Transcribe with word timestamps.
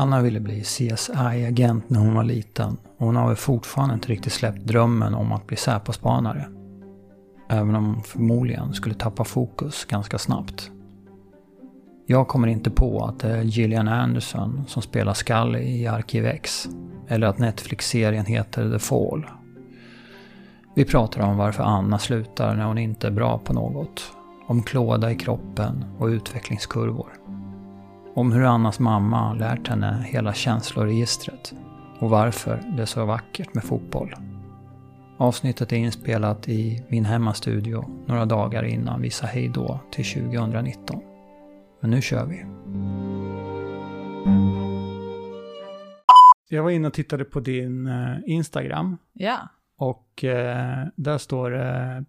Anna 0.00 0.22
ville 0.22 0.40
bli 0.40 0.60
CSI-agent 0.60 1.90
när 1.90 2.00
hon 2.00 2.14
var 2.14 2.24
liten 2.24 2.76
och 2.98 3.06
hon 3.06 3.16
har 3.16 3.26
väl 3.26 3.36
fortfarande 3.36 3.94
inte 3.94 4.08
riktigt 4.08 4.32
släppt 4.32 4.66
drömmen 4.66 5.14
om 5.14 5.32
att 5.32 5.46
bli 5.46 5.56
Säpo-spanare. 5.56 6.48
Även 7.48 7.74
om 7.74 7.84
hon 7.84 8.02
förmodligen 8.02 8.74
skulle 8.74 8.94
tappa 8.94 9.24
fokus 9.24 9.84
ganska 9.84 10.18
snabbt. 10.18 10.70
Jag 12.06 12.28
kommer 12.28 12.48
inte 12.48 12.70
på 12.70 13.04
att 13.04 13.20
det 13.20 13.28
är 13.28 13.42
Gillian 13.42 13.88
Anderson 13.88 14.64
som 14.66 14.82
spelar 14.82 15.14
Scully 15.14 15.60
i 15.60 15.86
Arkiv 15.86 16.26
X. 16.26 16.68
Eller 17.08 17.26
att 17.26 17.38
Netflix-serien 17.38 18.26
heter 18.26 18.70
The 18.70 18.78
Fall. 18.78 19.26
Vi 20.76 20.84
pratar 20.84 21.20
om 21.20 21.36
varför 21.36 21.62
Anna 21.62 21.98
slutar 21.98 22.54
när 22.54 22.64
hon 22.64 22.78
inte 22.78 23.06
är 23.06 23.10
bra 23.10 23.38
på 23.38 23.52
något. 23.52 24.12
Om 24.46 24.62
klåda 24.62 25.10
i 25.10 25.16
kroppen 25.16 25.84
och 25.98 26.06
utvecklingskurvor. 26.06 27.08
Om 28.14 28.32
hur 28.32 28.44
Annas 28.44 28.80
mamma 28.80 29.34
lärt 29.34 29.68
henne 29.68 30.04
hela 30.06 30.34
känsloregistret 30.34 31.54
och 31.98 32.10
varför 32.10 32.62
det 32.76 32.82
är 32.82 32.86
så 32.86 33.04
vackert 33.04 33.54
med 33.54 33.64
fotboll. 33.64 34.14
Avsnittet 35.16 35.72
är 35.72 35.76
inspelat 35.76 36.48
i 36.48 36.84
min 36.88 37.04
hemmastudio 37.04 37.84
några 38.06 38.24
dagar 38.24 38.62
innan 38.64 39.02
vi 39.02 39.10
sa 39.10 39.26
hej 39.26 39.48
då 39.54 39.80
till 39.90 40.04
2019. 40.04 41.00
Men 41.80 41.90
nu 41.90 42.02
kör 42.02 42.26
vi. 42.26 42.44
Jag 46.48 46.62
var 46.62 46.70
inne 46.70 46.88
och 46.88 46.94
tittade 46.94 47.24
på 47.24 47.40
din 47.40 47.86
eh, 47.86 48.16
Instagram 48.26 48.96
Ja, 49.12 49.38
och 49.76 50.24
eh, 50.24 50.86
där 50.96 51.18
står 51.18 51.50
det 51.50 52.04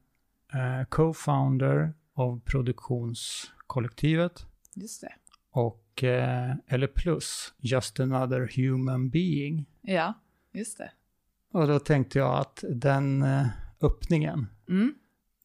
eh, 0.53 0.83
co-founder 0.89 1.93
av 2.13 2.41
produktionskollektivet 2.45 4.45
just 4.75 5.01
det. 5.01 5.11
och 5.51 5.83
eh, 6.03 6.51
eller 6.67 6.87
plus 6.87 7.53
just 7.57 7.99
another 7.99 8.51
human 8.55 9.09
being. 9.09 9.65
Ja, 9.81 10.13
just 10.53 10.77
det. 10.77 10.91
Och 11.53 11.67
då 11.67 11.79
tänkte 11.79 12.19
jag 12.19 12.39
att 12.39 12.63
den 12.69 13.21
eh, 13.23 13.47
öppningen, 13.81 14.47
Mm. 14.69 14.93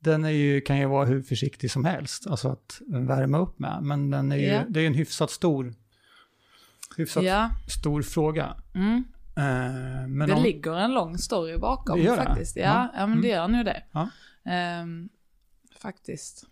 den 0.00 0.24
är 0.24 0.30
ju, 0.30 0.60
kan 0.60 0.78
ju 0.78 0.86
vara 0.86 1.04
hur 1.04 1.22
försiktig 1.22 1.70
som 1.70 1.84
helst, 1.84 2.26
alltså 2.26 2.48
att 2.48 2.80
värma 2.86 3.38
upp 3.38 3.58
med. 3.58 3.82
Men 3.82 4.10
den 4.10 4.32
är 4.32 4.36
ju, 4.36 4.46
Ja. 4.46 4.62
det 4.68 4.80
är 4.80 4.86
en 4.86 4.94
hyfsat 4.94 5.30
stor, 5.30 5.74
hyfsat 6.96 7.24
Ja, 7.24 7.50
stor 7.68 8.02
fråga. 8.02 8.56
mm. 8.74 9.04
Eh, 9.36 10.06
men 10.08 10.28
det 10.28 10.34
om, 10.34 10.42
ligger 10.42 10.76
en 10.76 10.94
lång 10.94 11.18
story 11.18 11.58
bakom 11.58 11.98
Det 11.98 12.04
gör 12.04 12.16
det? 12.16 12.24
faktiskt. 12.24 12.56
Ja, 12.56 12.62
Ja. 12.62 12.90
ja. 13.00 13.06
men 13.06 13.20
det 13.22 13.30
Mm. 13.32 13.40
gör 13.40 13.48
nu 13.58 13.64
det. 13.64 13.82
Ja. 13.92 14.08
Ehm, 14.44 15.08
faktiskt. 15.80 16.46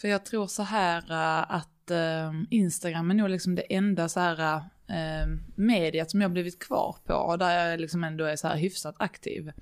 För 0.00 0.08
jag 0.08 0.24
tror 0.24 0.46
så 0.46 0.62
här 0.62 1.10
äh, 1.10 1.54
att 1.56 1.68
eh, 1.90 2.32
Instagram 2.50 3.10
är 3.10 3.14
nog 3.14 3.30
liksom 3.30 3.54
det 3.54 3.74
enda 3.74 4.08
så 4.08 4.20
här 4.20 4.56
eh, 4.88 5.26
mediet 5.54 6.10
som 6.10 6.20
jag 6.20 6.32
blivit 6.32 6.58
kvar 6.58 6.96
på 7.04 7.36
där 7.36 7.70
jag 7.70 7.80
liksom 7.80 8.04
ändå 8.04 8.24
är 8.24 8.36
så 8.36 8.48
här 8.48 8.56
hyfsat 8.56 8.94
aktiv. 8.98 9.52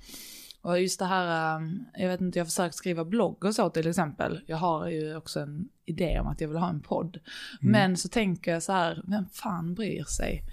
Och 0.65 0.81
just 0.81 0.99
det 0.99 1.05
här, 1.05 1.57
ähm, 1.57 1.85
jag 1.93 2.07
vet 2.07 2.21
inte, 2.21 2.39
jag 2.39 2.43
har 2.43 2.49
försökt 2.49 2.75
skriva 2.75 3.05
blogg 3.05 3.45
och 3.45 3.55
så 3.55 3.69
till 3.69 3.87
exempel. 3.87 4.41
Jag 4.45 4.57
har 4.57 4.87
ju 4.87 5.15
också 5.15 5.39
en 5.39 5.69
idé 5.85 6.19
om 6.19 6.27
att 6.27 6.41
jag 6.41 6.47
vill 6.47 6.57
ha 6.57 6.69
en 6.69 6.81
podd. 6.81 7.19
Mm. 7.61 7.71
Men 7.71 7.97
så 7.97 8.09
tänker 8.09 8.51
jag 8.51 8.63
så 8.63 8.71
här, 8.71 9.03
vem 9.07 9.25
fan 9.29 9.73
bryr 9.73 10.03
sig? 10.03 10.43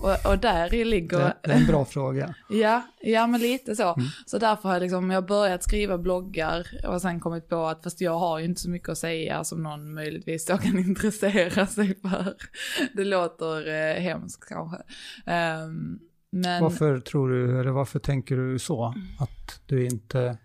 Och, 0.00 0.32
och 0.32 0.38
där 0.38 0.74
i 0.74 0.84
ligger... 0.84 1.18
det, 1.18 1.36
det 1.42 1.52
är 1.52 1.60
en 1.60 1.66
bra 1.66 1.84
fråga. 1.90 2.34
Ja, 2.48 2.82
ja 3.00 3.26
men 3.26 3.40
lite 3.40 3.76
så. 3.76 3.94
Mm. 3.94 4.08
Så 4.26 4.38
därför 4.38 4.68
har 4.68 4.74
jag, 4.74 4.82
liksom, 4.82 5.10
jag 5.10 5.26
börjat 5.26 5.62
skriva 5.62 5.98
bloggar 5.98 6.66
och 6.88 7.02
sen 7.02 7.20
kommit 7.20 7.48
på 7.48 7.66
att 7.66 7.82
fast 7.82 8.00
jag 8.00 8.18
har 8.18 8.38
ju 8.38 8.44
inte 8.44 8.60
så 8.60 8.70
mycket 8.70 8.88
att 8.88 8.98
säga 8.98 9.44
som 9.44 9.62
någon 9.62 9.94
möjligtvis 9.94 10.46
då 10.46 10.58
kan 10.58 10.78
intressera 10.88 11.66
sig 11.66 12.00
för. 12.00 12.34
Det 12.92 13.04
låter 13.04 13.68
eh, 13.68 14.02
hemskt 14.02 14.48
kanske. 14.48 14.82
Ehm, 15.26 15.98
men 16.34 16.62
Varför 16.62 17.00
tror 17.00 17.30
du, 17.30 17.60
eller 17.60 17.70
varför 17.70 17.98
tänker 17.98 18.36
du 18.36 18.58
så? 18.58 18.94
Att 19.18 19.60
du 19.66 19.86
inte 19.86 20.38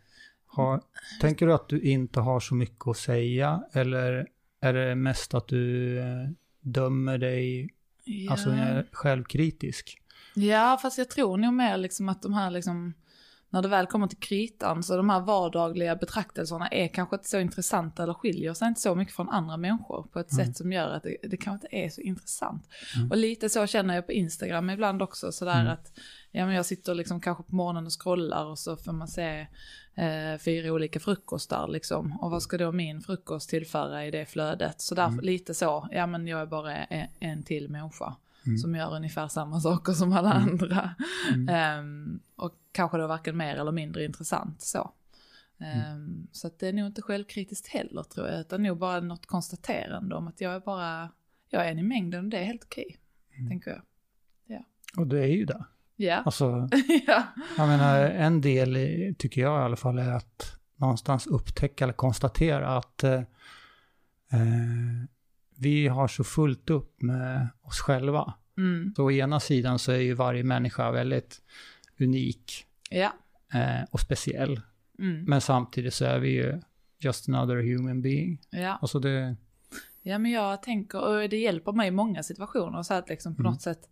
har, 0.45 0.81
tänker 1.21 1.47
du 1.47 1.53
att 1.53 1.69
du 1.69 1.81
inte 1.81 2.19
har 2.19 2.39
så 2.39 2.55
mycket 2.55 2.87
att 2.87 2.97
säga? 2.97 3.63
Eller 3.73 4.27
är 4.59 4.73
det 4.73 4.95
mest 4.95 5.33
att 5.33 5.47
du 5.47 5.97
eh, 5.99 6.29
dömer 6.61 7.17
dig, 7.17 7.69
ja, 8.03 8.31
alltså 8.31 8.49
är 8.49 8.87
självkritisk? 8.91 10.01
ja, 10.33 10.79
fast 10.81 10.97
jag 10.97 11.09
tror 11.09 11.37
nog 11.37 11.53
mer 11.53 11.77
liksom 11.77 12.09
att 12.09 12.21
de 12.21 12.33
här 12.33 12.51
liksom 12.51 12.93
när 13.49 13.61
det 13.61 13.67
väl 13.67 13.85
kommer 13.85 14.07
till 14.07 14.17
kritan 14.17 14.83
så 14.83 14.97
de 14.97 15.09
här 15.09 15.19
vardagliga 15.19 15.95
betraktelserna 15.95 16.67
är 16.67 16.87
kanske 16.87 17.15
inte 17.15 17.29
så 17.29 17.39
intressanta 17.39 18.03
eller 18.03 18.13
skiljer 18.13 18.53
sig 18.53 18.67
inte 18.67 18.81
så 18.81 18.95
mycket 18.95 19.15
från 19.15 19.29
andra 19.29 19.57
människor 19.57 20.03
på 20.13 20.19
ett 20.19 20.31
Mm. 20.31 20.45
sätt 20.45 20.57
som 20.57 20.71
gör 20.71 20.89
att 20.89 21.03
det, 21.03 21.17
det 21.23 21.37
kanske 21.37 21.65
inte 21.67 21.75
är 21.85 21.89
så 21.89 22.01
intressant. 22.01 22.67
Mm. 22.95 23.11
Och 23.11 23.17
lite 23.17 23.49
så 23.49 23.67
känner 23.67 23.95
jag 23.95 24.05
på 24.05 24.11
Instagram 24.11 24.69
ibland 24.69 25.01
också 25.01 25.31
sådär 25.31 25.61
Mm. 25.61 25.73
att 25.73 25.91
ja, 26.31 26.45
men 26.45 26.55
jag 26.55 26.65
sitter 26.65 26.95
liksom 26.95 27.21
kanske 27.21 27.43
på 27.43 27.55
morgonen 27.55 27.85
och 27.85 28.01
scrollar 28.03 28.45
och 28.45 28.59
så 28.59 28.77
får 28.77 28.93
man 28.93 29.07
se 29.07 29.47
eh, 29.95 30.37
fyra 30.39 30.73
olika 30.73 30.99
frukostar 30.99 31.67
liksom. 31.67 32.17
Och 32.21 32.31
vad 32.31 32.43
ska 32.43 32.57
då 32.57 32.71
min 32.71 33.01
frukost 33.01 33.49
tillföra 33.49 34.05
i 34.05 34.11
det 34.11 34.25
flödet? 34.25 34.81
Så 34.81 34.95
därför 34.95 35.11
Mm. 35.13 35.25
lite 35.25 35.53
så, 35.53 35.87
ja 35.91 36.07
men 36.07 36.27
jag 36.27 36.41
är 36.41 36.45
bara 36.45 36.75
en, 36.75 37.07
en 37.19 37.43
till 37.43 37.69
människa 37.69 38.15
Mm. 38.47 38.57
som 38.57 38.75
gör 38.75 38.95
ungefär 38.95 39.27
samma 39.27 39.59
saker 39.61 39.93
som 39.93 40.13
alla 40.13 40.33
andra. 40.33 40.95
Mm. 41.33 41.49
Ehm, 41.49 42.19
och 42.35 42.53
kanske 42.71 42.97
då 42.97 43.07
varken 43.07 43.37
mer 43.37 43.55
eller 43.55 43.71
mindre 43.71 44.05
intressant 44.05 44.61
så. 44.61 44.91
Ehm, 45.59 46.27
Så 46.31 46.47
att 46.47 46.59
det 46.59 46.67
är 46.67 46.73
nog 46.73 46.87
inte 46.87 47.01
självkritiskt 47.01 47.67
heller 47.67 48.03
tror 48.03 48.27
jag, 48.27 48.39
utan 48.39 48.63
nog 48.63 48.77
bara 48.77 48.99
något 48.99 49.25
konstaterande 49.25 50.15
om 50.15 50.27
att 50.27 50.41
jag 50.41 50.53
är 50.55 50.59
bara, 50.59 51.09
jag 51.49 51.67
är 51.67 51.71
en 51.71 51.79
i 51.79 51.83
mängden 51.83 52.23
och 52.25 52.31
det 52.31 52.37
är 52.37 52.43
helt 52.45 52.63
okej, 52.63 52.97
Mm. 53.37 53.49
tänker 53.49 53.71
jag. 53.71 53.81
Och 54.97 55.07
det 55.07 55.19
är 55.19 55.27
ju 55.27 55.45
det. 55.45 55.65
Ja, 55.95 56.15
Alltså, 56.15 56.69
ja, 57.07 57.23
jag 57.57 57.67
menar, 57.67 57.99
en 58.01 58.41
del 58.41 58.77
i- 58.77 59.15
tycker 59.19 59.41
jag 59.41 59.61
i 59.61 59.63
alla 59.63 59.75
fall 59.75 59.97
är 59.99 60.11
att 60.13 60.59
någonstans 60.75 61.27
upptäcka 61.27 61.83
eller 61.83 61.93
konstatera 61.93 62.77
att 62.77 63.03
eh, 63.03 63.13
eh, 64.31 65.03
vi 65.59 65.87
har 65.87 66.07
så 66.07 66.23
fullt 66.23 66.69
upp 66.69 67.01
med 67.01 67.47
oss 67.61 67.79
själva. 67.79 68.33
mm, 68.57 68.93
Så 68.95 69.03
å 69.05 69.11
ena 69.11 69.39
sidan 69.39 69.79
så 69.79 69.91
är 69.91 69.97
ju 69.97 70.13
varje 70.13 70.43
människa 70.43 70.91
väldigt 70.91 71.41
unik 71.99 72.65
ja, 72.89 73.13
eh, 73.53 73.83
och 73.91 73.99
speciell. 73.99 74.61
mm, 74.99 75.23
Men 75.25 75.41
samtidigt 75.41 75.93
så 75.93 76.05
är 76.05 76.19
vi 76.19 76.29
ju 76.29 76.61
just 76.99 77.29
another 77.29 77.55
human 77.55 78.01
being. 78.01 78.41
ja. 78.49 78.77
Alltså 78.81 78.99
det, 78.99 79.35
Ja 80.01 80.17
men 80.17 80.31
jag 80.31 80.63
tänker, 80.63 80.99
och 81.01 81.29
det 81.29 81.37
hjälper 81.37 81.71
mig 81.71 81.87
i 81.87 81.91
många 81.91 82.23
situationer 82.23 82.83
så 82.83 82.93
att 82.93 83.09
liksom 83.09 83.35
på 83.35 83.41
Mm. 83.41 83.51
något 83.51 83.61
sätt 83.61 83.89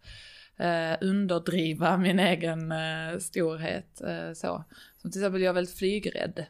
eh, 0.58 0.98
underdriva 1.02 1.98
min 1.98 2.20
egen 2.20 2.72
eh, 2.72 3.18
storhet. 3.20 4.02
Eh, 4.02 4.34
så. 4.34 4.64
Som 4.98 5.12
till 5.12 5.22
exempel 5.22 5.42
jag 5.42 5.50
är 5.50 5.54
väldigt 5.54 5.78
flygrädd. 5.78 6.46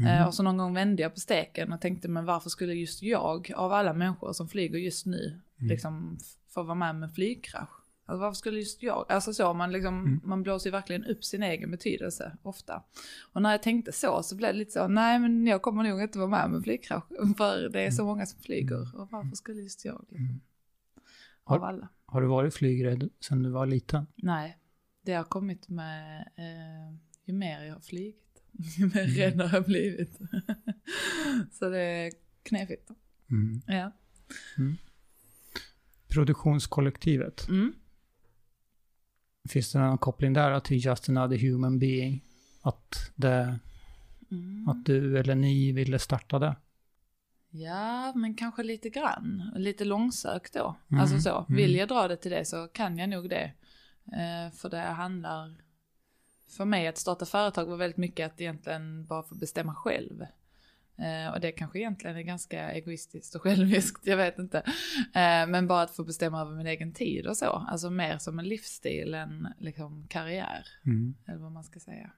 Mm. 0.00 0.20
Eh, 0.20 0.26
och 0.26 0.34
så 0.34 0.42
någon 0.42 0.56
gång 0.56 0.74
vände 0.74 1.02
jag 1.02 1.14
på 1.14 1.20
steken 1.20 1.72
och 1.72 1.80
tänkte 1.80 2.08
men 2.08 2.24
varför 2.24 2.50
skulle 2.50 2.74
just 2.74 3.02
jag 3.02 3.52
av 3.56 3.72
alla 3.72 3.92
människor 3.92 4.32
som 4.32 4.48
flyger 4.48 4.78
just 4.78 5.06
nu 5.06 5.40
Mm. 5.58 5.68
liksom 5.68 6.18
få 6.48 6.62
vara 6.62 6.74
med 6.74 6.90
om 6.90 7.02
en 7.02 7.10
flygkrasch? 7.10 7.68
Alltså 8.06 8.20
varför 8.20 8.34
skulle 8.36 8.58
just 8.58 8.82
jag, 8.82 9.06
alltså 9.08 9.32
så 9.32 9.54
man 9.54 9.72
liksom, 9.72 9.94
Mm. 10.06 10.20
man 10.24 10.42
blåser 10.42 10.66
ju 10.70 10.72
verkligen 10.72 11.04
upp 11.04 11.24
sin 11.24 11.42
egen 11.42 11.70
betydelse 11.70 12.36
ofta. 12.42 12.82
Och 13.32 13.42
när 13.42 13.50
jag 13.50 13.62
tänkte 13.62 13.92
så 13.92 14.22
så 14.22 14.36
blev 14.36 14.52
det 14.52 14.58
lite 14.58 14.70
så, 14.72 14.88
nej 14.88 15.18
men 15.18 15.46
jag 15.46 15.62
kommer 15.62 15.82
nog 15.84 16.02
inte 16.02 16.18
vara 16.18 16.28
med 16.28 16.44
om 16.44 16.54
en 16.54 16.62
flygkrasch 16.62 17.04
för 17.36 17.68
det 17.68 17.80
är 17.80 17.90
så 17.90 18.04
många 18.04 18.26
som 18.26 18.40
flyger 18.40 18.96
och 19.00 19.08
varför 19.10 19.36
skulle 19.36 19.60
just 19.60 19.84
jag 19.84 20.04
liksom? 20.08 20.26
Mm. 20.26 20.40
Av 21.44 21.64
alla. 21.64 21.88
Har 22.06 22.20
du 22.20 22.26
varit 22.26 22.54
flygrädd 22.54 23.08
sedan 23.20 23.42
du 23.42 23.50
var 23.50 23.66
liten? 23.66 24.06
Nej, 24.16 24.56
det 25.02 25.12
har 25.12 25.24
kommit 25.24 25.68
med, 25.68 26.20
eh, 26.36 26.96
ju 27.24 27.32
mer 27.32 27.64
jag 27.64 27.74
har 27.74 27.80
flugit, 27.80 28.29
ju 28.78 28.86
mer 28.86 29.04
Mm. 29.04 29.14
rädd 29.16 29.40
har 29.40 29.56
jag 29.56 29.64
blivit. 29.64 30.18
så 31.52 31.68
det 31.68 31.78
är 31.80 32.12
knepigt. 32.42 32.90
Mm. 33.30 33.62
Ja. 33.66 33.92
Produktionskollektivet. 36.08 37.48
Mm. 37.48 37.72
Finns 39.48 39.72
det 39.72 39.78
någon 39.78 39.98
koppling 39.98 40.32
där 40.32 40.60
till 40.60 40.84
just 40.84 41.08
another 41.08 41.38
human 41.38 41.78
being? 41.78 42.24
Att, 42.62 43.12
det, 43.16 43.58
Mm. 44.30 44.68
att 44.68 44.84
du 44.86 45.18
eller 45.18 45.34
ni 45.34 45.72
ville 45.72 45.98
starta 45.98 46.38
det? 46.38 46.56
Ja, 47.50 48.12
men 48.16 48.34
kanske 48.34 48.62
lite 48.62 48.88
grann. 48.90 49.50
Lite 49.56 49.84
långsökt 49.84 50.52
då. 50.54 50.76
Mm, 50.88 51.00
Alltså 51.00 51.20
så, 51.20 51.38
mm. 51.38 51.56
vill 51.56 51.74
jag 51.74 51.88
dra 51.88 52.08
det 52.08 52.16
till 52.16 52.30
det 52.30 52.44
så 52.44 52.68
kan 52.68 52.98
jag 52.98 53.08
nog 53.08 53.28
det. 53.30 53.52
Eh, 54.12 54.52
för 54.54 54.70
det 54.70 54.80
handlar, 54.80 55.60
för 56.50 56.64
mig 56.64 56.86
att 56.86 56.98
starta 56.98 57.26
företag 57.26 57.66
var 57.66 57.76
väldigt 57.76 57.96
mycket 57.96 58.26
att 58.32 58.40
egentligen 58.40 59.06
bara 59.06 59.22
få 59.22 59.34
bestämma 59.34 59.74
själv. 59.74 60.22
Eh, 60.96 61.32
och 61.34 61.40
det 61.40 61.52
kanske 61.52 61.78
egentligen 61.78 62.16
är 62.16 62.22
ganska 62.22 62.72
egoistiskt 62.72 63.34
och 63.34 63.42
själviskt, 63.42 64.00
jag 64.06 64.16
vet 64.16 64.38
inte. 64.38 64.58
Eh, 65.14 65.46
men 65.48 65.66
bara 65.66 65.82
att 65.82 65.90
få 65.96 66.04
bestämma 66.04 66.40
över 66.40 66.56
min 66.56 66.66
egen 66.66 66.92
tid 66.92 67.26
och 67.26 67.36
så. 67.36 67.46
Alltså 67.46 67.90
mer 67.90 68.18
som 68.18 68.38
en 68.38 68.48
livsstil 68.48 69.14
än 69.14 69.48
liksom 69.58 70.06
karriär, 70.08 70.66
Mm. 70.86 71.14
eller 71.26 71.38
vad 71.38 71.52
man 71.52 71.64
ska 71.64 71.80
säga. 71.80 72.10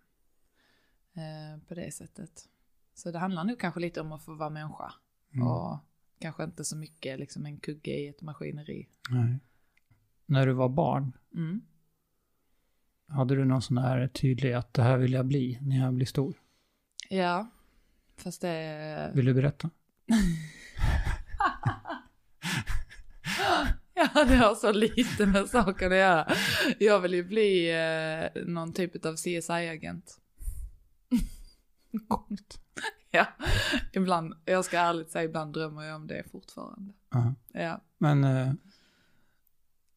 Eh, 1.15 1.61
på 1.69 1.75
det 1.75 1.95
sättet. 1.95 2.49
Så 2.95 3.11
det 3.11 3.19
handlar 3.19 3.45
nog 3.45 3.59
kanske 3.61 3.81
lite 3.81 4.01
om 4.01 4.13
att 4.13 4.25
få 4.25 4.35
vara 4.35 4.51
människa. 4.51 4.93
Mm. 5.35 5.47
Och 5.47 5.79
kanske 6.19 6.45
inte 6.45 6.65
så 6.65 6.77
mycket 6.77 7.19
liksom 7.19 7.47
en 7.47 7.57
kugge 7.57 7.91
i 7.91 8.09
ett 8.09 8.23
maskineri. 8.23 8.89
Nej. 9.11 9.39
när 10.27 10.47
du 10.47 10.53
var 10.53 10.69
barn, 10.69 11.13
Mm. 11.35 11.61
Hade 13.13 13.35
du 13.35 13.45
någon 13.45 13.63
sån 13.63 13.77
där 13.77 14.09
tydlig 14.09 14.53
att 14.53 14.75
det 14.75 14.83
här 14.83 14.97
vill 14.97 15.13
jag 15.13 15.27
bli 15.27 15.59
när 15.63 15.77
jag 15.79 15.95
blir 15.95 16.07
stor? 16.07 16.35
Ja, 17.09 17.51
fast 18.17 18.41
det... 18.41 19.11
Vill 19.15 19.25
du 19.25 19.35
berätta? 19.35 19.71
Ja, 23.95 24.25
det 24.25 24.37
har 24.37 24.55
så 24.55 24.73
lite 24.73 25.27
med 25.27 25.49
saken 25.49 25.93
att 25.93 25.99
göra. 25.99 26.29
Jag 26.79 27.01
vill 27.01 27.15
ju 27.15 27.25
bli 27.25 27.71
eh, 27.71 28.43
någon 28.45 28.73
typ 28.73 29.07
av 29.07 29.15
CSI-agent. 29.17 30.19
Coolt. 32.09 32.59
Ja, 33.15 33.27
ibland, 33.93 34.35
jag 34.45 34.65
ska 34.65 34.79
ärligt 34.79 35.11
säga, 35.11 35.25
ibland 35.25 35.53
drömmer 35.53 35.83
jag 35.83 35.97
om 35.97 36.07
det 36.07 36.25
fortfarande. 36.33 36.93
Ja. 37.11 37.35
Ja, 37.53 37.81
Men 37.99 38.25
eh, 38.25 38.53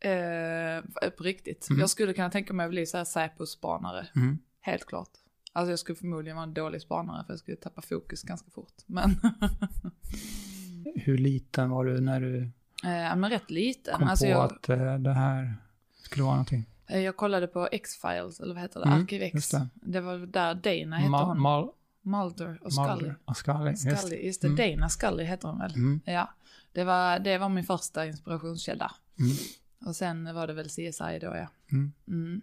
eh, 0.05 1.09
på 1.17 1.23
riktigt. 1.23 1.69
Mm. 1.69 1.79
Jag 1.79 1.89
skulle 1.89 2.13
kunna 2.13 2.29
tänka 2.29 2.53
mig 2.53 2.63
att 2.63 2.69
bli 2.69 2.85
så 2.85 2.97
här 2.97 3.05
Säpo-spanare, 3.05 4.07
mm, 4.15 4.37
helt 4.61 4.85
klart. 4.85 5.09
Alltså 5.53 5.69
jag 5.69 5.79
skulle 5.79 5.95
förmodligen 5.95 6.35
vara 6.35 6.43
en 6.47 6.53
dålig 6.53 6.81
spanare 6.81 7.23
för 7.25 7.33
jag 7.33 7.39
skulle 7.39 7.57
tappa 7.57 7.81
fokus 7.81 8.23
ganska 8.23 8.51
fort. 8.51 8.73
Men, 8.85 9.15
hur 10.95 11.17
liten 11.17 11.69
var 11.69 11.85
du 11.85 12.01
när 12.01 12.21
du 12.21 12.37
eh, 12.83 13.15
men 13.15 13.29
rätt 13.29 13.51
liten. 13.51 13.97
kom 13.99 14.07
Alltså 14.07 14.25
på 14.25 14.31
jag, 14.31 14.43
att 14.45 14.69
eh, 14.69 14.95
det 14.95 15.13
här 15.13 15.55
skulle 16.03 16.23
vara 16.23 16.33
någonting? 16.33 16.65
eh, 16.87 16.99
jag 16.99 17.17
kollade 17.17 17.47
på 17.47 17.67
X-Files, 17.71 18.39
eller 18.39 18.53
vad 18.53 18.61
heter 18.63 18.79
det? 18.79 18.85
Mm, 18.85 19.01
Arkiv 19.01 19.21
X. 19.21 19.33
just 19.35 19.51
det. 19.51 19.67
Det 19.73 20.01
var 20.01 20.17
där 20.17 20.55
Dana 20.55 20.95
hette 20.97 21.11
Ma- 21.11 21.25
hon. 21.25 21.39
Mal- 21.41 21.71
Mulder 22.01 22.59
och 22.61 22.73
Scully. 22.73 22.87
Mulder 22.89 23.15
och 23.25 23.37
Scully. 23.37 23.69
Just. 23.69 23.97
Scully, 24.01 24.25
just 24.25 24.41
det. 24.41 24.47
Mm. 24.47 24.57
Dana 24.77 24.89
Scully 24.89 25.23
heter 25.23 25.47
hon 25.47 25.59
väl? 25.59 25.73
Mm, 25.75 25.99
Ja, 26.05 26.29
det 26.71 26.83
var, 26.83 27.19
det 27.19 27.37
var 27.37 27.49
min 27.49 27.63
första 27.63 28.05
inspirationskälla. 28.05 28.91
mm, 29.19 29.31
Och 29.85 29.95
sen 29.95 30.35
var 30.35 30.47
det 30.47 30.53
väl 30.53 30.69
CSI 30.69 31.19
då 31.21 31.27
ja. 31.35 31.47
mm. 31.71 31.93
Mm. 32.07 32.41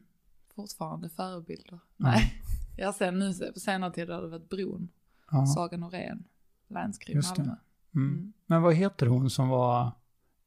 Fortfarande 0.55 1.09
förebilder. 1.09 1.79
Nej. 1.97 2.35
Ja, 2.77 2.93
sen 2.93 3.19
nu 3.19 3.33
på 3.55 3.61
senare 3.61 3.93
tid 3.93 4.11
har 4.11 4.23
det 4.23 4.29
varit 4.29 4.49
Bron, 4.49 4.89
Ja, 5.31 5.47
Saga 5.47 5.77
Norén, 5.77 6.25
Länskrim. 6.69 7.21
Malmö. 7.29 7.55
mm. 7.95 8.09
Mm. 8.15 8.33
Men 8.47 8.63
vad 8.63 8.75
heter 8.75 9.07
hon 9.07 9.31
som 9.31 9.49
var 9.49 9.93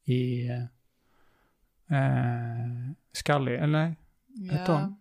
i 0.04 0.48
eh, 0.48 0.64
Scully? 3.12 3.52
Eller 3.54 3.96
Hette 4.50 4.72
Ja, 4.72 4.80
hon? 4.80 4.96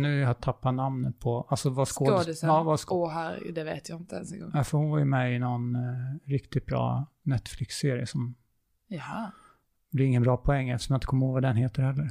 nu 0.00 0.20
har 0.22 0.28
jag 0.28 0.40
tappat 0.40 0.74
namnet 0.74 1.18
på, 1.20 1.46
alltså 1.50 1.70
vad 1.70 1.88
skådis... 1.88 2.12
skådisen. 2.22 2.48
Ja, 2.48 2.62
vad 2.62 2.78
skå- 2.80 2.94
Åh 2.94 3.10
här, 3.10 3.42
det 3.54 3.64
vet 3.64 3.88
jag 3.88 4.00
inte 4.00 4.16
ens 4.16 4.32
en 4.32 4.40
gång. 4.40 4.50
ja, 4.54 4.64
för 4.64 4.78
hon 4.78 4.90
var 4.90 4.98
ju 4.98 5.04
med 5.04 5.36
i 5.36 5.38
någon 5.38 5.74
eh, 5.76 6.14
riktigt 6.24 6.66
bra 6.66 7.06
Netflix-serie 7.22 8.06
som 8.06 8.34
Jaha. 8.86 9.32
Det 9.90 9.96
blir 9.96 10.06
ingen 10.06 10.22
bra 10.22 10.36
poäng 10.36 10.68
eftersom 10.68 10.94
jag 10.94 10.96
inte 10.96 11.06
kommer 11.06 11.26
ihåg 11.26 11.32
vad 11.34 11.42
den 11.42 11.56
heter 11.56 11.82
heller. 11.82 12.10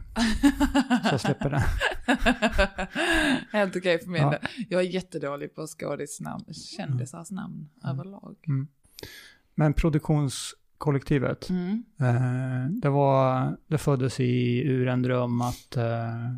Så 1.04 1.10
jag 1.14 1.22
släpper 1.22 1.50
den. 1.50 1.62
Helt 3.52 3.76
okej 3.76 4.00
för 4.00 4.10
min 4.10 4.22
Ja. 4.22 4.38
Jag 4.70 4.82
är 4.82 4.86
jättedålig 4.86 5.56
på 5.56 5.68
skådisnamn, 5.68 6.54
kändisars 6.54 7.32
namn 7.32 7.70
Mm. 7.84 7.96
överlag. 8.00 8.36
Men 9.56 9.74
produktionskollektivet, 9.74 11.50
Mm. 11.50 11.84
eh, 12.00 12.72
det 12.82 12.90
var, 12.90 13.58
det 13.68 13.78
föddes 13.78 14.20
i, 14.20 14.62
ur 14.66 14.88
en 14.88 15.02
dröm 15.02 15.42
att 15.42 15.78
eh, 15.78 16.36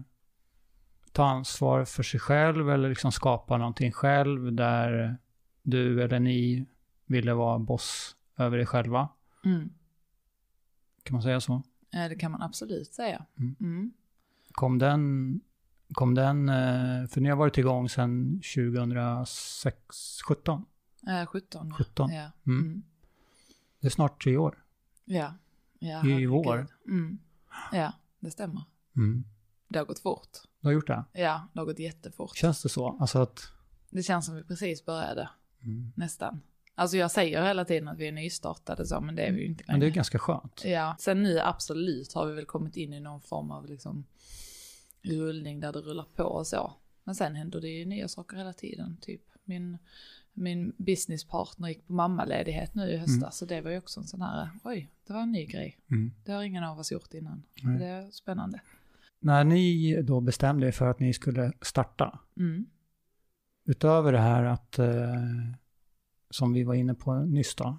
ta 1.11 1.25
ansvar 1.25 1.85
för 1.85 2.03
sig 2.03 2.19
själv 2.19 2.69
eller 2.69 2.89
liksom 2.89 3.11
skapa 3.11 3.57
någonting 3.57 3.91
själv 3.91 4.53
där 4.53 5.17
du 5.63 6.03
eller 6.03 6.19
ni 6.19 6.65
ville 7.05 7.33
vara 7.33 7.59
boss 7.59 8.15
över 8.38 8.57
er 8.57 8.65
själva. 8.65 9.09
Mm. 9.45 9.69
Kan 11.03 11.13
man 11.13 11.24
säga 11.24 11.42
så? 11.42 11.63
Eh, 11.94 12.09
Det 12.09 12.15
kan 12.15 12.31
man 12.31 12.42
absolut 12.42 12.94
säga. 12.94 13.25
Mm. 13.38 13.56
Mm. 13.59 13.94
Kom 14.51 14.77
den, 14.80 15.42
kom 15.94 16.15
den, 16.15 16.50
eh, 16.50 17.07
för 17.07 17.21
ni 17.21 17.30
har 17.30 17.36
varit 17.36 17.57
igång 17.57 17.89
sedan 17.89 18.42
2006, 18.56 20.21
17? 20.27 20.65
Eh, 21.07 21.25
17. 21.25 21.74
17. 21.74 22.09
Ja. 22.12 22.31
Mm. 22.48 22.59
Mm. 22.62 22.83
Det 23.80 23.88
är 23.88 23.92
snart 23.92 24.24
tre 24.24 24.38
år. 24.38 24.63
Ja. 25.06 25.33
ja 25.80 26.06
I 26.06 26.25
vår. 26.25 26.68
Mm. 26.88 27.18
Ja, 27.71 27.94
det 28.19 28.31
stämmer. 28.31 28.63
Mm. 28.95 29.24
Det 29.68 29.80
har 29.80 29.86
gått 29.86 30.00
fort. 30.00 30.30
Du 30.62 30.68
har 30.68 30.74
gjort 30.74 30.88
det? 30.88 31.03
Ja, 31.13 31.48
det 31.53 31.59
har 31.59 31.65
gått 31.65 31.80
jättefort. 31.80 32.36
Känns 32.36 32.63
det 32.63 32.69
så? 32.69 32.98
Alltså 33.00 33.19
att... 33.19 33.51
Det 33.89 34.03
känns 34.03 34.25
som 34.25 34.36
vi 34.36 34.44
precis 34.44 34.86
började, 34.86 35.30
nästan. 35.95 36.42
Alltså 36.81 36.98
jag 36.98 37.12
säger 37.12 37.44
hela 37.44 37.66
tiden 37.66 37.88
att 37.88 37.98
vi 37.98 38.07
är 38.07 38.12
nystartade 38.12 38.86
så, 38.86 39.01
men 39.01 39.16
det 39.16 39.22
är 39.22 39.31
vi 39.31 39.39
ju 39.39 39.45
inte 39.45 39.63
Men 39.68 39.80
det 39.80 39.86
är 39.86 39.88
längre. 39.88 39.95
ganska 39.95 40.19
skönt. 40.19 40.62
Ja, 40.66 40.95
sen 41.00 41.24
nu 41.24 41.39
absolut 41.39 42.13
har 42.13 42.25
vi 42.25 42.33
väl 42.36 42.45
kommit 42.45 42.78
in 42.78 42.94
i 42.94 43.00
någon 43.00 43.22
form 43.22 43.51
av 43.51 43.66
liksom 43.69 44.06
rullning 45.01 45.60
där 45.60 45.74
det 45.74 45.80
rullar 45.80 46.06
på 46.16 46.24
och 46.24 46.48
så. 46.48 46.74
Men 47.04 47.16
sen 47.16 47.36
händer 47.36 47.62
det 47.62 47.68
ju 47.69 47.86
nya 47.86 48.07
saker 48.07 48.38
hela 48.38 48.54
tiden, 48.54 48.98
typ 49.01 49.22
min, 49.44 49.78
min 50.33 50.74
businesspartner 50.78 51.68
gick 51.69 51.88
på 51.88 51.94
mammaledighet 51.94 52.75
nu 52.75 52.92
i 52.92 52.98
höstas, 52.98 53.18
Mm. 53.18 53.31
så 53.31 53.45
det 53.45 53.62
var 53.62 53.72
ju 53.72 53.77
också 53.77 54.00
en 54.00 54.07
sån 54.07 54.22
här, 54.22 54.50
oj, 54.63 54.89
det 55.07 55.13
var 55.13 55.22
en 55.22 55.31
ny 55.31 55.45
grej. 55.45 55.80
Mm. 55.92 56.12
Det 56.25 56.31
har 56.31 56.44
ingen 56.44 56.63
av 56.63 56.80
oss 56.80 56.92
gjort 56.92 57.13
innan. 57.13 57.44
Nej. 57.63 57.80
Det 57.80 57.86
är 57.86 58.12
spännande. 58.12 58.62
När 59.19 59.44
ni 59.44 60.01
då 60.01 60.22
bestämde 60.22 60.68
er 60.68 60.72
för 60.72 60.88
att 60.88 61.00
ni 61.00 61.13
skulle 61.13 61.51
starta, 61.62 62.19
Mm. 62.38 62.66
utöver 63.66 64.12
det 64.12 64.19
här 64.19 64.44
att, 64.44 64.80
eh, 64.80 64.88
som 66.31 66.54
vi 66.54 66.63
var 66.63 66.74
inne 66.74 66.94
på 66.94 67.16
nyss 67.16 67.56
då, 67.56 67.78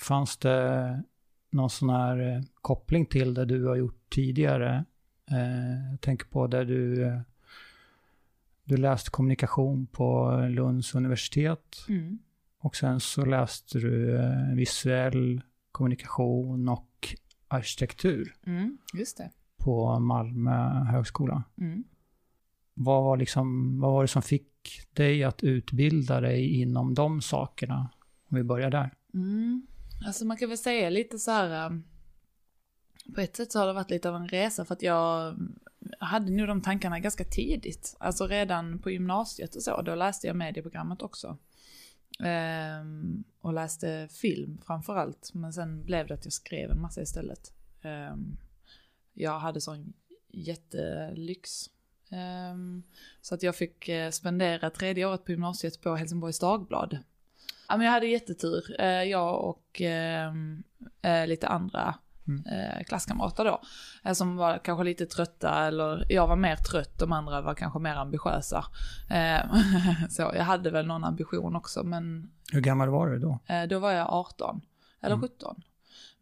fanns 0.00 0.36
det 0.36 1.02
någon 1.50 1.70
sån 1.70 1.90
här 1.90 2.18
eh, 2.36 2.42
koppling 2.54 3.06
till 3.06 3.34
det 3.34 3.44
du 3.44 3.64
har 3.66 3.76
gjort 3.76 4.10
tidigare? 4.10 4.84
Eh, 5.30 5.90
jag 5.90 6.00
tänker 6.00 6.26
på 6.26 6.46
där 6.46 6.64
du, 6.64 7.04
eh, 7.04 7.20
du 8.64 8.76
läste 8.76 9.10
kommunikation 9.10 9.86
på 9.86 10.36
Lunds 10.50 10.94
universitet 10.94 11.76
Mm. 11.88 12.18
och 12.58 12.76
sen 12.76 13.00
så 13.00 13.24
läste 13.24 13.78
du 13.78 14.18
visuell 14.56 15.42
kommunikation 15.72 16.68
och 16.68 17.14
arkitektur 17.48 18.34
Mm. 18.46 18.78
Just 18.94 19.16
det. 19.16 19.30
på 19.56 19.98
Malmö 19.98 20.84
högskola. 20.84 21.42
Mm. 21.58 21.84
Vad 22.74 23.02
var, 23.02 23.16
liksom, 23.16 23.80
vad 23.80 23.92
var 23.92 24.02
det 24.02 24.08
som 24.08 24.22
fick 24.22 24.48
dig 24.92 25.24
att 25.24 25.42
utbilda 25.42 26.20
dig 26.20 26.60
inom 26.60 26.94
de 26.94 27.22
sakerna? 27.22 27.90
Om 28.28 28.36
vi 28.36 28.42
börjar 28.42 28.70
där. 28.70 28.94
Mm. 29.14 29.66
Alltså 30.06 30.24
man 30.24 30.36
kan 30.36 30.48
väl 30.48 30.58
säga 30.58 30.90
lite 30.90 31.18
så 31.18 31.30
här. 31.30 31.66
Um, 31.66 31.84
på 33.14 33.20
ett 33.20 33.36
sätt 33.36 33.52
så 33.52 33.58
har 33.58 33.66
det 33.66 33.72
varit 33.72 33.90
lite 33.90 34.08
av 34.08 34.16
en 34.16 34.28
resa 34.28 34.64
för 34.64 34.74
att 34.74 34.82
jag 34.82 35.36
hade 35.98 36.32
nog 36.32 36.48
de 36.48 36.60
tankarna 36.62 37.00
ganska 37.00 37.24
tidigt. 37.24 37.96
Alltså 37.98 38.26
redan 38.26 38.78
på 38.78 38.90
gymnasiet 38.90 39.56
och 39.56 39.62
så, 39.62 39.82
då 39.82 39.94
läste 39.94 40.26
jag 40.26 40.36
medieprogrammet 40.36 41.02
också. 41.02 41.38
Ehm, 42.20 43.24
och 43.40 43.52
läste 43.52 44.08
film 44.10 44.58
framförallt. 44.66 45.30
men 45.34 45.52
sen 45.52 45.84
blev 45.84 46.06
det 46.06 46.14
att 46.14 46.24
jag 46.24 46.32
skrev 46.32 46.70
en 46.70 46.80
massa 46.80 47.02
istället. 47.02 47.52
Ehm, 47.82 48.36
jag 49.12 49.38
hade 49.38 49.60
sån 49.60 49.92
jättelyx. 50.28 51.70
Ehm, 52.12 52.82
så 53.20 53.34
att 53.34 53.42
jag 53.42 53.56
fick 53.56 53.88
eh, 53.88 54.10
spendera 54.10 54.70
tredje 54.70 55.06
året 55.06 55.24
på 55.24 55.30
gymnasiet 55.32 55.80
på 55.82 55.94
Helsingborgs 55.96 56.38
Dagblad. 56.38 56.98
Ja, 57.68 57.76
men 57.76 57.86
jag 57.86 57.92
hade 57.92 58.06
jättetur. 58.06 58.76
Eh, 58.80 58.86
jag 59.02 59.44
och 59.44 59.80
ehm, 59.80 60.62
eh, 61.02 61.26
lite 61.26 61.48
andra 61.48 61.94
Mm. 62.28 62.84
klasskamrater 62.84 63.44
då. 63.44 63.60
Som 64.14 64.36
var 64.36 64.58
kanske 64.64 64.84
lite 64.84 65.06
trötta, 65.06 65.66
eller 65.66 66.06
jag 66.08 66.26
var 66.28 66.36
mer 66.36 66.56
trött, 66.56 66.98
de 66.98 67.12
andra 67.12 67.40
var 67.40 67.54
kanske 67.54 67.78
mer 67.78 67.94
ambitiösa. 67.94 68.64
Eh, 69.10 69.40
så 70.10 70.22
jag 70.22 70.44
hade 70.44 70.70
väl 70.70 70.86
någon 70.86 71.04
ambition 71.04 71.56
också, 71.56 71.82
men 71.84 72.30
Hur 72.52 72.60
gammal 72.60 72.88
var 72.88 73.06
du 73.10 73.18
då? 73.18 73.38
då 73.68 73.78
var 73.78 73.92
jag 73.92 74.08
18, 74.10 74.60
eller 75.00 75.14
Mm. 75.14 75.20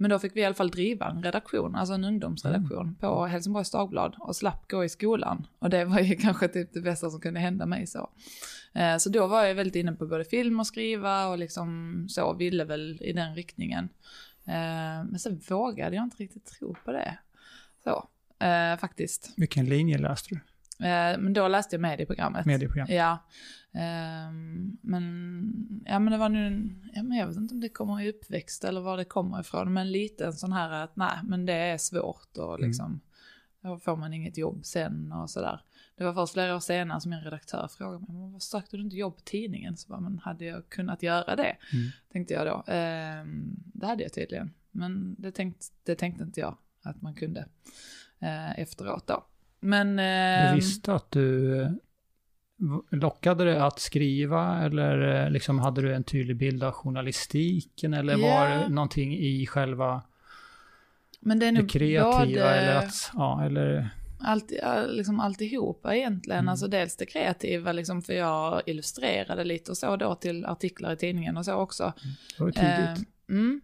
17. 0.01 0.03
Men 0.03 0.11
då 0.11 0.19
fick 0.19 0.37
vi 0.37 0.41
i 0.41 0.45
alla 0.45 0.55
fall 0.55 0.71
driva 0.71 1.07
en 1.11 1.23
redaktion, 1.23 1.75
alltså 1.77 1.95
en 1.95 2.05
ungdomsredaktion 2.05 2.81
Mm. 2.83 2.95
på 2.95 3.27
Helsingborgs 3.27 3.71
Dagblad 3.71 4.17
och 4.19 4.37
slapp 4.37 4.69
gå 4.71 4.85
i 4.85 4.89
skolan. 4.89 5.47
Och 5.59 5.71
det 5.71 5.85
var 5.85 6.01
ju 6.01 6.15
kanske 6.21 6.49
typ 6.49 6.73
det 6.75 6.81
bästa 6.81 7.11
som 7.11 7.21
kunde 7.21 7.41
hända 7.41 7.67
mig 7.67 7.87
så. 7.87 8.11
Eh, 8.75 8.97
Så 8.97 9.11
då 9.11 9.27
var 9.27 9.45
jag 9.45 9.55
väldigt 9.55 9.77
inne 9.77 9.93
på 9.93 10.07
både 10.07 10.25
film 10.25 10.61
och 10.61 10.67
skriva 10.67 11.27
och 11.27 11.39
liksom 11.39 12.07
så, 12.09 12.35
ville 12.35 12.65
väl 12.65 12.99
i 13.03 13.13
den 13.13 13.35
riktningen. 13.35 13.89
Eh, 14.47 15.05
Men 15.11 15.19
sen 15.19 15.41
vågade 15.49 15.97
jag 15.97 16.05
inte 16.05 16.17
riktigt 16.17 16.47
tro 16.47 16.75
på 16.85 16.93
det. 16.93 17.19
Så, 17.85 18.09
eh, 18.47 18.77
faktiskt. 18.79 19.35
Vilken 19.37 19.67
linje 19.67 19.99
läste 19.99 20.29
du? 20.35 20.41
Men 21.19 21.33
då 21.33 21.49
läste 21.49 21.77
jag 21.77 21.81
medieprogrammet. 21.81 22.47
Medieprogram. 22.47 22.87
Ja. 22.91 23.19
Ehm, 23.73 24.77
men, 24.81 25.83
ja 25.87 25.99
men 25.99 26.13
det 26.13 26.19
var 26.19 26.29
nu, 26.29 26.47
en- 26.47 26.91
ja, 26.95 27.03
men 27.03 27.19
jag 27.19 27.27
vet 27.27 27.37
inte 27.37 27.55
om 27.55 27.61
det 27.61 27.69
kommer 27.69 28.01
i 28.01 28.11
uppväxt 28.11 28.65
eller 28.65 28.81
var 28.81 28.97
det 28.97 29.05
kommer 29.05 29.41
ifrån, 29.41 29.73
men 29.73 29.93
lite 29.93 30.27
en 30.27 30.33
sån 30.33 30.53
här 30.53 30.71
att 30.85 30.97
nej, 30.97 31.19
men 31.25 31.47
det 31.47 31.53
är 31.53 31.79
svårt 31.79 32.37
och 32.39 32.55
Mm. 32.59 32.67
liksom, 32.69 33.01
då 33.63 33.79
får 33.79 33.97
man 33.97 34.13
inget 34.15 34.39
jobb 34.39 34.65
sen 34.65 35.13
och 35.13 35.31
sådär. 35.31 35.61
Det 35.97 36.05
var 36.05 36.15
först 36.15 36.33
flera 36.33 36.57
år 36.57 36.61
senare 36.61 37.01
som 37.01 37.13
en 37.13 37.21
redaktör 37.25 37.69
frågade 37.69 37.99
mig, 37.99 38.09
men 38.17 38.33
vad 38.33 38.43
sökte 38.43 38.77
du 38.77 38.83
inte 38.83 38.97
jobb 38.97 39.17
på 39.17 39.23
tidningen? 39.25 39.77
Så 39.77 39.89
bara, 39.89 40.01
men 40.01 40.19
hade 40.19 40.45
jag 40.45 40.69
kunnat 40.69 41.03
göra 41.03 41.37
det? 41.37 41.57
Mm. 41.73 41.91
Tänkte 42.13 42.35
jag 42.35 42.47
då. 42.47 42.73
Ehm, 42.73 43.57
det 43.75 43.87
hade 43.87 44.03
jag 44.03 44.13
tydligen, 44.13 44.51
men 44.71 45.15
det, 45.19 45.33
tänkt, 45.33 45.73
det 45.85 45.95
tänkte 45.95 46.25
inte 46.25 46.41
jag. 46.41 46.57
att 46.83 47.03
man 47.03 47.15
kunde 47.15 47.41
eh, 48.19 48.59
efteråt 48.59 49.07
då. 49.07 49.25
Men... 49.61 49.97
Du 49.97 50.03
Eh, 50.03 50.55
visste 50.55 50.95
att 50.95 51.11
du 51.11 51.61
eh, 51.63 51.71
lockade 52.91 53.45
det 53.45 53.65
att 53.65 53.79
skriva 53.81 54.65
eller 54.65 55.25
eh, 55.25 55.31
liksom 55.31 55.59
hade 55.59 55.83
du 55.83 55.95
en 55.95 56.05
tydlig 56.05 56.37
bild 56.37 56.63
av 56.63 56.73
journalistiken 56.73 57.95
eller 57.95 58.17
var 58.17 58.49
Ja. 58.49 58.57
det 58.57 58.69
någonting 58.69 59.17
i 59.19 59.47
själva 59.47 60.03
men 61.21 61.39
det 61.39 61.47
är 61.47 61.53
det 61.53 61.69
kreativa 61.69 62.25
både... 62.25 62.51
eller 62.51 62.75
att, 62.77 63.11
ja, 63.15 63.45
eller 63.45 63.91
Allt, 64.23 64.53
liksom 64.89 65.21
alltihopa 65.21 65.97
egentligen. 65.97 66.39
Mm. 66.39 66.49
Alltså 66.49 66.69
dels 66.69 66.97
det 66.97 67.07
kreativa, 67.07 67.73
liksom, 67.73 68.03
för 68.03 68.13
jag 68.13 68.63
illustrerade 68.67 69.45
lite 69.45 69.71
och 69.71 69.77
så 69.77 69.97
då 69.97 70.15
till 70.15 70.47
artiklar 70.47 70.93
i 70.93 70.97
tidningen 70.97 71.37
och 71.37 71.45
så 71.45 71.55
också. 71.55 71.93
det 72.39 72.45
var 72.45 72.51
tidigt. 72.51 73.09
Eh, 73.29 73.37
mm. 73.37 73.61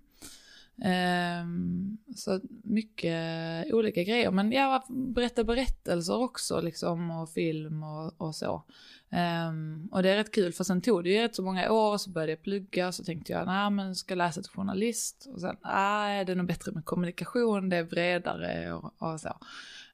Ehm, 0.83 1.97
så 2.17 2.41
mycket 2.65 3.73
olika 3.73 4.03
grejer. 4.03 4.31
Men 4.31 4.53
jag 4.53 4.83
berätta 4.89 5.45
berättelser 5.45 6.17
också 6.17 6.61
liksom 6.61 7.11
och 7.11 7.31
film 7.31 7.83
och, 7.83 8.21
och 8.21 8.35
så. 8.35 8.63
Ehm, 9.11 9.89
och 9.93 10.03
det 10.03 10.11
är 10.11 10.17
rätt 10.17 10.35
kul 10.35 10.53
för 10.53 10.65
sen 10.65 10.81
tog 10.81 11.05
det 11.05 11.11
ju 11.11 11.23
rätt 11.23 11.35
så 11.35 11.43
många 11.43 11.73
år 11.73 11.93
och 11.93 12.01
så 12.01 12.11
började 12.11 12.33
jag 12.33 12.43
plugga 12.43 12.93
så 12.93 13.05
tänkte 13.05 13.33
jag 13.33 13.47
nej 13.47 13.71
men 13.71 13.95
ska 13.95 14.15
läsa 14.15 14.43
till 14.43 14.51
journalist 14.51 15.29
och 15.35 15.41
sen 15.41 15.57
nej 15.65 16.25
det 16.25 16.33
är 16.33 16.37
nog 16.37 16.47
bättre 16.47 16.73
med 16.73 16.85
kommunikation 16.85 17.69
det 17.69 17.77
är 17.77 17.85
bredare 17.85 18.73
och, 18.73 18.93
och 18.99 19.21
så. 19.21 19.37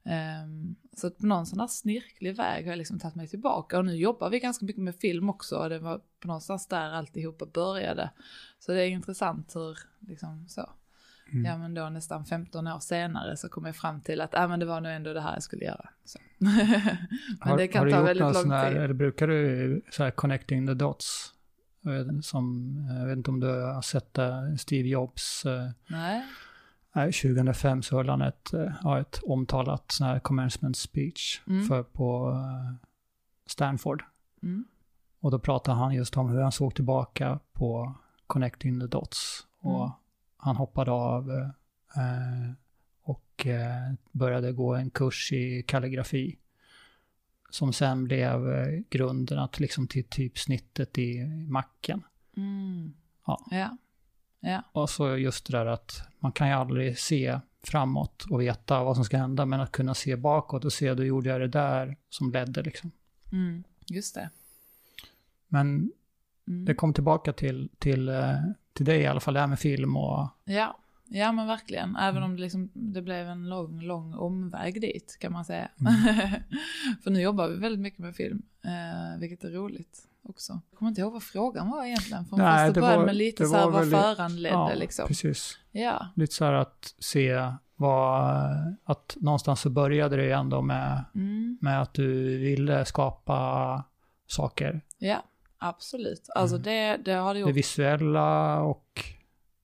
Ehm, 0.04 0.74
så 0.96 1.10
på 1.10 1.26
någon 1.26 1.46
sån 1.46 1.60
här 1.60 1.66
snirklig 1.66 2.36
väg 2.36 2.64
har 2.64 2.72
jag 2.72 2.78
liksom 2.78 2.98
tagit 2.98 3.14
mig 3.14 3.28
tillbaka 3.28 3.78
och 3.78 3.84
nu 3.84 3.96
jobbar 3.96 4.30
vi 4.30 4.40
ganska 4.40 4.64
mycket 4.64 4.82
med 4.82 4.94
film 4.96 5.30
också 5.30 5.56
och 5.56 5.68
det 5.68 5.78
var 5.78 6.00
på 6.20 6.28
någonstans 6.28 6.66
där 6.66 6.90
alltihopa 6.90 7.46
började. 7.46 8.10
Så 8.58 8.72
det 8.72 8.82
är 8.82 8.88
intressant 8.88 9.56
hur, 9.56 9.78
liksom 10.00 10.48
så. 10.48 10.70
Mm. 11.32 11.44
Ja 11.44 11.58
men 11.58 11.74
då 11.74 11.88
nästan 11.88 12.24
15 12.24 12.66
år 12.66 12.80
senare 12.80 13.36
så 13.36 13.48
kom 13.48 13.64
jag 13.64 13.76
fram 13.76 14.00
till 14.00 14.20
att 14.20 14.34
äh, 14.34 14.48
men 14.48 14.60
det 14.60 14.66
var 14.66 14.80
nog 14.80 14.92
ändå 14.92 15.12
det 15.12 15.20
här 15.20 15.34
jag 15.34 15.42
skulle 15.42 15.64
göra. 15.64 15.88
Men 17.44 17.56
det 17.56 17.68
kan 17.68 17.84
du 17.84 17.90
ta 17.90 17.98
gjort 17.98 18.08
väldigt 18.08 18.34
lång 18.34 18.50
här, 18.50 18.70
tid. 18.70 18.82
Eller 18.82 18.94
brukar 18.94 19.28
du 19.28 19.82
så 19.90 20.04
här 20.04 20.10
connecting 20.10 20.66
the 20.66 20.74
dots? 20.74 21.34
Som, 22.22 22.76
jag 23.00 23.06
vet 23.06 23.16
inte 23.16 23.30
om 23.30 23.40
du 23.40 23.46
har 23.46 23.82
sett 23.82 24.14
det, 24.14 24.58
Steve 24.58 24.88
Jobs. 24.88 25.46
eh, 25.46 25.70
Nej. 25.86 26.24
Nej, 26.94 27.12
2005 27.12 27.82
så 27.82 27.96
höll 27.96 28.08
han 28.08 28.22
ett, 28.22 28.52
eh, 28.52 28.72
ja, 28.82 29.00
ett 29.00 29.20
omtalat 29.24 29.92
sån 29.92 30.06
här 30.06 30.18
commencement 30.20 30.76
speech 30.76 31.40
Mm. 31.46 31.64
för, 31.66 31.82
på 31.82 32.30
eh, 32.30 32.86
Stanford. 33.46 34.04
Mm. 34.42 34.64
Och 35.20 35.30
då 35.30 35.38
pratade 35.38 35.76
han 35.78 35.94
just 35.94 36.16
om 36.16 36.28
hur 36.28 36.40
han 36.40 36.52
såg 36.52 36.74
tillbaka 36.74 37.40
på 37.52 37.94
Connecting 38.26 38.80
the 38.80 38.86
Dots. 38.86 39.46
Och 39.60 39.80
Mm. 39.84 39.90
han 40.36 40.56
hoppade 40.56 40.90
av 40.90 41.30
eh, 41.30 41.48
eh, 42.04 42.52
och 43.02 43.46
eh, 43.46 43.92
började 44.12 44.52
gå 44.52 44.74
en 44.74 44.90
kurs 44.90 45.32
i 45.32 45.62
kalligrafi. 45.62 46.38
Som 47.50 47.72
sen 47.72 48.04
blev 48.04 48.52
eh, 48.52 48.80
grunden 48.90 49.38
att 49.38 49.60
liksom 49.60 49.86
till 49.88 50.04
typsnittet 50.04 50.98
i 50.98 51.24
macken. 51.48 52.02
Mm. 52.36 52.92
Ja. 53.26 53.46
Ja. 53.50 53.76
Ja. 54.44 54.62
Och 54.72 54.90
så 54.90 55.16
just 55.16 55.46
det 55.46 55.58
där 55.58 55.66
att 55.66 56.02
man 56.18 56.32
kan 56.32 56.48
ju 56.48 56.54
aldrig 56.54 56.98
se 56.98 57.40
framåt 57.64 58.24
och 58.30 58.40
veta 58.40 58.84
vad 58.84 58.96
som 58.96 59.04
ska 59.04 59.16
hända, 59.18 59.46
men 59.46 59.60
att 59.60 59.72
kunna 59.72 59.94
se 59.94 60.16
bakåt 60.16 60.64
och 60.64 60.72
se, 60.72 60.94
då 60.94 61.04
gjorde 61.04 61.28
jag 61.28 61.40
det 61.40 61.48
där 61.48 61.96
som 62.10 62.30
ledde 62.32 62.62
liksom. 62.62 62.90
Mm. 63.32 63.64
Just 63.86 64.14
det. 64.14 64.30
Men 65.48 65.92
Mm. 66.48 66.64
det 66.64 66.74
kom 66.74 66.92
tillbaka 66.94 67.32
till, 67.32 67.70
till, 67.78 68.08
eh, 68.08 68.36
till 68.72 68.86
dig 68.86 69.00
i 69.00 69.06
alla 69.06 69.20
fall, 69.20 69.34
det 69.34 69.40
här 69.40 69.46
med 69.46 69.58
film 69.58 69.96
och... 69.96 70.28
Ja. 70.44 70.78
ja, 71.08 71.32
men 71.32 71.46
verkligen. 71.46 71.96
Även 71.96 72.16
Mm. 72.16 72.30
om 72.30 72.36
det, 72.36 72.42
liksom, 72.42 72.70
det 72.74 73.02
blev 73.02 73.28
en 73.28 73.48
lång, 73.48 73.80
lång 73.82 74.14
omväg 74.14 74.80
dit 74.80 75.16
kan 75.20 75.32
man 75.32 75.44
säga. 75.44 75.68
Mm. 75.80 75.92
För 77.02 77.10
nu 77.10 77.20
jobbar 77.20 77.48
vi 77.48 77.56
väldigt 77.56 77.80
mycket 77.80 77.98
med 78.00 78.16
film, 78.16 78.42
eh, 78.64 79.20
vilket 79.20 79.44
är 79.44 79.50
roligt 79.50 80.08
också. 80.22 80.60
Jag 80.70 80.78
kommer 80.78 80.88
inte 80.88 81.00
ihåg 81.00 81.12
vad 81.12 81.22
frågan 81.22 81.70
var 81.70 81.84
egentligen. 81.84 82.24
För 82.24 82.36
Nej, 82.36 82.66
först 82.66 82.74
det 82.74 82.80
började 82.80 82.98
var- 82.98 83.06
med 83.06 83.16
lite 83.16 83.42
det 83.42 83.46
så 83.48 83.56
här 83.56 83.70
vad 83.70 83.90
föranledde 83.90 84.54
ja, 84.54 84.74
liksom. 84.74 85.06
precis. 85.08 85.58
Ja. 85.72 86.06
Lite 86.16 86.34
så 86.34 86.44
här 86.44 86.52
att 86.52 86.94
se 86.98 87.52
vad... 87.76 88.36
Att 88.84 89.16
någonstans 89.20 89.60
så 89.60 89.70
började 89.70 90.16
det 90.16 90.24
ju 90.24 90.30
ändå 90.32 90.62
med, 90.62 91.04
Mm. 91.14 91.58
med 91.60 91.82
att 91.82 91.94
du 91.94 92.38
ville 92.38 92.84
skapa 92.84 93.84
saker. 94.26 94.80
Ja, 94.98 95.22
absolut. 95.58 96.28
Alltså 96.34 96.56
Mm. 96.56 96.64
det, 96.64 96.96
det 97.04 97.12
har 97.12 97.34
det 97.34 97.40
Det 97.40 97.48
gjort. 97.48 97.56
visuella 97.56 98.60
och, 98.60 99.04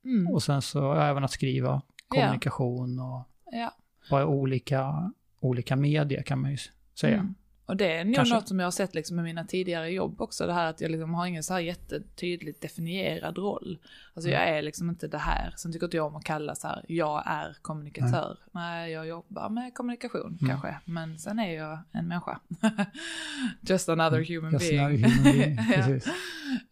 Mm. 0.04 0.32
och 0.34 0.42
sen 0.42 0.62
så 0.62 0.92
även 0.94 1.24
att 1.24 1.30
skriva 1.30 1.82
kommunikation 2.08 3.00
och 3.00 3.28
Ja. 3.52 3.72
bara 4.10 4.26
olika, 4.26 5.12
olika 5.40 5.76
medier 5.76 6.22
kan 6.22 6.40
man 6.40 6.50
ju 6.50 6.56
säga. 7.00 7.34
Mm. 7.68 7.74
Och 7.74 7.76
det 7.76 7.92
är 7.96 8.04
nog 8.04 8.14
Kanske. 8.14 8.34
något 8.34 8.48
som 8.48 8.58
jag 8.58 8.66
har 8.66 8.70
sett 8.70 8.94
liksom 8.94 9.16
med 9.16 9.24
mina 9.24 9.44
tidigare 9.44 9.90
jobb 9.90 10.20
också, 10.20 10.46
det 10.46 10.52
här 10.52 10.66
att 10.66 10.80
jag 10.80 10.90
liksom 10.90 11.14
har 11.14 11.26
ingen 11.26 11.42
så 11.42 11.52
här 11.54 11.60
jättetydligt 11.60 12.62
definierad 12.62 13.38
roll. 13.38 13.78
Alltså 14.14 14.30
Mm. 14.30 14.40
jag 14.40 14.48
är 14.58 14.62
liksom 14.62 14.88
inte 14.90 15.08
det 15.08 15.18
här. 15.18 15.54
Sen 15.56 15.72
tycker 15.72 15.86
inte 15.86 15.96
jag 15.96 16.06
om 16.06 16.16
att 16.16 16.24
kalla 16.24 16.54
så 16.54 16.68
här, 16.68 16.84
jag 16.88 17.22
är 17.26 17.56
kommunikatör. 17.62 18.38
Nej, 18.52 18.92
jag 18.92 19.06
jobbar 19.06 19.48
med 19.48 19.74
kommunikation 19.74 20.38
Mm. 20.40 20.48
kanske, 20.50 20.76
men 20.84 21.18
sen 21.18 21.38
är 21.38 21.54
jag 21.56 21.78
en 21.92 22.08
människa. 22.08 22.40
Just 23.60 23.88
another 23.88 24.24
human 24.24 24.52
Just 24.52 24.70
being. 24.70 24.80
another 24.84 25.08
human 25.08 25.22
being, 25.24 25.58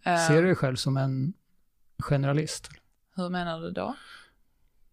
Ja. 0.05 0.13
Eh, 0.13 0.27
Ser 0.29 0.41
du 0.43 0.47
dig 0.47 0.55
själv 0.55 0.77
som 0.77 0.97
en 0.97 1.33
generalist? 1.99 2.71
Hur 3.17 3.29
menar 3.31 3.61
du 3.61 3.71
då? 3.71 3.95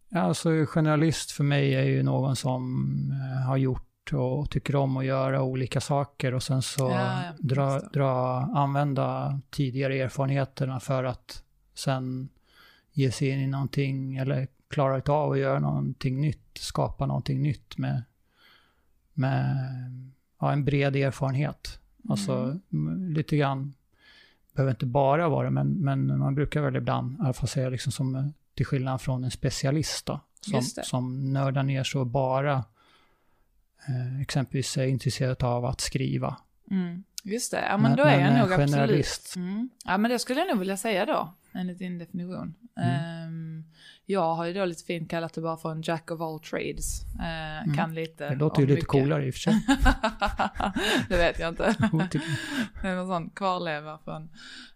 Ja, 0.10 0.20
alltså 0.20 0.50
generalist 0.66 1.32
för 1.32 1.44
mig 1.44 1.76
är 1.76 1.84
ju 1.84 2.04
någon 2.04 2.36
som 2.36 2.92
eh, 3.12 3.48
har 3.48 3.58
gjort 3.58 3.88
och 4.12 4.50
tycker 4.50 4.76
om 4.76 4.98
att 4.98 5.06
göra 5.06 5.42
olika 5.44 5.82
saker 5.82 6.34
och 6.34 6.44
sen 6.44 6.62
så 6.62 6.90
Ja, 6.90 7.22
dra, 7.40 7.80
dra, 7.80 8.40
använda 8.56 9.40
tidigare 9.50 10.00
erfarenheterna 10.00 10.80
för 10.80 11.04
att 11.04 11.44
sen 11.74 12.30
ge 12.92 13.12
sig 13.12 13.30
in 13.30 13.40
i 13.40 13.48
någonting 13.48 14.18
eller 14.18 14.48
klara 14.70 15.14
av 15.14 15.32
att 15.32 15.40
göra 15.40 15.60
någonting 15.60 16.22
nytt, 16.22 16.58
skapa 16.58 17.06
någonting 17.06 17.42
nytt 17.42 17.78
med, 17.78 18.04
med 19.14 19.58
ja, 20.40 20.52
en 20.52 20.66
bred 20.66 20.96
erfarenhet. 20.96 21.80
Alltså 22.10 22.34
Mm. 22.34 22.62
m- 22.74 23.14
lite 23.14 23.38
grann, 23.38 23.74
behöver 24.54 24.72
inte 24.72 24.86
bara 24.86 25.30
vara 25.30 25.50
men, 25.50 25.68
men 25.68 26.20
man 26.20 26.36
brukar 26.36 26.62
väl 26.62 26.76
ibland 26.76 27.18
i 27.18 27.22
alla 27.24 27.34
fall 27.34 27.48
säga 27.48 27.70
liksom 27.70 27.92
som 27.92 28.34
till 28.56 28.66
skillnad 28.66 29.02
från 29.02 29.24
en 29.24 29.32
specialist 29.32 30.06
då, 30.06 30.20
som, 30.42 30.54
som 30.84 31.34
nördar 31.34 31.64
ner 31.64 31.84
sig 31.84 32.02
och 32.02 32.08
bara 32.08 32.64
exempelvis 34.22 34.78
är 34.78 34.84
intresserad 34.88 35.44
av 35.44 35.66
att 35.66 35.82
skriva. 35.82 36.38
Mm. 36.72 37.04
Just 37.24 37.52
det, 37.52 37.62
ja 37.70 37.78
men, 37.78 37.82
Men- 37.82 37.98
då 37.98 38.04
är 38.04 38.18
men 38.18 38.36
jag 38.36 38.40
nog 38.44 38.52
absolut. 38.54 38.72
generalist. 38.72 39.36
Mm. 39.36 39.70
Ja 39.86 39.98
men 39.98 40.12
det 40.12 40.20
skulle 40.20 40.40
jag 40.40 40.48
nog 40.50 40.60
vilja 40.60 40.78
säga 40.78 41.06
då, 41.06 41.34
enligt 41.54 41.80
din 41.80 41.98
definition. 41.98 42.56
Mm. 42.78 42.90
Ehm, 42.90 43.64
jag 44.06 44.36
har 44.36 44.46
ju 44.46 44.54
då 44.54 44.66
lite 44.66 44.84
fint 44.84 45.10
kallat 45.10 45.34
det 45.34 45.42
bara 45.42 45.58
för 45.58 45.72
en 45.72 45.82
jack 45.82 46.12
of 46.12 46.22
all 46.22 46.40
trades. 46.40 47.02
Eh, 47.04 47.76
Kan 47.76 47.96
lite 47.96 48.26
Mm. 48.26 48.38
Det 48.38 48.44
låter 48.46 48.62
ju 48.62 48.68
lite 48.68 48.76
mycket. 48.76 48.88
coolare 48.90 49.26
i 49.26 49.30
och 49.30 49.34
för 49.34 49.40
sig. 49.40 49.54
det 51.10 51.18
vet 51.18 51.40
jag 51.40 51.50
inte. 51.50 51.76
Det 52.82 52.88
är 52.88 52.96
någon 52.96 53.08
sån 53.08 53.30
kvarleva 53.30 54.00
från 54.04 54.30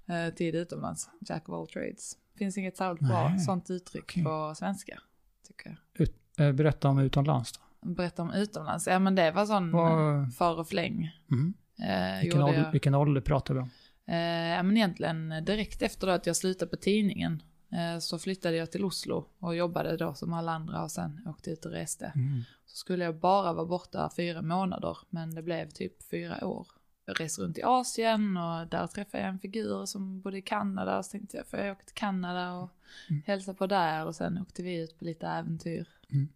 eh, 0.07 0.33
tid 0.33 0.55
utomlands. 0.55 1.09
Jack 1.29 1.49
of 1.49 1.53
all 1.55 1.67
trades. 1.67 2.13
Finns 2.37 2.57
inget 2.57 2.77
särskilt 2.77 3.09
bra 3.09 3.37
sånt 3.45 3.69
uttryck 3.69 4.03
Okej. 4.03 4.23
på 4.23 4.53
svenska. 4.55 4.99
Tycker 5.47 5.69
jag. 5.93 6.01
Ut, 6.01 6.15
eh, 6.39 6.51
berätta 6.51 6.89
om 6.89 6.99
utomlands 6.99 7.51
då. 7.51 7.59
Berätta 7.81 8.21
om 8.21 8.33
utomlands. 8.33 8.87
Ja 8.87 8.99
men 8.99 9.15
det 9.15 9.31
var 9.31 9.45
sån 9.45 9.71
Vad... 9.71 10.33
för 10.33 10.59
och 10.59 10.67
fläng. 10.69 11.11
Mm. 11.31 11.53
Eh, 11.79 12.21
Vilken, 12.21 12.41
ålder, 12.43 12.63
jag. 12.63 12.71
vilken 12.71 12.95
ålder 12.95 13.21
pratar 13.21 13.53
vi 13.53 13.59
om? 13.59 13.69
Eh, 14.07 14.17
ja, 14.55 14.63
men 14.63 14.77
egentligen 14.77 15.29
direkt 15.45 15.81
efter 15.81 16.07
då 16.07 16.13
att 16.13 16.25
jag 16.27 16.35
slutade 16.35 16.69
på 16.71 16.77
tidningen 16.77 17.43
eh, 17.71 17.99
så 17.99 18.19
flyttade 18.19 18.55
jag 18.57 18.71
till 18.71 18.83
Oslo 18.85 19.25
och 19.39 19.55
jobbade 19.55 19.97
då 19.97 20.13
som 20.13 20.33
alla 20.33 20.51
andra 20.51 20.83
och 20.83 20.91
sen 20.91 21.21
åkte 21.27 21.49
ut 21.51 21.65
och 21.65 21.71
reste. 21.71 22.11
Mm. 22.15 22.43
Så 22.65 22.75
skulle 22.77 23.03
jag 23.03 23.15
bara 23.19 23.53
vara 23.53 23.65
borta 23.65 24.09
fyra 24.15 24.41
månader 24.41 24.97
men 25.09 25.35
det 25.35 25.43
blev 25.43 25.69
typ 25.69 26.09
fyra 26.09 26.47
år. 26.47 26.67
Jag 27.05 27.21
reste 27.21 27.41
runt 27.41 27.57
i 27.57 27.63
Asien 27.63 28.37
och 28.37 28.67
där 28.67 28.87
träffade 28.87 29.23
jag 29.23 29.29
en 29.29 29.39
figur 29.39 29.85
som 29.85 30.21
bodde 30.21 30.37
i 30.37 30.41
Kanada 30.41 31.03
så 31.03 31.11
tänkte 31.11 31.37
jag 31.37 31.47
får 31.47 31.59
jag 31.59 31.71
åka 31.71 31.83
till 31.83 31.95
Kanada 31.95 32.51
och 32.53 32.69
Mm. 33.09 33.23
hälsa 33.25 33.53
på 33.53 33.67
där 33.67 34.05
och 34.05 34.15
sen 34.15 34.37
åkte 34.41 34.63
vi 34.63 34.83
ut 34.83 34.99
på 34.99 35.05
lite 35.05 35.27
äventyr. 35.27 35.87
Mm. 36.11 36.27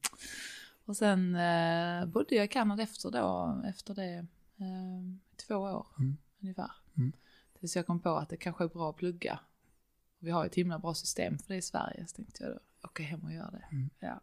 Och 0.86 0.98
sen 0.98 1.36
eh, 1.36 2.06
bodde 2.06 2.36
jag 2.36 2.46
i 2.46 2.48
Kanada 2.48 2.84
efter 2.84 3.12
då, 3.12 3.62
efter 3.66 3.96
det, 3.96 4.26
eh, 4.58 5.04
två 5.48 5.56
år 5.56 5.88
Mm. 6.00 6.18
ungefär. 6.42 6.72
Mm. 6.98 7.12
Tills 7.60 7.76
jag 7.76 7.88
kom 7.88 8.00
på 8.00 8.10
att 8.10 8.30
det 8.30 8.38
kanske 8.38 8.64
är 8.64 8.68
bra 8.68 8.90
att 8.90 8.96
plugga. 8.96 9.40
Vi 10.20 10.32
har 10.32 10.44
ju 10.44 10.48
ett 10.48 10.56
himla 10.56 10.80
bra 10.80 10.94
system 10.94 11.38
för 11.38 11.48
det 11.48 11.56
i 11.56 11.62
Sverige, 11.62 12.08
så 12.08 12.16
tänkte 12.16 12.44
jag 12.44 12.54
då, 12.54 12.60
åka 12.88 13.04
hem 13.04 13.20
och 13.24 13.34
göra 13.34 13.52
det. 13.52 13.66
Mm. 13.72 13.90
Ja. 14.00 14.22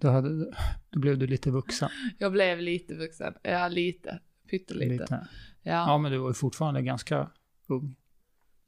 Då, 0.00 0.08
hade, 0.10 0.52
då 0.90 1.00
blev 1.00 1.18
du 1.18 1.26
lite 1.26 1.50
vuxen. 1.50 1.88
Jag 2.18 2.32
blev 2.32 2.58
lite 2.60 2.94
vuxen, 2.94 3.34
ja 3.42 3.68
lite, 3.68 4.20
pyttelite. 4.50 4.92
Lite. 5.02 5.28
Ja. 5.62 5.72
Ja, 5.72 5.98
men 5.98 6.12
du 6.12 6.18
var 6.18 6.28
ju 6.28 6.34
fortfarande 6.34 6.82
ganska 6.82 7.30
ung. 7.66 7.96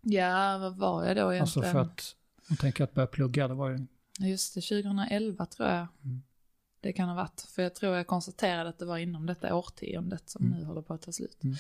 ja, 0.01 0.59
vad 0.59 0.77
var 0.77 1.05
jag 1.05 1.17
då 1.17 1.29
Alltså 1.29 1.61
egentligen? 1.61 1.73
för 1.73 1.93
att, 1.93 2.17
jag 2.49 2.59
tänker 2.59 2.85
att 2.85 2.95
börja 2.95 3.07
plugga, 3.07 3.49
då 3.49 3.55
var 3.55 3.71
det 3.71 3.87
Just 4.29 4.55
det, 4.55 4.61
2011 4.61 5.47
tror 5.47 5.69
jag. 5.69 5.87
Mm. 6.05 6.23
Det 6.81 6.93
kan 6.93 7.09
ha 7.09 7.15
varit. 7.17 7.41
För 7.41 7.63
jag 7.63 7.75
tror 7.75 7.97
jag 7.97 8.07
konstaterade 8.07 8.71
att 8.71 8.79
det 8.79 8.85
var 8.85 8.99
inom 8.99 9.27
detta 9.27 9.55
årtiondet 9.55 10.31
som 10.31 10.47
Mm. 10.47 10.59
nu 10.59 10.65
håller 10.65 10.83
på 10.83 10.95
att 10.95 11.03
ta 11.03 11.13
slut. 11.13 11.39
Mm. 11.45 11.57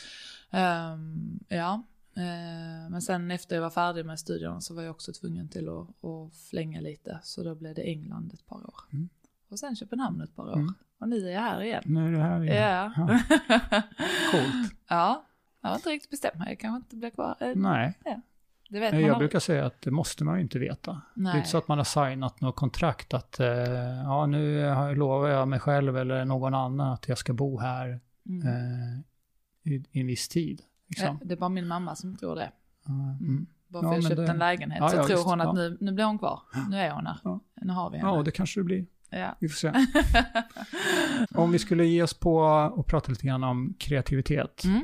Ehm, 0.50 1.41
ja, 1.49 1.83
Eh, 2.15 2.91
men 2.91 3.03
sen 3.03 3.31
efter 3.31 3.57
jag 3.57 3.62
var 3.62 3.71
färdig 3.71 4.07
med 4.07 4.21
studierna 4.21 4.61
så 4.61 4.75
var 4.75 4.83
jag 4.83 4.91
också 4.91 5.12
tvungen 5.12 5.49
till 5.49 5.69
att, 5.69 6.05
att 6.05 6.37
flänga 6.50 6.81
lite. 6.81 7.19
Så 7.23 7.43
då 7.43 7.55
blev 7.55 7.75
det 7.75 7.83
England 7.83 8.31
ett 8.35 8.47
par 8.47 8.57
år. 8.57 8.75
Mm. 8.93 9.09
Och 9.49 9.59
sen 9.59 9.77
Köpenhamn 9.77 10.21
ett 10.21 10.37
par 10.37 10.49
år. 10.49 10.55
Mm. 10.57 10.75
Och 10.99 11.09
nu 11.09 11.29
är 11.29 11.33
jag 11.33 11.41
här 11.41 11.62
igen. 11.62 11.83
Nu 11.87 12.09
är 12.09 12.12
det 12.12 12.19
här 12.23 12.43
igen. 12.43 12.55
Ja. 12.57 12.93
Coolt. 14.33 14.75
ja, 14.89 15.25
jag 15.61 15.69
har 15.69 15.77
inte 15.77 15.91
riktigt 15.91 16.11
bestämt 16.11 16.35
mig. 16.39 16.49
Jag 16.49 16.59
kanske 16.59 16.77
inte 16.77 16.97
blir 16.97 17.11
kvar. 17.11 17.37
Nej, 17.55 17.99
Det 18.73 18.81
vet 18.81 18.93
man 18.93 19.00
jag 19.00 19.11
aldrig. 19.11 19.19
brukar 19.29 19.39
säga 19.39 19.67
att 19.67 19.83
det 19.83 19.91
måste 19.91 20.25
man 20.25 20.37
ju 20.37 20.43
inte 20.43 20.59
veta. 20.59 20.91
Det 21.15 21.21
är 21.21 21.23
Nej. 21.25 21.37
inte 21.37 21.49
så 21.49 21.59
att 21.59 21.69
man 21.69 21.79
har 21.79 21.85
signat 21.85 22.41
något 22.41 22.57
kontrakt 22.57 23.15
att 23.15 23.41
eh, 23.41 23.47
ja, 24.05 24.27
nu 24.27 24.65
har- 24.69 24.95
lovar 24.95 25.29
jag 25.29 25.49
mig 25.49 25.59
själv 25.61 25.97
eller 25.97 26.25
någon 26.25 26.55
annan 26.55 26.93
att 26.93 27.09
jag 27.09 27.19
ska 27.19 27.33
bo 27.33 27.59
här 27.59 28.00
Mm. 28.29 28.47
eh, 28.49 29.73
i, 29.73 29.85
i 29.91 30.00
en 30.00 30.07
viss 30.07 30.29
tid. 30.29 30.62
Liksom. 30.89 31.07
Eh, 31.09 31.15
Det 31.23 31.35
är 31.35 31.39
bara 31.39 31.49
min 31.49 31.67
mamma 31.69 31.97
som 31.97 32.17
tror 32.17 32.35
det. 32.37 32.50
Ja, 32.87 32.93
mm. 32.93 33.47
Bara 33.69 33.83
för 33.83 33.89
Ja, 33.89 33.95
jag 33.95 34.03
men 34.03 34.11
köpte 34.11 34.23
det- 34.23 34.31
en 34.31 34.39
lägenhet 34.39 34.79
Ja, 34.81 34.89
så 34.89 34.97
ja, 34.97 35.05
tror 35.05 35.17
visst. 35.17 35.27
hon 35.29 35.41
att 35.41 35.55
nu, 35.55 35.77
nu 35.81 35.93
blir 35.93 36.05
hon 36.05 36.19
kvar. 36.19 36.41
Nu 36.71 36.77
är 36.77 36.91
hon 36.91 37.07
här. 37.07 37.19
Nu 37.62 37.73
har 37.73 37.91
vi 37.91 37.99
henne. 37.99 38.11
ja, 38.11 38.23
det 38.23 38.31
kanske 38.31 38.61
det 38.61 38.65
blir. 38.65 38.87
Ja. 39.11 39.37
Vi 39.41 39.49
får 39.49 39.57
se. 39.57 39.73
Om 41.35 41.53
vi 41.53 41.59
skulle 41.59 41.85
ge 41.87 42.03
oss 42.03 42.15
på 42.15 42.37
och 42.75 42.87
prata 42.87 43.11
lite 43.12 43.27
grann 43.27 43.45
om 43.45 43.75
kreativitet. 43.79 44.65
Mm. 44.65 44.83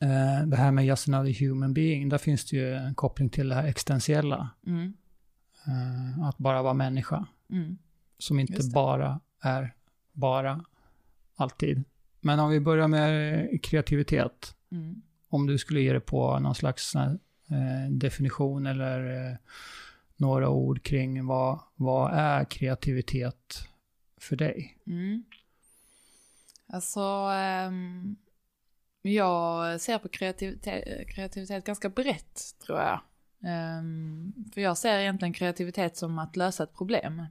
Eh, 0.00 0.46
det 0.46 0.56
här 0.56 0.72
med 0.72 0.86
just 0.86 1.08
another 1.08 1.40
human 1.40 1.74
being, 1.74 2.08
där 2.08 2.18
finns 2.18 2.44
det 2.44 2.56
ju 2.56 2.74
en 2.74 2.94
koppling 2.94 3.30
till 3.30 3.48
det 3.48 3.54
här 3.54 3.66
existentiella. 3.66 4.50
Mm. 4.66 4.92
Eh, 5.66 6.24
att 6.24 6.38
bara 6.38 6.62
vara 6.62 6.74
människa. 6.74 7.26
Mm. 7.50 7.78
Som 8.18 8.38
inte 8.38 8.70
bara 8.74 9.20
är 9.40 9.74
bara 10.12 10.64
alltid. 11.36 11.84
Men 12.20 12.40
om 12.40 12.50
vi 12.50 12.60
börjar 12.60 12.88
med 12.88 13.48
kreativitet. 13.62 14.56
Mm. 14.70 15.02
Om 15.28 15.46
du 15.46 15.58
skulle 15.58 15.80
ge 15.80 15.92
det 15.92 16.00
på 16.00 16.38
någon 16.38 16.54
slags 16.54 16.94
eh, 16.94 17.90
definition 17.90 18.66
eller 18.66 19.30
eh, 19.30 19.36
några 20.16 20.48
ord 20.48 20.82
kring 20.82 21.26
vad, 21.26 21.60
vad 21.74 22.12
är 22.14 22.44
kreativitet 22.44 23.68
för 24.16 24.36
dig? 24.36 24.78
Mm. 24.86 25.24
Alltså, 26.66 27.28
ehm, 29.04 29.12
jag 29.12 29.80
ser 29.80 29.98
på 29.98 30.08
kreativitet, 30.08 31.08
kreativitet 31.08 31.64
ganska 31.64 31.88
brett 31.88 32.40
tror 32.66 32.78
jag. 32.78 33.00
Ehm, 33.44 34.32
för 34.54 34.60
jag 34.60 34.78
ser 34.78 34.98
egentligen 34.98 35.32
kreativitet 35.32 35.96
som 35.96 36.18
att 36.18 36.36
lösa 36.36 36.62
ett 36.62 36.74
problem. 36.74 37.26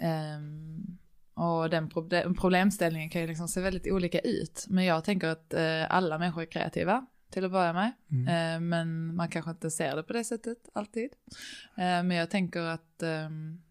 Ehm, 0.00 0.98
och 1.34 1.70
den 1.70 1.90
proble- 1.90 2.34
problemställningen 2.40 3.10
kan 3.10 3.20
ju 3.20 3.26
liksom 3.26 3.48
se 3.48 3.60
väldigt 3.60 3.92
olika 3.92 4.18
ut. 4.20 4.66
Men 4.68 4.84
jag 4.84 5.04
tänker 5.04 5.28
att 5.28 5.54
eh, 5.54 5.90
alla 5.90 6.18
människor 6.18 6.42
är 6.42 6.46
kreativa 6.46 7.06
till 7.30 7.44
att 7.44 7.52
börja 7.52 7.72
med. 7.72 7.92
Mm. 8.10 8.28
Eh, 8.28 8.60
men 8.60 9.14
man 9.14 9.28
kanske 9.28 9.50
inte 9.50 9.70
ser 9.70 9.96
det 9.96 10.02
på 10.02 10.12
det 10.12 10.24
sättet 10.24 10.58
alltid. 10.72 11.10
Eh, 11.76 12.02
men 12.02 12.10
jag 12.10 12.30
tänker 12.30 12.60
att 12.60 13.02
ehm, 13.02 13.62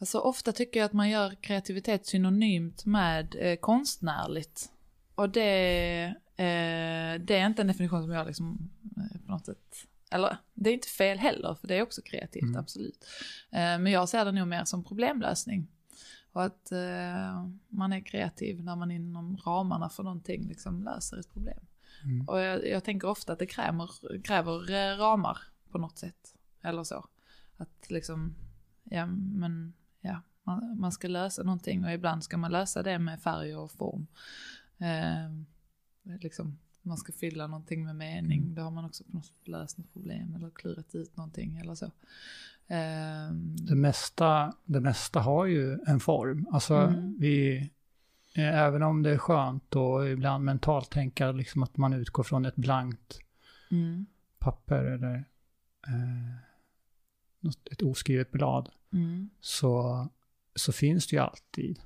Alltså 0.00 0.18
ofta 0.18 0.52
tycker 0.52 0.80
jag 0.80 0.84
att 0.86 0.92
man 0.92 1.10
gör 1.10 1.34
kreativitet 1.34 2.06
synonymt 2.06 2.84
med 2.84 3.36
eh, 3.38 3.56
konstnärligt. 3.56 4.70
Och 5.18 5.30
det, 5.30 6.04
eh, 6.36 7.20
det 7.20 7.36
är 7.38 7.46
inte 7.46 7.62
en 7.62 7.68
definition 7.68 8.02
som 8.02 8.10
jag 8.12 8.26
liksom 8.26 8.70
eh, 8.96 9.20
på 9.26 9.30
något 9.32 9.46
sätt, 9.46 9.74
eller 10.10 10.36
det 10.54 10.70
är 10.70 10.74
inte 10.74 10.88
fel 10.88 11.18
heller 11.18 11.54
för 11.54 11.68
det 11.68 11.74
är 11.78 11.82
också 11.82 12.02
kreativt, 12.02 12.42
Mm. 12.42 12.56
absolut. 12.56 13.04
Eh, 13.50 13.78
men 13.78 13.86
jag 13.86 14.08
ser 14.08 14.24
det 14.24 14.32
nog 14.32 14.48
mer 14.48 14.64
som 14.64 14.84
problemlösning. 14.84 15.68
Och 16.32 16.44
att 16.44 16.72
eh, 16.72 17.46
man 17.68 17.92
är 17.92 18.00
kreativ 18.00 18.64
när 18.64 18.76
man 18.76 18.90
inom 18.90 19.36
ramarna 19.36 19.88
för 19.88 20.02
någonting 20.02 20.48
liksom 20.48 20.82
löser 20.84 21.16
ett 21.16 21.32
problem. 21.32 21.60
Mm. 22.04 22.28
Och 22.28 22.40
jag, 22.40 22.68
jag 22.68 22.84
tänker 22.84 23.08
ofta 23.08 23.32
att 23.32 23.38
det 23.38 23.46
kräver, 23.46 23.90
kräver 24.22 24.70
eh, 24.70 24.96
ramar 24.98 25.38
på 25.70 25.78
något 25.78 25.98
sätt. 25.98 26.34
Eller 26.62 26.84
så. 26.84 27.06
Att 27.56 27.90
liksom, 27.90 28.34
ja 28.84 29.06
men, 29.06 29.72
ja, 30.00 30.22
man, 30.42 30.80
man 30.80 30.92
ska 30.92 31.08
lösa 31.08 31.42
någonting 31.42 31.84
och 31.84 31.92
ibland 31.92 32.24
ska 32.24 32.36
man 32.36 32.52
lösa 32.52 32.82
det 32.82 32.98
med 32.98 33.20
färg 33.20 33.56
och 33.56 33.70
form. 33.72 34.06
Eh, 34.78 36.18
liksom, 36.20 36.58
man 36.82 36.96
ska 36.96 37.12
fylla 37.12 37.46
någonting 37.46 37.84
med 37.84 37.96
mening, 37.96 38.42
Mm. 38.42 38.54
då 38.54 38.62
har 38.62 38.70
man 38.70 38.84
också 38.84 39.04
på 39.04 39.12
något 39.16 39.24
sätt 39.26 39.48
löst 39.48 39.78
något 39.78 39.92
problem 39.92 40.34
eller 40.34 40.50
klurat 40.50 40.94
ut 40.94 41.16
någonting 41.16 41.56
eller 41.58 41.74
så. 41.74 41.84
Eh, 42.66 43.30
Det, 43.68 43.74
mesta, 43.74 44.52
det 44.64 44.80
mesta 44.80 45.20
har 45.20 45.44
ju 45.46 45.78
en 45.86 46.00
form. 46.00 46.46
Alltså 46.52 46.74
Mm. 46.74 47.16
vi, 47.18 47.56
eh, 48.34 48.58
även 48.58 48.82
om 48.82 49.02
det 49.02 49.10
är 49.10 49.18
skönt 49.18 49.76
och 49.76 50.08
ibland 50.08 50.44
mentalt 50.44 50.90
tänka 50.90 51.32
liksom 51.32 51.62
att 51.62 51.76
man 51.76 51.92
utgår 51.92 52.22
från 52.22 52.44
ett 52.44 52.56
blankt 52.56 53.20
mm, 53.70 54.06
papper 54.38 54.84
eller 54.84 55.14
eh, 55.86 56.34
något- 57.40 57.68
ett 57.72 57.82
oskrivet 57.82 58.30
blad. 58.32 58.68
mm, 58.92 59.30
Så, 59.40 60.08
så 60.54 60.72
finns 60.72 61.06
det 61.06 61.16
ju 61.16 61.22
alltid 61.22 61.80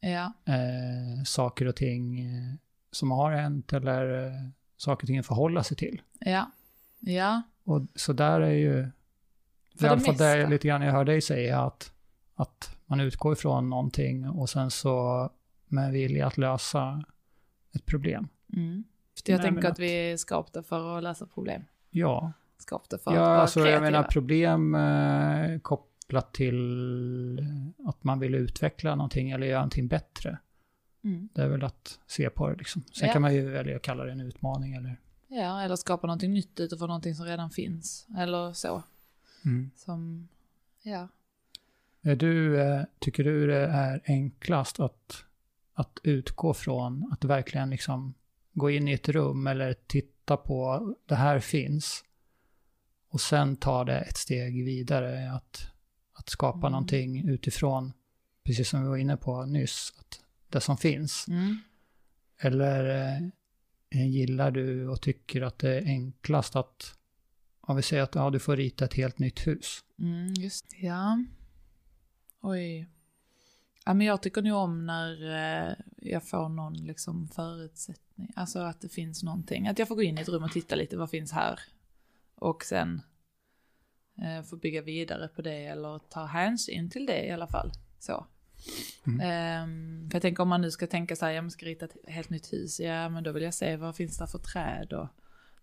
ja, 0.00 0.32
eh, 0.44 1.22
saker 1.24 1.66
och 1.68 1.76
ting 1.76 2.20
eh, 2.20 2.54
som 2.90 3.10
har 3.10 3.32
hänt 3.32 3.72
eller 3.72 4.26
eh, 4.26 4.32
saker 4.76 5.04
och 5.04 5.06
ting 5.06 5.18
att 5.18 5.26
förhålla 5.26 5.62
sig 5.62 5.76
till. 5.76 6.02
ja, 6.20 6.50
ja, 7.00 7.42
Och 7.64 7.82
så 7.94 8.12
där 8.12 8.40
är 8.40 8.50
ju, 8.50 8.88
För 9.78 9.86
i 9.86 9.88
alla 9.88 10.00
fall 10.00 10.16
det 10.16 10.36
mesta. 10.36 10.50
lite 10.50 10.68
grann 10.68 10.82
jag 10.82 10.92
hör 10.92 11.04
dig 11.04 11.20
säga 11.20 11.60
att, 11.60 11.92
att 12.34 12.76
man 12.86 13.00
utgår 13.00 13.32
ifrån 13.32 13.70
någonting 13.70 14.28
och 14.28 14.50
sen 14.50 14.70
så 14.70 15.30
med 15.66 15.92
vilja 15.92 16.26
att 16.26 16.38
lösa 16.38 17.04
ett 17.74 17.86
problem. 17.86 18.28
Mm. 18.56 18.84
För 19.24 19.32
jag 19.32 19.38
Nej, 19.38 19.46
tänker 19.46 19.68
att 19.68 19.72
att- 19.72 19.78
vi 19.78 20.10
är 20.12 20.16
skapta 20.16 20.62
för 20.62 20.96
att 20.98 21.02
lösa 21.02 21.26
problem. 21.26 21.62
Ja, 21.90 22.32
Skapta 22.58 22.98
för 22.98 23.10
att 23.10 23.16
ja 23.16 23.22
vara 23.22 23.40
alltså 23.40 23.60
jag 23.60 23.66
kreativa. 23.68 23.90
menar 23.90 24.02
problem 24.02 24.74
eh, 24.74 25.58
kopplat 26.08 26.34
till 26.34 27.38
att 27.86 28.04
man 28.04 28.18
vill 28.18 28.34
utveckla 28.34 28.94
någonting 28.94 29.30
eller 29.30 29.46
göra 29.46 29.58
någonting 29.58 29.88
bättre. 29.88 30.38
Mm. 31.04 31.28
Det 31.34 31.42
är 31.42 31.48
väl 31.48 31.64
att 31.64 31.98
se 32.06 32.30
på 32.30 32.48
det 32.48 32.56
liksom. 32.56 32.84
Sen 32.92 33.06
Ja. 33.06 33.12
kan 33.12 33.22
man 33.22 33.34
ju 33.34 33.50
välja 33.50 33.76
att 33.76 33.82
kalla 33.82 34.04
det 34.04 34.12
en 34.12 34.20
utmaning 34.20 34.74
eller... 34.74 35.00
Ja, 35.28 35.62
eller 35.62 35.76
skapa 35.76 36.06
någonting 36.06 36.32
nytt 36.32 36.60
utifrån 36.60 36.88
någonting 36.88 37.14
som 37.14 37.26
redan 37.26 37.50
finns. 37.50 38.06
Eller 38.18 38.52
så. 38.52 38.82
Mm. 39.44 39.70
Som, 39.76 40.28
ja. 40.82 41.08
Är 42.02 42.16
du, 42.16 42.60
eh, 42.60 42.82
tycker 42.98 43.24
du 43.24 43.46
det 43.46 43.66
är 43.66 44.02
enklast 44.04 44.80
att, 44.80 45.24
att 45.74 45.98
utgå 46.02 46.54
från 46.54 47.12
att 47.12 47.24
verkligen 47.24 47.70
liksom 47.70 48.14
gå 48.52 48.70
in 48.70 48.88
i 48.88 48.92
ett 48.92 49.08
rum 49.08 49.46
eller 49.46 49.74
titta 49.86 50.36
på 50.36 50.94
det 51.06 51.14
här 51.14 51.38
finns 51.40 52.04
och 53.10 53.20
sen 53.20 53.56
ta 53.56 53.84
det 53.84 53.98
ett 54.00 54.16
steg 54.16 54.64
vidare 54.64 55.32
att, 55.32 55.66
att 56.18 56.28
skapa 56.28 56.58
Mm. 56.58 56.72
någonting 56.72 57.28
utifrån, 57.28 57.92
precis 58.44 58.68
som 58.68 58.82
vi 58.82 58.88
var 58.88 58.96
inne 58.96 59.16
på 59.16 59.44
nyss, 59.44 59.92
att 59.98 60.20
det 60.48 60.60
som 60.60 60.76
finns. 60.76 61.28
Mm. 61.28 61.58
Eller 62.40 63.14
eh, 63.90 64.06
gillar 64.10 64.50
du 64.50 64.88
och 64.88 65.00
tycker 65.02 65.42
att 65.42 65.58
det 65.58 65.78
är 65.78 65.86
enklast 65.86 66.56
att, 66.56 66.94
om 67.60 67.76
vi 67.76 67.82
säger 67.82 68.02
att 68.02 68.14
ja, 68.14 68.30
du 68.30 68.38
får 68.38 68.56
rita 68.56 68.84
ett 68.84 68.94
helt 68.94 69.18
nytt 69.18 69.46
hus. 69.46 69.84
Mm, 69.98 70.34
just 70.34 70.64
Ja. 70.80 71.24
Oj. 72.40 72.88
Ja, 73.84 73.94
men 73.94 74.06
jag 74.06 74.22
tycker 74.22 74.42
nog 74.42 74.56
om 74.56 74.86
när 74.86 75.12
eh, 75.68 75.74
jag 75.96 76.28
får 76.28 76.48
någon 76.48 76.74
liksom 76.74 77.28
förutsättning. 77.28 78.32
Alltså 78.36 78.58
att 78.58 78.80
det 78.80 78.88
finns 78.88 79.22
någonting. 79.22 79.68
Att 79.68 79.78
jag 79.78 79.88
får 79.88 79.94
gå 79.96 80.02
in 80.02 80.18
i 80.18 80.20
ett 80.20 80.28
rum 80.28 80.42
och 80.42 80.52
titta 80.52 80.74
lite, 80.74 80.96
vad 80.96 81.10
finns 81.10 81.32
här? 81.32 81.60
Och 82.34 82.64
sen 82.64 83.02
få 84.50 84.56
bygga 84.56 84.82
vidare 84.82 85.28
på 85.28 85.42
det 85.42 85.66
eller 85.66 85.98
ta 85.98 86.24
hänsyn 86.24 86.90
till 86.90 87.06
det 87.06 87.24
i 87.26 87.30
alla 87.30 87.46
fall. 87.46 87.70
Så. 87.98 88.26
Mm. 89.06 89.20
Ehm, 89.20 90.10
för 90.10 90.16
jag 90.16 90.22
tänker 90.22 90.42
om 90.42 90.48
man 90.48 90.60
nu 90.60 90.70
ska 90.70 90.86
tänka 90.86 91.16
så 91.16 91.24
här, 91.26 91.32
jag 91.32 91.52
ska 91.52 91.66
rita 91.66 91.84
ett 91.84 91.96
helt 92.06 92.30
nytt 92.30 92.52
hus. 92.52 92.80
Ja, 92.80 93.08
men 93.08 93.24
då 93.24 93.32
vill 93.32 93.42
jag 93.42 93.54
se 93.54 93.76
vad 93.76 93.96
finns 93.96 94.18
det 94.18 94.26
för 94.26 94.38
träd 94.38 94.92
och 94.92 95.08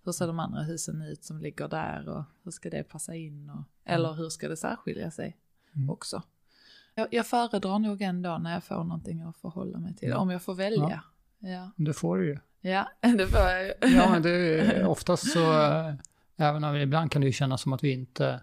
hur 0.03 0.11
ser 0.11 0.27
de 0.27 0.39
andra 0.39 0.61
husen 0.63 1.01
ut 1.01 1.23
som 1.23 1.39
ligger 1.39 1.67
där 1.67 2.09
och 2.09 2.23
hur 2.43 2.51
ska 2.51 2.69
det 2.69 2.83
passa 2.83 3.15
in 3.15 3.49
och, 3.49 3.63
eller 3.91 4.13
hur 4.13 4.29
ska 4.29 4.47
det 4.47 4.57
särskilja 4.57 5.11
sig 5.11 5.37
Mm. 5.75 5.89
också. 5.89 6.21
Jag, 6.95 7.07
jag 7.11 7.27
föredrar 7.27 7.79
nog 7.79 8.01
ändå 8.01 8.37
när 8.37 8.53
jag 8.53 8.63
får 8.63 8.83
någonting 8.83 9.21
att 9.21 9.37
förhålla 9.37 9.79
mig 9.79 9.95
till, 9.95 10.09
Ja. 10.09 10.17
om 10.17 10.29
jag 10.29 10.41
får 10.41 10.53
välja. 10.55 11.03
Ja, 11.39 11.71
Det 11.75 11.93
får 11.93 12.17
du 12.17 12.27
ju. 12.27 12.37
ja 12.61 12.89
det 13.17 13.27
får 13.27 13.39
jag 13.39 13.63
ju. 13.65 13.73
Ja, 13.81 14.09
men 14.09 14.21
det 14.21 14.29
är 14.59 14.85
oftast 14.87 15.31
så, 15.31 15.61
eh, 15.61 15.93
även 16.37 16.63
om 16.63 16.75
ibland 16.75 17.11
kan 17.11 17.21
det 17.21 17.25
ju 17.27 17.33
kännas 17.33 17.61
som 17.61 17.73
att 17.73 17.83
vi 17.83 17.91
inte 17.91 18.41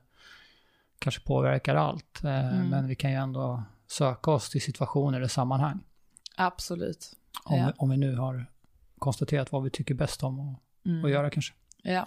kanske 0.98 1.20
påverkar 1.22 1.74
allt, 1.76 2.24
eh, 2.24 2.54
Mm. 2.54 2.68
men 2.68 2.88
vi 2.88 2.94
kan 2.94 3.10
ju 3.10 3.16
ändå 3.16 3.62
söka 3.86 4.30
oss 4.30 4.50
till 4.50 4.62
situationer 4.62 5.18
eller 5.18 5.28
sammanhang. 5.28 5.80
Absolut. 6.36 7.12
Om, 7.44 7.56
Ja. 7.58 7.72
om 7.76 7.90
vi 7.90 7.96
nu 7.96 8.16
har 8.16 8.46
konstaterat 8.98 9.52
vad 9.52 9.62
vi 9.64 9.70
tycker 9.70 9.94
bäst 9.94 10.22
om 10.22 10.40
att, 10.40 10.60
Mm. 10.86 11.04
att 11.04 11.10
göra 11.10 11.30
kanske. 11.30 11.54
Ja. 11.82 12.06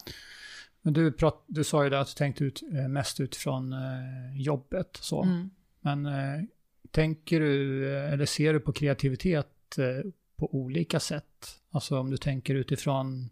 Men 0.81 0.93
du, 0.93 1.11
prat, 1.11 1.43
du 1.47 1.63
sa 1.63 1.83
ju 1.83 1.89
det 1.89 1.99
att 1.99 2.07
du 2.07 2.13
tänkte 2.13 2.43
ut, 2.43 2.63
eh, 2.73 2.87
mest 2.87 3.19
utifrån 3.19 3.73
eh, 3.73 4.41
jobbet 4.41 4.97
så. 5.01 5.23
Mm. 5.23 5.49
Men 5.81 6.07
tänker 6.91 7.39
du, 7.39 7.89
eller 7.97 8.25
ser 8.25 8.53
du 8.53 8.59
på 8.59 8.73
kreativitet 8.73 9.77
på 10.35 10.55
olika 10.55 10.99
sätt? 10.99 11.59
Alltså 11.71 11.99
om 11.99 12.09
du 12.11 12.17
tänker 12.17 12.55
utifrån 12.55 13.29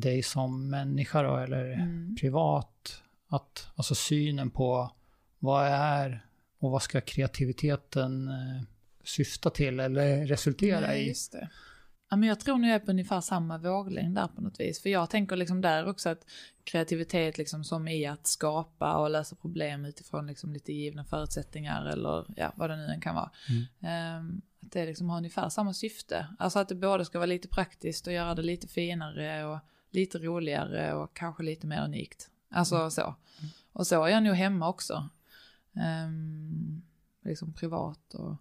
dig 0.00 0.22
som 0.22 0.70
människa 0.70 1.22
då, 1.22 1.36
eller 1.36 1.72
Mm. 1.72 2.16
privat. 2.20 3.02
Att, 3.28 3.68
alltså 3.76 3.94
synen 3.94 4.50
på 4.50 4.92
vad 5.38 5.66
är 5.66 6.26
och 6.58 6.70
vad 6.70 6.82
ska 6.82 7.00
kreativiteten 7.00 8.28
eh, 8.28 8.62
syfta 9.04 9.50
till 9.50 9.80
eller 9.80 10.26
resultera 10.26 10.80
Nej, 10.80 11.10
i? 11.10 11.14
Ja, 12.10 12.16
men 12.16 12.28
jag 12.28 12.40
tror 12.40 12.58
nu 12.58 12.68
jag 12.68 12.74
är 12.74 12.84
på 12.84 12.90
ungefär 12.90 13.20
samma 13.20 13.58
våglängd 13.58 14.14
där 14.14 14.26
på 14.28 14.40
något 14.40 14.60
vis. 14.60 14.82
För 14.82 14.90
jag 14.90 15.10
tänker 15.10 15.36
liksom 15.36 15.60
där 15.60 15.88
också 15.88 16.08
att 16.08 16.24
kreativitet 16.64 17.38
liksom 17.38 17.64
som 17.64 17.88
i 17.88 18.06
att 18.06 18.26
skapa 18.26 18.96
och 18.96 19.10
lösa 19.10 19.36
problem 19.36 19.84
utifrån 19.84 20.26
liksom 20.26 20.52
lite 20.52 20.72
givna 20.72 21.04
förutsättningar 21.04 21.86
eller 21.86 22.24
ja, 22.36 22.52
vad 22.56 22.70
det 22.70 22.76
nu 22.76 22.86
än 22.86 23.00
kan 23.00 23.14
vara. 23.14 23.30
Ehm, 23.82 24.42
att 24.62 24.72
det 24.72 24.86
liksom 24.86 25.10
har 25.10 25.16
ungefär 25.16 25.48
samma 25.48 25.74
syfte. 25.74 26.26
Alltså 26.38 26.58
att 26.58 26.68
det 26.68 26.74
både 26.74 27.04
ska 27.04 27.18
vara 27.18 27.26
lite 27.26 27.48
praktiskt 27.48 28.06
och 28.06 28.12
göra 28.12 28.34
det 28.34 28.42
lite 28.42 28.68
finare 28.68 29.44
och 29.44 29.58
lite 29.96 30.18
roligare 30.18 30.94
och 30.94 31.14
kanske 31.16 31.42
lite 31.42 31.66
mer 31.66 31.84
unikt. 31.84 32.30
Alltså 32.50 32.90
så. 32.90 33.14
Och 33.72 33.86
så 33.86 34.04
är 34.04 34.08
jag 34.08 34.22
nog 34.22 34.34
hemma 34.34 34.68
också. 34.68 35.08
Ehm, 35.74 36.82
liksom 37.24 37.52
privat 37.52 38.14
och... 38.14 38.36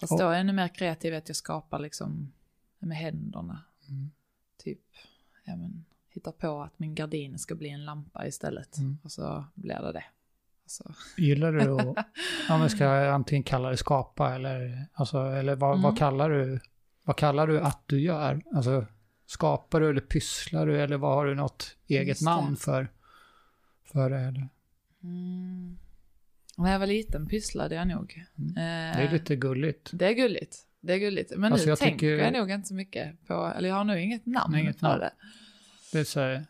Fast 0.00 0.12
Och- 0.12 0.18
då 0.18 0.24
är 0.24 0.30
jag 0.30 0.40
ännu 0.40 0.52
mer 0.52 0.68
kreativ 0.68 1.14
att 1.14 1.28
jag 1.28 1.36
skapar 1.36 1.78
liksom 1.78 2.32
med 2.78 2.96
händerna. 2.96 3.60
Mm. 3.88 4.10
Typ, 4.64 4.80
ja 5.44 5.56
men, 5.56 5.84
hittar 6.08 6.32
på 6.32 6.62
att 6.62 6.78
min 6.78 6.94
gardin 6.94 7.38
ska 7.38 7.54
bli 7.54 7.68
en 7.68 7.84
lampa 7.84 8.26
istället. 8.26 8.76
Mm. 8.78 8.98
Och 9.02 9.12
så 9.12 9.44
blir 9.54 9.74
det 9.82 9.92
det. 9.92 10.04
Alltså, 10.64 10.94
Gillar 11.16 11.52
du 11.52 11.70
att, 11.80 12.06
ja 12.48 12.58
men 12.58 12.70
ska 12.70 12.84
jag 12.84 13.14
antingen 13.14 13.42
kalla 13.42 13.70
det 13.70 13.76
skapa 13.76 14.34
eller, 14.34 14.86
alltså, 14.92 15.18
eller 15.18 15.56
vad, 15.56 15.70
vad 15.70 15.84
Mm. 15.84 15.96
kallar 15.96 16.30
du, 16.30 16.60
vad 17.04 17.16
kallar 17.16 17.46
du 17.46 17.60
att 17.60 17.82
du 17.86 18.00
gör? 18.00 18.42
Alltså 18.54 18.86
skapar 19.26 19.80
du 19.80 19.90
eller 19.90 20.00
pysslar 20.00 20.66
du 20.66 20.80
eller 20.82 20.96
vad 20.96 21.14
har 21.14 21.26
du 21.26 21.34
något 21.34 21.76
eget 21.86 22.08
Just 22.08 22.20
det. 22.20 22.24
namn 22.24 22.56
för? 22.56 22.88
För 23.92 24.10
det 24.10 24.18
eller? 24.18 24.48
mm. 25.02 25.78
När 26.56 26.72
jag 26.72 26.78
var 26.78 26.86
liten 26.86 27.28
pysslade 27.28 27.74
jag 27.74 27.88
nog. 27.88 28.24
Mm. 28.38 28.50
Eh, 28.50 28.96
Det 28.98 29.02
är 29.04 29.12
lite 29.12 29.36
gulligt. 29.36 29.90
Det 29.92 30.06
är 30.06 30.12
gulligt. 30.12 30.56
Det 30.80 30.92
är 30.92 30.98
gulligt. 30.98 31.32
Men 31.36 31.52
Alltså, 31.52 31.66
nu 31.66 31.70
jag 31.70 31.78
tänker 31.78 32.06
jag 32.06 32.32
nog 32.32 32.50
inte 32.50 32.68
så 32.68 32.74
mycket 32.74 33.26
på, 33.26 33.52
eller 33.56 33.68
jag 33.68 33.76
har 33.76 33.84
nog 33.84 33.98
inget 33.98 34.26
namn 34.26 34.54
inget 34.56 34.78
för 34.80 34.86
namn. 34.88 35.00
det. 35.00 35.10
Det 35.92 35.98
är 35.98 36.04
så 36.04 36.20
här, 36.20 36.46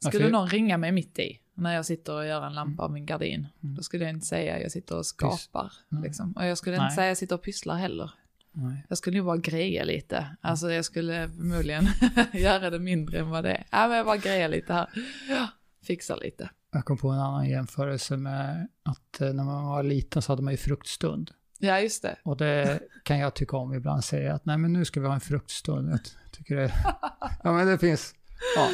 Skulle 0.00 0.24
Alltså, 0.24 0.38
någon 0.38 0.48
ringa 0.48 0.78
mig 0.78 0.92
mitt 0.92 1.18
i, 1.18 1.40
när 1.54 1.74
jag 1.74 1.86
sitter 1.86 2.12
och 2.14 2.26
gör 2.26 2.46
en 2.46 2.54
lampa 2.54 2.82
av 2.82 2.92
min 2.92 3.06
gardin, 3.06 3.46
Mm. 3.62 3.74
då 3.76 3.82
skulle 3.82 4.04
jag 4.04 4.14
inte 4.14 4.26
säga 4.26 4.60
jag 4.62 4.72
sitter 4.72 4.96
och 4.96 5.06
skapar. 5.06 5.72
Liksom. 6.02 6.32
Och 6.32 6.46
jag 6.46 6.58
skulle 6.58 6.76
Nej. 6.76 6.84
inte 6.86 6.94
säga 6.94 7.08
jag 7.08 7.16
sitter 7.16 7.34
och 7.34 7.42
pysslar 7.42 7.76
heller. 7.76 8.10
Nej. 8.58 8.84
Jag 8.88 8.98
skulle 8.98 9.16
ju 9.16 9.22
bara 9.24 9.36
greja 9.36 9.84
lite. 9.84 10.26
Alltså 10.40 10.70
jag 10.72 10.84
skulle 10.84 11.28
förmodligen 11.28 11.86
göra 12.32 12.70
det 12.70 12.78
mindre 12.78 13.18
än 13.18 13.30
vad 13.30 13.44
det 13.44 13.50
är. 13.52 13.66
Ja, 13.70 13.88
men 13.88 13.96
jag 13.96 14.06
bara 14.06 14.16
grejar 14.16 14.48
lite 14.48 14.72
här. 14.72 14.88
Ja, 15.28 15.48
fixar 15.84 16.16
lite. 16.16 16.50
Jag 16.72 16.84
kom 16.84 16.98
på 16.98 17.08
en 17.08 17.18
annan 17.18 17.48
jämförelse 17.48 18.16
med 18.16 18.68
att 18.82 19.20
eh, 19.20 19.32
när 19.32 19.44
man 19.44 19.64
var 19.64 19.82
liten 19.82 20.22
så 20.22 20.32
hade 20.32 20.42
man 20.42 20.52
ju 20.52 20.56
fruktstund. 20.56 21.30
Ja, 21.58 21.80
just 21.80 22.02
det. 22.02 22.16
Och 22.22 22.36
det 22.36 22.80
kan 23.04 23.18
jag 23.18 23.34
tycka 23.34 23.56
om 23.56 23.74
ibland, 23.74 24.04
säga 24.04 24.34
att 24.34 24.44
nej 24.44 24.58
men 24.58 24.72
nu 24.72 24.84
ska 24.84 25.00
vi 25.00 25.06
ha 25.06 25.14
en 25.14 25.20
fruktstund. 25.20 25.90
Jag 25.90 26.00
tycker 26.32 26.56
det, 26.56 26.72
ja 27.44 27.52
men 27.52 27.66
det 27.66 27.78
finns, 27.78 28.14
ja, 28.56 28.68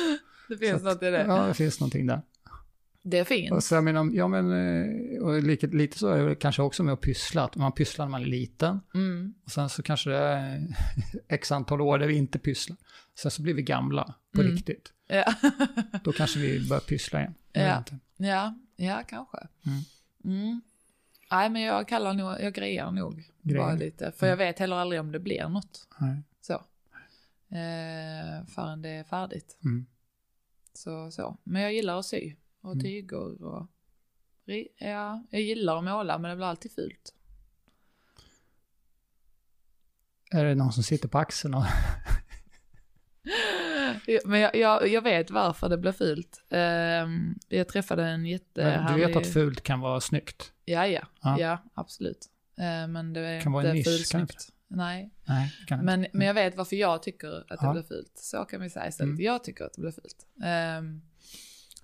Det 0.48 0.56
finns 0.56 0.82
Så 0.82 0.88
något 0.88 1.02
i 1.02 1.10
det. 1.10 1.24
ja 1.28 1.46
det 1.46 1.54
finns 1.54 1.80
någonting 1.80 2.06
där. 2.06 2.22
Det 3.06 3.20
Och 3.20 3.26
finns. 3.26 3.66
så 3.68 3.74
jag 3.74 3.84
menar, 3.84 4.10
ja 4.12 4.28
men, 4.28 4.50
eh, 4.52 5.22
och 5.22 5.42
lite, 5.42 5.66
lite 5.66 5.98
så 5.98 6.08
är 6.08 6.26
det 6.28 6.34
kanske 6.34 6.62
också 6.62 6.82
med 6.82 6.94
att 6.94 7.00
pyssla, 7.00 7.44
att 7.44 7.56
man 7.56 7.72
pysslar 7.72 8.04
när 8.06 8.10
man 8.10 8.22
är 8.22 8.26
liten. 8.26 8.80
Mm. 8.94 9.34
Och 9.44 9.50
sen 9.50 9.68
så 9.68 9.82
kanske 9.82 10.10
det 10.10 10.16
är 10.18 10.66
x 11.28 11.52
antal 11.52 11.80
år 11.80 11.98
där 11.98 12.06
vi 12.06 12.14
inte 12.16 12.38
pysslar. 12.38 12.76
Sen 13.18 13.30
så 13.30 13.42
blir 13.42 13.54
vi 13.54 13.62
gamla 13.62 14.14
på 14.34 14.40
Mm. 14.40 14.52
riktigt. 14.52 14.92
Ja. 15.06 15.34
Då 16.04 16.12
kanske 16.12 16.38
vi 16.38 16.68
börjar 16.68 16.80
pyssla 16.80 17.20
igen. 17.20 17.34
Ja. 17.52 17.84
ja, 18.16 18.54
ja, 18.76 19.02
kanske. 19.08 19.38
Mm. 19.66 19.80
Mm. 20.40 20.60
Nej, 21.30 21.50
men 21.50 21.62
jag 21.62 21.88
kallar 21.88 22.14
nog, 22.14 22.36
jag 22.40 22.54
grejar 22.54 22.90
nog. 22.90 23.22
Grejer. 23.42 23.60
Bara 23.64 23.74
lite. 23.74 24.12
För 24.16 24.26
jag 24.26 24.36
vet 24.36 24.58
heller 24.58 24.76
aldrig 24.76 25.00
om 25.00 25.12
det 25.12 25.20
blir 25.20 25.48
något. 25.48 25.88
Nej. 26.00 26.22
Så. 26.40 26.52
Eh, 27.50 28.46
förrän 28.54 28.82
det 28.82 28.88
är 28.88 29.04
färdigt. 29.04 29.56
Mm. 29.64 29.86
Så, 30.72 31.10
så. 31.10 31.36
Men 31.44 31.62
jag 31.62 31.72
gillar 31.74 31.98
att 31.98 32.06
sy. 32.06 32.34
Och 32.64 32.72
Mm. 32.72 32.82
tyger 32.84 33.44
och... 33.44 33.66
Ja, 34.78 35.22
jag 35.30 35.40
gillar 35.40 35.76
att 35.78 35.84
måla 35.84 36.18
men 36.18 36.30
det 36.30 36.36
blir 36.36 36.46
alltid 36.46 36.72
fult. 36.72 37.14
Är 40.30 40.44
det 40.44 40.54
någon 40.54 40.72
som 40.72 40.82
sitter 40.82 41.08
på 41.08 41.18
axeln 41.18 41.54
och... 41.54 41.64
Men 44.24 44.40
jag, 44.40 44.56
jag, 44.56 44.88
jag 44.88 45.02
vet 45.02 45.30
varför 45.30 45.68
det 45.68 45.78
blir 45.78 45.92
fult. 45.92 46.42
Ehm, 46.50 47.34
jag 47.48 47.68
träffade 47.68 48.04
en 48.04 48.26
jättehärlig... 48.26 49.00
du 49.04 49.06
vet 49.06 49.16
att 49.16 49.32
fult 49.32 49.60
kan 49.62 49.80
vara 49.80 50.00
snyggt? 50.00 50.52
Ja, 50.64 50.86
ja. 50.86 51.06
Ja. 51.20 51.40
Ja, 51.40 51.58
absolut. 51.74 52.26
Eh, 52.58 52.88
men 52.88 53.12
det 53.12 53.20
är 53.20 53.40
Kan 53.40 53.52
vara 53.52 53.68
en 53.68 53.74
nisch, 53.76 53.84
kan 53.84 53.92
fulsnyggt. 53.92 54.48
Nej, 54.68 55.10
Nej, 55.28 55.52
det 55.60 55.66
kan 55.66 55.84
men, 55.84 56.04
inte. 56.04 56.16
men 56.16 56.26
jag 56.26 56.34
vet 56.34 56.56
varför 56.56 56.76
jag 56.76 57.02
tycker 57.02 57.52
att 57.52 57.60
det 57.60 57.66
Ja. 57.66 57.72
blir 57.72 57.82
fult. 57.82 58.12
Så 58.18 58.44
kan 58.44 58.60
vi 58.60 58.70
säga 58.70 58.88
istället. 58.88 59.10
Mm. 59.12 59.24
Jag 59.24 59.44
tycker 59.44 59.64
att 59.64 59.72
det 59.72 59.80
blir 59.80 59.90
fult. 59.92 60.26
Ehm, 60.44 61.02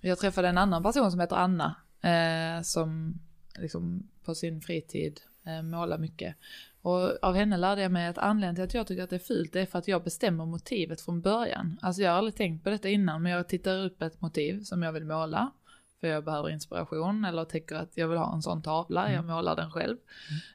jag 0.01 0.19
träffade 0.19 0.47
en 0.47 0.57
annan 0.57 0.83
person 0.83 1.11
som 1.11 1.19
heter 1.19 1.35
Anna. 1.35 1.75
eh, 2.01 2.61
som 2.61 3.19
liksom 3.59 4.07
på 4.23 4.35
sin 4.35 4.61
fritid 4.61 5.21
eh, 5.45 5.61
målar 5.61 5.97
mycket. 5.97 6.35
Och 6.81 7.17
av 7.21 7.35
henne 7.35 7.57
lärde 7.57 7.81
jag 7.81 7.91
mig 7.91 8.07
att 8.07 8.17
anledningen 8.17 8.55
till 8.55 8.63
att 8.63 8.73
jag 8.73 8.87
tycker 8.87 9.03
att 9.03 9.09
det 9.09 9.15
är 9.15 9.19
fult 9.19 9.53
det 9.53 9.61
är 9.61 9.65
för 9.65 9.79
att 9.79 9.87
jag 9.87 10.03
bestämmer 10.03 10.45
motivet 10.45 11.01
från 11.01 11.21
början. 11.21 11.79
Alltså 11.81 12.01
jag 12.01 12.11
har 12.11 12.17
aldrig 12.17 12.35
tänkt 12.35 12.63
på 12.63 12.69
detta 12.69 12.89
innan 12.89 13.21
men 13.23 13.31
jag 13.31 13.47
tittar 13.47 13.85
upp 13.85 14.01
ett 14.01 14.21
motiv 14.21 14.63
som 14.63 14.83
jag 14.83 14.91
vill 14.91 15.05
måla. 15.05 15.51
För 15.99 16.07
jag 16.07 16.23
behöver 16.23 16.49
inspiration 16.49 17.25
eller 17.25 17.45
tänker 17.45 17.75
att 17.75 17.97
jag 17.97 18.07
vill 18.07 18.17
ha 18.17 18.33
en 18.35 18.41
sån 18.41 18.61
tavla, 18.61 19.11
jag 19.11 19.25
målar 19.25 19.55
den 19.55 19.71
själv. 19.71 19.97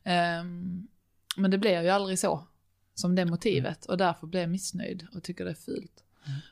Ehm, 0.05 0.89
men 1.37 1.51
det 1.51 1.59
blir 1.59 1.83
ju 1.83 1.89
aldrig 1.89 2.19
så 2.19 2.47
som 2.95 3.15
det 3.15 3.25
motivet 3.25 3.87
och 3.87 3.99
därför 3.99 4.27
blir 4.27 4.41
jag 4.41 4.51
missnöjd 4.51 5.07
och 5.15 5.23
tycker 5.23 5.45
det 5.45 5.51
är 5.51 5.55
fult. 5.55 6.05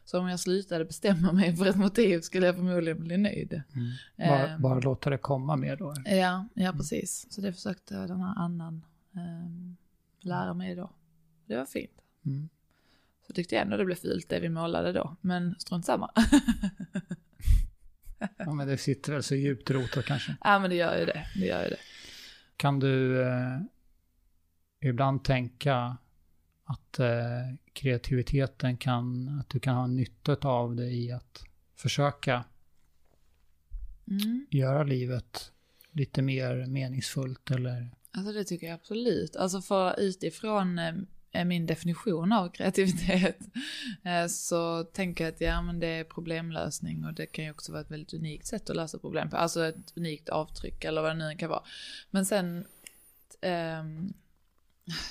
Så 0.05 0.19
om 0.21 0.29
jag 0.29 0.41
slutade 0.41 0.85
bestämma 0.85 1.33
mig 1.33 1.57
för 1.57 1.67
ett 1.67 1.77
motiv 1.77 2.21
skulle 2.21 2.47
jag 2.47 2.55
förmodligen 2.55 3.05
bli 3.05 3.17
nöjd. 3.17 3.53
Mm. 3.75 3.91
Bara, 4.31 4.49
Ehm. 4.49 4.63
bara 4.63 4.81
låta 4.81 5.11
det 5.11 5.19
komma 5.19 5.57
mer 5.57 5.77
då. 5.77 5.95
Ja, 6.05 6.49
ja 6.55 6.73
precis. 6.73 7.27
Så 7.31 7.41
det 7.41 7.53
försökte 7.53 7.95
den 7.95 8.21
här 8.21 8.35
annan 8.39 8.85
ehm, 9.17 9.77
lära 10.21 10.55
mig 10.55 10.75
då. 10.75 10.91
Det 11.47 11.57
var 11.57 11.67
fint. 11.67 11.91
Mm. 12.27 12.49
Så 13.27 13.33
tyckte 13.33 13.55
jag 13.55 13.63
ändå 13.63 13.77
det 13.77 13.85
blev 13.85 13.97
fult 13.97 14.29
det 14.29 14.41
vi 14.41 14.49
målade 14.49 14.93
då, 14.93 15.17
men 15.21 15.55
strunt 15.59 15.87
samma. 15.87 16.11
Ja, 18.39 18.53
men 18.53 18.67
det 18.69 18.79
sitter 18.79 19.13
väl 19.13 19.23
så 19.23 19.35
djupt 19.35 19.71
rotat 19.71 20.05
kanske. 20.05 20.37
ja 20.45 20.59
men 20.59 20.71
det 20.71 20.77
gör 20.77 20.99
ju 20.99 21.05
det, 21.05 21.27
det 21.35 21.47
gör 21.47 21.63
ju 21.65 21.69
det. 21.71 21.77
Kan 22.57 22.81
du 22.81 23.23
eh, 23.23 23.61
ibland 24.81 25.25
tänka 25.25 25.97
att 26.65 26.99
eh, 26.99 27.55
kreativiteten 27.73 28.77
kan, 28.77 29.29
att 29.41 29.49
du 29.49 29.61
kan 29.61 29.75
ha 29.77 29.87
nytta 29.87 30.49
av 30.49 30.77
det 30.77 30.91
i 30.91 31.13
att 31.13 31.45
försöka 31.77 32.45
Mm. 34.11 34.47
göra 34.51 34.83
livet 34.83 35.53
lite 35.93 36.23
mer 36.23 36.67
meningsfullt 36.67 37.51
eller? 37.51 37.91
Alltså 38.11 38.33
det 38.33 38.45
tycker 38.45 38.67
jag 38.67 38.75
absolut. 38.75 39.37
Alltså 39.37 39.61
för 39.61 40.01
utifrån 40.01 40.79
eh, 41.33 41.45
min 41.45 41.67
definition 41.67 42.33
av 42.33 42.49
kreativitet 42.49 43.39
eh, 44.03 44.27
så 44.27 44.85
tänker 44.85 45.25
jag 45.25 45.35
att 45.35 45.41
ja 45.41 45.63
men 45.63 45.81
det 45.81 45.87
är 45.87 46.05
problemlösning 46.05 47.05
och 47.05 47.15
det 47.15 47.27
kan 47.27 47.45
ju 47.45 47.51
också 47.51 47.73
vara 47.73 47.83
ett 47.83 47.91
väldigt 47.91 48.15
unikt 48.15 48.47
sätt 48.47 48.71
att 48.71 48.77
lösa 48.77 48.99
problem 48.99 49.31
på. 49.31 49.37
Alltså 49.37 49.65
ett 49.65 49.93
unikt 49.97 50.29
avtryck 50.29 50.85
eller 50.85 51.03
vad 51.03 51.11
det 51.11 51.29
nu 51.29 51.37
kan 51.37 51.51
vara. 51.51 51.63
Men 52.11 52.27
sen 52.27 52.65
ehm, 53.41 54.13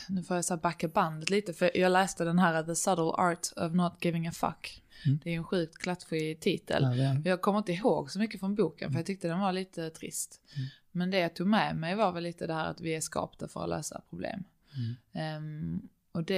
nu 0.10 0.24
får 0.24 0.36
jag 0.36 0.46
så 0.46 0.58
backa 0.58 0.88
bandet 0.88 1.30
lite 1.30 1.54
för 1.54 1.78
jag 1.78 1.92
läste 1.92 2.24
den 2.26 2.40
här 2.40 2.64
The 2.64 2.76
Subtle 2.76 3.04
Art 3.04 3.48
of 3.56 3.74
Not 3.74 4.06
Giving 4.06 4.28
a 4.28 4.32
Fuck. 4.32 4.84
Mm. 5.06 5.20
Det 5.24 5.30
är 5.30 5.38
en 5.38 5.44
sjukt 5.44 5.78
klatschig 5.78 6.40
titel. 6.40 6.84
Ja, 6.98 7.22
Jag 7.30 7.42
kommer 7.42 7.58
inte 7.60 7.72
ihåg 7.72 8.12
så 8.12 8.20
mycket 8.20 8.40
från 8.40 8.56
boken 8.56 8.92
för 8.92 9.00
jag 9.00 9.06
tyckte 9.06 9.28
den 9.28 9.40
var 9.40 9.52
lite 9.54 9.90
trist. 9.90 10.42
Mm. 10.56 10.68
Men 10.92 11.12
det 11.12 11.18
jag 11.20 11.36
tog 11.36 11.48
med 11.48 11.76
mig 11.76 11.96
var 11.96 12.12
väl 12.12 12.24
lite 12.24 12.48
det 12.48 12.54
här 12.54 12.66
att 12.66 12.82
vi 12.82 12.96
är 12.96 13.02
skapta 13.02 13.48
för 13.48 13.64
att 13.64 13.70
lösa 13.70 14.02
problem. 14.10 14.44
Mm. 14.76 14.96
Ehm, 15.14 15.82
och 16.12 16.24
det... 16.24 16.34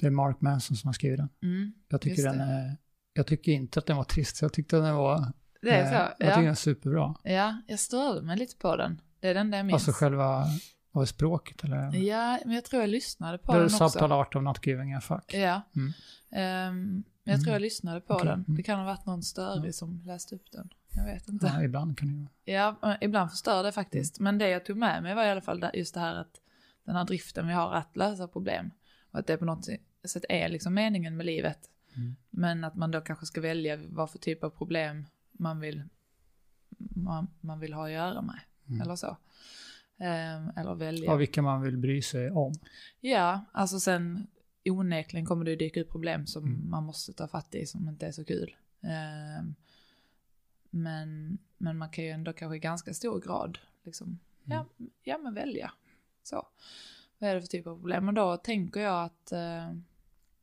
det 0.00 0.06
är 0.06 0.10
Mark 0.10 0.40
Manson 0.40 0.76
som 0.76 0.88
har 0.88 0.92
skrivit 0.92 1.18
den. 1.18 1.28
Mm, 1.42 1.72
Jag 1.88 2.00
tycker, 2.00 2.22
den 2.22 2.40
är, 2.40 2.76
jag 3.12 3.26
tycker 3.26 3.52
inte 3.52 3.78
att 3.78 3.86
den 3.86 3.96
var 3.96 4.04
trist, 4.04 4.42
jag 4.42 4.52
tyckte 4.52 4.76
den 4.76 4.94
var... 4.94 5.32
det 5.62 5.70
är 5.70 5.82
eh, 5.84 5.88
så. 5.88 5.94
Jag 5.94 6.12
tycker 6.18 6.36
den 6.36 6.44
Ja, 6.44 6.50
är 6.50 6.54
superbra. 6.54 7.14
ja, 7.24 7.62
jag 7.66 7.78
störde 7.78 8.22
mig 8.22 8.36
lite 8.38 8.56
på 8.56 8.76
den. 8.76 9.00
Det 9.20 9.28
är 9.28 9.34
den 9.34 9.50
där 9.50 9.58
jag 9.58 9.66
minns. 9.66 9.74
Alltså 9.74 9.92
själva, 9.92 10.44
var 10.96 11.02
det 11.02 11.06
språket 11.06 11.64
eller? 11.64 11.94
Ja, 11.96 12.38
men 12.44 12.54
jag 12.54 12.64
tror 12.64 12.82
jag 12.82 12.90
lyssnade 12.90 13.38
på 13.38 13.52
Det 13.52 13.58
den 13.58 13.64
också. 13.66 13.88
Subtle 13.88 14.14
Art 14.14 14.36
of 14.36 14.42
Not 14.42 14.66
Giving 14.66 14.94
a 14.94 15.00
Fuck. 15.00 15.34
Ja. 15.34 15.62
Mm. 15.76 15.92
Men 17.24 17.32
jag 17.32 17.34
tror 17.40 17.42
Mm. 17.48 17.52
jag 17.52 17.62
lyssnade 17.62 18.00
på 18.00 18.14
Okej, 18.14 18.26
den. 18.26 18.44
mm. 18.48 18.56
Det 18.56 18.62
kan 18.62 18.78
ha 18.78 18.86
varit 18.86 19.06
någon 19.06 19.22
störig 19.22 19.74
som 19.74 20.02
läste 20.04 20.34
upp 20.34 20.52
den. 20.52 20.68
Jag 20.90 21.04
vet 21.04 21.28
inte. 21.28 21.46
Ja, 21.54 21.62
ibland 21.62 21.98
kan 21.98 22.08
det 22.08 22.14
ju. 22.44 22.54
Ja, 22.54 22.76
eh, 22.82 22.94
ibland 23.00 23.30
förstör 23.30 23.62
det 23.62 23.72
faktiskt. 23.72 24.20
Men 24.20 24.38
det 24.38 24.48
jag 24.48 24.64
tog 24.64 24.76
med 24.76 25.02
mig 25.02 25.14
var 25.14 25.24
i 25.24 25.30
alla 25.30 25.40
fall 25.40 25.64
just 25.74 25.94
det 25.94 26.00
här 26.00 26.14
att 26.14 26.40
den 26.84 26.96
här 26.96 27.04
driften 27.04 27.46
vi 27.46 27.52
har 27.52 27.72
att 27.74 27.96
lösa 27.96 28.28
problem. 28.28 28.70
Och 29.10 29.18
att 29.18 29.26
det 29.26 29.36
på 29.36 29.44
något 29.44 29.64
sätt 30.08 30.24
är 30.28 30.48
liksom 30.48 30.74
meningen 30.74 31.16
med 31.16 31.26
livet. 31.26 31.58
Mm. 31.96 32.16
Men 32.30 32.64
att 32.64 32.74
man 32.74 32.90
då 32.90 33.00
kanske 33.00 33.26
ska 33.26 33.40
välja 33.40 33.76
vad 33.88 34.10
för 34.10 34.18
typ 34.18 34.44
av 34.44 34.50
problem 34.50 35.06
man 35.32 35.60
vill, 35.60 35.82
man, 36.96 37.26
man 37.40 37.60
vill 37.60 37.72
ha 37.72 37.86
att 37.86 37.92
göra 37.92 38.22
med. 38.22 38.40
Mm. 38.68 38.80
Eller 38.80 38.96
så. 38.96 39.16
Ehm, 39.98 40.50
eller 40.56 40.74
välja. 40.74 41.04
Ja, 41.10 41.16
vilka 41.16 41.42
man 41.42 41.62
vill 41.62 41.76
bry 41.78 42.02
sig 42.02 42.30
om. 42.30 42.52
Ja, 43.00 43.44
alltså 43.52 43.80
sen 43.80 44.26
onekligen 44.64 45.26
kommer 45.26 45.44
det 45.44 45.50
ju 45.50 45.56
dyka 45.56 45.80
upp 45.80 45.90
problem 45.90 46.26
som 46.26 46.44
Mm. 46.44 46.70
man 46.70 46.84
måste 46.84 47.12
ta 47.12 47.28
fatt 47.28 47.54
i 47.54 47.66
som 47.66 47.88
inte 47.88 48.06
är 48.06 48.12
så 48.12 48.24
kul. 48.24 48.56
Ehm, 48.82 49.54
men, 50.70 51.38
men 51.58 51.78
man 51.78 51.90
kan 51.90 52.04
ju 52.04 52.10
ändå 52.10 52.32
kanske 52.32 52.56
i 52.56 52.60
ganska 52.60 52.94
stor 52.94 53.20
grad 53.20 53.58
liksom, 53.84 54.18
ja, 54.44 54.66
ja 55.02 55.18
men 55.18 55.34
välja. 55.34 55.72
Så. 56.22 56.46
Vad 57.18 57.30
är 57.30 57.34
det 57.34 57.40
för 57.40 57.48
typ 57.48 57.66
av 57.66 57.76
problem? 57.76 58.08
Och 58.08 58.14
då 58.14 58.36
tänker 58.36 58.80
jag 58.80 59.04
att 59.04 59.32
eh, 59.32 59.72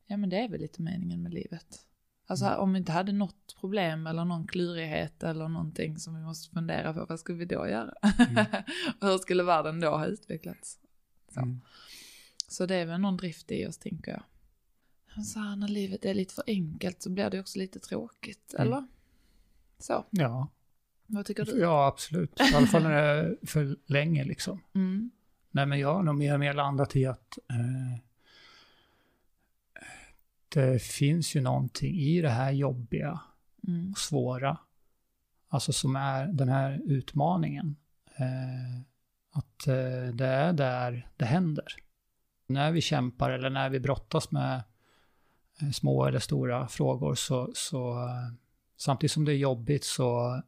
ja 0.06 0.18
men 0.18 0.30
det 0.30 0.38
är 0.38 0.50
väl 0.50 0.62
lite 0.62 0.82
meningen 0.82 1.24
med 1.24 1.34
livet. 1.34 1.86
Alltså 2.34 2.56
om 2.62 2.74
vi 2.74 2.80
inte 2.80 2.92
hade 2.92 3.12
något 3.12 3.56
problem 3.60 4.08
eller 4.08 4.26
någon 4.26 4.48
klurighet 4.48 5.24
eller 5.24 5.48
någonting 5.48 5.98
som 6.00 6.16
vi 6.16 6.22
måste 6.22 6.54
fundera 6.54 6.94
på, 6.94 7.06
vad 7.10 7.20
skulle 7.20 7.38
vi 7.38 7.46
då 7.46 7.68
göra? 7.68 7.94
Mm. 8.20 8.46
och 9.02 9.08
hur 9.08 9.18
skulle 9.18 9.44
världen 9.44 9.80
då 9.80 9.90
ha 9.90 10.06
utvecklats? 10.06 10.78
Så. 11.34 11.40
Mm. 11.40 11.62
Så 12.48 12.66
det 12.66 12.76
är 12.76 12.86
väl 12.86 13.02
någon 13.02 13.18
drift 13.18 13.52
i 13.52 13.68
oss, 13.68 13.78
tänker 13.78 14.12
jag. 14.12 14.24
Men 15.16 15.24
Så 15.26 15.40
här, 15.40 15.56
när 15.56 15.68
livet 15.68 16.06
är 16.06 16.14
lite 16.14 16.34
för 16.34 16.44
enkelt 16.48 17.02
så 17.02 17.10
blir 17.10 17.30
det 17.30 17.40
också 17.40 17.60
lite 17.60 17.80
tråkigt, 17.80 18.54
Mm. 18.58 18.68
eller? 18.68 18.88
Så, 19.80 20.06
Ja, 20.10 20.48
vad 21.08 21.26
tycker 21.26 21.46
du? 21.46 21.60
ja, 21.60 21.88
absolut. 21.88 22.40
I 22.40 22.56
alla 22.56 22.68
fall 22.68 22.84
när 22.84 22.92
det 22.92 23.00
är 23.00 23.38
för 23.48 23.78
länge 23.86 24.24
liksom. 24.24 24.60
Mm. 24.76 25.12
Nej, 25.52 25.66
men 25.66 25.80
jag 25.80 25.94
har 25.94 26.04
nog 26.04 26.16
mer 26.16 26.54
landat 26.54 26.96
i 26.96 27.06
att 27.06 27.38
eh, 27.50 28.00
det 30.54 30.82
finns 30.82 31.36
ju 31.36 31.42
någonting 31.42 31.96
i 31.96 32.22
det 32.22 32.30
här 32.30 32.52
jobbiga 32.52 33.20
Mm. 33.68 33.92
och 33.92 33.98
svåra, 33.98 34.58
alltså 35.48 35.74
som 35.74 35.96
är 35.96 36.28
den 36.28 36.50
här 36.50 36.82
utmaningen. 36.86 37.76
Eh, 38.16 38.82
att 39.32 39.68
eh, 39.68 40.14
det 40.16 40.26
är 40.28 40.54
där 40.54 41.10
det 41.18 41.26
händer. 41.26 41.66
När 42.48 42.72
vi 42.72 42.82
kämpar 42.82 43.30
eller 43.30 43.50
när 43.50 43.70
vi 43.70 43.80
brottas 43.80 44.32
med 44.32 44.64
eh, 45.62 45.72
små 45.72 46.06
eller 46.06 46.20
stora 46.20 46.68
frågor 46.68 47.16
så, 47.16 47.52
så 47.56 47.92
eh, 48.08 48.34
samtidigt 48.78 49.12
som 49.12 49.26
det 49.26 49.32
är 49.34 49.38
jobbigt 49.38 49.84
så 49.84 50.42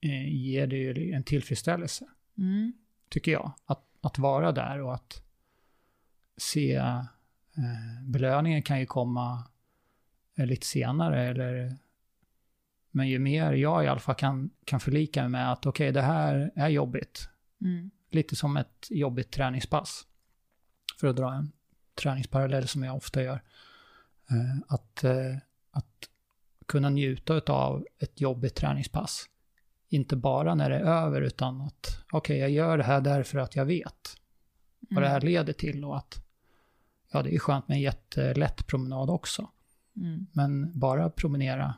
eh, 0.00 0.28
ger 0.34 0.66
det 0.66 0.76
ju 0.76 1.12
en 1.12 1.24
tillfredsställelse 1.24 2.04
Mm. 2.38 2.72
tycker 3.08 3.32
jag. 3.32 3.52
Att, 3.64 3.84
att 4.00 4.18
vara 4.18 4.52
där 4.52 4.80
och 4.80 4.94
att 4.94 5.22
se 6.36 6.74
eh, 6.74 7.04
belöningen 8.02 8.62
kan 8.62 8.80
ju 8.80 8.86
komma 8.86 9.48
eh, 10.36 10.46
lite 10.46 10.66
senare 10.66 11.28
eller 11.28 11.76
men 12.90 13.08
ju 13.08 13.18
mer 13.18 13.52
jag 13.52 13.84
i 13.84 13.88
alla 13.88 14.00
fall 14.00 14.14
kan, 14.14 14.50
kan 14.64 14.80
förlika 14.80 15.22
mig 15.22 15.28
med 15.28 15.52
att 15.52 15.66
okej, 15.66 15.92
det 15.92 16.02
här 16.02 16.50
är 16.56 16.68
jobbigt. 16.68 17.28
Mm. 17.60 17.90
Lite 18.10 18.36
som 18.36 18.56
ett 18.56 18.86
jobbigt 18.90 19.30
träningspass. 19.30 20.06
För 21.00 21.06
att 21.06 21.16
dra 21.16 21.34
en 21.34 21.52
träningsparallell 21.94 22.68
som 22.68 22.82
jag 22.82 22.96
ofta 22.96 23.22
gör. 23.22 23.42
Eh, 24.30 24.74
att, 24.74 25.04
eh, 25.04 25.36
att 25.70 26.08
kunna 26.66 26.90
njuta 26.90 27.52
av 27.52 27.86
ett 27.98 28.20
jobbigt 28.20 28.54
träningspass. 28.54 29.26
Inte 29.88 30.16
bara 30.16 30.54
när 30.54 30.70
det 30.70 30.76
är 30.76 30.84
över 30.84 31.22
utan 31.22 31.60
att 31.60 32.04
okej, 32.12 32.38
jag 32.38 32.50
gör 32.50 32.78
det 32.78 32.84
här 32.84 33.00
därför 33.00 33.38
att 33.38 33.56
jag 33.56 33.64
vet 33.64 34.16
vad 34.90 35.02
det 35.02 35.08
här 35.08 35.20
leder 35.20 35.52
till 35.52 35.84
och 35.84 35.96
att 35.96 36.27
ja, 37.12 37.22
det 37.22 37.34
är 37.34 37.38
skönt 37.38 37.68
med 37.68 37.74
en 37.74 37.80
jättelätt 37.80 38.66
promenad 38.66 39.10
också. 39.10 39.50
Mm. 39.96 40.26
Men 40.32 40.78
bara 40.78 41.10
promenera 41.10 41.74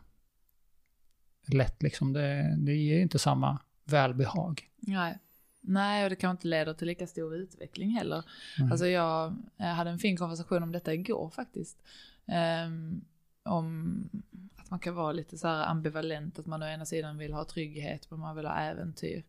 lätt 1.52 1.82
liksom, 1.82 2.12
det, 2.12 2.56
det 2.58 2.74
ger 2.74 2.96
ju 2.96 3.02
inte 3.02 3.18
samma 3.18 3.58
välbehag. 3.84 4.70
Nej. 4.76 5.18
Nej, 5.60 6.04
och 6.04 6.10
det 6.10 6.16
kanske 6.16 6.32
inte 6.32 6.48
leder 6.48 6.74
till 6.74 6.86
lika 6.86 7.06
stor 7.06 7.36
utveckling 7.36 7.90
heller. 7.90 8.24
Mm. 8.58 8.72
Alltså 8.72 8.86
jag, 8.86 9.36
jag 9.56 9.66
hade 9.66 9.90
en 9.90 9.98
fin 9.98 10.16
konversation 10.16 10.62
om 10.62 10.72
detta 10.72 10.94
igår 10.94 11.30
faktiskt. 11.30 11.82
Ehm, 12.26 13.04
om 13.42 14.08
att 14.56 14.70
man 14.70 14.80
kan 14.80 14.94
vara 14.94 15.12
lite 15.12 15.38
så 15.38 15.48
här 15.48 15.66
ambivalent, 15.66 16.38
att 16.38 16.46
man 16.46 16.62
å 16.62 16.66
ena 16.66 16.86
sidan 16.86 17.18
vill 17.18 17.32
ha 17.32 17.44
trygghet 17.44 18.10
men 18.10 18.20
man 18.20 18.36
vill 18.36 18.46
ha 18.46 18.54
äventyr. 18.54 19.24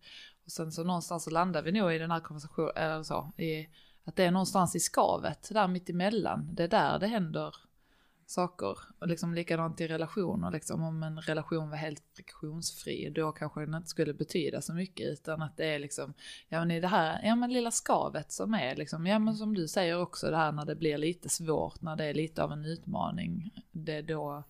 Och 0.46 0.52
sen 0.52 0.72
så 0.72 0.84
någonstans 0.84 1.24
så 1.24 1.30
landar 1.30 1.62
vi 1.62 1.72
nog 1.72 1.94
i 1.94 1.98
den 1.98 2.12
här 2.12 2.20
konversationen, 2.20 2.72
eller 2.76 3.04
så, 3.04 3.32
i 3.38 3.68
att 4.04 4.16
det 4.16 4.24
är 4.24 4.32
någonstans 4.32 4.76
i 4.76 4.80
skavet, 4.80 5.50
där 5.52 5.68
mitt 5.68 5.90
emellan. 5.90 6.50
Det 6.54 6.64
är 6.64 6.68
där 6.68 7.00
det 7.00 7.08
händer 7.08 7.56
saker. 8.32 8.78
Och 9.00 9.08
liksom 9.08 9.34
likadant 9.34 9.82
i 9.82 9.88
relationer, 9.88 10.52
liksom 10.52 10.84
om 10.84 11.04
en 11.04 11.22
relation 11.22 11.70
var 11.70 11.78
helt 11.78 12.04
friktionsfri, 12.16 13.10
då 13.10 13.32
kanske 13.32 13.60
den 13.66 13.76
inte 13.76 13.90
skulle 13.90 14.14
betyda 14.14 14.62
så 14.62 14.74
mycket, 14.74 15.10
utan 15.10 15.42
att 15.42 15.58
det 15.58 15.66
är 15.66 15.80
liksom, 15.80 16.14
ja 16.50 16.60
men 16.60 16.72
i 16.72 16.80
det 16.80 16.88
här, 16.88 17.22
ja 17.24 17.36
men 17.36 17.54
lilla 17.54 17.72
skavet 17.72 18.32
som 18.32 18.54
är 18.54 18.76
liksom, 18.76 19.08
ja 19.08 19.20
men 19.20 19.36
som 19.36 19.54
du 19.54 19.68
säger 19.68 20.02
också 20.02 20.32
det 20.32 20.38
här 20.38 20.52
när 20.52 20.66
det 20.66 20.76
blir 20.76 20.98
lite 20.98 21.30
svårt, 21.30 21.82
när 21.82 21.96
det 21.96 22.06
är 22.06 22.14
lite 22.14 22.44
av 22.44 22.52
en 22.52 22.66
utmaning, 22.66 23.52
det 23.72 23.94
är 23.94 24.04
då, 24.04 24.44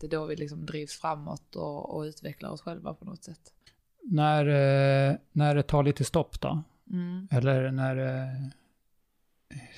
det 0.00 0.06
är 0.06 0.10
då 0.10 0.26
vi 0.26 0.36
liksom 0.36 0.66
drivs 0.66 1.00
framåt 1.00 1.56
och, 1.56 1.96
och 1.96 2.02
utvecklar 2.02 2.50
oss 2.50 2.60
själva 2.60 2.94
på 2.94 3.04
något 3.04 3.24
sätt. 3.24 3.52
När, 4.02 4.46
eh, 4.46 5.16
när 5.32 5.54
det 5.54 5.62
tar 5.62 5.82
lite 5.82 6.04
stopp 6.04 6.40
då? 6.40 6.62
Mm. 6.90 7.28
Eller 7.30 7.70
när... 7.70 7.96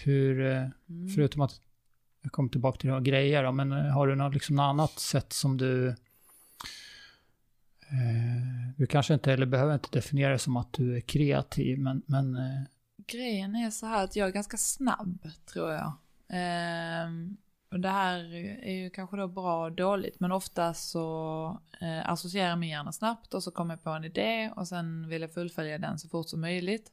Hur... 0.05 0.47
eh, 0.47 0.67
Mm. 0.89 1.09
Förutom 1.09 1.43
att 1.43 1.61
jag 2.23 2.33
kommer 2.33 2.49
tillbaka 2.49 2.79
till 2.79 2.89
några 2.89 3.01
grejer 3.03 3.43
då, 3.45 3.53
men 3.53 3.73
eh, 3.73 3.85
har 3.85 4.07
du 4.07 4.15
något, 4.15 4.35
liksom, 4.35 4.57
något 4.57 4.63
annat 4.65 4.99
sätt 4.99 5.33
som 5.33 5.57
du... 5.57 5.89
Eh, 5.89 5.97
du 8.77 8.87
kanske 8.87 9.15
inte, 9.15 9.33
eller 9.33 9.47
behöver 9.47 9.75
inte 9.75 9.89
definiera 9.93 10.33
det 10.33 10.39
som 10.39 10.57
att 10.57 10.73
du 10.73 10.97
är 10.97 11.01
kreativ, 11.01 11.79
men... 11.79 12.03
men 12.07 12.37
eh, 12.37 12.63
Grejen 13.07 13.55
är 13.57 13.71
så 13.71 13.87
här 13.87 14.05
att 14.05 14.17
jag 14.17 14.29
är 14.29 14.33
ganska 14.33 14.57
snabb, 14.57 15.31
tror 15.53 15.73
jag. 15.73 15.93
Ehm, 16.29 17.37
och 17.73 17.81
det 17.81 17.89
här 17.89 18.35
är 18.65 18.73
ju 18.73 18.91
kanske 18.91 19.17
då 19.17 19.29
bra 19.29 19.65
och 19.65 19.73
dåligt, 19.73 20.21
men 20.21 20.33
ofta 20.33 20.75
så 20.75 21.61
eh, 21.81 22.11
associerar 22.11 22.57
min 22.57 22.71
hjärna 22.71 22.93
snabbt 22.93 23.35
och 23.35 23.43
så 23.43 23.51
kommer 23.51 23.75
jag 23.75 23.83
på 23.83 23.91
en 23.91 24.05
idé 24.05 24.51
och 24.57 24.69
sen 24.69 25.09
vill 25.09 25.23
jag 25.23 25.35
fullfölja 25.35 25.79
den 25.79 25.99
så 25.99 26.09
fort 26.09 26.29
som 26.29 26.41
möjligt. 26.41 26.93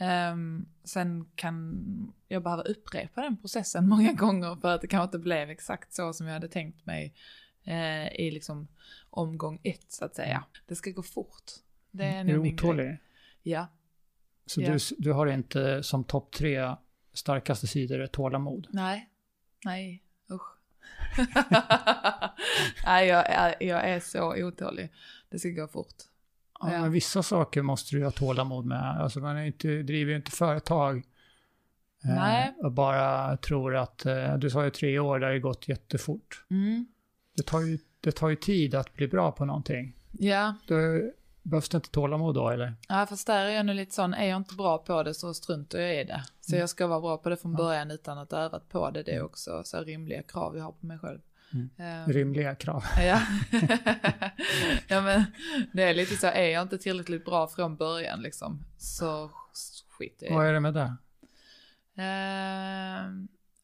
Ehm, 0.00 0.66
sen 0.84 1.30
kan 1.34 1.82
jag 2.28 2.42
behöva 2.42 2.62
upprepa 2.62 3.20
den 3.20 3.36
processen 3.36 3.88
många 3.88 4.12
gånger 4.12 4.56
för 4.56 4.74
att 4.74 4.80
det 4.80 4.86
kanske 4.86 5.04
inte 5.04 5.18
blev 5.18 5.50
exakt 5.50 5.94
så 5.94 6.12
som 6.12 6.26
jag 6.26 6.34
hade 6.34 6.48
tänkt 6.48 6.86
mig 6.86 7.14
eh, 7.64 8.06
i 8.06 8.30
liksom 8.30 8.68
omgång 9.10 9.60
ett 9.62 9.92
så 9.92 10.04
att 10.04 10.14
säga. 10.14 10.44
Det 10.66 10.74
ska 10.74 10.90
gå 10.90 11.02
fort. 11.02 11.44
Det 11.90 12.04
är 12.04 12.20
är 12.20 12.24
nog 12.24 12.44
du 12.44 12.52
otålig? 12.52 12.98
Ja. 13.42 13.66
Så 14.46 14.62
Ja. 14.62 14.72
du, 14.72 14.78
du 14.98 15.12
har 15.12 15.26
inte 15.26 15.82
som 15.82 16.04
topp 16.04 16.32
tre 16.32 16.74
starkaste 17.12 17.66
sidor 17.66 18.06
tålamod? 18.06 18.66
Nej, 18.70 19.08
nej. 19.64 20.02
nej, 22.84 23.08
jag 23.08 23.30
är, 23.30 23.54
jag 23.60 23.88
är 23.88 24.00
så 24.00 24.44
otålig. 24.44 24.92
Det 25.30 25.38
ska 25.38 25.48
gå 25.48 25.68
fort. 25.68 25.94
Ja, 26.60 26.72
Ja. 26.72 26.80
Men 26.80 26.92
vissa 26.92 27.22
saker 27.22 27.62
måste 27.62 27.96
du 27.96 28.04
ha 28.04 28.10
tålamod 28.10 28.66
med. 28.66 29.00
Alltså 29.00 29.20
man 29.20 29.36
är 29.36 29.44
inte, 29.44 29.68
driver 29.82 30.10
ju 30.10 30.16
inte 30.16 30.30
företag 30.30 30.96
eh, 32.04 32.14
Nej. 32.14 32.54
och 32.62 32.72
bara 32.72 33.36
tror 33.36 33.76
att, 33.76 34.06
eh, 34.06 34.36
du 34.36 34.50
sa 34.50 34.64
ju 34.64 34.70
tre 34.70 34.98
år, 34.98 35.18
det 35.18 35.26
har 35.26 35.32
ju 35.32 35.40
gått 35.40 35.68
jättefort. 35.68 36.44
Mm. 36.50 36.86
Det 37.36 37.42
tar, 37.42 37.60
ju, 37.60 37.78
det 38.00 38.12
tar 38.12 38.28
ju 38.28 38.36
tid 38.36 38.74
att 38.74 38.94
bli 38.94 39.08
bra 39.08 39.32
på 39.32 39.44
någonting. 39.44 39.96
Ja, 40.12 40.54
Då 40.66 40.74
behövs 41.50 41.68
det 41.68 41.76
inte 41.76 41.90
tålamod 41.90 42.34
då 42.34 42.48
eller? 42.50 42.74
ja, 42.88 43.06
fast 43.06 43.26
där 43.26 43.44
är 43.46 43.50
jag 43.50 43.66
nu 43.66 43.74
lite 43.74 43.94
sån, 43.94 44.14
är 44.14 44.26
jag 44.26 44.36
inte 44.36 44.54
bra 44.54 44.78
på 44.78 45.02
det 45.02 45.14
så 45.14 45.34
struntar 45.34 45.78
jag 45.78 46.00
i 46.00 46.04
det. 46.04 46.24
Så 46.40 46.52
Mm. 46.52 46.60
jag 46.60 46.70
ska 46.70 46.86
vara 46.86 47.00
bra 47.00 47.16
på 47.18 47.28
det 47.28 47.36
från 47.36 47.52
Ja. 47.52 47.56
början 47.58 47.90
utan 47.90 48.18
att 48.18 48.30
ha 48.30 48.38
övat 48.38 48.68
på 48.68 48.90
det. 48.90 49.02
Det 49.02 49.12
är 49.14 49.22
också 49.24 49.62
så 49.64 49.80
rimliga 49.82 50.22
krav 50.22 50.56
jag 50.56 50.64
har 50.64 50.72
på 50.72 50.86
mig 50.86 50.98
själv. 50.98 51.20
Mm. 51.52 51.70
Ehm, 51.76 52.12
Rimliga 52.12 52.54
krav. 52.54 52.84
Ja. 52.98 53.20
ja 54.88 55.00
men 55.00 55.24
det 55.72 55.82
är 55.82 55.94
lite 55.94 56.16
så, 56.16 56.26
är 56.26 56.48
jag 56.48 56.62
inte 56.62 56.78
tillräckligt 56.78 57.24
bra 57.24 57.48
från 57.48 57.76
början 57.76 58.22
liksom 58.22 58.64
så 58.78 59.30
jag 59.98 60.22
i 60.22 60.32
Vad 60.34 60.44
det. 60.44 60.48
är 60.48 60.52
det 60.52 60.60
med 60.60 60.74
det? 60.74 60.96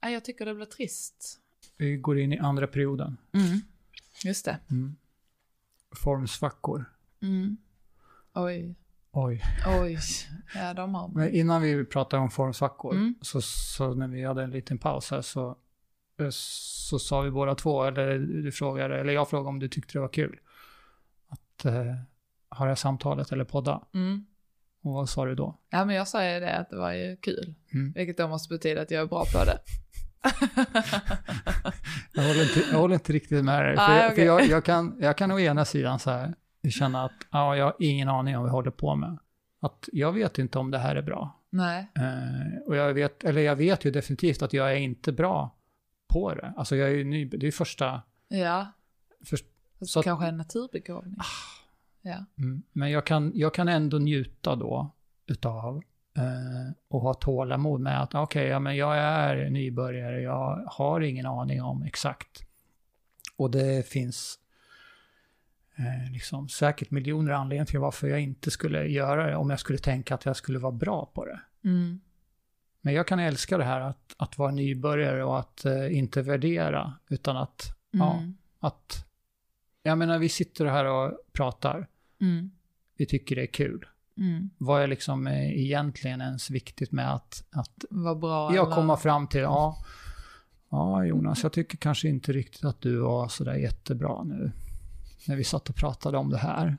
Ja, 0.01 0.09
jag 0.11 0.25
tycker 0.25 0.47
det 0.47 0.55
blir 0.55 0.67
trist. 0.67 1.39
Vi 1.77 1.97
går 1.97 2.19
in 2.19 2.33
i 2.33 2.39
andra 2.39 2.67
perioden. 2.67 3.17
Mm. 3.33 3.61
Just 4.25 4.45
det. 4.45 4.59
Mm. 4.71 4.97
Formsvackor. 6.03 6.85
Mm. 7.23 7.57
Oj, 8.35 8.75
Oj. 9.13 9.43
oj. 9.67 9.99
Ja, 10.55 10.75
de 10.75 10.95
har. 10.95 11.09
Men 11.09 11.35
innan 11.35 11.63
vi 11.63 11.85
pratar 11.85 12.19
om 12.19 12.31
formsvackor, 12.31 12.93
Mm. 12.95 13.15
så, 13.21 13.41
så 13.43 13.95
när 13.95 14.09
vi 14.09 14.25
hade 14.25 14.43
en 14.43 14.51
liten 14.51 14.79
paus 14.79 15.11
här 15.11 15.23
så 15.23 15.57
eh, 16.21 16.29
så 16.31 16.99
sa 16.99 17.21
vi 17.21 17.31
båda 17.31 17.55
två, 17.55 17.85
eller 17.85 18.19
du 18.19 18.53
frågade, 18.53 19.01
eller 19.01 19.13
jag 19.13 19.31
frågade 19.31 19.49
om 19.49 19.59
du 19.59 19.69
tyckte 19.69 19.93
det 19.93 20.01
var 20.01 20.09
kul. 20.13 20.39
Att 21.29 21.65
eh, 21.65 21.73
ha 22.51 22.65
det 22.65 22.71
här 22.71 22.75
samtalet 22.75 23.33
eller 23.33 23.45
podda. 23.45 23.83
Mm. 23.95 24.27
Och 24.83 24.93
vad 24.93 25.09
sa 25.09 25.25
du 25.25 25.35
då? 25.35 25.59
Ja, 25.71 25.85
men 25.85 25.97
jag 25.97 26.09
sa 26.09 26.25
ju 26.25 26.41
det 26.41 26.57
att 26.59 26.71
det 26.71 26.77
var 26.77 26.93
ju 26.93 27.17
kul. 27.17 27.55
Mm. 27.75 27.93
Vilket 27.93 28.17
då 28.19 28.29
måste 28.29 28.55
betyda 28.55 28.83
att 28.83 28.91
jag 28.91 29.03
är 29.03 29.07
bra 29.07 29.25
på 29.33 29.45
det. 29.45 29.59
Jag 32.15 32.23
håller 32.23 32.43
inte, 32.43 32.61
jag 32.73 32.79
håller 32.79 32.95
inte 32.95 33.13
riktigt 33.13 33.45
med 33.45 33.65
dig. 33.65 33.77
För, 33.77 33.89
Nej, 33.89 34.03
jag, 34.05 34.15
för 34.15 34.23
jag, 34.23 34.47
jag, 34.47 34.65
kan, 34.65 34.97
jag 35.01 35.17
kan 35.19 35.31
å 35.33 35.39
ena 35.41 35.65
sidan 35.65 35.99
så 35.99 36.11
här 36.11 36.35
känna 36.71 37.05
att 37.05 37.13
ja, 37.31 37.57
jag 37.57 37.65
har 37.65 37.77
ingen 37.79 38.09
aning 38.09 38.37
om 38.37 38.43
vad 38.43 38.49
jag 38.49 38.55
håller 38.55 38.71
på 38.71 38.95
med. 38.97 39.19
Att 39.61 39.89
jag 39.93 40.13
vet 40.13 40.39
inte 40.39 40.59
om 40.59 40.71
det 40.71 40.79
här 40.79 40.97
är 40.97 41.03
bra. 41.03 41.39
Nej. 41.51 41.87
Eh, 41.95 42.63
och 42.67 42.77
jag 42.77 42.95
vet, 42.95 43.25
eller 43.25 43.41
jag 43.43 43.57
vet 43.57 43.85
ju 43.85 43.91
definitivt 43.91 44.43
att 44.43 44.53
jag 44.53 44.73
är 44.73 44.77
inte 44.77 45.13
bra 45.13 45.55
på 46.09 46.35
det. 46.35 46.53
Alltså 46.57 46.77
jag 46.77 46.89
är 46.89 46.93
ju 46.95 47.05
ny, 47.05 47.25
det 47.25 47.47
är 47.47 47.51
första, 47.51 48.03
Ja. 48.29 48.67
först, 49.25 49.45
Fast 49.79 49.93
Så 49.93 49.99
att- 49.99 50.05
kanske 50.05 50.27
en 50.27 50.37
naturbegåvning. 50.37 51.17
Ja. 52.03 52.25
mm, 52.39 52.63
men 52.73 52.91
jag 52.91 53.07
kan, 53.07 53.33
jag 53.35 53.55
kan 53.55 53.69
ändå 53.69 53.99
njuta 53.99 54.57
då 54.57 54.91
utav 55.27 55.77
eh, 56.17 56.73
och 56.89 57.01
ha 57.01 57.15
tålamod 57.15 57.81
med 57.81 58.03
att 58.03 58.15
okej, 58.15 58.47
ja 58.47 58.59
men 58.59 58.77
jag 58.77 58.97
är 58.99 59.51
nybörjare, 59.51 60.21
jag 60.21 60.65
har 60.67 61.01
ingen 61.01 61.27
aning 61.27 61.63
om 61.63 61.83
exakt. 61.83 62.43
Och 63.37 63.51
det 63.51 63.87
finns 63.89 64.39
eh, 65.77 66.13
liksom 66.13 66.49
säkert 66.49 66.91
miljoner 66.91 67.33
anledningar 67.33 67.65
till 67.65 67.79
varför 67.81 68.09
jag 68.09 68.21
inte 68.21 68.51
skulle 68.51 68.87
göra 68.87 69.27
det 69.27 69.37
om 69.37 69.51
jag 69.51 69.61
skulle 69.61 69.79
tänka 69.79 70.15
att 70.15 70.25
jag 70.25 70.37
skulle 70.37 70.59
vara 70.59 70.73
bra 70.73 71.11
på 71.15 71.25
det. 71.25 71.41
Mm. 71.65 72.01
Men 72.81 72.95
jag 72.95 73.07
kan 73.07 73.19
älska 73.19 73.59
det 73.59 73.65
här 73.65 73.81
att, 73.81 74.15
att 74.17 74.39
vara 74.39 74.51
nybörjare 74.51 75.25
och 75.25 75.39
att 75.39 75.65
eh, 75.65 75.99
inte 75.99 76.23
värdera, 76.23 76.95
utan 77.09 77.37
att, 77.37 77.77
ja, 77.91 78.15
Mm. 78.19 78.35
att, 78.59 79.07
jag 79.83 79.99
menar 79.99 80.19
vi 80.19 80.29
sitter 80.29 80.67
här 80.67 80.85
och 80.85 81.19
pratar, 81.33 81.87
Mm. 82.21 82.51
vi 82.97 83.07
tycker 83.07 83.37
det 83.37 83.43
är 83.43 83.47
kul. 83.53 83.87
Mm. 84.17 84.51
Vad 84.59 84.83
är 84.83 84.87
liksom 84.87 85.27
eh, 85.27 85.61
egentligen 85.61 86.21
ens 86.21 86.51
viktigt 86.51 86.93
med 86.93 87.15
att, 87.15 87.45
att 87.51 87.85
Vad 87.91 88.21
bra. 88.21 88.55
jag 88.55 88.71
komma 88.71 88.97
fram 88.97 89.27
till, 89.27 89.41
ja, 89.41 89.77
ja 90.71 91.05
Jonas, 91.05 91.43
jag 91.43 91.53
tycker 91.53 91.77
kanske 91.79 92.09
inte 92.09 92.33
riktigt 92.33 92.65
att 92.65 92.81
du 92.81 92.97
var 92.97 93.29
sådär 93.29 93.55
jättebra 93.55 94.23
nu. 94.23 94.53
När 95.29 95.37
vi 95.37 95.45
satt 95.45 95.69
och 95.69 95.77
pratade 95.77 96.19
om 96.19 96.31
det 96.31 96.39
här. 96.39 96.77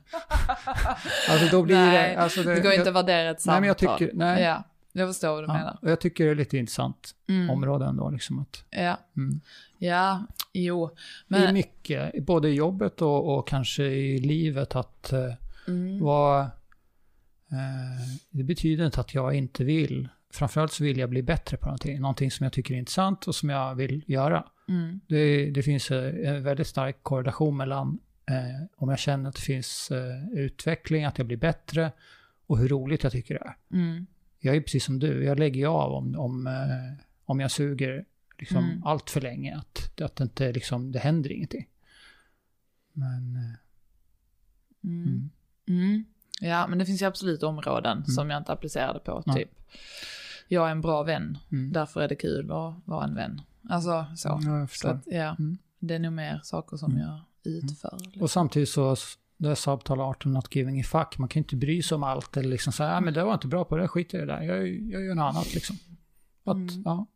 alltså 1.30 1.48
då 1.50 1.62
blir 1.62 1.76
Nej, 1.76 2.14
det, 2.14 2.22
alltså 2.22 2.42
det, 2.42 2.54
Det 2.54 2.60
går 2.60 2.70
jag, 2.72 2.80
inte 2.80 2.88
att 2.88 2.96
värdera 2.96 3.30
ett 3.30 3.40
samtal. 3.40 3.54
Nej 3.54 3.60
men 3.60 3.68
jag 3.68 3.98
tycker, 3.98 4.14
nej. 4.14 4.42
Ja, 4.42 4.62
jag 4.92 5.08
förstår 5.08 5.28
vad 5.28 5.42
du 5.42 5.46
ja, 5.46 5.52
menar. 5.52 5.78
och 5.82 5.90
jag 5.90 6.00
tycker 6.00 6.24
det 6.24 6.30
är 6.30 6.34
lite 6.34 6.58
intressant 6.58 7.14
Mm. 7.28 7.50
område 7.50 7.84
ändå, 7.86 8.10
liksom 8.10 8.38
att, 8.38 8.64
Ja. 8.70 8.98
mm. 9.16 9.40
ja, 9.78 10.26
jo. 10.52 10.90
Det 11.28 11.36
är 11.36 11.40
Men, 11.40 11.54
mycket, 11.54 12.26
både 12.26 12.48
i 12.48 12.54
jobbet 12.54 13.02
och, 13.02 13.38
och 13.38 13.48
kanske 13.48 13.84
i 13.84 14.18
livet 14.18 14.76
att 14.76 15.10
uh, 15.12 15.34
mm. 15.68 16.00
vara... 16.00 16.40
eh, 17.50 18.18
det 18.30 18.42
betyder 18.42 18.86
inte 18.86 19.00
att 19.00 19.14
jag 19.14 19.34
inte 19.34 19.64
vill. 19.64 20.08
Framförallt 20.32 20.72
så 20.72 20.84
vill 20.84 20.98
jag 20.98 21.10
bli 21.10 21.22
bättre 21.22 21.56
på 21.56 21.66
någonting. 21.66 22.00
Någonting 22.00 22.30
som 22.30 22.44
jag 22.44 22.52
tycker 22.52 22.74
är 22.74 22.78
intressant 22.78 23.26
och 23.26 23.34
som 23.34 23.48
jag 23.50 23.74
vill 23.74 24.04
göra. 24.06 24.44
Mm. 24.68 25.00
Det, 25.08 25.50
det 25.50 25.62
finns 25.62 25.90
eh, 25.90 26.28
en 26.28 26.42
väldigt 26.42 26.66
stark 26.66 27.02
korrelation 27.02 27.56
mellan 27.56 27.98
eh, 28.26 28.66
om 28.76 28.88
jag 28.88 28.98
känner 28.98 29.28
att 29.28 29.34
det 29.34 29.40
finns 29.42 29.90
eh, 29.90 30.28
utveckling, 30.32 31.04
att 31.04 31.18
jag 31.18 31.26
blir 31.26 31.36
bättre 31.36 31.92
och 32.46 32.58
hur 32.58 32.68
roligt 32.68 33.02
jag 33.02 33.12
tycker 33.12 33.34
det 33.34 33.40
är. 33.44 33.56
Mm. 33.72 34.06
Jag 34.38 34.56
är 34.56 34.60
precis 34.60 34.84
som 34.84 34.98
du, 34.98 35.24
jag 35.24 35.38
lägger 35.38 35.60
ju 35.60 35.66
av 35.66 35.92
om, 35.92 36.18
om, 36.18 36.46
eh, 36.46 37.04
om 37.24 37.40
jag 37.40 37.50
suger 37.50 38.04
liksom 38.38 38.64
Mm. 38.64 38.82
allt 38.84 39.10
för 39.10 39.20
länge. 39.20 39.56
Att, 39.56 40.00
att 40.00 40.16
det 40.16 40.24
inte 40.24 40.52
liksom, 40.52 40.92
det 40.92 40.98
händer 40.98 41.32
ingenting. 41.32 41.68
Men... 42.92 43.36
eh, 43.36 43.54
Mm. 44.84 45.04
Mm. 45.06 45.30
Mm. 45.68 46.04
Ja, 46.40 46.66
men 46.66 46.78
det 46.78 46.86
finns 46.86 47.02
ju 47.02 47.06
absolut 47.06 47.42
områden 47.42 48.06
som 48.06 48.30
jag 48.30 48.38
inte 48.40 48.52
applicerade 48.52 48.98
på. 48.98 49.22
Nej. 49.26 49.36
Typ, 49.36 49.50
jag 50.48 50.66
är 50.66 50.70
en 50.70 50.80
bra 50.80 51.02
vän, 51.02 51.38
Mm. 51.52 51.72
därför 51.72 52.00
är 52.00 52.08
det 52.08 52.14
kul 52.16 52.50
att 52.52 52.74
vara 52.84 53.04
en 53.04 53.14
vän. 53.14 53.40
Alltså 53.68 54.06
så. 54.16 54.28
Ja, 54.44 54.58
jag 54.58 54.70
förstår. 54.70 54.88
att, 54.90 55.02
ja, 55.06 55.36
Mm. 55.38 55.58
det 55.78 55.94
är 55.94 55.98
nog 55.98 56.12
mer 56.12 56.40
saker 56.42 56.76
som 56.76 56.92
Mm. 56.92 57.02
jag 57.06 57.20
utför. 57.44 57.98
liksom. 58.00 58.22
Och 58.22 58.30
samtidigt 58.30 58.68
så, 58.68 58.96
det 59.36 59.48
är 59.50 59.54
subtal 59.54 60.00
art 60.00 60.26
of 60.26 60.32
not 60.32 60.54
giving 60.56 60.80
a 60.80 60.84
fuck. 60.84 61.18
Man 61.18 61.28
kan 61.28 61.40
inte 61.40 61.56
bry 61.56 61.82
sig 61.82 61.94
om 61.94 62.02
allt 62.02 62.36
eller 62.36 62.48
liksom 62.48 62.72
säga, 62.72 62.90
ja 62.90 63.00
men 63.00 63.14
det 63.14 63.24
var 63.24 63.34
inte 63.34 63.46
bra 63.46 63.64
på 63.64 63.76
det, 63.76 63.88
skit 63.88 64.14
i 64.14 64.16
det 64.16 64.26
där. 64.26 64.42
Jag, 64.42 64.68
jag 64.68 65.02
gör 65.04 65.14
något 65.14 65.34
annat 65.34 65.54
liksom. 65.54 65.76
Att, 66.44 66.56
Mm. 66.56 66.82
ja, 66.84 67.06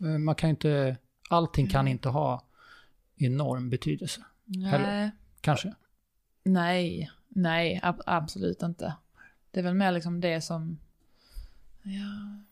eh, 0.00 0.18
man 0.18 0.34
kan 0.34 0.50
inte, 0.50 0.96
allting 1.30 1.66
kan 1.68 1.88
inte 1.88 2.08
ha 2.08 2.44
enorm 3.16 3.70
betydelse. 3.70 4.20
Nej, 4.44 5.10
Kanske. 5.40 5.74
nej, 6.44 7.10
nej, 7.28 7.80
ab- 7.82 8.02
absolut 8.06 8.62
inte. 8.62 8.94
Det 9.50 9.60
är 9.60 9.64
väl 9.64 9.74
mer 9.74 9.92
liksom 9.92 10.20
det 10.20 10.40
som, 10.40 10.78
ja, 11.82 12.42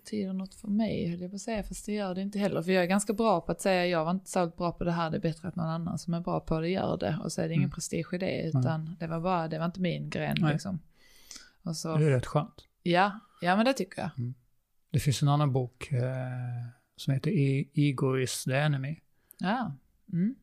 betyder 0.00 0.32
något 0.32 0.54
för 0.54 0.68
mig, 0.68 1.10
höll 1.10 1.20
jag 1.20 1.30
på 1.30 1.34
att 1.34 1.40
säga, 1.40 1.62
fast 1.62 1.86
det 1.86 1.92
gör 1.92 2.14
det 2.14 2.20
inte 2.22 2.38
heller. 2.38 2.62
För 2.62 2.72
jag 2.72 2.82
är 2.82 2.86
ganska 2.86 3.12
bra 3.12 3.40
på 3.40 3.52
att 3.52 3.60
säga, 3.60 3.86
jag 3.86 4.04
var 4.04 4.10
inte 4.10 4.30
så 4.30 4.46
bra 4.46 4.72
på 4.72 4.84
det 4.84 4.92
här, 4.92 5.10
det 5.10 5.16
är 5.16 5.20
bättre 5.20 5.48
att 5.48 5.56
någon 5.56 5.66
annan 5.68 5.98
som 5.98 6.14
är 6.14 6.20
bra 6.20 6.40
på 6.40 6.60
det 6.60 6.68
gör 6.68 6.96
det. 6.96 7.18
Och 7.24 7.32
så 7.32 7.42
är 7.42 7.48
det 7.48 7.54
ingen 7.54 7.64
Mm. 7.64 7.74
prestige 7.74 8.14
i 8.14 8.18
det, 8.18 8.42
utan 8.42 8.96
det 9.00 9.06
var 9.06 9.20
bara, 9.20 9.48
det 9.48 9.58
var 9.58 9.66
inte 9.66 9.80
min 9.80 10.10
gren 10.10 10.36
Nej. 10.40 10.52
liksom. 10.52 10.78
Och 11.62 11.76
så, 11.76 11.96
Det 11.96 12.04
är 12.06 12.10
rätt 12.10 12.26
skönt. 12.26 12.64
ja, 12.82 13.20
ja 13.40 13.56
men 13.56 13.64
det 13.64 13.72
tycker 13.72 14.02
jag. 14.02 14.10
Det 14.90 14.98
finns 15.00 15.22
en 15.22 15.28
annan 15.28 15.52
bok 15.52 15.92
eh, 15.92 16.02
som 16.96 17.14
heter 17.14 17.30
e 17.30 17.68
Ego 17.74 18.18
is 18.18 18.44
the 18.44 18.52
enemy. 18.56 19.00
Ja, 19.38 19.72
mm. 20.12 20.34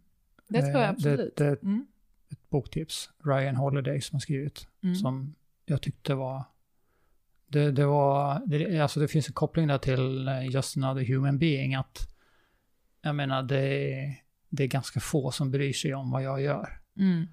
det 0.49 0.61
tror 0.61 0.73
jag 0.73 0.83
Eh, 0.83 0.89
absolut. 0.89 1.35
Det, 1.35 1.43
det 1.43 1.49
är 1.49 1.57
Mm. 1.63 1.85
ett 2.31 2.49
boktips. 2.49 3.09
Ryan 3.23 3.55
Holiday 3.55 4.01
som 4.01 4.15
har 4.15 4.19
skrivit. 4.19 4.67
Mm. 4.83 4.95
som 4.95 5.35
jag 5.65 5.81
tyckte 5.81 6.13
var... 6.15 6.43
Det, 7.47 7.71
det 7.71 7.85
var... 7.85 8.41
Det, 8.47 8.79
alltså 8.79 8.99
det 8.99 9.07
finns 9.07 9.27
en 9.27 9.33
koppling 9.33 9.67
där 9.67 9.77
till 9.77 10.27
eh, 10.27 10.45
Just 10.49 10.77
Another 10.77 11.05
Human 11.05 11.37
Being 11.39 11.75
att... 11.75 12.07
Jag 13.01 13.15
menar, 13.15 13.43
det, 13.43 13.59
är- 13.93 14.15
det 14.49 14.63
är 14.63 14.67
ganska 14.67 14.99
få 14.99 15.31
som 15.31 15.51
bryr 15.51 15.73
sig 15.73 15.93
om 15.93 16.11
vad 16.11 16.23
jag 16.23 16.41
gör. 16.41 16.79
Mm. 16.99 17.27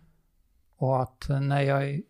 Och 0.76 1.02
att 1.02 1.28
eh, 1.28 1.40
när 1.40 1.60
jag... 1.62 2.00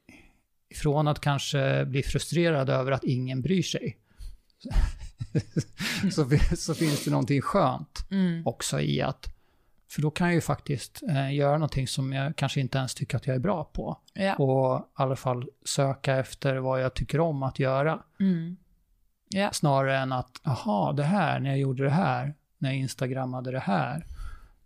Ifrån 0.69 1.09
att 1.09 1.21
kanske 1.21 1.85
bli 1.85 2.03
frustrerad 2.03 2.71
över 2.71 2.93
att 2.93 3.05
ingen 3.05 3.43
bryr 3.43 3.63
sig. 3.63 3.99
så, 6.13 6.31
så 6.57 6.75
finns 6.75 7.05
det 7.05 7.11
någonting 7.11 7.41
skönt 7.43 8.07
Mm. 8.11 8.47
också 8.47 8.81
i 8.81 9.03
att... 9.03 9.32
För 9.93 10.03
då 10.03 10.11
kan 10.11 10.27
jag 10.27 10.35
ju 10.35 10.41
faktiskt 10.41 11.03
eh, 11.09 11.35
göra 11.35 11.53
någonting 11.53 11.89
som 11.89 12.13
jag 12.13 12.37
kanske 12.37 12.61
inte 12.61 12.79
ens 12.79 12.95
tycker 12.95 13.17
att 13.17 13.27
jag 13.27 13.37
är 13.37 13.41
bra 13.41 13.65
på. 13.65 13.99
Ja. 14.13 14.35
Och 14.35 14.81
i 14.81 14.83
alla 14.95 15.17
fall 15.17 15.49
söka 15.65 16.17
efter 16.17 16.57
vad 16.57 16.83
jag 16.83 16.95
tycker 16.95 17.21
om 17.21 17.43
att 17.43 17.59
göra. 17.59 18.03
Mm. 18.21 18.57
Ja. 19.29 19.51
Snarare 19.53 19.99
än 19.99 20.13
att, 20.13 20.41
aha, 20.47 20.93
det 20.93 21.03
här, 21.03 21.41
när 21.41 21.51
jag 21.51 21.59
gjorde 21.59 21.85
det 21.85 21.91
här, 21.91 22.35
när 22.59 22.71
jag 22.71 22.79
instagrammade 22.79 23.51
det 23.51 23.59
här, 23.59 24.07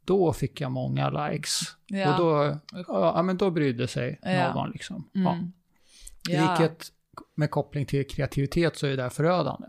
då 0.04 0.32
fick 0.32 0.60
jag 0.60 0.72
många 0.72 1.10
likes. 1.10 1.60
Ja. 1.86 2.12
Och 2.12 2.18
då, 2.18 2.58
ja, 2.86 3.22
men 3.22 3.36
då 3.36 3.50
brydde 3.50 3.88
sig 3.88 4.20
någon 4.54 4.70
liksom. 4.70 5.10
Mm. 5.14 5.52
Ja. 6.28 6.56
Vilket 6.58 6.92
med 7.34 7.50
koppling 7.50 7.86
till 7.86 8.06
kreativitet 8.06 8.76
så 8.76 8.86
är 8.86 8.90
det 8.90 8.96
där 8.96 9.08
förödande. 9.08 9.66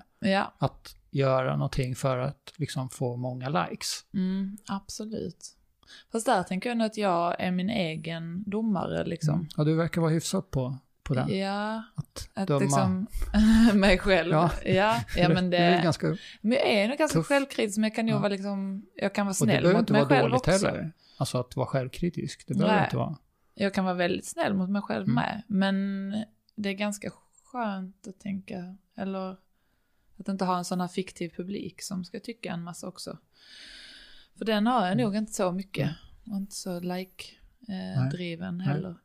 Att 0.57 0.95
göra 1.17 1.55
någonting 1.55 1.95
för 1.95 2.17
att 2.17 2.53
liksom 2.57 2.89
få 2.89 3.15
många 3.15 3.49
likes. 3.49 4.05
mm, 4.13 4.57
absolut. 4.67 5.53
Fast 6.11 6.25
där 6.25 6.43
tänker 6.43 6.69
jag 6.69 6.77
nog 6.77 6.85
att 6.87 6.97
jag 6.97 7.35
är 7.39 7.51
min 7.51 7.69
egen 7.69 8.43
domare 8.49 9.03
liksom. 9.05 9.33
Mm. 9.35 9.47
Ja, 9.57 9.63
du 9.63 9.75
verkar 9.75 10.01
vara 10.01 10.11
hyfsat 10.11 10.51
på, 10.51 10.77
på 11.03 11.13
den. 11.13 11.37
Ja, 11.37 11.83
Att, 11.95 12.29
att 12.33 12.47
döma. 12.47 12.59
liksom 12.59 13.07
mig 13.79 13.97
själv. 13.97 14.31
Ja. 14.31 14.51
Ja, 14.65 15.01
ja, 15.15 15.29
men 15.33 15.49
det 15.49 15.57
är 15.57 15.77
det... 15.77 15.83
ganska, 15.83 16.07
Men 16.41 16.51
jag 16.51 16.67
är 16.67 16.87
nog 16.87 16.97
ganska 16.97 17.19
tuff. 17.19 17.27
självkritisk, 17.27 17.77
men 17.77 17.83
jag 17.83 17.95
kan 17.95 18.05
nog 18.05 18.15
Ja. 18.15 18.19
vara 18.19 18.29
liksom... 18.29 18.85
Jag 18.95 19.13
kan 19.15 19.25
vara 19.25 19.31
och 19.41 19.47
det 19.47 19.53
snäll 19.53 19.61
behöver 19.63 19.73
mot 19.73 19.79
inte 19.79 19.93
mig 19.93 20.01
vara 20.01 20.09
själv 20.09 20.29
dåligt 20.29 20.47
också. 20.47 20.67
heller. 20.67 20.91
Alltså 21.17 21.37
att 21.39 21.55
vara 21.55 21.67
självkritisk, 21.67 22.47
det 22.47 22.53
behöver 22.53 22.75
Nej. 22.75 22.83
inte 22.83 22.97
vara. 22.97 23.17
Jag 23.53 23.73
kan 23.73 23.85
vara 23.85 23.95
väldigt 23.95 24.25
snäll 24.25 24.53
mot 24.53 24.69
mig 24.69 24.81
själv 24.81 25.03
Mm. 25.03 25.15
med. 25.15 25.43
Men 25.47 25.75
det 26.55 26.69
är 26.69 26.73
ganska 26.73 27.09
skönt 27.51 28.07
att 28.07 28.19
tänka, 28.19 28.75
eller 28.97 29.35
att 30.17 30.27
inte 30.27 30.45
ha 30.45 30.57
en 30.57 30.65
sån 30.65 30.81
här 30.81 30.87
fiktiv 30.87 31.29
publik 31.29 31.81
som 31.81 32.05
ska 32.05 32.19
tycka 32.19 32.51
en 32.53 32.63
massa 32.63 32.87
också. 32.87 33.17
För 34.37 34.45
den 34.45 34.67
har 34.67 34.81
jag 34.85 34.91
Mm. 34.93 35.03
nog 35.03 35.15
inte 35.15 35.33
så 35.33 35.51
mycket. 35.51 35.91
Och 36.31 36.37
inte 36.37 36.55
så 36.55 36.79
like-driven 36.79 38.57
Nej. 38.57 38.67
heller. 38.67 38.95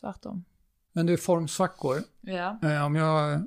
Tvärtom. 0.00 0.44
Men 0.92 1.06
du, 1.06 1.16
formsvackor. 1.18 2.02
Ja. 2.20 2.58
Eh, 2.62 2.84
om 2.84 2.94
jag 2.94 3.32
eh, 3.32 3.40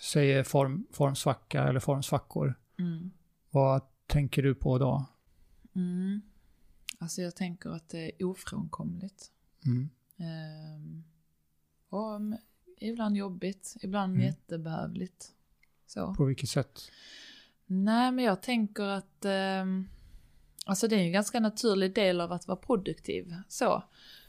säger 0.00 0.42
form, 0.44 0.86
formsvacka 0.92 1.62
eller 1.68 1.80
formsvackor, 1.80 2.60
Mm. 2.78 3.10
vad 3.50 3.82
tänker 4.06 4.42
du 4.42 4.54
på 4.54 4.78
då? 4.78 5.06
Mm. 5.74 6.22
Alltså 6.98 7.22
jag 7.22 7.36
tänker 7.36 7.70
att 7.70 7.88
det 7.88 8.22
är 8.22 8.24
ofrånkomligt. 8.26 9.30
Mm. 9.66 9.90
Ehm, 10.16 11.04
och 11.88 12.16
mm, 12.16 12.38
ibland 12.80 13.16
jobbigt, 13.16 13.74
ibland 13.82 14.12
Mm. 14.14 14.26
jättebehövligt. 14.26 15.32
Så. 15.94 16.14
På 16.14 16.24
vilket 16.24 16.48
sätt? 16.48 16.80
Nej, 17.66 18.12
men 18.12 18.24
jag 18.24 18.42
tänker 18.42 18.82
att 18.84 19.24
eh, 19.24 19.64
alltså 20.66 20.88
det 20.88 20.96
är 20.96 21.00
en 21.00 21.12
ganska 21.12 21.40
naturlig 21.40 21.94
del 21.94 22.20
av 22.20 22.32
att 22.32 22.48
vara 22.48 22.56
produktiv. 22.58 23.34
Så. 23.48 23.74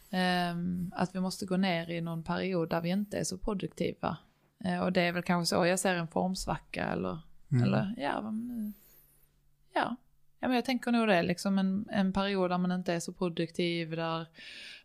Eh, 0.09 0.55
att 0.91 1.15
vi 1.15 1.19
måste 1.19 1.45
gå 1.45 1.57
ner 1.57 1.89
i 1.89 2.01
någon 2.01 2.23
period 2.23 2.69
där 2.69 2.81
vi 2.81 2.89
inte 2.89 3.17
är 3.17 3.23
så 3.23 3.37
produktiva. 3.37 4.17
Eh, 4.65 4.79
och 4.79 4.91
det 4.93 5.01
är 5.01 5.11
väl 5.11 5.23
kanske 5.23 5.55
så 5.55 5.65
jag 5.65 5.79
ser 5.79 5.95
en 5.95 6.07
formsvacka 6.07 6.83
eller, 6.85 7.19
Mm. 7.51 7.63
eller 7.63 7.93
ja, 7.97 8.33
ja. 9.73 9.95
ja, 10.39 10.47
men 10.47 10.55
jag 10.55 10.65
tänker 10.65 10.91
nog 10.91 11.07
det, 11.07 11.23
liksom 11.23 11.57
en, 11.59 11.87
en 11.91 12.13
period 12.13 12.51
där 12.51 12.57
man 12.57 12.71
inte 12.71 12.93
är 12.93 12.99
så 12.99 13.13
produktiv, 13.13 13.89
där 13.91 14.25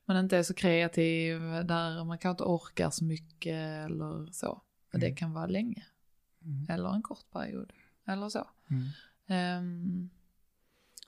man 0.04 0.16
inte 0.16 0.36
är 0.38 0.42
så 0.42 0.54
kreativ, 0.54 1.40
där 1.40 2.04
man 2.04 2.18
kanske 2.18 2.30
inte 2.30 2.44
orkar 2.44 2.90
så 2.90 3.04
mycket 3.04 3.84
eller 3.86 4.32
så. 4.32 4.48
Och 4.92 4.98
det 5.00 5.06
Mm. 5.06 5.16
kan 5.16 5.32
vara 5.32 5.46
länge, 5.46 5.84
Mm. 6.44 6.66
eller 6.68 6.94
en 6.94 7.02
kort 7.02 7.30
period, 7.32 7.72
eller 8.06 8.28
så. 8.28 8.46
Mm. 8.70 8.88
Ehm, 9.26 10.10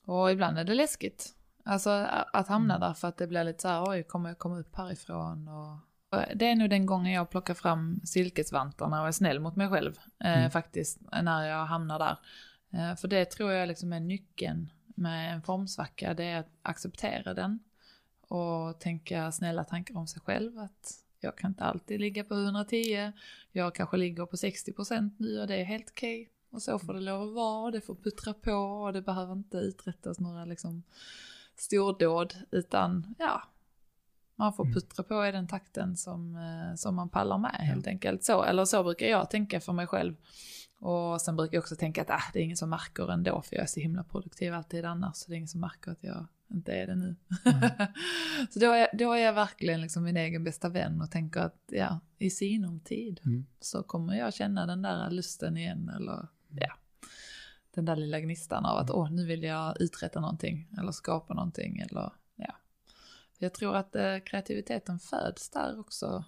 och 0.05 0.33
ibland 0.33 0.59
är 0.59 0.65
det 0.65 0.75
läskigt. 0.75 1.35
Alltså 1.65 1.91
att 2.33 2.49
hamna 2.49 2.75
Mm. 2.77 2.89
där 2.89 2.95
för 2.95 3.09
att 3.09 3.17
det 3.17 3.27
blir 3.27 3.45
lite 3.45 3.63
så 3.63 3.69
här, 3.69 3.85
oj, 3.91 4.03
kommer 4.03 4.29
jag 4.29 4.39
komma 4.39 4.59
upp 4.59 4.77
härifrån? 4.77 5.49
Och, 5.49 5.73
och 6.19 6.25
det 6.37 6.47
är 6.51 6.57
nog 6.57 6.71
den 6.71 6.87
gången 6.87 7.13
jag 7.13 7.31
plockar 7.31 7.55
fram 7.55 8.01
silkesvantarna 8.05 9.01
och 9.03 9.09
är 9.09 9.13
snäll 9.13 9.41
mot 9.41 9.57
mig 9.57 9.69
själv, 9.69 9.99
eh, 10.19 10.39
Mm. 10.39 10.51
faktiskt, 10.51 10.99
när 11.23 11.47
jag 11.49 11.67
hamnar 11.67 11.99
där. 11.99 12.19
Eh, 12.71 12.97
för 12.97 13.09
det 13.09 13.25
tror 13.25 13.53
jag 13.53 13.69
liksom 13.69 13.93
är 13.93 14.01
nyckeln 14.01 14.73
med 14.87 15.35
en 15.35 15.43
formsvacka, 15.43 16.15
det 16.15 16.25
är 16.25 16.39
att 16.41 16.51
acceptera 16.63 17.35
den 17.35 17.59
och 18.29 18.81
tänka 18.81 19.33
snälla 19.33 19.65
tankar 19.65 19.97
om 19.97 20.07
sig 20.07 20.23
själv. 20.23 20.59
Att 20.59 21.02
jag 21.23 21.37
kan 21.37 21.51
inte 21.51 21.65
alltid 21.65 22.01
ligga 22.01 22.25
på 22.25 22.35
110, 22.35 23.13
jag 23.53 23.75
kanske 23.75 23.97
ligger 23.97 24.27
på 24.27 24.37
60% 24.37 25.11
nu 25.17 25.41
och 25.41 25.47
det 25.47 25.57
är 25.57 25.65
helt 25.65 25.91
okej. 25.91 26.29
Och 26.51 26.63
så 26.63 26.79
får 26.79 26.95
det 26.95 27.01
lov 27.01 27.23
att 27.29 27.35
vara, 27.35 27.71
det 27.71 27.81
får 27.81 27.95
puttra 27.95 28.35
på 28.35 28.53
och 28.53 28.93
det 28.93 29.03
behöver 29.03 29.33
inte 29.33 29.57
uträttas 29.57 30.21
några 30.21 30.45
liksom 30.45 30.83
stordåd, 31.57 32.35
utan 32.51 33.15
ja, 33.19 33.43
man 34.37 34.53
får 34.53 34.65
Mm. 34.65 34.75
puttra 34.75 35.03
på 35.05 35.27
i 35.27 35.33
den 35.33 35.49
takten 35.49 35.97
som, 35.97 36.37
eh, 36.37 36.75
som 36.77 36.95
man 36.95 37.09
pallar 37.09 37.39
med 37.39 37.55
helt 37.59 37.87
enkelt. 37.87 38.25
Så, 38.25 38.43
eller 38.43 38.65
så 38.65 38.83
brukar 38.83 39.07
jag 39.07 39.31
tänka 39.31 39.61
för 39.61 39.73
mig 39.73 39.87
själv. 39.87 40.17
Och 40.79 41.21
sen 41.21 41.37
brukar 41.37 41.57
jag 41.57 41.63
också 41.63 41.77
tänka 41.77 42.03
att 42.03 42.11
ah, 42.11 42.23
det 42.33 42.39
är 42.39 42.43
ingen 42.43 42.57
som 42.57 42.71
märker 42.71 43.13
ändå, 43.13 43.43
för 43.43 43.57
jag 43.57 43.63
är 43.63 43.67
så 43.67 43.81
himla 43.81 44.05
produktiv 44.05 44.55
alltid 44.55 44.85
annars, 44.85 45.17
så 45.17 45.29
det 45.29 45.35
är 45.35 45.37
ingen 45.37 45.49
som 45.49 45.61
märker 45.61 45.91
att 45.91 46.05
jag 46.05 46.27
inte 46.53 46.73
är 46.73 46.87
det 46.87 46.95
nu. 46.95 47.17
så 48.51 48.59
då 48.59 48.73
är, 48.73 48.89
då 48.99 49.13
är 49.13 49.19
jag 49.25 49.33
verkligen 49.33 49.81
liksom 49.81 50.05
min 50.05 50.17
egen 50.17 50.45
bästa 50.45 50.69
vän 50.69 51.01
och 51.03 51.11
tänker 51.11 51.41
att 51.41 51.63
ja, 51.67 52.01
i 52.19 52.31
sinom 52.31 52.81
tid 52.81 53.21
Mm. 53.25 53.47
så 53.61 53.83
kommer 53.83 54.15
jag 54.19 54.35
känna 54.35 54.67
den 54.67 54.83
där 54.83 55.11
lusten 55.11 55.57
igen 55.57 55.89
eller 55.97 56.29
ja, 56.51 56.73
den 57.75 57.85
där 57.85 57.97
lilla 57.97 58.21
gnistan 58.21 58.65
av 58.65 58.77
att 58.79 58.91
åh, 58.91 59.11
nu 59.11 59.27
vill 59.27 59.43
jag 59.43 59.81
uträtta 59.81 60.21
någonting 60.21 60.69
eller 60.79 60.93
skapa 60.93 61.35
någonting 61.35 61.79
eller 61.79 62.13
ja. 62.37 62.55
Jag 63.39 63.55
tror 63.55 63.77
att 63.77 63.97
eh, 63.97 64.19
kreativiteten 64.27 64.99
föds 64.99 65.51
där 65.51 65.81
också 65.81 66.25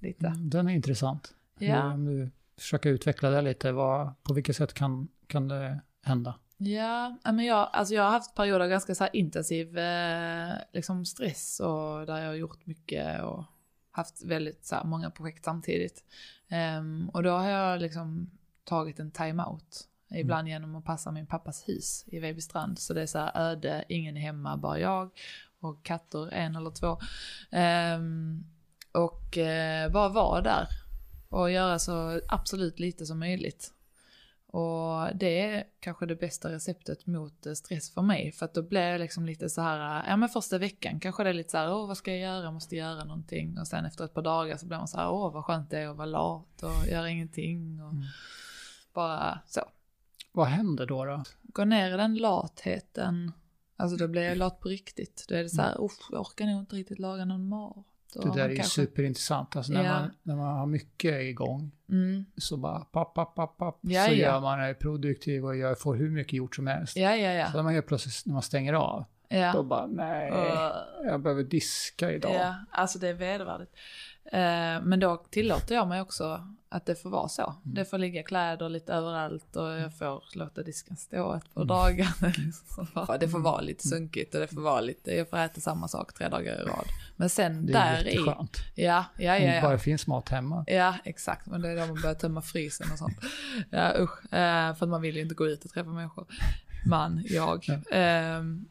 lite. 0.00 0.26
Mm, 0.26 0.50
Den 0.50 0.68
är 0.68 0.72
intressant. 0.72 1.34
Ja. 1.58 1.92
Om 1.92 2.04
du 2.04 2.30
försöker 2.56 2.90
utveckla 2.90 3.30
det 3.30 3.42
lite, 3.42 3.72
vad, 3.72 4.12
på 4.22 4.34
vilket 4.34 4.56
sätt 4.56 4.74
kan, 4.74 5.08
kan 5.26 5.48
det 5.48 5.80
hända? 6.02 6.34
Ja, 6.62 7.16
men 7.24 7.44
jag, 7.44 7.68
alltså 7.72 7.94
jag 7.94 8.02
har 8.02 8.10
haft 8.10 8.34
perioder 8.34 8.60
av 8.60 8.68
ganska 8.68 8.94
så 8.94 9.06
intensiv 9.12 9.78
eh, 9.78 10.52
liksom 10.72 11.06
stress 11.06 11.60
och 11.60 12.06
där 12.06 12.18
jag 12.18 12.26
har 12.26 12.34
gjort 12.34 12.66
mycket 12.66 13.22
och 13.22 13.44
haft 13.90 14.24
väldigt 14.24 14.64
så 14.66 14.74
här, 14.74 14.84
många 14.84 15.10
projekt 15.10 15.44
samtidigt. 15.44 16.04
Ehm, 16.48 17.10
och 17.12 17.22
då 17.22 17.30
har 17.30 17.50
jag 17.50 17.80
liksom 17.80 18.30
tagit 18.64 18.98
en 18.98 19.10
time-out. 19.10 19.86
Ibland 20.14 20.48
genom 20.48 20.76
att 20.76 20.84
passa 20.84 21.10
min 21.10 21.26
pappas 21.26 21.68
hus 21.68 22.04
i 22.06 22.18
Vejbystrand. 22.18 22.78
Så 22.78 22.94
det 22.94 23.02
är 23.02 23.06
så 23.06 23.18
här 23.18 23.32
öde, 23.34 23.84
ingen 23.88 24.16
är 24.16 24.20
hemma, 24.20 24.56
bara 24.56 24.78
jag 24.78 25.10
och 25.60 25.82
katter, 25.82 26.32
en 26.32 26.56
eller 26.56 26.70
två. 26.70 26.98
Ehm, 27.50 28.44
och 28.92 29.38
eh, 29.38 29.92
bara 29.92 30.08
vara 30.08 30.40
där 30.40 30.66
och 31.28 31.50
göra 31.50 31.78
så 31.78 32.20
absolut 32.28 32.78
lite 32.78 33.06
som 33.06 33.18
möjligt. 33.18 33.72
Och 34.52 35.16
det 35.16 35.40
är 35.40 35.64
kanske 35.80 36.06
det 36.06 36.16
bästa 36.16 36.52
receptet 36.52 37.06
mot 37.06 37.46
eh, 37.46 37.52
stress 37.52 37.94
för 37.94 38.02
mig. 38.02 38.32
För 38.32 38.44
att 38.46 38.54
då 38.54 38.62
blir 38.62 38.80
jag 38.80 38.98
liksom 39.00 39.26
lite 39.26 39.50
så 39.50 39.60
här, 39.60 40.04
ja 40.08 40.16
men 40.16 40.28
första 40.28 40.58
veckan 40.58 41.00
kanske 41.00 41.22
det 41.24 41.30
är 41.30 41.34
lite 41.34 41.50
så 41.50 41.58
här, 41.58 41.72
åh 41.74 41.86
vad 41.86 41.96
ska 41.96 42.10
jag 42.10 42.20
göra, 42.20 42.44
jag 42.44 42.54
måste 42.54 42.76
göra 42.76 43.04
någonting. 43.04 43.58
Och 43.58 43.66
sen 43.66 43.84
efter 43.84 44.04
ett 44.04 44.14
par 44.14 44.22
dagar 44.22 44.56
så 44.56 44.66
blir 44.66 44.78
man 44.78 44.88
så 44.88 44.96
här, 44.96 45.10
åh 45.10 45.32
vad 45.32 45.44
skönt 45.44 45.70
det 45.70 45.78
är 45.78 45.88
att 45.88 45.96
vara 45.96 46.06
lat 46.06 46.62
och 46.62 46.86
göra 46.88 47.10
ingenting. 47.10 47.82
Och 47.82 47.92
Mm. 47.92 48.04
bara 48.92 49.40
så. 49.46 49.60
Vad 50.32 50.46
händer 50.46 50.86
då? 50.86 51.04
då? 51.04 51.22
Gå 51.42 51.64
ner 51.64 51.94
i 51.94 51.96
den 51.96 52.14
latheten. 52.16 53.32
Alltså 53.76 53.96
då 53.96 54.08
blir 54.08 54.22
jag 54.22 54.38
lat 54.38 54.60
på 54.60 54.68
riktigt. 54.68 55.24
Då 55.28 55.34
är 55.34 55.42
det 55.42 55.48
så 55.50 55.62
här, 55.62 55.84
usch 55.84 56.08
jag 56.10 56.20
orkar 56.20 56.46
nog 56.46 56.60
inte 56.60 56.76
riktigt 56.76 56.98
laga 56.98 57.24
någon 57.24 57.48
mat. 57.48 57.86
Det 58.14 58.34
där 58.34 58.44
är 58.44 58.48
ju 58.48 58.56
kanske- 58.56 58.82
superintressant. 58.86 59.56
Alltså 59.56 59.72
när, 59.72 59.84
Ja. 59.84 59.92
man, 59.92 60.10
när 60.22 60.36
man 60.36 60.56
har 60.58 60.66
mycket 60.66 61.20
igång 61.22 61.70
Mm. 61.88 62.24
så 62.36 62.56
bara 62.56 62.78
papp, 62.80 63.14
papp, 63.14 63.34
papp, 63.34 63.56
papp, 63.58 63.78
Ja, 63.80 64.04
så 64.06 64.12
ja. 64.12 64.16
gör 64.16 64.40
man 64.40 64.60
är 64.60 64.74
produktiv 64.74 65.44
och 65.44 65.56
gör, 65.56 65.74
får 65.74 65.94
hur 65.94 66.10
mycket 66.10 66.32
gjort 66.32 66.56
som 66.56 66.66
helst. 66.66 66.96
Ja, 66.96 67.16
ja, 67.16 67.46
Så 67.46 67.50
ja. 67.52 67.56
när 67.56 67.62
man 67.62 67.74
helt 67.74 67.86
plötsligt, 67.86 68.26
när 68.26 68.32
man 68.32 68.42
stänger 68.42 68.72
av, 68.72 69.04
då 69.30 69.36
ja. 69.36 69.62
bara 69.62 69.86
nej, 69.86 70.30
Uh, 70.30 71.06
jag 71.06 71.20
behöver 71.22 71.42
diska 71.42 72.12
idag. 72.12 72.34
Ja, 72.34 72.54
alltså 72.70 72.98
det 72.98 73.08
är 73.08 73.14
vedervärdigt. 73.14 73.72
Eh, 74.32 74.82
men 74.82 75.00
då 75.00 75.16
tillåter 75.30 75.74
jag 75.74 75.88
mig 75.88 76.00
också 76.00 76.46
att 76.68 76.86
det 76.86 76.94
får 76.94 77.10
vara 77.10 77.28
så. 77.28 77.42
Mm. 77.42 77.74
Det 77.74 77.84
får 77.84 77.98
ligga 77.98 78.22
kläder 78.22 78.68
lite 78.68 78.92
överallt 78.92 79.56
och 79.56 79.68
jag 79.68 79.98
får 79.98 80.24
låta 80.34 80.62
disken 80.62 80.96
stå 80.96 81.34
ett 81.34 81.54
par 81.54 81.64
dagar. 81.64 82.08
Liksom. 82.46 82.86
det 83.20 83.28
får 83.28 83.38
vara 83.38 83.60
lite 83.60 83.88
sunkigt 83.88 84.34
och 84.34 84.40
det 84.40 84.46
får 84.48 84.60
vara 84.60 84.80
lite, 84.80 85.10
jag 85.14 85.30
får 85.30 85.36
äta 85.38 85.60
samma 85.60 85.88
sak 85.88 86.14
tre 86.14 86.28
dagar 86.28 86.62
i 86.62 86.64
rad. 86.64 86.84
Men 87.16 87.30
sen 87.30 87.66
Det 87.66 87.72
är 87.72 87.96
där 87.96 88.08
i, 88.08 88.10
jätteskönt. 88.10 88.56
ja, 88.74 89.04
ja, 89.18 89.36
Om 89.36 89.42
ja, 89.42 89.48
det 89.50 89.56
ja. 89.56 89.62
bara 89.62 89.78
finns 89.78 90.06
mat 90.06 90.28
hemma. 90.28 90.64
Ja, 90.66 90.94
exakt. 91.04 91.46
Men 91.46 91.62
det 91.62 91.68
är 91.68 91.76
då 91.76 91.86
man 91.86 92.02
börjar 92.02 92.14
tömma 92.14 92.42
frysen 92.42 92.92
och 92.92 92.98
sånt. 92.98 93.16
Ja, 93.70 93.94
usch. 93.98 94.34
Eh, 94.34 94.74
för 94.74 94.86
man 94.86 95.02
vill 95.02 95.16
ju 95.16 95.22
inte 95.22 95.34
gå 95.34 95.46
ut 95.46 95.64
och 95.64 95.70
träffa 95.70 95.90
människor. 95.90 96.26
Man, 96.86 97.24
jag. 97.28 97.82
Ehm, 97.90 98.66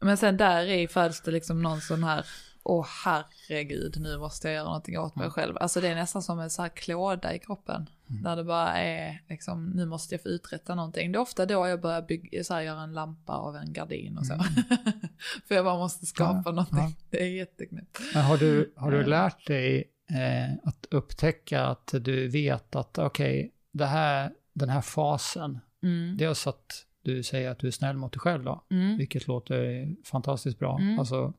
men 0.00 0.16
sen 0.16 0.36
där 0.36 0.66
i 0.66 0.88
föds 0.88 1.20
det 1.20 1.30
liksom 1.30 1.62
någon 1.62 1.80
sån 1.80 2.04
här, 2.04 2.26
åh 2.62 2.86
herregud, 3.04 3.96
nu 4.00 4.18
måste 4.18 4.48
jag 4.48 4.54
göra 4.54 4.64
någonting 4.64 4.98
åt 4.98 5.16
mig 5.16 5.30
själv. 5.30 5.56
Alltså 5.60 5.80
det 5.80 5.88
är 5.88 5.94
nästan 5.94 6.22
som 6.22 6.40
en 6.40 6.50
så 6.50 6.62
här 6.62 6.68
klåda 6.68 7.34
i 7.34 7.38
kroppen. 7.38 7.88
Där 8.06 8.36
det 8.36 8.44
bara 8.44 8.78
är 8.78 9.22
liksom, 9.28 9.66
nu 9.70 9.86
måste 9.86 10.14
jag 10.14 10.22
få 10.22 10.28
uträtta 10.28 10.74
någonting. 10.74 11.12
Det 11.12 11.18
är 11.18 11.20
ofta 11.20 11.46
då 11.46 11.66
jag 11.68 11.80
börjar 11.80 12.02
bygga, 12.02 12.44
så 12.44 12.54
här, 12.54 12.60
göra 12.60 12.80
en 12.82 12.92
lampa 12.92 13.32
av 13.32 13.56
en 13.56 13.72
gardin 13.72 14.18
och 14.18 14.26
så. 14.26 14.34
För 15.48 15.54
jag 15.54 15.64
bara 15.64 15.78
måste 15.78 16.06
skapa 16.06 16.42
Ja, 16.44 16.50
någonting. 16.50 16.78
ja. 16.78 16.92
Det 17.10 17.22
är 17.22 17.26
jätteknäppt. 17.28 18.00
Men 18.14 18.24
har 18.24 18.36
du, 18.36 18.72
har 18.76 18.90
du 18.90 19.00
Ja. 19.00 19.06
lärt 19.06 19.46
dig 19.46 19.84
eh, 20.10 20.54
att 20.68 20.86
upptäcka 20.90 21.64
att 21.66 21.94
du 22.00 22.28
vet 22.28 22.76
att 22.76 22.98
okej, 22.98 23.52
det 23.72 23.86
här, 23.86 24.30
den 24.52 24.68
här 24.68 24.80
fasen, 24.80 25.58
Mm. 25.82 26.16
dels 26.16 26.46
att 26.46 26.84
du 27.02 27.22
säger 27.22 27.50
att 27.50 27.58
du 27.58 27.66
är 27.66 27.70
snäll 27.70 27.96
mot 27.96 28.12
dig 28.12 28.20
själv 28.20 28.44
då, 28.44 28.64
Mm. 28.70 28.96
vilket 28.98 29.26
låter 29.26 29.88
fantastiskt 30.04 30.58
bra. 30.58 30.78
Mm. 30.78 30.98
Alltså, 30.98 31.32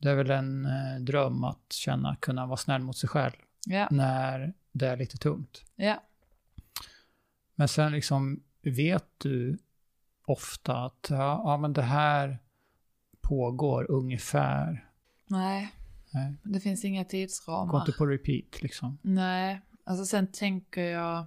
det 0.00 0.10
är 0.10 0.14
väl 0.14 0.30
en 0.30 0.66
eh, 0.66 1.00
dröm 1.00 1.44
att 1.44 1.72
känna, 1.72 2.16
kunna 2.16 2.46
vara 2.46 2.56
snäll 2.56 2.82
mot 2.82 2.96
sig 2.96 3.08
själv 3.08 3.32
Ja, 3.66 3.88
när 3.90 4.54
det 4.72 4.86
är 4.86 4.96
lite 4.96 5.16
tungt. 5.16 5.64
ja. 5.76 6.02
Men 7.54 7.68
sen 7.68 7.92
liksom, 7.92 8.42
vet 8.62 9.06
du 9.18 9.58
ofta 10.26 10.84
att 10.84 11.06
ja, 11.10 11.42
ja 11.44 11.56
men 11.56 11.72
det 11.72 11.82
här 11.82 12.38
pågår 13.20 13.90
ungefär, 13.90 14.88
Nej, 15.26 15.74
Nej. 16.12 16.34
det 16.42 16.60
finns 16.60 16.84
inga 16.84 17.02
går 17.02 17.08
tidsramar. 17.08 17.80
inte 17.80 17.92
på 17.92 18.06
repeat 18.06 18.62
liksom. 18.62 18.98
Nej, 19.02 19.60
alltså 19.84 20.04
sen 20.04 20.32
tänker 20.32 20.82
jag, 20.82 21.24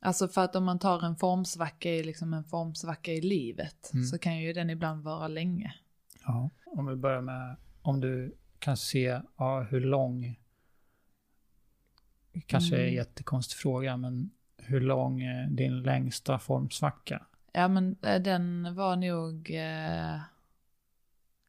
alltså 0.00 0.28
för 0.28 0.44
att 0.44 0.56
om 0.56 0.64
man 0.64 0.78
tar 0.78 1.04
en 1.04 1.16
formsvacka 1.16 1.90
i 1.90 2.02
liksom 2.02 2.34
en 2.34 2.44
formsvacka 2.44 3.12
i 3.12 3.20
livet 3.20 3.90
Mm. 3.92 4.04
så 4.04 4.18
kan 4.18 4.38
ju 4.38 4.52
den 4.52 4.70
ibland 4.70 5.02
vara 5.02 5.28
länge. 5.28 5.74
Ja, 6.26 6.50
om 6.66 6.86
vi 6.86 6.96
börjar 6.96 7.20
med 7.20 7.56
om 7.88 8.00
du 8.00 8.36
kan 8.58 8.76
se 8.76 9.20
ja, 9.36 9.62
hur 9.70 9.80
lång, 9.80 10.40
kanske 12.46 12.74
är 12.76 12.80
en 12.80 12.84
Mm. 12.84 12.94
jättekonstig 12.94 13.58
fråga, 13.58 13.96
men 13.96 14.30
hur 14.56 14.80
lång 14.80 15.22
är 15.22 15.46
din 15.50 15.82
längsta 15.82 16.38
formsvacka? 16.38 17.26
Ja 17.52 17.68
men 17.68 17.96
eh, 18.02 18.22
den 18.22 18.74
var 18.74 18.96
nog, 18.96 19.50
eh, 19.50 20.20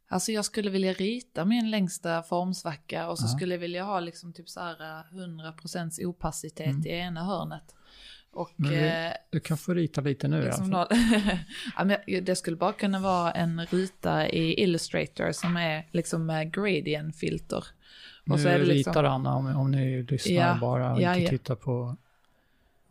alltså 0.08 0.32
jag 0.32 0.46
skulle 0.46 0.70
vilja 0.70 0.94
rita 0.94 1.46
min 1.46 1.70
längsta 1.72 2.24
formsvacka 2.24 3.10
och 3.10 3.20
så 3.20 3.26
Ja. 3.26 3.30
skulle 3.30 3.54
jag 3.54 3.60
vilja 3.60 3.84
ha 3.84 4.00
liksom 4.00 4.34
typ 4.34 4.50
så 4.50 4.60
här 4.60 5.00
eh, 5.00 5.14
100% 5.14 6.06
opacitet 6.06 6.68
Mm. 6.68 6.86
i 6.86 6.90
ena 6.90 7.24
hörnet. 7.24 7.76
Och 8.32 8.52
vi- 8.58 8.88
eh, 8.88 9.12
Du 9.30 9.40
kan 9.40 9.58
få 9.58 9.74
rita 9.74 10.02
lite 10.02 10.28
nu 10.28 10.42
Liksom 10.44 10.70
noll. 10.70 10.88
ja, 11.78 11.98
jag- 12.08 12.24
det 12.24 12.36
skulle 12.36 12.58
bara 12.58 12.74
kunna 12.74 13.00
vara 13.00 13.32
en 13.32 13.66
ruta 13.66 14.30
i 14.30 14.64
Illustrator 14.64 15.32
som 15.32 15.58
är 15.58 15.88
liksom 15.92 16.26
med 16.26 16.54
gradient-filter. 16.54 17.64
Nu 18.24 18.38
så 18.38 18.48
är 18.48 18.60
det 18.60 18.66
liksom, 18.66 18.92
ritar 18.94 19.04
Anna 19.04 19.36
om, 19.36 19.56
om 19.56 19.72
ni 19.72 20.04
lyssnar 20.04 20.34
Ja, 20.34 20.58
bara 20.62 20.94
och 20.94 21.02
ja, 21.02 21.16
inte 21.16 21.30
tittar 21.30 21.56
på, 21.56 21.98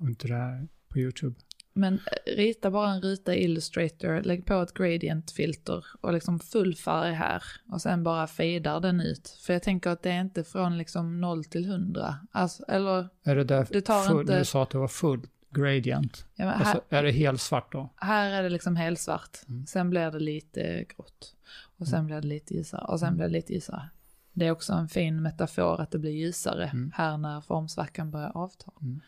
inte 0.00 0.28
det 0.28 0.34
här 0.34 0.68
på 0.88 0.98
YouTube. 0.98 1.34
Men 1.78 1.94
eh, 1.94 2.32
rita 2.36 2.70
bara 2.70 2.90
en 2.90 3.00
ruta 3.02 3.34
i 3.34 3.44
Illustrator, 3.44 4.22
lägg 4.22 4.46
på 4.46 4.54
ett 4.54 4.74
gradient-filter 4.74 5.84
och 6.00 6.12
liksom 6.12 6.40
full 6.40 6.74
färg 6.74 7.12
här. 7.12 7.42
Och 7.72 7.80
sen 7.82 8.02
bara 8.02 8.26
fejdar 8.26 8.80
den 8.80 9.00
ut. 9.00 9.28
För 9.46 9.52
jag 9.52 9.62
tänker 9.62 9.90
att 9.90 10.02
det 10.02 10.10
är 10.10 10.20
inte 10.20 10.44
från 10.44 10.78
liksom 10.78 11.20
0 11.20 11.44
till 11.44 11.64
100. 11.64 12.14
Alltså, 12.32 12.64
eller, 12.68 13.08
Är 13.24 13.36
det 13.36 13.44
där 13.44 13.66
Det 13.70 13.80
tar 13.80 14.02
full, 14.04 14.20
inte- 14.20 14.38
du 14.38 14.44
sa 14.44 14.62
att 14.62 14.70
det 14.70 14.78
var 14.78 14.88
full 14.88 15.20
gradient? 15.50 16.24
ja, 16.34 16.46
Och 16.54 16.60
här, 16.66 16.74
så 16.74 16.80
är 16.88 17.02
det 17.02 17.10
helt 17.10 17.40
svart 17.40 17.72
då? 17.72 17.90
här 17.96 18.30
är 18.30 18.42
det 18.42 18.48
liksom 18.48 18.76
helsvart. 18.76 19.38
Mm. 19.48 19.66
Sen 19.66 19.90
blir 19.90 20.10
det 20.10 20.18
lite 20.20 20.84
grått. 20.96 21.34
Och 21.78 21.88
sen 21.88 22.06
blir 22.06 22.20
det 22.20 22.26
lite 22.26 22.54
ljusare. 22.54 22.84
Och 22.84 22.98
sen 23.00 23.06
Mm. 23.08 23.16
blir 23.16 23.26
det 23.26 23.32
lite 23.32 23.52
ljusare. 23.52 23.88
Det 24.32 24.46
är 24.46 24.50
också 24.50 24.72
en 24.72 24.88
fin 24.88 25.22
metafor 25.22 25.80
att 25.80 25.90
det 25.90 25.98
blir 25.98 26.10
ljusare 26.10 26.64
Mm. 26.66 26.92
här 26.94 27.16
när 27.16 27.40
formsvackan 27.40 28.10
börjar 28.10 28.32
avta. 28.36 28.72
Mm. 28.82 29.00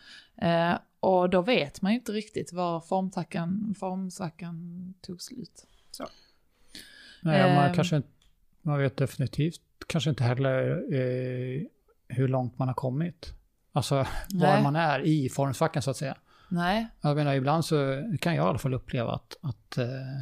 Eh, 0.73 0.79
och 1.01 1.31
då 1.31 1.43
vet 1.43 1.83
man 1.83 1.93
ju 1.93 1.99
inte 1.99 2.13
riktigt 2.13 2.53
var 2.53 2.81
formsvackan, 2.81 3.75
formsvackan 3.79 4.95
tog 5.01 5.23
slut. 5.23 5.67
Nej, 7.23 7.55
man 7.55 7.67
Ehm. 7.67 7.75
kanske 7.75 7.97
inte, 7.97 8.09
man 8.63 8.79
vet 8.79 8.97
definitivt 8.97 9.61
kanske 9.87 10.11
inte 10.11 10.25
heller 10.25 10.71
eh, 10.95 11.63
hur 12.09 12.29
långt 12.29 12.59
man 12.59 12.69
har 12.69 12.75
kommit. 12.75 13.35
Alltså 13.73 13.95
var 13.95 14.07
Nej. 14.31 14.63
man 14.63 14.77
är 14.77 15.01
i 15.01 15.29
formsvackan 15.29 15.83
så 15.83 15.91
att 15.91 15.97
säga. 15.97 16.17
Nej, 16.49 16.87
Jag 17.01 17.17
menar 17.17 17.35
ibland 17.35 17.65
så 17.65 17.77
kan 18.21 18.35
jag 18.35 18.45
i 18.47 18.49
alla 18.49 18.59
fall 18.59 18.75
uppleva 18.75 19.13
att, 19.13 19.37
att 19.41 19.79
eh, 19.79 20.17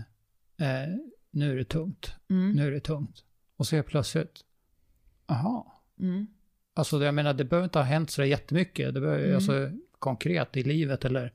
eh, 0.68 0.88
nu 1.30 1.52
är 1.52 1.56
det 1.56 1.64
tungt, 1.64 2.12
mm. 2.30 2.52
nu 2.52 2.66
är 2.66 2.70
det 2.70 2.80
tungt. 2.80 3.24
Och 3.56 3.66
så 3.66 3.76
är 3.76 3.82
plötsligt, 3.82 4.44
aha. 5.26 5.82
Mm. 6.00 6.26
Alltså 6.74 7.04
jag 7.04 7.14
menar 7.14 7.34
det 7.34 7.44
behöver 7.44 7.64
inte 7.64 7.78
ha 7.78 7.84
hänt 7.84 8.10
så 8.10 8.24
jättemycket. 8.24 8.94
Det 8.94 9.00
behöver, 9.00 9.24
Mm. 9.24 9.34
alltså 9.34 9.70
konkret 9.98 10.56
i 10.56 10.62
livet 10.62 11.04
eller, 11.04 11.32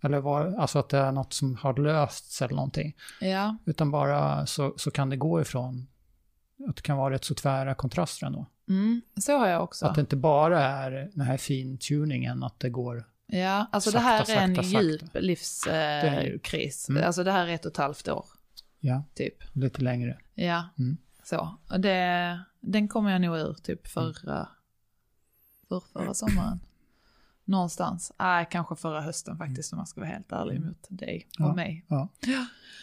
eller 0.00 0.18
var, 0.20 0.54
alltså 0.58 0.78
att 0.78 0.88
det 0.88 0.98
är 0.98 1.12
något 1.12 1.32
som 1.32 1.56
har 1.56 1.76
lösts 1.76 2.42
eller 2.42 2.54
någonting. 2.54 2.96
ja, 3.20 3.56
Utan 3.64 3.90
bara 3.90 4.46
så, 4.46 4.74
så 4.76 4.90
kan 4.90 5.10
det 5.10 5.16
gå 5.16 5.40
ifrån 5.40 5.86
att 6.68 6.76
det 6.76 6.82
kan 6.82 6.96
vara 6.96 7.14
rätt 7.14 7.24
så 7.24 7.34
tvära 7.34 7.74
kontraster 7.74 8.26
ändå. 8.26 8.46
mm. 8.68 9.00
så 9.20 9.38
har 9.38 9.48
jag 9.48 9.62
också. 9.62 9.86
Att 9.86 9.94
det 9.94 10.00
inte 10.00 10.16
bara 10.16 10.62
är 10.64 10.90
den 11.14 11.20
här 11.26 11.36
fintuningen, 11.36 12.42
att 12.42 12.60
det 12.60 12.70
går... 12.70 13.04
Ja, 13.26 13.66
alltså 13.72 13.90
Sakta, 13.90 14.08
det 14.08 14.32
här 14.32 14.38
är 14.38 14.48
en 14.48 14.54
sakta, 14.56 14.82
djup 14.82 15.02
livskris. 15.14 16.42
kris. 16.42 16.88
Mm. 16.88 17.04
Alltså 17.04 17.24
det 17.24 17.32
här 17.32 17.46
är 17.46 17.54
ett 17.54 17.64
och 17.66 17.72
ett 17.72 17.76
halvt 17.76 18.08
år, 18.08 18.24
Ja, 18.80 19.02
typ. 19.14 19.34
lite 19.52 19.82
längre. 19.82 20.18
Ja, 20.34 20.68
Mm. 20.78 20.96
så. 21.24 21.54
Och 21.70 21.80
det, 21.80 22.40
den 22.60 22.88
kommer 22.88 23.10
jag 23.12 23.20
nog 23.20 23.36
ur 23.36 23.54
typ 23.62 23.86
förra, 23.88 24.48
för, 25.68 25.80
förra 25.92 26.14
sommaren. 26.14 26.60
Någonstans. 27.48 28.12
Nej, 28.18 28.46
kanske 28.50 28.76
förra 28.76 29.00
hösten 29.00 29.38
faktiskt 29.38 29.72
om 29.72 29.78
jag 29.78 29.88
ska 29.88 30.00
vara 30.00 30.10
helt 30.10 30.32
ärlig 30.32 30.60
mot 30.60 30.86
dig 30.88 31.26
och 31.38 31.44
Mm. 31.44 31.48
Ja. 31.48 31.54
mig. 31.54 31.84
Ja. 31.88 32.08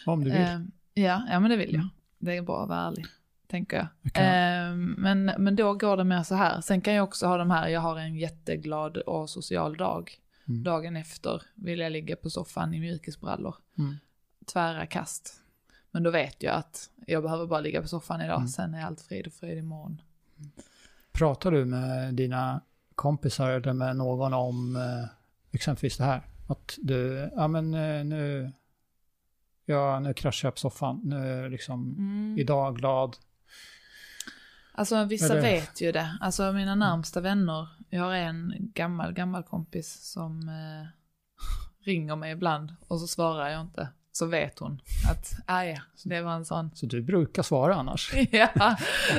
Om 0.06 0.24
du 0.24 0.30
vill. 0.30 0.40
Ehm, 0.40 0.70
ja, 0.94 1.22
ja, 1.30 1.40
men 1.40 1.50
det 1.50 1.56
vill 1.56 1.70
jag. 1.74 1.74
Mm. 1.80 1.88
Det 2.18 2.36
är 2.36 2.42
bra 2.42 2.62
att 2.62 2.68
vara 2.68 2.80
ärlig, 2.80 3.06
tänker 3.46 3.76
jag. 3.76 4.12
Kan- 4.12 4.24
Ehm, 4.24 4.94
men, 4.98 5.24
men 5.38 5.56
då 5.56 5.74
går 5.74 5.96
det 5.96 6.04
mer 6.04 6.22
så 6.22 6.34
här. 6.34 6.60
Sen 6.60 6.80
kan 6.80 6.94
jag 6.94 7.04
också 7.04 7.26
ha 7.26 7.36
de 7.36 7.50
här, 7.50 7.68
jag 7.68 7.80
har 7.80 7.98
en 7.98 8.16
jätteglad 8.16 8.96
och 8.96 9.30
social 9.30 9.76
dag. 9.76 10.10
Mm. 10.48 10.62
Dagen 10.62 10.96
efter 10.96 11.42
vill 11.54 11.78
jag 11.78 11.92
ligga 11.92 12.16
på 12.16 12.30
soffan 12.30 12.74
i 12.74 12.80
mjukisbrallor. 12.80 13.54
Mm. 13.78 13.94
Tvära 14.52 14.86
kast. 14.86 15.42
Men 15.90 16.02
då 16.02 16.10
vet 16.10 16.42
jag 16.42 16.54
att 16.54 16.90
jag 17.06 17.22
behöver 17.22 17.46
bara 17.46 17.60
ligga 17.60 17.82
på 17.82 17.88
soffan 17.88 18.20
idag, 18.20 18.36
Mm. 18.36 18.48
sen 18.48 18.74
är 18.74 18.84
allt 18.84 19.00
frid 19.00 19.26
och 19.26 19.32
fröjd 19.32 19.58
imorgon. 19.58 20.00
Pratar 21.12 21.50
du 21.50 21.64
med 21.64 22.14
dina 22.14 22.60
kompisar 22.96 23.50
eller 23.50 23.72
med 23.72 23.96
någon 23.96 24.34
om 24.34 24.76
eh, 24.76 25.08
exempelvis 25.52 25.96
det 25.96 26.04
här? 26.04 26.22
Att 26.48 26.78
du, 26.82 27.30
ja 27.36 27.48
men 27.48 27.74
eh, 27.74 28.04
nu, 28.04 28.52
ja 29.64 30.00
nu 30.00 30.14
kraschar 30.14 30.46
jag 30.46 30.54
på 30.54 30.60
soffan, 30.60 31.00
nu 31.04 31.16
är 31.16 31.42
jag 31.42 31.50
liksom 31.50 31.94
Mm. 31.98 32.38
idag 32.38 32.76
glad. 32.76 33.16
Alltså 34.74 35.04
vissa 35.04 35.32
Eller- 35.32 35.42
vet 35.42 35.80
ju 35.80 35.92
det. 35.92 36.18
Alltså 36.20 36.52
mina 36.52 36.74
närmsta 36.74 37.20
vänner, 37.20 37.68
jag 37.90 38.02
har 38.02 38.14
en 38.14 38.54
gammal, 38.58 39.12
gammal 39.12 39.42
kompis 39.42 40.10
som 40.12 40.48
eh, 40.48 40.86
ringer 41.84 42.16
mig 42.16 42.32
ibland 42.32 42.74
och 42.88 43.00
så 43.00 43.06
svarar 43.06 43.48
jag 43.48 43.60
inte. 43.60 43.88
Så 44.12 44.26
vet 44.26 44.58
hon 44.58 44.80
att, 45.10 45.32
ah, 45.46 45.62
ja, 45.64 45.78
det 46.04 46.20
var 46.22 46.32
en 46.32 46.44
sån. 46.44 46.70
Så 46.74 46.86
du 46.86 47.02
brukar 47.02 47.42
svara 47.42 47.74
annars? 47.74 48.12
ja, 48.30 48.76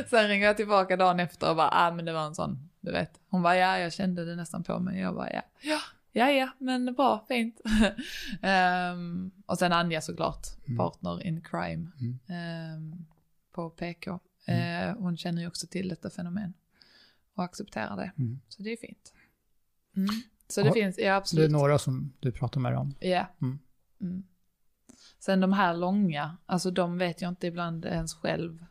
sen 0.10 0.28
ringer 0.28 0.46
jag 0.46 0.58
tillbaka 0.58 0.98
dagen 0.98 1.20
efter 1.20 1.50
och 1.50 1.56
bara, 1.56 1.70
ah 1.72 1.92
men 1.92 2.06
det 2.06 2.14
var 2.14 2.26
en 2.26 2.36
sån, 2.36 2.67
du 2.82 2.92
vet. 2.92 3.20
Hon 3.30 3.42
bara, 3.42 3.58
ja 3.58 3.80
jag 3.80 3.94
kände 3.94 4.26
det 4.26 4.36
nästan 4.36 4.64
på 4.64 4.80
mig. 4.80 5.00
Jag 5.00 5.16
bara, 5.16 5.34
ja, 5.34 5.42
ja, 5.62 5.80
ja, 6.12 6.30
ja 6.32 6.50
men 6.58 6.94
bra, 6.94 7.26
fint. 7.28 7.62
Ehm, 8.42 9.32
och 9.46 9.58
sen 9.60 9.74
Anja 9.74 10.02
såklart, 10.02 10.48
Mm. 10.68 10.78
partner 10.78 11.24
in 11.28 11.42
crime 11.42 11.92
Mm. 12.00 12.20
ehm, 12.28 13.06
på 13.52 13.70
PK. 13.70 14.20
Eh, 14.46 14.96
hon 14.98 15.18
känner 15.18 15.42
ju 15.42 15.48
också 15.48 15.68
till 15.68 15.90
detta 15.90 16.10
fenomen 16.10 16.54
och 17.36 17.44
accepterar 17.44 17.98
det. 17.98 18.12
Mm. 18.18 18.40
Så 18.50 18.62
det 18.64 18.70
är 18.72 18.78
fint. 18.78 19.14
Mm. 19.96 20.10
Så 20.48 20.62
det 20.62 20.68
Ja, 20.68 20.74
finns, 20.74 20.98
ja 20.98 21.04
Det 21.04 21.10
är 21.10 21.14
absolut. 21.18 21.52
några 21.52 21.80
som 21.80 22.14
du 22.20 22.32
pratar 22.32 22.60
med 22.62 22.78
om. 22.78 22.96
Ja. 23.00 23.28
Mm. 23.42 23.60
Mm. 24.02 24.24
Sen 25.20 25.40
de 25.42 25.54
här 25.54 25.74
långa, 25.78 26.38
alltså 26.46 26.72
de 26.72 26.98
vet 26.98 27.22
jag 27.22 27.30
inte 27.30 27.48
ibland 27.48 27.86
ens 27.86 28.14
själv. 28.14 28.66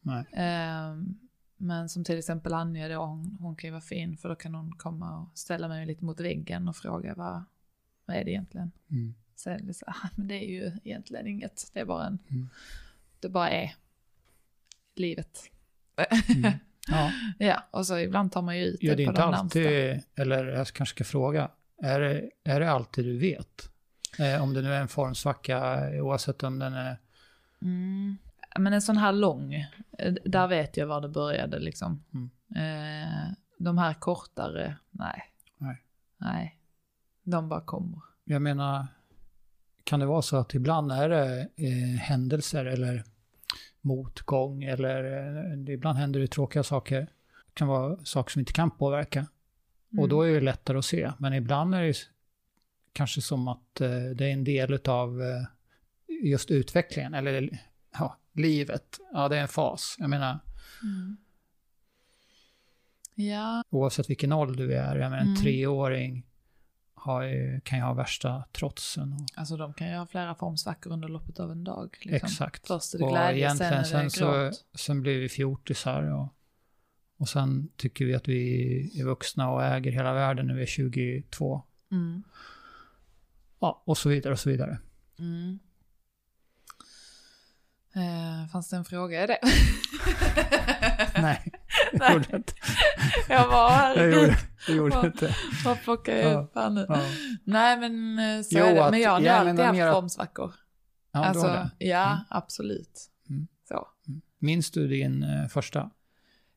Nej. 0.00 0.24
Men 1.62 1.88
som 1.88 2.04
till 2.04 2.18
exempel 2.18 2.52
Anja 2.54 2.88
då, 2.88 3.04
hon, 3.04 3.36
hon 3.40 3.56
kan 3.56 3.68
ju 3.68 3.72
vara 3.72 3.80
fin 3.80 4.16
för 4.16 4.28
då 4.28 4.34
kan 4.34 4.54
hon 4.54 4.72
komma 4.72 5.18
och 5.20 5.38
ställa 5.38 5.68
mig 5.68 5.86
lite 5.86 6.04
mot 6.04 6.20
väggen 6.20 6.68
och 6.68 6.76
fråga 6.76 7.14
vad, 7.14 7.44
vad 8.06 8.16
är 8.16 8.24
det 8.24 8.30
egentligen? 8.30 8.70
Mm. 8.90 9.14
Så 9.36 9.50
är 9.50 9.58
det 9.58 9.74
så, 9.74 9.84
ah, 9.88 10.08
men 10.16 10.28
det 10.28 10.34
är 10.34 10.48
ju 10.48 10.72
egentligen 10.84 11.26
inget, 11.26 11.70
det 11.72 11.80
är 11.80 11.84
bara 11.84 12.06
en, 12.06 12.18
Mm. 12.30 12.48
det 13.20 13.28
bara 13.28 13.50
är 13.50 13.74
livet. 14.94 15.50
Mm. 16.36 16.52
Ja. 16.88 17.12
Ja, 17.38 17.62
och 17.70 17.86
så 17.86 17.98
ibland 17.98 18.32
tar 18.32 18.42
man 18.42 18.58
ju 18.58 18.64
ut 18.64 18.78
Ja, 18.82 18.90
det 18.90 18.96
det 18.96 19.04
på 19.04 19.10
inte 19.10 19.20
de 19.22 19.30
närmsta. 19.30 19.42
alltid, 19.60 20.02
eller 20.14 20.44
jag 20.46 20.66
kanske 20.66 20.94
ska 20.94 21.04
fråga, 21.04 21.50
är 21.82 22.00
det, 22.00 22.30
är 22.44 22.60
det 22.60 22.70
alltid 22.70 23.04
du 23.04 23.18
vet? 23.18 23.70
Eh, 24.18 24.42
om 24.42 24.54
det 24.54 24.62
nu 24.62 24.72
är 24.72 24.80
en 24.80 24.88
formsvacka, 24.88 25.88
oavsett 26.02 26.42
om 26.42 26.58
den 26.58 26.74
är... 26.74 26.98
Mm. 27.62 28.16
Men 28.58 28.72
en 28.72 28.82
sån 28.82 28.96
här 28.96 29.12
lång, 29.12 29.54
eh, 29.98 30.12
där 30.24 30.48
vet 30.48 30.76
jag 30.76 30.86
var 30.86 31.00
det 31.00 31.08
började 31.08 31.58
liksom. 31.58 32.04
Mm. 32.14 32.30
Eh, 32.56 33.32
de 33.58 33.78
här 33.78 33.94
kortare, 33.94 34.76
nej. 34.90 35.22
Nej. 35.58 35.82
Nej. 36.18 36.58
De 37.22 37.48
bara 37.48 37.60
kommer. 37.60 38.00
Jag 38.24 38.42
menar, 38.42 38.86
kan 39.84 40.00
det 40.00 40.06
vara 40.06 40.22
så 40.22 40.36
att 40.36 40.54
ibland 40.54 40.92
är 40.92 41.08
det 41.08 41.48
eh, 41.56 42.00
händelser 42.00 42.64
eller 42.64 43.04
motgång 43.80 44.62
eller 44.62 45.04
eh, 45.52 45.74
ibland 45.74 45.98
händer 45.98 46.20
det 46.20 46.26
tråkiga 46.26 46.62
saker. 46.62 47.00
Det 47.46 47.54
kan 47.54 47.68
vara 47.68 48.04
saker 48.04 48.30
som 48.30 48.40
inte 48.40 48.52
kan 48.52 48.70
påverka. 48.70 49.26
Mm. 49.92 50.02
Och 50.02 50.08
då 50.08 50.22
är 50.22 50.34
det 50.34 50.40
lättare 50.40 50.78
att 50.78 50.84
se. 50.84 51.12
Men 51.18 51.34
ibland 51.34 51.74
är 51.74 51.82
det 51.82 51.96
kanske 52.92 53.20
som 53.22 53.48
att 53.48 53.80
eh, 53.80 53.90
det 53.90 54.24
är 54.24 54.32
en 54.32 54.44
del 54.44 54.78
av 54.88 55.22
eh, 55.22 55.44
just 56.22 56.50
utvecklingen 56.50 57.14
eller 57.14 57.58
ja, 57.92 58.16
livet. 58.32 58.98
Ja, 59.12 59.28
det 59.28 59.36
är 59.36 59.42
en 59.42 59.48
fas. 59.48 59.96
Jag 59.98 60.10
menar, 60.10 60.38
Mm. 60.82 61.16
Ja, 63.14 63.64
oavsett 63.70 64.10
vilken 64.10 64.32
ålder 64.32 64.66
du 64.66 64.74
är. 64.74 64.96
Jag 64.96 65.10
menar, 65.10 65.16
en 65.18 65.26
Mm. 65.28 65.36
treåring 65.42 66.26
har, 66.94 67.22
ju- 67.22 67.60
kan 67.64 67.78
ju 67.78 67.84
ha 67.84 67.92
värsta 67.94 68.44
trotsen. 68.52 69.12
Och, 69.12 69.20
alltså 69.34 69.56
de 69.56 69.74
kan 69.74 69.88
ju 69.90 69.94
ha 69.96 70.06
flera 70.06 70.34
formsvackor 70.34 70.92
under 70.92 71.08
loppet 71.08 71.40
av 71.40 71.50
en 71.52 71.64
dag. 71.64 71.96
Liksom. 72.02 72.26
Exakt. 72.26 72.66
Först 72.66 72.94
är 72.94 72.98
det 72.98 73.04
Och 73.04 73.10
glädje, 73.10 73.50
sen 73.50 73.66
egentligen 73.66 73.72
är 73.74 74.04
det 74.04 74.10
sen, 74.10 74.10
så, 74.10 74.32
gråt. 74.32 74.64
sen 74.74 75.00
blir 75.02 75.18
vi 75.20 75.28
fjortisar 75.28 76.02
och, 76.02 76.34
och 77.16 77.28
sen 77.28 77.68
tycker 77.76 78.04
vi 78.04 78.14
att 78.14 78.28
vi 78.28 79.00
är 79.00 79.04
vuxna 79.04 79.50
och 79.50 79.64
äger 79.64 79.90
hela 79.92 80.12
världen 80.12 80.46
när 80.46 80.54
vi 80.54 80.62
är 80.62 80.66
22. 80.66 81.62
Mm. 81.90 82.22
Ja, 83.60 83.82
och 83.86 83.98
så 83.98 84.08
vidare 84.08 84.32
och 84.32 84.40
så 84.40 84.50
vidare. 84.50 84.78
Mm. 85.18 85.58
Eh, 87.94 88.48
fanns 88.52 88.68
det 88.70 88.76
en 88.76 88.84
fråga 88.84 89.24
i 89.24 89.26
det? 89.26 89.38
Nej, 91.22 91.52
Nej. 91.92 92.12
gjorde 92.12 92.36
inte. 92.36 92.52
jag 93.28 93.48
var 93.48 93.70
Jag 93.70 93.90
gjorde, 93.90 94.16
herregud, 94.16 94.36
jag 94.68 94.76
gjorde 94.76 95.06
inte. 95.06 95.34
vad 95.64 95.82
plockar 95.82 96.16
jag 96.16 96.32
Ja. 96.32 96.38
upp 96.40 96.52
här 96.54 96.70
nu? 96.70 96.86
Ja. 96.88 97.00
Nej 97.44 97.76
men 97.76 98.18
eh, 98.18 98.42
så 98.42 98.58
Jo, 98.58 98.64
är 98.64 98.74
det. 98.74 98.84
att- 98.84 98.90
Men 98.90 99.00
jag 99.00 99.10
har 99.10 99.18
nog 99.20 99.26
jag 99.28 99.34
alltid 99.36 99.54
menar 99.54 99.64
haft 99.66 99.76
mer 99.78 99.86
att- 99.86 99.94
formsvackor. 99.94 100.54
Ja, 101.12 101.24
alltså, 101.24 101.46
har 101.46 101.54
det. 101.56 101.70
ja, 101.86 102.06
Mm. 102.12 102.18
absolut. 102.30 103.10
Mm. 103.30 103.46
Så. 103.68 103.86
Minns 104.38 104.70
du 104.70 104.88
din 104.88 105.22
eh, 105.22 105.48
första? 105.48 105.90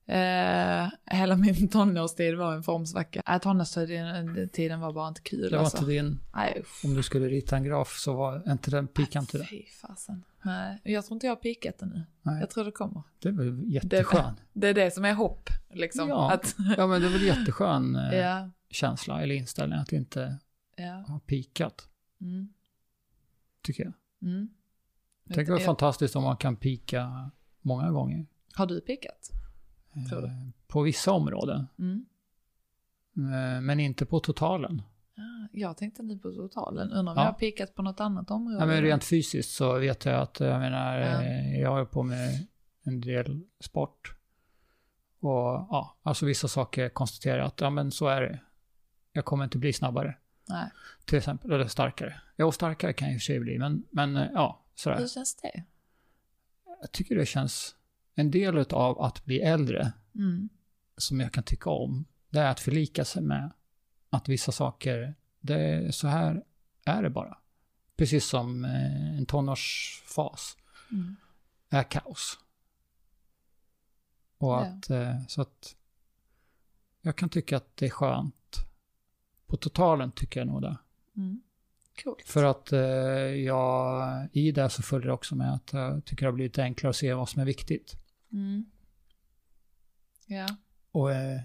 Eh, 0.06 0.88
hela 1.06 1.36
min 1.36 1.68
tonårstid 1.72 2.36
var 2.36 2.54
en 2.54 2.64
formsvacka. 2.64 3.22
Äh, 3.28 3.38
tonårstiden 3.38 4.50
tiden 4.50 4.80
var 4.80 4.94
bara 4.94 5.08
inte 5.08 5.22
kul 5.22 5.50
Det 5.50 5.58
var 5.58 5.64
alltså. 5.64 5.78
inte 5.78 5.92
din, 5.92 6.20
Nej, 6.36 6.64
om 6.84 6.94
du 6.94 7.04
skulle 7.04 7.28
rita 7.28 7.58
en 7.58 7.64
graf 7.64 7.98
så 8.00 8.14
var 8.14 8.52
inte 8.52 8.72
den 8.72 8.88
pikant 8.88 9.36
i 9.36 9.38
det. 9.38 9.46
Fy 9.46 9.64
fasen. 9.82 10.24
Nej, 10.42 10.82
jag 10.84 11.06
tror 11.06 11.16
inte 11.16 11.28
jag 11.28 11.32
har 11.32 11.42
pikat 11.42 11.78
det 11.80 11.86
nu. 11.86 12.04
Nej. 12.22 12.40
Jag 12.40 12.50
tror 12.50 12.66
det 12.66 12.72
kommer. 12.72 13.04
Det 13.20 13.30
är 13.30 13.34
väl 13.34 13.64
jätteskön. 13.74 14.34
Det 14.54 14.68
är 14.68 14.74
det 14.74 14.92
som 14.92 15.06
är 15.06 15.14
hopp, 15.14 15.50
liksom. 15.74 16.10
Ja. 16.10 16.32
Att, 16.32 16.56
Ja, 16.78 16.88
men 16.88 17.02
det 17.02 17.08
är 17.08 17.12
väl 17.12 17.24
jätteskön 17.24 17.96
eh, 17.96 18.18
ja, 18.18 18.50
känsla 18.70 19.22
eller 19.22 19.36
inställning 19.36 19.80
att 19.80 19.94
inte 19.94 20.38
ja. 20.76 21.04
ha 21.08 21.20
pikat. 21.20 21.88
Mm. 22.22 22.54
tycker 23.62 23.84
jag. 23.84 23.94
Mm. 24.22 24.50
Tänk 25.34 25.50
vad 25.50 25.64
fantastiskt 25.64 26.16
om 26.16 26.24
man 26.24 26.38
kan 26.38 26.56
pika 26.56 27.32
många 27.62 27.92
gånger. 27.92 28.26
Har 28.54 28.66
du 28.66 28.82
pikat? 28.82 29.32
Eh, 29.96 30.30
På 30.68 30.82
vissa 30.82 31.12
områden. 31.12 31.68
Mm. 31.80 32.06
Eh, 33.18 33.62
Men 33.62 33.80
inte 33.80 34.06
på 34.06 34.20
totalen. 34.20 34.82
Ah, 35.18 35.48
jag 35.52 35.78
tänkte 35.78 36.04
nu 36.04 36.18
på 36.20 36.32
totalen. 36.32 36.92
Undrar 36.92 37.14
om 37.14 37.18
Ja. 37.18 37.24
jag 37.26 37.32
har 37.32 37.40
pikat 37.40 37.76
på 37.76 37.82
något 37.82 38.00
annat 38.00 38.32
område? 38.32 38.58
Ja, 38.60 38.66
men 38.66 38.82
rent 38.82 39.04
fysiskt 39.04 39.52
så 39.52 39.80
vet 39.80 40.06
jag 40.06 40.22
att, 40.22 40.40
jag 40.40 40.60
menar, 40.60 40.98
Ja. 41.00 41.22
eh, 41.24 41.60
jag 41.62 41.70
har 41.72 41.86
på 41.86 42.04
med 42.04 42.48
en 42.84 43.02
del 43.02 43.42
sport. 43.60 44.16
Och 45.20 45.30
ja, 45.70 45.98
alltså 46.04 46.26
vissa 46.26 46.48
saker 46.48 46.90
konstaterar 46.90 47.38
jag 47.38 47.48
att, 47.48 47.62
ja 47.62 47.70
men 47.70 47.92
så 47.92 48.08
är 48.08 48.22
det. 48.22 48.40
Jag 49.12 49.26
kommer 49.26 49.44
inte 49.44 49.58
bli 49.58 49.74
snabbare, 49.74 50.18
Nej. 50.50 50.70
till 51.06 51.18
exempel, 51.18 51.52
eller 51.52 51.68
starkare. 51.68 52.22
Och 52.44 52.54
starkare 52.54 52.94
kan 52.94 53.08
jag 53.08 53.16
i 53.16 53.18
och 53.18 53.22
för 53.22 53.26
sig 53.26 53.40
bli, 53.40 53.60
men, 53.60 53.84
men 53.92 54.16
eh, 54.18 54.28
ja, 54.34 54.66
sådär. 54.76 54.98
Hur 54.98 55.08
känns 55.08 55.36
det? 55.36 55.64
Jag 56.82 56.92
tycker 56.92 57.16
det 57.16 57.26
känns, 57.26 57.76
en 58.16 58.32
del 58.32 58.58
av 58.58 59.02
att 59.02 59.26
bli 59.26 59.40
äldre, 59.42 59.94
Mm. 60.16 60.50
som 60.98 61.20
jag 61.20 61.32
kan 61.34 61.44
tycka 61.44 61.70
om, 61.70 62.06
det 62.30 62.40
är 62.40 62.52
att 62.52 62.60
förlika 62.60 63.06
sig 63.06 63.22
med 63.22 63.52
att 64.10 64.30
vissa 64.30 64.52
saker, 64.52 65.16
det 65.40 65.54
är, 65.60 65.92
så 65.92 66.08
här 66.08 66.44
är 66.86 67.04
det 67.04 67.10
bara. 67.10 67.38
Precis 67.96 68.26
som 68.26 68.66
eh, 68.66 69.18
en 69.18 69.26
tonårsfas 69.26 70.58
Mm. 70.92 71.16
är 71.70 71.84
kaos. 71.84 72.40
Och 74.38 74.50
Ja. 74.52 74.60
att, 74.66 74.90
eh, 74.90 75.26
så 75.28 75.42
att 75.42 75.76
jag 77.02 77.16
kan 77.16 77.30
tycka 77.30 77.58
att 77.58 77.78
det 77.78 77.86
är 77.86 77.90
skönt. 77.90 78.56
På 79.48 79.58
totalen 79.58 80.12
tycker 80.12 80.40
jag 80.40 80.48
nog 80.48 80.62
det. 80.62 80.78
Mm. 81.18 81.42
Coolt. 82.04 82.22
För 82.26 82.44
att 82.44 82.72
eh, 82.72 82.80
jag, 83.44 84.28
i 84.32 84.52
det 84.52 84.70
så 84.70 84.82
följer 84.84 85.08
det 85.08 85.14
också 85.14 85.36
med 85.36 85.54
att 85.54 85.74
jag 85.74 86.06
tycker 86.06 86.26
det 86.26 86.28
har 86.28 86.34
blivit 86.36 86.60
enklare 86.60 86.90
att 86.90 86.96
se 86.96 87.14
vad 87.14 87.30
som 87.30 87.42
är 87.42 87.46
viktigt. 87.46 87.96
Mm. 88.34 88.66
Ja. 90.28 90.48
Och 90.92 91.12
eh, 91.12 91.42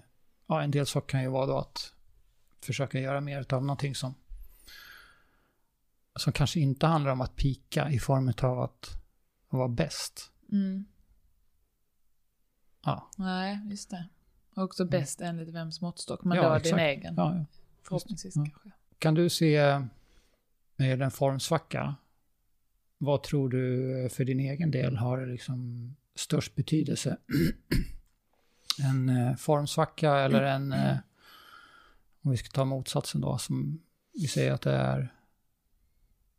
ja, 0.47 0.61
en 0.61 0.71
del 0.71 0.85
saker 0.85 1.07
kan 1.07 1.21
ju 1.21 1.29
vara 1.29 1.45
då 1.45 1.57
att 1.57 1.93
försöka 2.61 2.99
göra 2.99 3.21
mer 3.21 3.53
av 3.53 3.65
någonting 3.65 3.95
som 3.95 4.13
som 6.15 6.33
kanske 6.33 6.59
inte 6.59 6.87
handlar 6.87 7.11
om 7.11 7.21
att 7.21 7.35
pika 7.35 7.91
i 7.91 7.99
form 7.99 8.33
av 8.41 8.59
att 8.59 8.89
vara 9.49 9.67
bäst. 9.67 10.31
Mm. 10.51 10.85
Ja, 12.85 13.09
Nej, 13.17 13.59
just 13.69 13.89
det. 13.89 14.07
Och 14.55 14.63
också 14.63 14.85
bäst 14.85 15.21
enligt 15.21 15.49
vems 15.49 15.81
måttstock, 15.81 16.23
men 16.23 16.31
Mm. 16.37 16.43
Ja, 16.43 16.49
då 16.49 16.55
exakt. 16.55 16.75
din 16.75 16.85
egen. 16.85 17.13
ja, 17.17 17.35
ja. 17.35 17.45
Förhoppningsvis 17.83 18.35
Ja. 18.35 18.43
kanske. 18.45 18.71
Kan 18.99 19.13
du 19.13 19.29
se 19.29 19.81
med 20.75 21.01
en 21.01 21.11
formsvacka, 21.11 21.95
vad 22.97 23.23
tror 23.23 23.49
du 23.49 24.09
för 24.09 24.25
din 24.25 24.39
egen 24.39 24.71
del 24.71 24.97
har 24.97 25.25
liksom 25.25 25.95
störst 26.19 26.55
betydelse? 26.55 27.17
en 28.83 29.09
eh, 29.09 29.35
formsvacka 29.35 30.15
eller 30.15 30.41
en, 30.43 30.73
eh, 30.73 30.97
om 32.21 32.31
vi 32.31 32.37
ska 32.37 32.49
ta 32.49 32.65
motsatsen 32.65 33.21
då, 33.21 33.37
som 33.37 33.81
vi 34.13 34.27
säger 34.27 34.53
att 34.53 34.61
det 34.61 34.71
är, 34.71 35.13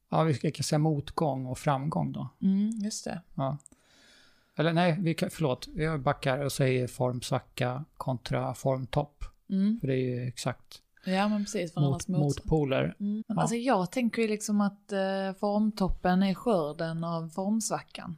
ja 0.09 0.23
vi 0.23 0.35
ska 0.35 0.63
säga 0.63 0.79
motgång 0.79 1.47
och 1.47 1.59
framgång 1.59 2.13
då. 2.13 2.29
Mm, 2.43 2.71
just 2.71 3.05
det. 3.05 3.23
Ja. 3.35 3.59
Eller 4.57 4.73
nej, 4.73 4.97
vi 5.01 5.15
kan, 5.15 5.31
förlåt, 5.31 5.69
jag 5.75 6.01
backar 6.03 6.39
och 6.39 6.53
säger 6.53 6.87
formsvacka 6.87 7.85
kontra 7.97 8.55
formtopp. 8.55 9.25
Mm. 9.51 9.81
För 9.81 9.87
det 9.87 9.95
är 9.95 10.21
ju 10.21 10.29
exakt 10.29 10.83
Ja, 11.05 11.29
men 11.29 11.45
precis. 11.45 11.77
mot, 11.77 11.83
Varandras 11.83 12.09
motsats. 12.09 12.45
motpoler. 12.45 12.97
Mm. 13.01 13.25
Ja. 13.27 13.41
alltså 13.41 13.57
jag 13.57 13.93
tänker 13.93 14.23
ju 14.23 14.29
liksom 14.29 14.61
att 14.61 14.93
eh, 14.93 15.33
formtoppen 15.41 16.23
är 16.23 16.35
skörden 16.35 17.05
av 17.05 17.29
formsvackan. 17.29 18.17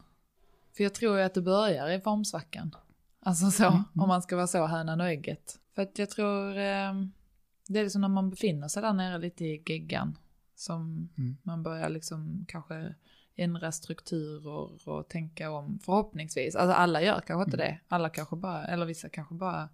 För 0.77 0.83
jag 0.85 0.95
tror 0.95 1.19
ju 1.19 1.23
att 1.25 1.35
det 1.35 1.43
börjar 1.43 1.89
i 1.91 2.01
formsvackan. 2.01 2.77
Alltså 3.21 3.51
så, 3.51 3.63
Mm, 3.65 3.75
mm. 3.75 3.85
om 4.03 4.09
man 4.09 4.23
ska 4.23 4.37
vara 4.37 4.47
så 4.47 4.67
hönan 4.67 5.01
och 5.01 5.07
ägget. 5.09 5.59
För 5.75 5.83
att 5.83 5.99
jag 5.99 6.11
tror, 6.11 6.49
eh, 6.51 6.93
det 7.69 7.79
är 7.79 7.83
liksom 7.83 8.01
när 8.01 8.09
man 8.09 8.31
befinner 8.31 8.69
sig 8.69 8.83
där 8.83 8.93
nere 8.93 9.19
lite 9.19 9.45
i 9.45 9.63
geggan. 9.67 10.19
Som 10.55 11.09
Mm. 11.19 11.37
man 11.43 11.63
börjar 11.63 11.89
liksom 11.89 12.45
kanske 12.49 12.95
ändra 13.37 13.73
strukturer 13.73 14.89
och 14.89 15.09
tänka 15.09 15.51
om, 15.51 15.79
förhoppningsvis. 15.79 16.57
Alltså 16.57 16.75
alla 16.75 17.03
gör 17.03 17.21
kanske 17.27 17.45
inte 17.45 17.57
det. 17.57 17.81
Alla 17.89 18.09
kanske 18.09 18.37
bara, 18.37 18.65
eller 18.65 18.87
vissa 18.87 19.09
kanske 19.09 19.35
bara 19.35 19.69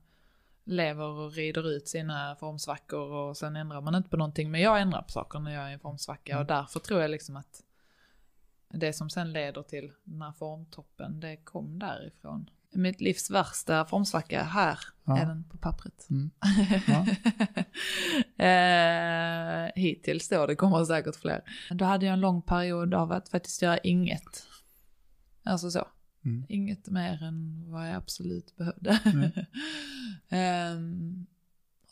lever 0.65 1.05
och 1.05 1.33
rider 1.33 1.69
ut 1.71 1.89
sina 1.89 2.37
formsvackor 2.41 3.11
och 3.13 3.37
sen 3.37 3.57
ändrar 3.57 3.81
man 3.81 3.95
inte 3.95 4.09
på 4.11 4.17
någonting. 4.17 4.51
Men 4.51 4.61
jag 4.61 4.81
ändrar 4.81 5.03
på 5.03 5.09
saker 5.13 5.39
när 5.39 5.55
jag 5.55 5.65
är 5.65 5.71
i 5.71 5.73
en 5.73 5.81
formsvacka 5.81 6.39
och 6.39 6.47
därför 6.47 6.81
tror 6.81 7.01
jag 7.01 7.11
liksom 7.11 7.37
att 7.37 7.63
det 8.71 8.93
som 8.93 9.11
sen 9.11 9.33
leder 9.33 9.63
till 9.63 9.93
den 10.05 10.23
här 10.23 10.33
formtoppen, 10.33 11.21
det 11.21 11.37
kom 11.37 11.79
därifrån. 11.79 12.51
Mitt 12.73 13.01
livs 13.01 13.31
värsta 13.31 13.85
formsvacka, 13.85 14.43
här 14.43 14.79
Ja. 15.05 15.19
är 15.19 15.27
den 15.27 15.45
på 15.45 15.57
pappret. 15.59 16.07
Mm. 16.11 16.31
Ja. 16.89 17.07
eh, 18.45 19.71
hittills 19.75 20.29
då, 20.29 20.47
det 20.47 20.57
kommer 20.57 20.85
säkert 20.85 21.17
fler. 21.17 21.43
Då 21.71 21.85
hade 21.85 22.07
jag 22.07 22.13
en 22.13 22.21
lång 22.21 22.43
period 22.43 22.95
av 22.95 23.13
att 23.13 23.29
faktiskt 23.29 23.63
göra 23.63 23.79
inget. 23.79 24.47
Alltså 25.43 25.71
så. 25.71 25.89
Mm. 26.25 26.47
Inget 26.49 26.89
mer 26.89 27.23
än 27.23 27.65
vad 27.71 27.89
jag 27.89 27.95
absolut 27.95 28.57
behövde. 28.57 28.99
Mm. 29.05 29.31
Ehm, 30.29 31.27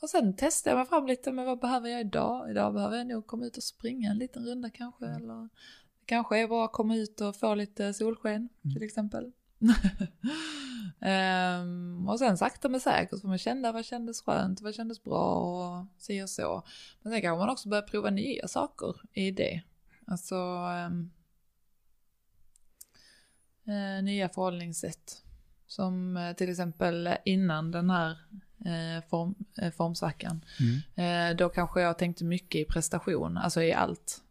och 0.03 0.11
sen 0.11 0.37
testade 0.37 0.77
jag 0.77 0.79
mig 0.79 0.87
fram 0.89 1.07
lite 1.07 1.33
med 1.33 1.45
vad 1.47 1.61
behöver 1.61 1.89
jag 1.89 2.01
idag? 2.01 2.51
Idag 2.51 2.75
behöver 2.75 2.97
jag 2.97 3.07
nog 3.07 3.27
komma 3.27 3.47
ut 3.47 3.57
och 3.57 3.63
springa 3.63 4.11
en 4.11 4.19
liten 4.19 4.45
runda 4.47 4.71
kanske. 4.71 5.07
Mm. 5.07 5.23
Eller 5.23 5.49
kanske 6.07 6.39
är 6.39 6.49
bara 6.49 6.65
att 6.65 6.73
komma 6.73 6.97
ut 6.97 7.21
och 7.21 7.37
få 7.37 7.55
lite 7.55 7.95
solsken 7.95 8.49
Mm. 8.65 8.75
till 8.75 8.83
exempel. 8.83 9.33
Ehm, 11.01 12.09
och 12.09 12.19
sen 12.19 12.39
sakta 12.39 12.69
men 12.69 12.81
säkert 12.81 13.21
får 13.21 13.29
man 13.29 13.39
känna 13.39 13.73
vad 13.73 13.85
kändes 13.85 14.23
skönt, 14.23 14.61
vad 14.61 14.75
kändes 14.75 15.03
bra 15.03 15.35
och 15.35 15.87
si 15.99 16.23
och 16.23 16.31
så. 16.31 16.63
Men 17.03 17.13
sen 17.13 17.23
kan 17.23 17.39
man 17.39 17.51
också 17.51 17.69
börja 17.69 17.83
prova 17.83 18.11
nya 18.11 18.49
saker 18.49 18.95
i 19.13 19.31
det. 19.31 19.63
Alltså 20.07 20.35
ehm, 20.71 21.11
eh, 23.67 24.05
nya 24.05 24.29
förhållningssätt. 24.29 25.23
Som 25.67 26.17
eh, 26.17 26.33
till 26.33 26.51
exempel 26.51 27.11
innan 27.25 27.71
den 27.71 27.91
här 27.91 28.11
eh, 28.65 29.05
form, 29.09 29.35
formsvackan. 29.77 30.45
Mm. 30.97 31.37
Då 31.37 31.49
kanske 31.49 31.81
jag 31.81 31.99
tänkte 31.99 32.25
mycket 32.25 32.61
i 32.61 32.65
prestation, 32.65 33.37
alltså 33.37 33.63
i 33.63 33.73
allt. 33.73 34.23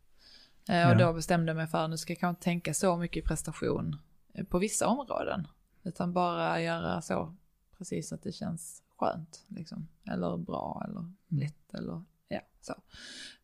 Eh, 0.69 0.75
Ja. 0.75 0.91
och 0.91 0.97
då 0.97 1.13
bestämde 1.13 1.49
jag 1.49 1.57
mig 1.57 1.67
för 1.67 1.83
att 1.83 1.89
nu 1.89 1.97
ska 1.97 2.13
jag 2.13 2.19
kanske 2.19 2.37
inte 2.37 2.43
tänka 2.43 2.73
så 2.73 2.97
mycket 2.97 3.23
i 3.23 3.27
prestation 3.27 3.95
eh, 4.33 4.45
på 4.45 4.59
vissa 4.59 4.87
områden. 4.87 5.47
Utan 5.83 6.13
bara 6.13 6.61
göra 6.61 7.01
så 7.01 7.35
precis 7.77 8.13
att 8.13 8.23
det 8.23 8.31
känns 8.31 8.83
skönt. 8.97 9.45
Liksom. 9.47 9.87
Eller 10.11 10.37
bra 10.37 10.85
eller 10.87 11.11
lätt 11.27 11.73
eller 11.73 12.03
ja, 12.27 12.39
så. 12.61 12.73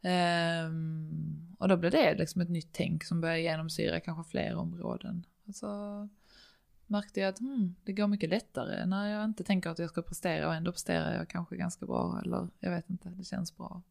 Ehm, 0.02 1.56
och 1.60 1.68
då 1.68 1.78
blev 1.78 1.92
det 1.92 2.16
liksom 2.16 2.42
ett 2.42 2.50
nytt 2.50 2.70
tänk 2.74 3.04
som 3.04 3.22
började 3.22 3.42
genomsyra 3.42 4.00
kanske 4.00 4.32
fler 4.32 4.56
områden. 4.56 5.26
Och 5.48 5.56
så 5.56 6.10
märkte 6.88 7.20
jag 7.20 7.30
att 7.30 7.40
hmm, 7.40 7.76
det 7.84 7.94
går 7.94 8.08
mycket 8.08 8.30
lättare 8.30 8.86
när 8.86 9.08
jag 9.08 9.26
inte 9.26 9.44
tänker 9.44 9.70
att 9.70 9.80
jag 9.80 9.90
ska 9.90 10.02
prestera 10.02 10.48
och 10.48 10.56
ändå 10.56 10.72
presterar 10.72 11.16
jag 11.16 11.30
kanske 11.30 11.56
ganska 11.56 11.86
bra 11.86 12.20
eller 12.26 12.48
jag 12.60 12.72
vet 12.72 12.90
inte, 12.90 13.10
det 13.10 13.24
känns 13.24 13.58
bra. 13.58 13.82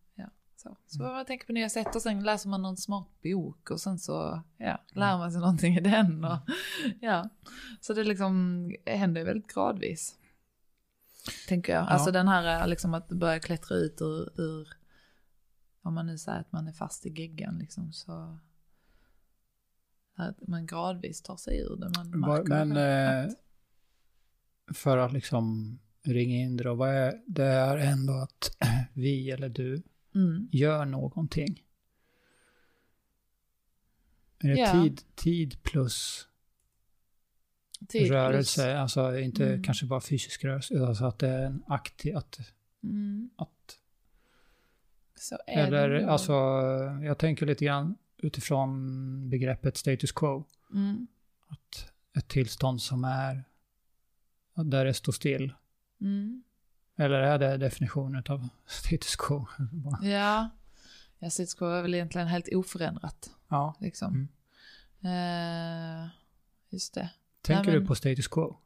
Så 0.63 0.77
så 0.87 1.03
Mm. 1.03 1.13
man 1.15 1.27
tänker 1.27 1.47
på 1.47 1.53
nya 1.53 1.69
sätt 1.71 1.95
och 1.97 2.03
sen 2.03 2.23
läser 2.23 2.49
man 2.49 2.63
någon 2.63 2.77
smart 2.77 3.09
bok 3.23 3.71
och 3.71 3.81
sen 3.81 3.99
så 3.99 4.43
ja, 4.57 4.85
lär 4.93 5.19
man 5.19 5.33
sig 5.33 5.41
någonting 5.41 5.77
i 5.77 5.81
den. 5.81 6.25
Och, 6.25 6.39
ja. 7.01 7.29
Så 7.81 7.93
det 7.95 8.05
liksom 8.05 8.67
händer 8.87 9.25
väldigt 9.25 9.55
gradvis. 9.55 10.17
Tänker 11.49 11.73
jag. 11.73 11.83
Ja. 11.83 11.87
Alltså 11.89 12.11
den 12.11 12.29
här 12.29 12.67
liksom 12.67 12.95
att 12.95 13.09
börja 13.09 13.41
klättra 13.41 13.77
ut 13.77 14.01
ur, 14.01 14.41
ur 14.41 14.69
om 15.83 15.95
man 15.95 16.07
nu 16.07 16.19
säger 16.19 16.41
att 16.41 16.53
man 16.53 16.69
är 16.69 16.73
fast 16.73 17.07
i 17.07 17.11
geggan 17.11 17.59
liksom 17.59 17.93
så 17.93 18.39
att 20.17 20.49
man 20.49 20.67
gradvis 20.67 21.23
tar 21.23 21.37
sig 21.37 21.61
ur 21.61 21.77
det. 21.77 21.93
Man 22.19 22.45
Men 22.49 22.77
eh, 22.77 23.25
att- 23.27 24.77
för 24.77 24.99
att 24.99 25.13
liksom 25.13 25.79
ringa 26.03 26.37
in 26.37 26.57
det 26.57 26.65
då, 26.65 26.75
vad 26.75 26.89
är, 26.91 27.23
det 27.27 27.45
är 27.45 27.77
ändå 27.77 28.13
att 28.13 28.57
vi 28.95 29.31
eller 29.31 29.49
du 29.49 29.83
mm. 30.15 30.49
gör 30.53 30.85
någonting. 30.85 31.63
Är 34.39 34.49
det 34.49 34.59
Ja. 34.61 34.73
tid, 34.73 35.01
tid 35.15 35.63
plus 35.63 36.27
Tid 37.89 37.89
plus- 38.01 38.11
rörelse, 38.11 38.79
alltså 38.79 39.19
inte 39.19 39.47
Mm. 39.49 39.63
kanske 39.63 39.87
bara 39.87 40.01
fysisk 40.01 40.45
rörelse, 40.45 40.87
alltså 40.87 41.05
att 41.05 41.19
det 41.19 41.29
är 41.29 41.47
en 41.47 41.63
aktiv, 41.67 42.17
att, 42.17 42.39
Mm. 42.83 43.31
att 43.37 43.79
eller 45.47 45.91
alltså, 46.07 46.33
jag 47.03 47.19
tänker 47.19 47.47
lite 47.47 47.65
grann 47.65 47.97
utifrån 48.17 49.31
begreppet 49.31 49.77
status 49.77 50.13
quo, 50.13 50.45
Mm. 50.73 51.07
att 51.49 51.93
ett 52.17 52.29
tillstånd 52.29 52.83
som 52.83 53.05
är, 53.05 53.45
där 54.55 54.85
det 54.85 54.95
står 54.95 55.13
still, 55.13 55.53
Mm. 56.01 56.43
Eller 57.01 57.21
är 57.21 57.39
det 57.39 57.57
definitionen 57.57 58.23
av 58.29 58.49
status 58.67 59.17
quo? 59.17 59.47
Ja. 60.03 60.51
Ja, 61.19 61.31
status 61.31 61.55
quo 61.55 61.67
är 61.67 61.83
väl 61.83 61.95
egentligen 61.95 62.27
helt 62.29 62.49
oförändrat. 62.55 63.31
Ja. 63.49 63.75
Liksom. 63.81 64.29
Eh, 65.05 66.09
just 66.69 66.95
det. 66.95 67.11
Tänker 67.43 67.63
Nej, 67.65 67.73
men- 67.73 67.81
du 67.83 67.87
på 67.87 67.95
status 67.95 68.29
quo? 68.29 68.57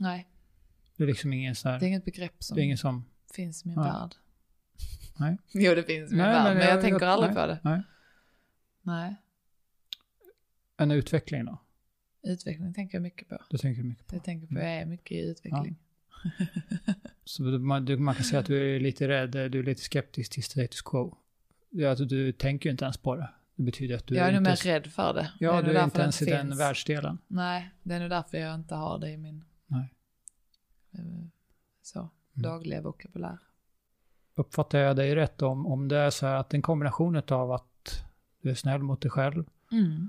Nej, 0.00 0.28
Det 0.96 1.02
är 1.02 1.06
liksom 1.06 1.32
ingen 1.32 1.54
sån 1.54 1.72
här, 1.72 1.80
det 1.80 1.86
är 1.86 1.88
inget 1.88 2.04
begrepp 2.04 2.42
som 2.44 2.54
det 2.54 2.60
är 2.62 2.64
ingen 2.64 2.78
som, 2.78 3.04
finns 3.34 3.64
i 3.64 3.68
min 3.68 3.76
Nej. 3.78 3.90
värld. 3.92 4.14
Nej. 5.16 5.38
Jo, 5.52 5.74
det 5.74 5.82
finns 5.82 6.10
i 6.12 6.14
min 6.14 6.24
Nej, 6.24 6.32
värld, 6.32 6.44
men 6.44 6.54
men, 6.58 6.66
jag, 6.66 6.76
jag- 6.76 6.82
tänker 6.82 7.06
jag- 7.06 7.12
aldrig 7.12 7.34
nej. 7.34 7.42
på 7.42 7.46
det. 7.46 7.58
nej. 7.62 7.82
Nej, 8.82 9.14
En 10.76 10.90
utveckling 10.90 11.44
då? 11.44 11.58
utveckling 12.22 12.74
tänker 12.74 12.94
jag 12.98 13.02
mycket 13.02 13.28
på. 13.28 13.38
Det 13.50 13.58
tänker 13.58 13.82
du 13.82 13.88
mycket 13.88 14.06
på. 14.06 14.14
Jag 14.16 14.24
tänker 14.24 14.46
på, 14.46 14.54
jag 14.54 14.64
är 14.74 14.86
mycket 14.86 15.12
i 15.12 15.20
utveckling. 15.20 15.76
Så 17.24 17.42
man, 17.42 17.84
du, 17.84 17.96
man 17.96 18.14
kan 18.14 18.24
säga 18.24 18.40
att 18.40 18.46
du 18.46 18.76
är 18.76 18.80
lite 18.80 19.08
rädd, 19.08 19.30
du 19.30 19.58
är 19.58 19.62
lite 19.62 19.82
skeptisk 19.82 20.32
till 20.32 20.44
status 20.44 20.82
quo. 20.82 21.16
Ja, 21.70 21.90
att 21.92 22.08
du 22.08 22.32
tänker 22.32 22.68
ju 22.68 22.70
inte 22.70 22.84
ens 22.84 22.96
på 22.96 23.16
det. 23.16 23.30
Det 23.56 23.62
betyder 23.62 23.96
att 23.96 24.06
du 24.06 24.14
jag 24.14 24.28
är 24.28 24.32
nog 24.32 24.40
inte... 24.40 24.50
mer 24.50 24.56
rädd 24.72 24.86
för 24.86 25.14
det. 25.14 25.20
det 25.20 25.30
Ja, 25.40 25.54
nog 25.54 25.64
du 25.64 25.76
är 25.78 25.84
inte 25.84 25.98
det 25.98 26.02
ens 26.02 26.22
i 26.22 26.24
den 26.24 26.56
världsdelen. 26.56 27.18
Nej, 27.26 27.70
det 27.82 27.94
är 27.94 28.00
nog 28.00 28.10
därför 28.10 28.38
jag 28.38 28.54
inte 28.54 28.74
har 28.74 28.98
det 28.98 29.10
i 29.10 29.16
min 29.16 29.44
Nej. 29.66 29.94
eh, 30.92 31.00
så, 31.82 31.98
Mm. 31.98 32.50
dagliga 32.50 32.80
vokabulär. 32.82 33.38
Uppfattar 34.34 34.78
jag 34.78 34.96
dig 34.96 35.14
rätt 35.14 35.42
om, 35.42 35.66
om 35.66 35.88
det 35.88 35.96
är 35.98 36.10
så 36.10 36.26
här 36.26 36.34
att 36.34 36.54
en 36.54 36.62
kombination 36.62 37.22
av 37.28 37.52
att 37.52 38.04
du 38.42 38.50
är 38.50 38.54
snäll 38.54 38.82
mot 38.82 39.00
dig 39.02 39.10
själv, 39.10 39.44
Mm. 39.72 40.08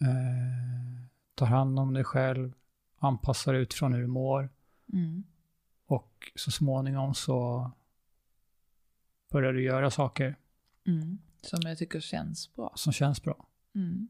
eh, 0.00 1.04
tar 1.34 1.46
hand 1.46 1.78
om 1.78 1.94
dig 1.94 2.04
själv, 2.04 2.52
anpassar 2.98 3.54
utifrån 3.54 3.92
hur 3.92 4.00
du 4.00 4.06
mår 4.06 4.48
Mm. 4.92 5.24
Och 5.90 6.32
så 6.34 6.50
småningom 6.50 7.14
så 7.14 7.70
börjar 9.32 9.52
du 9.52 9.62
göra 9.62 9.90
saker 9.90 10.36
Mm. 10.86 11.18
Som 11.42 11.58
jag 11.62 11.78
tycker 11.78 12.00
känns 12.00 12.54
bra. 12.56 12.72
som 12.76 12.92
känns 12.92 13.22
bra. 13.22 13.46
Mm. 13.74 14.08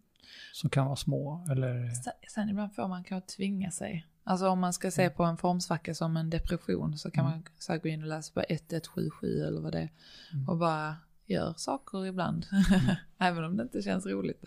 Som 0.53 0.71
kan 0.71 0.87
vara 0.87 0.97
små 0.97 1.47
eller... 1.51 1.91
Sen, 1.91 2.13
sen 2.35 2.49
ibland 2.49 2.75
får 2.75 2.89
man 2.89 3.05
kanske 3.05 3.37
tvinga 3.37 3.71
sig. 3.71 4.07
Alltså 4.25 4.49
om 4.49 4.61
man 4.61 4.73
ska 4.73 4.91
se 4.91 5.11
på 5.11 5.25
en 5.25 5.37
formsvacka 5.37 5.95
som 5.95 6.17
en 6.17 6.31
depression 6.31 6.99
så 6.99 7.11
kan 7.11 7.27
Mm. 7.27 7.39
man 7.39 7.45
så 7.59 7.79
gå 7.79 7.89
in 7.89 8.03
och 8.03 8.09
läsa 8.09 8.33
på 8.33 8.41
1177 8.41 9.27
eller 9.47 9.61
vad 9.61 9.73
det 9.73 9.79
är. 9.81 9.91
Mm. 10.33 10.49
Och 10.49 10.59
bara 10.59 10.97
gör 11.27 11.55
saker 11.57 12.07
ibland. 12.07 12.47
Även 13.19 13.45
om 13.45 13.57
det 13.57 13.63
inte 13.63 13.83
känns 13.83 14.07
roligt. 14.07 14.45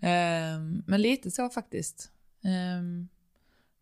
Ehm, 0.00 0.82
men 0.86 1.02
lite 1.02 1.30
så 1.30 1.48
faktiskt. 1.48 2.10
Ehm, 2.44 3.08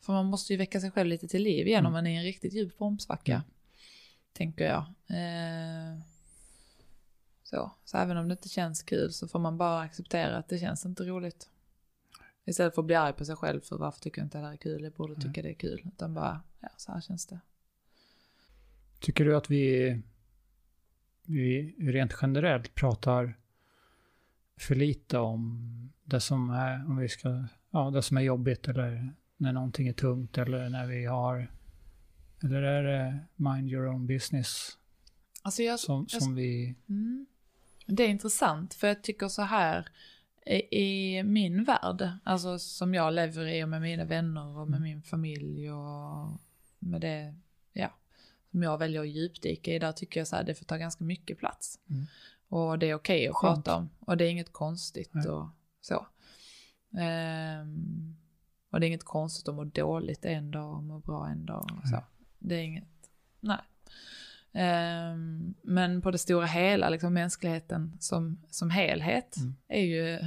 för 0.03 0.13
man 0.13 0.27
måste 0.27 0.53
ju 0.53 0.57
väcka 0.57 0.81
sig 0.81 0.91
själv 0.91 1.09
lite 1.09 1.29
till 1.29 1.43
liv 1.43 1.67
igen 1.67 1.79
Mm. 1.79 1.87
om 1.87 1.93
man 1.93 2.07
är 2.07 2.11
i 2.11 2.17
en 2.17 2.23
riktigt 2.23 2.53
djup 2.53 2.77
formsvacka. 2.77 3.33
Mm. 3.33 3.47
Tänker 4.33 4.65
jag. 4.65 4.85
Ehm, 5.09 6.01
så. 7.43 7.71
så 7.85 7.97
även 7.99 8.17
om 8.17 8.29
det 8.29 8.33
inte 8.33 8.49
känns 8.49 8.83
kul 8.83 9.13
så 9.13 9.29
får 9.29 9.39
man 9.39 9.59
bara 9.59 9.81
acceptera 9.81 10.37
att 10.37 10.49
det 10.49 10.59
känns 10.59 10.87
inte 10.87 11.05
roligt. 11.05 11.49
Istället 12.45 12.75
för 12.75 12.83
att 12.83 12.87
bli 12.87 12.95
arg 12.95 13.13
på 13.13 13.25
sig 13.25 13.37
själv 13.37 13.61
för 13.61 13.77
varför 13.79 14.01
tycker 14.01 14.21
jag 14.21 14.27
inte 14.27 14.39
det 14.39 14.45
här 14.45 14.53
är 14.53 14.57
kul, 14.57 14.83
jag 14.83 14.93
borde 14.93 15.15
tycka 15.21 15.43
det 15.43 15.51
är 15.51 15.55
kul. 15.55 15.83
Utan 15.85 16.15
bara, 16.15 16.43
ja 16.61 16.69
så 16.77 16.93
här 16.93 17.01
känns 17.01 17.27
det. 17.27 17.41
Tycker 19.01 19.25
du 19.25 19.37
att 19.37 19.51
vi, 19.51 19.99
vi 21.23 21.75
rent 21.79 22.13
generellt 22.23 22.75
pratar 22.75 23.39
för 24.57 24.75
lite 24.75 25.19
om 25.19 25.69
det 26.05 26.21
som 26.21 26.51
är, 26.51 26.87
om 26.87 26.97
vi 26.97 27.09
ska, 27.09 27.45
ja, 27.71 27.91
det 27.91 28.03
som 28.03 28.17
är 28.17 28.21
jobbigt 28.21 28.69
eller 28.69 29.15
när 29.37 29.53
någonting 29.53 29.89
är 29.89 29.93
tungt 29.93 30.39
eller 30.39 30.69
när 30.69 30.87
vi 30.87 31.05
har, 31.05 31.51
eller 32.43 32.63
är 32.63 32.83
det 32.85 33.19
mind 33.37 33.71
your 33.71 33.87
own 33.87 34.07
business 34.07 34.79
Alltså 35.43 35.63
jag, 35.63 35.81
som, 35.81 36.07
jag 36.09 36.23
som 36.23 36.35
vi, 36.35 36.75
Mm. 36.89 37.27
Det 37.87 38.03
är 38.03 38.09
intressant 38.09 38.75
för 38.75 38.89
jag 38.89 39.03
tycker 39.03 39.29
så 39.29 39.43
här 39.43 39.89
i, 40.71 41.23
min 41.23 41.65
värld, 41.65 42.09
alltså 42.25 42.59
som 42.59 42.95
jag 42.95 43.15
lever 43.15 43.47
i 43.47 43.65
och 43.65 43.69
med 43.69 43.83
mina 43.83 44.05
vänner 44.05 44.47
och 44.59 44.69
med 44.71 44.77
Mm. 44.79 44.83
min 44.83 45.03
familj 45.03 45.71
och 45.73 46.41
med 46.79 47.01
det, 47.01 47.35
ja, 47.73 47.95
som 48.51 48.63
jag 48.63 48.79
väljer 48.79 49.01
att 49.01 49.09
djupdyka 49.09 49.73
i, 49.75 49.79
där 49.79 49.93
tycker 49.93 50.21
jag 50.21 50.27
så 50.29 50.37
här 50.37 50.45
det 50.45 50.55
får 50.55 50.65
ta 50.65 50.77
ganska 50.77 51.05
mycket 51.05 51.39
plats. 51.39 51.79
Mm. 51.91 52.07
Och 52.49 52.79
det 52.79 52.87
är 52.91 52.95
okej 52.95 53.29
att 53.29 53.35
Skönt. 53.35 53.65
prata 53.65 53.77
om 53.79 53.91
och 54.01 54.17
det 54.17 54.25
är 54.25 54.29
inget 54.31 54.53
konstigt 54.53 55.11
Nej. 55.15 55.29
och 55.29 55.49
så. 55.81 56.07
Ehm, 56.99 58.17
och 58.73 58.81
det 58.81 58.87
är 58.87 58.89
inget 58.89 59.05
konstigt 59.05 59.49
att 59.49 59.55
må 59.55 59.65
dåligt 59.65 60.25
en 60.25 60.51
dag 60.51 60.77
och 60.77 60.83
må 60.83 60.99
bra 60.99 61.29
en 61.29 61.47
dag 61.47 61.71
och 61.83 61.89
så. 61.89 61.95
Nej. 61.95 62.05
Det 62.39 62.55
är 62.55 62.63
inget, 62.63 62.85
nej. 63.41 63.59
Ehm, 64.55 65.55
men 65.63 66.03
på 66.03 66.11
det 66.11 66.19
stora 66.19 66.47
hela, 66.47 66.89
liksom 66.89 67.15
mänskligheten 67.15 67.97
som, 68.01 68.39
som 68.51 68.71
helhet 68.71 69.37
Mm. 69.37 69.55
är 69.69 69.83
ju 69.83 70.19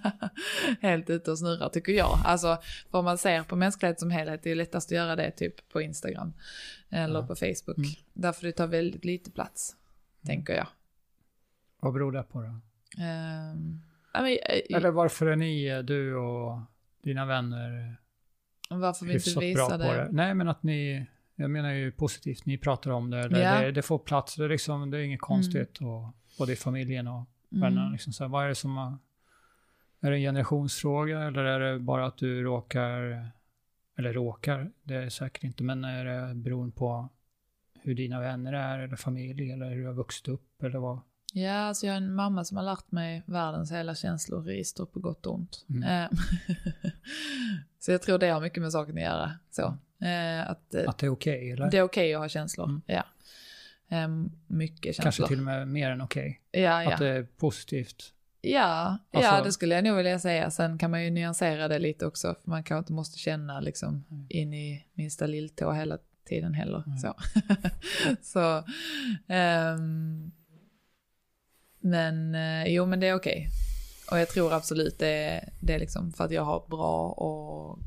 helt 0.80 1.10
ute 1.10 1.30
och 1.30 1.38
snurrar 1.38 1.68
tycker 1.68 1.92
jag. 1.92 2.18
Alltså, 2.24 2.58
för 2.90 2.98
om 2.98 3.04
man 3.04 3.18
ser 3.18 3.42
på 3.42 3.56
mänskligheten 3.56 4.00
som 4.00 4.10
helhet, 4.10 4.42
det 4.42 4.50
är 4.50 4.54
lättast 4.54 4.88
att 4.88 4.96
göra 4.96 5.16
det 5.16 5.30
typ 5.30 5.68
på 5.68 5.80
Instagram 5.82 6.32
eller 6.90 7.20
Ja. 7.20 7.26
på 7.26 7.34
Facebook. 7.34 7.78
Mm. 7.78 7.90
Därför 8.12 8.46
det 8.46 8.52
tar 8.52 8.66
väldigt 8.66 9.04
lite 9.04 9.30
plats, 9.30 9.76
tänker 10.26 10.54
jag. 10.54 10.66
vad 11.80 11.92
beror 11.92 12.12
det 12.12 12.22
på 12.22 12.40
då? 12.40 12.46
Ehm, 13.02 13.80
ja, 14.14 14.22
men, 14.22 14.32
eh, 14.32 14.76
Eller 14.76 14.90
varför 14.90 15.26
är 15.26 15.36
ni, 15.36 15.66
eh, 15.66 15.78
du 15.78 16.16
och 16.16 16.58
dina 17.02 17.26
vänner 17.26 17.96
varför 18.80 19.06
vi 19.06 19.14
inte 19.14 19.40
visar 19.40 19.70
på 19.70 19.76
det. 19.76 19.94
det? 19.94 20.08
Nej, 20.12 20.34
men 20.34 20.48
att 20.48 20.62
ni, 20.62 21.06
jag 21.34 21.50
menar 21.50 21.72
ju 21.72 21.92
positivt, 21.92 22.46
ni 22.46 22.58
pratar 22.58 22.90
om 22.90 23.10
det, 23.10 23.18
eller 23.18 23.40
Ja. 23.42 23.60
det, 23.60 23.72
det 23.72 23.82
får 23.82 23.98
plats, 23.98 24.36
det 24.36 24.44
är, 24.44 24.48
liksom, 24.48 24.90
det 24.90 24.98
är 24.98 25.02
inget 25.02 25.20
konstigt, 25.20 25.78
och, 25.78 26.16
både 26.38 26.52
i 26.52 26.56
familjen 26.56 27.08
och 27.08 27.24
vännerna. 27.48 27.80
Mm. 27.80 27.92
Liksom 27.92 28.12
så 28.12 28.24
här, 28.24 28.28
vad 28.28 28.44
är 28.44 28.48
det 28.48 28.54
som 28.54 28.76
har, 28.76 28.98
är 30.00 30.10
det 30.10 30.16
en 30.16 30.22
generationsfråga 30.22 31.20
eller 31.20 31.44
är 31.44 31.60
det 31.60 31.78
bara 31.78 32.06
att 32.06 32.18
du 32.18 32.42
råkar, 32.42 33.26
eller 33.98 34.12
råkar, 34.12 34.70
det 34.82 34.94
är 34.94 35.02
det 35.02 35.10
säkert 35.10 35.44
inte, 35.44 35.62
men 35.62 35.84
är 35.84 36.04
det 36.04 36.34
beroende 36.34 36.74
på 36.74 37.08
hur 37.82 37.94
dina 37.94 38.20
vänner 38.20 38.52
är 38.52 38.78
eller 38.78 38.96
familj 38.96 39.52
eller 39.52 39.70
hur 39.70 39.80
du 39.80 39.86
har 39.86 39.94
vuxit 39.94 40.28
upp 40.28 40.62
eller 40.62 40.78
vad? 40.78 41.00
Ja, 41.34 41.52
alltså 41.54 41.86
jag 41.86 41.92
har 41.92 41.96
en 41.96 42.14
mamma 42.14 42.44
som 42.44 42.56
har 42.56 42.64
lärt 42.64 42.90
mig 42.92 43.22
världens 43.26 43.72
hela 43.72 43.94
känsloregister 43.94 44.84
på 44.84 45.00
gott 45.00 45.26
och 45.26 45.34
ont. 45.34 45.64
Mm. 45.70 45.82
Eh, 45.82 46.10
så 47.78 47.92
jag 47.92 48.02
tror 48.02 48.18
det 48.18 48.28
har 48.28 48.40
mycket 48.40 48.62
med 48.62 48.72
saken 48.72 48.96
att 48.96 49.02
göra. 49.02 49.32
Så. 49.50 49.62
Eh, 50.06 50.50
att 50.50 50.74
eh, 50.74 50.88
Att 50.88 50.98
det 50.98 51.06
är 51.06 51.10
okej 51.10 51.50
eller? 51.50 51.70
det 51.70 51.78
är 51.78 51.82
okej 51.82 52.14
att 52.14 52.20
ha 52.20 52.28
känslor. 52.28 52.66
Mm. 52.68 52.82
Ja. 52.86 53.04
Eh, 53.88 54.08
mycket 54.46 54.82
Kanske 54.96 55.02
känslor. 55.02 55.26
till 55.26 55.38
och 55.38 55.44
med 55.44 55.68
mer 55.68 55.90
än 55.90 56.00
okej. 56.00 56.40
Ja, 56.50 56.60
ja. 56.82 56.92
Att 56.92 56.98
det 56.98 57.08
är 57.08 57.22
positivt. 57.22 58.12
Ja, 58.40 58.98
Alltså- 59.12 59.30
ja, 59.30 59.42
det 59.44 59.52
skulle 59.52 59.74
jag 59.74 59.84
nog 59.84 59.96
vilja 59.96 60.18
säga. 60.18 60.50
Sen 60.50 60.78
kan 60.78 60.90
man 60.90 61.04
ju 61.04 61.10
nyansera 61.10 61.68
det 61.68 61.78
lite 61.78 62.06
också. 62.06 62.34
För 62.42 62.50
man 62.50 62.62
kanske 62.64 62.78
inte 62.78 62.92
måste 62.92 63.18
känna 63.18 63.60
liksom 63.60 64.04
Mm. 64.10 64.26
in 64.28 64.54
i 64.54 64.86
minsta 64.94 65.26
lilltå 65.26 65.72
hela 65.72 65.98
tiden 66.28 66.54
heller. 66.54 66.82
Mm. 66.86 66.98
Så, 66.98 67.14
så 68.22 68.64
ehm, 69.28 70.32
men 71.82 72.34
eh, 72.34 72.64
jo, 72.66 72.86
men 72.86 73.00
det 73.00 73.06
är 73.08 73.14
okej. 73.14 73.48
Och 74.10 74.18
jag 74.18 74.28
tror 74.28 74.52
absolut 74.52 74.98
det 74.98 75.48
det 75.60 75.74
är 75.74 75.78
liksom 75.78 76.12
för 76.12 76.24
att 76.24 76.30
jag 76.30 76.42
har 76.44 76.66
bra 76.68 77.08
och 77.08 77.78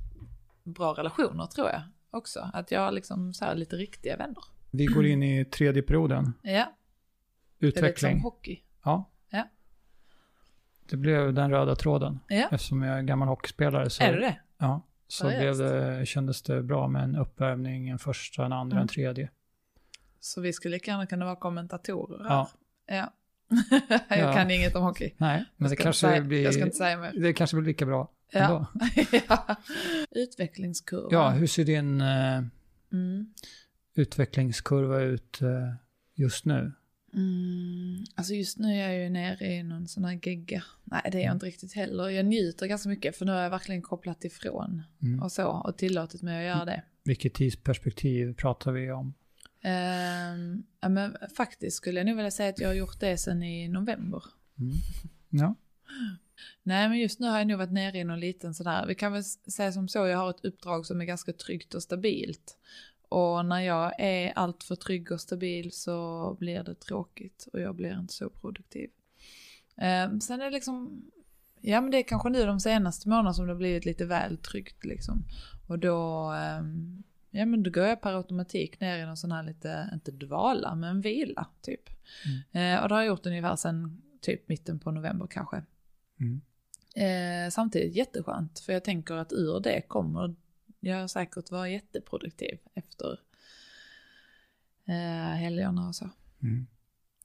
bra 0.64 0.94
relationer 0.94 1.46
tror 1.46 1.68
jag 1.70 1.82
också. 2.12 2.50
Att 2.54 2.72
jag 2.72 2.82
har 2.82 2.92
liksom 2.92 3.34
så 3.34 3.46
här 3.46 3.56
lite 3.56 3.76
riktiga 3.76 4.18
vänner. 4.18 4.44
Vi 4.72 4.86
går 4.86 5.06
in 5.06 5.24
i 5.24 5.46
tredje 5.46 5.82
perioden. 5.82 6.34
Ja, 6.42 6.74
det 7.60 7.66
är 7.66 7.68
lite 7.68 7.80
som 7.80 7.88
Utveckling. 7.88 8.20
hockey. 8.22 8.60
Ja. 8.84 9.10
Ja. 9.30 9.48
Det 10.90 10.98
blev 10.98 11.34
den 11.34 11.52
röda 11.52 11.76
tråden. 11.76 12.20
Ja, 12.28 12.48
Eftersom 12.52 12.82
jag 12.84 12.98
är 12.98 13.02
gammal 13.02 13.28
hockeyspelare 13.28 13.90
så, 13.90 14.04
är 14.04 14.14
det 14.14 14.20
det? 14.20 14.40
Ja, 14.58 14.82
så 15.08 15.28
blev 15.28 15.58
det, 15.58 16.06
kändes 16.06 16.42
det 16.42 16.64
bra 16.64 16.88
med 16.88 17.04
en 17.04 17.16
uppvärmning, 17.16 17.90
en 17.90 18.00
första, 18.00 18.46
en 18.46 18.54
andra, 18.54 18.76
Mm. 18.76 18.82
en 18.82 18.88
tredje. 18.88 19.30
Så 20.20 20.42
vi 20.42 20.54
skulle 20.54 20.74
lika 20.76 20.92
gärna 20.92 21.06
kunna 21.06 21.26
vara 21.26 21.36
kommentatorer 21.36 22.24
här. 22.24 22.36
Ja. 22.36 22.50
Ja. 22.96 23.14
jag 24.10 24.20
Ja. 24.20 24.34
kan 24.34 24.52
inget 24.52 24.76
om 24.76 24.84
hockey. 24.84 25.14
Nej, 25.18 25.46
men 25.58 25.70
det 25.70 25.76
kanske 25.76 26.08
säga, 26.08 26.22
blir... 26.22 26.44
jag 26.44 26.54
ska 26.54 26.64
inte 26.64 26.76
säga 26.78 26.98
mer. 26.98 27.12
Det 27.16 27.34
kanske 27.34 27.58
blir 27.58 27.68
lika 27.68 27.86
bra 27.86 28.12
Ja. 28.32 28.40
ändå. 28.40 28.68
ja. 29.30 29.56
Utvecklingskurva. 30.12 31.08
Ja, 31.12 31.30
hur 31.30 31.48
ser 31.48 31.66
din 31.66 32.02
eh, 32.02 32.42
Mm. 32.94 33.26
utvecklingskurva 33.96 35.00
ut 35.00 35.42
eh, 35.42 35.74
just 36.16 36.46
nu? 36.46 36.72
Mm. 37.14 38.04
Alltså 38.16 38.34
just 38.34 38.58
nu 38.60 38.68
är 38.74 38.90
jag 38.90 39.04
ju 39.04 39.10
nere 39.10 39.46
i 39.48 39.64
någon 39.64 39.88
sån 39.88 40.06
här 40.06 40.20
gegga. 40.24 40.64
Nej, 40.84 41.02
det 41.12 41.18
är 41.22 41.24
jag 41.26 41.32
inte 41.36 41.46
riktigt 41.46 41.74
heller. 41.74 42.10
Jag 42.10 42.26
njuter 42.26 42.68
ganska 42.68 42.90
mycket 42.90 43.16
för 43.18 43.26
nu 43.26 43.32
har 43.32 43.40
jag 43.42 43.50
verkligen 43.50 43.82
kopplat 43.82 44.24
ifrån 44.26 44.84
Mm. 45.02 45.22
och 45.24 45.32
så 45.32 45.48
och 45.48 45.78
tillåtit 45.78 46.22
mig 46.22 46.38
att 46.50 46.56
göra 46.58 46.66
det. 46.66 46.84
Vilket 47.04 47.34
tidsperspektiv 47.34 48.34
pratar 48.34 48.72
vi 48.72 48.92
om? 48.92 49.14
Ehm, 49.68 50.64
ja, 50.80 50.90
men 50.90 51.18
faktiskt 51.36 51.78
skulle 51.78 52.00
jag 52.00 52.08
nog 52.08 52.16
vilja 52.16 52.32
säga 52.32 52.50
att 52.50 52.60
jag 52.60 52.70
har 52.70 52.74
gjort 52.74 53.00
det 53.00 53.18
sedan 53.18 53.44
i 53.44 53.68
november. 53.68 54.24
Mm. 54.60 54.74
Ja. 55.30 55.56
Nej, 56.64 56.90
men 56.90 57.00
just 57.00 57.20
nu 57.20 57.28
har 57.28 57.38
jag 57.38 57.48
nog 57.48 57.58
varit 57.58 57.72
nere 57.72 57.98
i 57.98 58.04
någon 58.04 58.20
liten 58.20 58.54
sån 58.54 58.68
här, 58.68 58.86
vi 58.86 58.96
kan 58.96 59.14
väl 59.14 59.24
säga 59.24 59.72
som 59.72 59.88
så, 59.88 60.08
jag 60.08 60.18
har 60.18 60.30
ett 60.30 60.46
uppdrag 60.46 60.86
som 60.86 61.02
är 61.02 61.06
ganska 61.06 61.34
tryggt 61.34 61.74
och 61.74 61.84
stabilt. 61.84 62.58
Och 63.10 63.46
när 63.46 63.60
jag 63.60 64.00
är 64.00 64.34
alltför 64.36 64.76
trygg 64.76 65.12
och 65.12 65.22
stabil 65.22 65.72
så 65.72 66.38
blir 66.40 66.64
det 66.64 66.76
tråkigt 66.76 67.48
och 67.54 67.62
jag 67.62 67.76
blir 67.76 68.00
inte 68.00 68.14
så 68.14 68.30
produktiv. 68.30 68.90
Eh, 69.78 70.18
sen 70.18 70.42
är 70.42 70.46
det 70.46 70.52
liksom, 70.52 71.04
ja 71.62 71.82
men 71.82 71.92
det 71.92 71.98
är 71.98 72.04
kanske 72.04 72.30
nu 72.30 72.46
de 72.46 72.60
senaste 72.60 73.10
månaderna 73.10 73.34
som 73.34 73.46
det 73.46 73.54
har 73.54 73.58
blivit 73.58 73.86
lite 73.86 74.06
väl 74.06 74.38
tryggt 74.38 74.86
liksom. 74.86 75.24
Och 75.68 75.80
då, 75.80 76.32
eh, 76.34 76.62
ja 77.36 77.46
men 77.46 77.64
då 77.64 77.72
går 77.72 77.84
jag 77.86 78.02
per 78.02 78.14
automatik 78.14 78.80
ner 78.80 78.98
i 79.00 79.06
någon 79.06 79.18
sån 79.18 79.32
här 79.32 79.44
lite, 79.44 79.90
inte 79.94 80.12
dvala, 80.12 80.76
men 80.76 81.02
vila 81.02 81.48
typ. 81.62 81.90
Eh, 82.52 82.82
och 82.84 82.90
det 82.90 82.96
har 82.96 83.02
jag 83.02 83.06
gjort 83.06 83.26
ungefär 83.26 83.56
sen 83.56 84.02
typ 84.22 84.50
mitten 84.50 84.80
på 84.80 84.92
november 84.92 85.28
kanske. 85.28 85.64
Mm. 86.20 86.42
Eh, 86.96 87.50
samtidigt 87.52 87.96
jätteskönt, 87.96 88.60
för 88.60 88.74
jag 88.74 88.84
tänker 88.84 89.16
att 89.16 89.34
ur 89.34 89.60
det 89.60 89.82
kommer 89.82 90.36
jag 90.80 91.10
säkert 91.10 91.52
vara 91.52 91.70
jätteproduktiv 91.70 92.58
efter 92.74 93.20
eh, 94.88 95.36
helgerna 95.38 95.88
och 95.88 95.96
så, 95.96 96.10
Mm. 96.44 96.68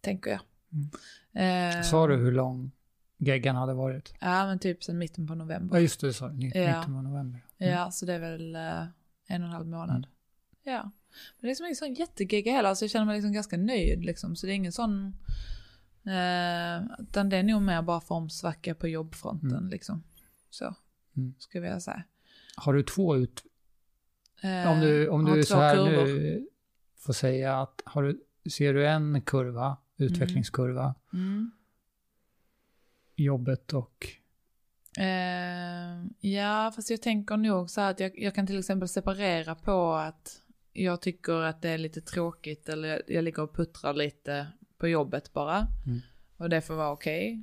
tänker 0.01 0.31
jag. 0.31 0.41
Mm. 0.73 1.77
Eh, 1.79 1.83
Sa 1.83 2.07
du 2.07 2.17
hur 2.17 2.33
lång 2.33 2.71
geggan 3.19 3.57
hade 3.57 3.75
varit? 3.75 4.15
Ja, 4.21 4.47
men 4.47 4.59
typ 4.59 4.85
sen 4.85 4.99
mitten 4.99 5.27
på 5.27 5.35
november. 5.35 5.77
Ja, 5.77 5.81
just 5.83 6.01
det, 6.01 6.07
du 6.07 6.13
sa 6.13 6.27
Ja. 6.27 6.33
mitten 6.33 6.95
av 6.97 7.03
november. 7.05 7.41
Mm. 7.59 7.73
Ja, 7.75 7.91
så 7.91 8.07
det 8.07 8.15
är 8.15 8.19
väl 8.19 8.57
eh, 8.57 8.85
en 9.31 9.43
och 9.43 9.49
en 9.49 9.55
halv 9.55 9.67
månad. 9.67 9.97
Mm. 9.97 10.11
Ja. 10.63 10.83
Men 10.83 11.41
det 11.41 11.47
är 11.47 11.49
liksom 11.49 11.67
ingen 11.67 11.77
sån 11.77 11.95
jättegegga 11.95 12.53
heller, 12.53 12.75
så 12.75 12.85
jag 12.85 12.91
känner 12.91 13.07
mig 13.07 13.15
liksom 13.17 13.33
ganska 13.33 13.57
nöjd 13.57 14.05
liksom. 14.05 14.37
Så 14.37 14.47
det 14.47 14.53
är 14.53 14.55
ingen 14.55 14.73
sån... 14.73 15.17
Eh, 16.07 16.83
utan 16.99 17.29
det 17.29 17.37
är 17.37 17.43
nog 17.43 17.63
mer 17.63 17.83
bara 17.83 18.01
formsvacka 18.01 18.75
på 18.75 18.89
jobbfronten 18.89 19.51
Mm. 19.59 19.69
liksom. 19.71 20.03
Så, 20.51 20.75
Mm. 21.17 21.35
skulle 21.39 21.67
jag 21.67 21.83
säga. 21.83 22.03
Har 22.57 22.73
du 22.75 22.83
två 22.83 23.17
ut... 23.17 23.43
Eh, 24.43 24.73
Om 24.73 24.81
du, 24.81 25.09
om 25.09 25.25
du 25.25 25.45
så 25.45 25.57
här 25.57 25.75
kurvor. 25.75 26.05
nu 26.07 26.49
får 26.97 27.13
säga 27.13 27.61
att 27.61 27.83
har 27.85 28.03
du, 28.03 28.25
ser 28.51 28.75
du 28.75 28.87
en 28.89 29.23
kurva, 29.23 29.77
utvecklingskurva, 29.97 30.95
Mm. 31.13 31.51
jobbet 33.17 33.73
och... 33.73 34.07
Eh, 35.01 36.05
ja, 36.31 36.73
fast 36.77 36.91
jag 36.91 37.03
tänker 37.03 37.37
nog 37.37 37.71
så 37.71 37.81
här 37.81 37.91
att 37.91 38.01
jag, 38.01 38.19
jag 38.19 38.35
kan 38.35 38.47
till 38.47 38.59
exempel 38.59 38.89
separera 38.89 39.55
på 39.55 39.93
att 39.93 40.43
jag 40.73 41.01
tycker 41.01 41.33
att 41.33 41.63
det 41.63 41.69
är 41.69 41.79
lite 41.79 42.01
tråkigt 42.01 42.69
eller 42.69 42.89
jag, 42.89 43.01
jag 43.07 43.25
ligger 43.25 43.43
och 43.43 43.55
puttrar 43.55 43.95
lite 43.95 44.47
på 44.79 44.89
jobbet 44.89 45.33
bara. 45.33 45.67
Mm. 45.87 46.01
Och 46.37 46.49
det 46.49 46.61
får 46.61 46.75
vara 46.75 46.91
okej. 46.91 47.43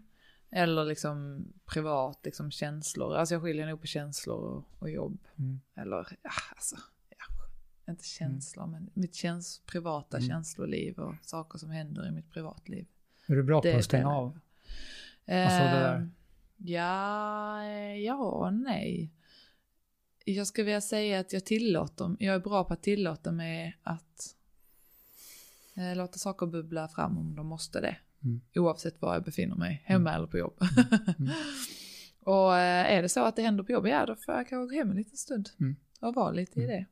Eller 0.51 0.85
liksom 0.85 1.45
privat, 1.65 2.19
liksom 2.23 2.51
känslor. 2.51 3.15
Alltså 3.15 3.35
jag 3.35 3.41
skiljer 3.41 3.67
nog 3.67 3.81
på 3.81 3.87
känslor 3.87 4.37
och, 4.37 4.65
och 4.79 4.89
jobb. 4.89 5.19
Mm. 5.39 5.59
Eller, 5.75 6.07
ja, 6.23 6.31
alltså, 6.55 6.75
ja, 7.09 7.91
inte 7.91 8.03
känslor, 8.03 8.67
men 8.67 8.89
mitt 8.93 9.15
käns 9.15 9.61
privata 9.65 10.17
Mm. 10.17 10.29
känsloliv 10.29 10.99
och 10.99 11.15
saker 11.21 11.59
som 11.59 11.69
händer 11.69 12.07
i 12.07 12.11
mitt 12.11 12.31
privatliv. 12.31 12.87
Är 13.27 13.35
du 13.35 13.43
bra 13.43 13.61
Det 13.61 13.71
på 13.71 13.77
att 13.77 13.85
stänga 13.85 14.09
av? 14.09 14.39
Alltså 15.27 15.59
det 15.59 15.79
där. 15.79 16.09
Ja, 16.57 17.63
eh, 17.63 17.95
ja 17.97 18.15
och 18.15 18.53
nej. 18.53 19.11
Jag 20.25 20.47
skulle 20.47 20.65
vilja 20.65 20.81
säga 20.81 21.19
att 21.19 21.33
jag 21.33 21.45
tillåter, 21.45 22.15
jag 22.19 22.35
är 22.35 22.39
bra 22.39 22.63
på 22.63 22.73
att 22.73 22.83
tillåta 22.83 23.31
mig 23.31 23.77
att 23.83 24.35
eh, 25.75 25.95
låta 25.97 26.17
saker 26.17 26.45
bubbla 26.45 26.87
fram 26.87 27.17
om 27.17 27.35
de 27.35 27.47
måste 27.47 27.81
det. 27.81 27.97
Mm. 28.23 28.41
Oavsett 28.55 29.01
var 29.01 29.13
jag 29.13 29.23
befinner 29.23 29.55
mig, 29.55 29.81
hemma 29.85 30.13
eller 30.13 30.27
på 30.27 30.37
jobb. 30.37 30.61
Mm. 31.19 31.33
och 32.19 32.55
eh, 32.57 32.93
är 32.93 33.01
det 33.01 33.09
så 33.09 33.23
att 33.23 33.35
det 33.35 33.41
händer 33.41 33.63
på 33.63 33.71
jobb, 33.71 33.87
ja 33.87 34.05
då 34.05 34.15
får 34.15 34.33
jag 34.33 34.47
kanske 34.47 34.73
gå 34.75 34.79
hem 34.79 34.89
en 34.91 34.97
liten 34.97 35.17
stund 35.17 35.49
Mm. 35.59 35.75
och 35.99 36.15
vara 36.15 36.31
lite 36.31 36.59
i 36.59 36.63
Mm. 36.63 36.75
det. 36.75 36.85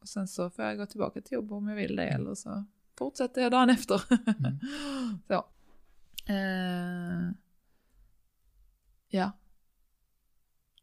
Och 0.00 0.08
sen 0.08 0.28
så 0.28 0.50
får 0.50 0.64
jag 0.64 0.76
gå 0.78 0.86
tillbaka 0.86 1.20
till 1.20 1.32
jobb 1.34 1.52
om 1.52 1.68
jag 1.68 1.76
vill 1.76 1.96
det 1.96 2.04
eller 2.08 2.34
så 2.34 2.64
fortsätter 2.98 3.42
jag 3.42 3.52
dagen 3.52 3.70
efter. 3.70 4.02
Mm. 4.10 4.58
så. 5.28 5.34
Eh, 6.32 6.91
ja. 9.12 9.32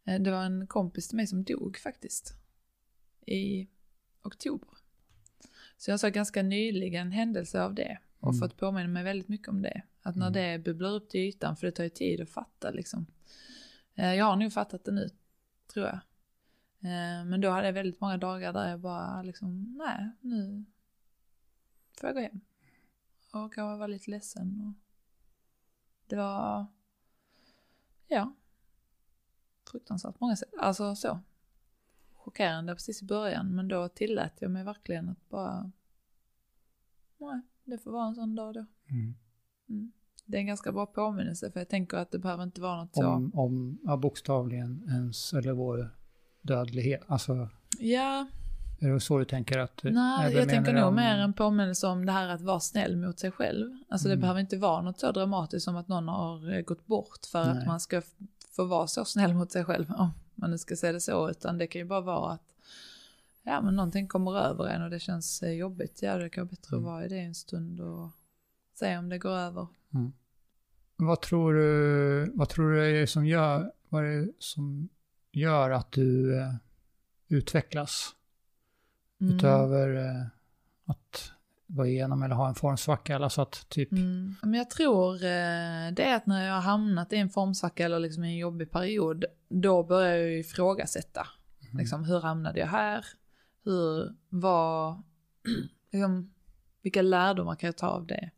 Eh, 0.05 0.21
Det 0.21 0.31
var 0.31 0.43
en 0.43 0.67
kompis 0.67 1.07
till 1.07 1.15
mig 1.15 1.27
som 1.27 1.43
dog 1.43 1.77
faktiskt. 1.77 2.33
I 3.25 3.67
oktober. 4.23 4.69
Så 5.77 5.91
jag 5.91 5.99
såg 5.99 6.13
ganska 6.13 6.43
nyligen 6.43 7.07
en 7.07 7.11
händelse 7.11 7.61
av 7.63 7.73
det. 7.73 7.99
Och 8.19 8.27
Mm. 8.33 8.39
fått 8.39 8.57
påminna 8.57 8.87
mig 8.87 9.03
väldigt 9.03 9.27
mycket 9.27 9.47
om 9.47 9.61
det. 9.61 9.81
Att 10.01 10.15
när 10.15 10.27
Mm. 10.27 10.33
det 10.33 10.59
bubblar 10.63 10.89
upp 10.89 11.09
till 11.09 11.19
ytan, 11.21 11.57
för 11.57 11.67
det 11.67 11.71
tar 11.71 11.83
ju 11.83 11.89
tid 11.89 12.21
att 12.21 12.29
fatta 12.29 12.71
liksom. 12.71 13.05
Eh, 13.95 14.13
Jag 14.13 14.25
har 14.25 14.35
nog 14.35 14.53
fattat 14.53 14.85
det 14.85 14.91
nu, 14.91 15.09
tror 15.73 15.85
jag. 15.85 15.95
Eh, 16.81 17.25
Men 17.25 17.41
då 17.41 17.49
hade 17.49 17.65
jag 17.67 17.73
väldigt 17.73 18.01
många 18.01 18.17
dagar 18.17 18.53
där 18.53 18.69
jag 18.69 18.79
bara 18.79 19.21
liksom, 19.23 19.75
nej, 19.77 20.09
nu 20.21 20.65
får 21.99 22.07
jag 22.09 22.15
gå 22.15 22.21
hem. 22.21 22.39
Och 23.31 23.53
kanske 23.53 23.77
vara 23.77 23.87
lite 23.87 24.11
ledsen. 24.11 24.61
Och 24.61 24.85
det 26.07 26.15
var, 26.15 26.65
ja, 28.09 28.35
fruktansvärt 29.71 30.19
många 30.19 30.35
sätt. 30.35 30.49
Alltså 30.57 30.95
så. 30.95 31.19
Chockerande 32.13 32.73
precis 32.73 33.01
i 33.01 33.05
början, 33.05 33.55
men 33.55 33.67
då 33.67 33.89
tillät 33.89 34.33
jag 34.39 34.51
mig 34.51 34.63
verkligen 34.63 35.09
att 35.09 35.29
bara, 35.29 35.71
nej, 37.17 37.41
det 37.63 37.77
får 37.77 37.91
vara 37.91 38.07
en 38.07 38.15
sån 38.15 38.35
dag 38.35 38.53
då. 38.53 38.65
Mm. 38.89 39.15
Mm. 39.69 39.91
Det 40.25 40.37
är 40.37 40.41
en 40.41 40.47
ganska 40.47 40.71
bra 40.71 40.85
påminnelse, 40.85 41.51
för 41.51 41.59
jag 41.59 41.69
tänker 41.69 41.97
att 41.97 42.11
det 42.11 42.19
behöver 42.19 42.43
inte 42.43 42.61
vara 42.61 42.83
något 42.83 42.95
så. 42.95 43.07
Om, 43.07 43.31
om 43.33 43.79
ja, 43.83 43.97
bokstavligen 43.97 44.83
ens, 44.89 45.33
eller 45.33 45.51
vår 45.51 45.95
dödlighet. 46.41 47.01
Alltså, 47.07 47.49
Ja, 47.79 48.27
är 48.79 48.89
det 48.89 48.99
så 48.99 49.17
du 49.17 49.25
tänker 49.25 49.57
att... 49.59 49.79
nej, 49.83 50.25
eller 50.27 50.39
jag 50.39 50.49
tänker 50.49 50.73
nog 50.73 50.87
om- 50.87 50.95
mer 50.95 51.17
en 51.17 51.33
påminnelse 51.33 51.87
om 51.87 52.05
det 52.05 52.11
här 52.11 52.27
att 52.29 52.41
vara 52.41 52.59
snäll 52.59 52.95
mot 52.95 53.19
sig 53.19 53.31
själv. 53.31 53.77
Alltså 53.89 54.07
det 54.07 54.13
Mm. 54.13 54.21
behöver 54.21 54.39
inte 54.39 54.57
vara 54.57 54.81
något 54.81 54.99
så 54.99 55.11
dramatiskt 55.11 55.63
som 55.65 55.75
att 55.75 55.87
någon 55.87 56.07
har 56.07 56.53
eh, 56.53 56.61
gått 56.61 56.85
bort 56.87 57.25
för 57.31 57.45
Nej. 57.45 57.57
att 57.61 57.67
man 57.67 57.79
ska 57.79 58.01
få 58.51 58.65
vara 58.65 58.87
så 58.87 59.05
snäll 59.05 59.33
mot 59.33 59.51
sig 59.51 59.65
själv, 59.65 59.85
om 59.97 60.09
man 60.35 60.51
nu 60.51 60.57
ska 60.57 60.75
säga 60.75 60.93
det 60.93 61.01
så, 61.01 61.29
utan 61.29 61.57
det 61.57 61.67
kan 61.67 61.79
ju 61.81 61.85
bara 61.85 62.01
vara 62.01 62.31
att 62.33 62.43
ja, 63.43 63.61
men 63.61 63.75
någonting 63.75 64.07
kommer 64.07 64.37
över 64.39 64.67
en 64.67 64.81
och 64.81 64.89
det 64.89 64.99
känns 64.99 65.43
eh, 65.43 65.51
jobbigt. 65.51 66.01
Ja, 66.01 66.17
det 66.17 66.29
kan 66.29 66.41
vara 66.43 66.49
bättre 66.49 66.75
Mm. 66.77 66.85
att 66.87 66.91
vara 66.93 67.05
i 67.05 67.07
det 67.09 67.19
en 67.19 67.35
stund 67.35 67.79
och 67.81 68.09
se 68.73 68.97
om 68.97 69.09
det 69.09 69.17
går 69.17 69.31
över. 69.31 69.67
Mm. 69.93 70.11
Vad 70.95 71.21
tror 71.21 71.53
du, 71.53 72.31
vad 72.33 72.49
tror 72.49 72.71
du 72.71 72.85
är 72.89 72.99
det 73.01 73.07
som 73.07 73.25
gör, 73.25 73.71
vad 73.89 74.05
är 74.05 74.09
det 74.21 74.31
som 74.39 74.89
gör 75.31 75.69
att 75.71 75.91
du 75.91 76.37
eh, 76.39 76.53
utvecklas? 77.27 78.15
Mm. 79.21 79.35
Utöver 79.35 79.95
eh, 79.95 80.25
att 80.85 81.31
gå 81.67 81.85
igenom 81.85 82.23
eller 82.23 82.35
ha 82.35 82.47
en 82.47 82.55
formsvacka 82.55 83.15
eller 83.15 83.29
så 83.29 83.41
att 83.41 83.69
typ... 83.69 83.91
Mm. 83.91 84.35
Men 84.41 84.53
jag 84.53 84.69
tror 84.69 85.15
eh, 85.15 85.91
det 85.93 86.03
är 86.03 86.15
att 86.15 86.25
när 86.25 86.47
jag 86.47 86.53
har 86.53 86.61
hamnat 86.61 87.13
i 87.13 87.17
en 87.17 87.29
formsvacka 87.29 87.85
eller 87.85 87.99
liksom 87.99 88.23
i 88.23 88.27
en 88.27 88.37
jobbig 88.37 88.71
period, 88.71 89.25
då 89.49 89.83
börjar 89.83 90.15
jag 90.15 90.29
ju 90.29 90.39
ifrågasätta. 90.39 91.27
Mm. 91.61 91.77
Liksom, 91.77 92.03
hur 92.03 92.19
hamnade 92.19 92.59
jag 92.59 92.67
här? 92.67 93.05
Hur, 93.63 94.15
vad, 94.29 95.03
liksom, 95.91 96.33
vilka 96.81 97.01
lärdomar 97.01 97.55
kan 97.55 97.67
jag 97.67 97.77
ta 97.77 97.87
av 97.87 98.07
det? 98.07 98.31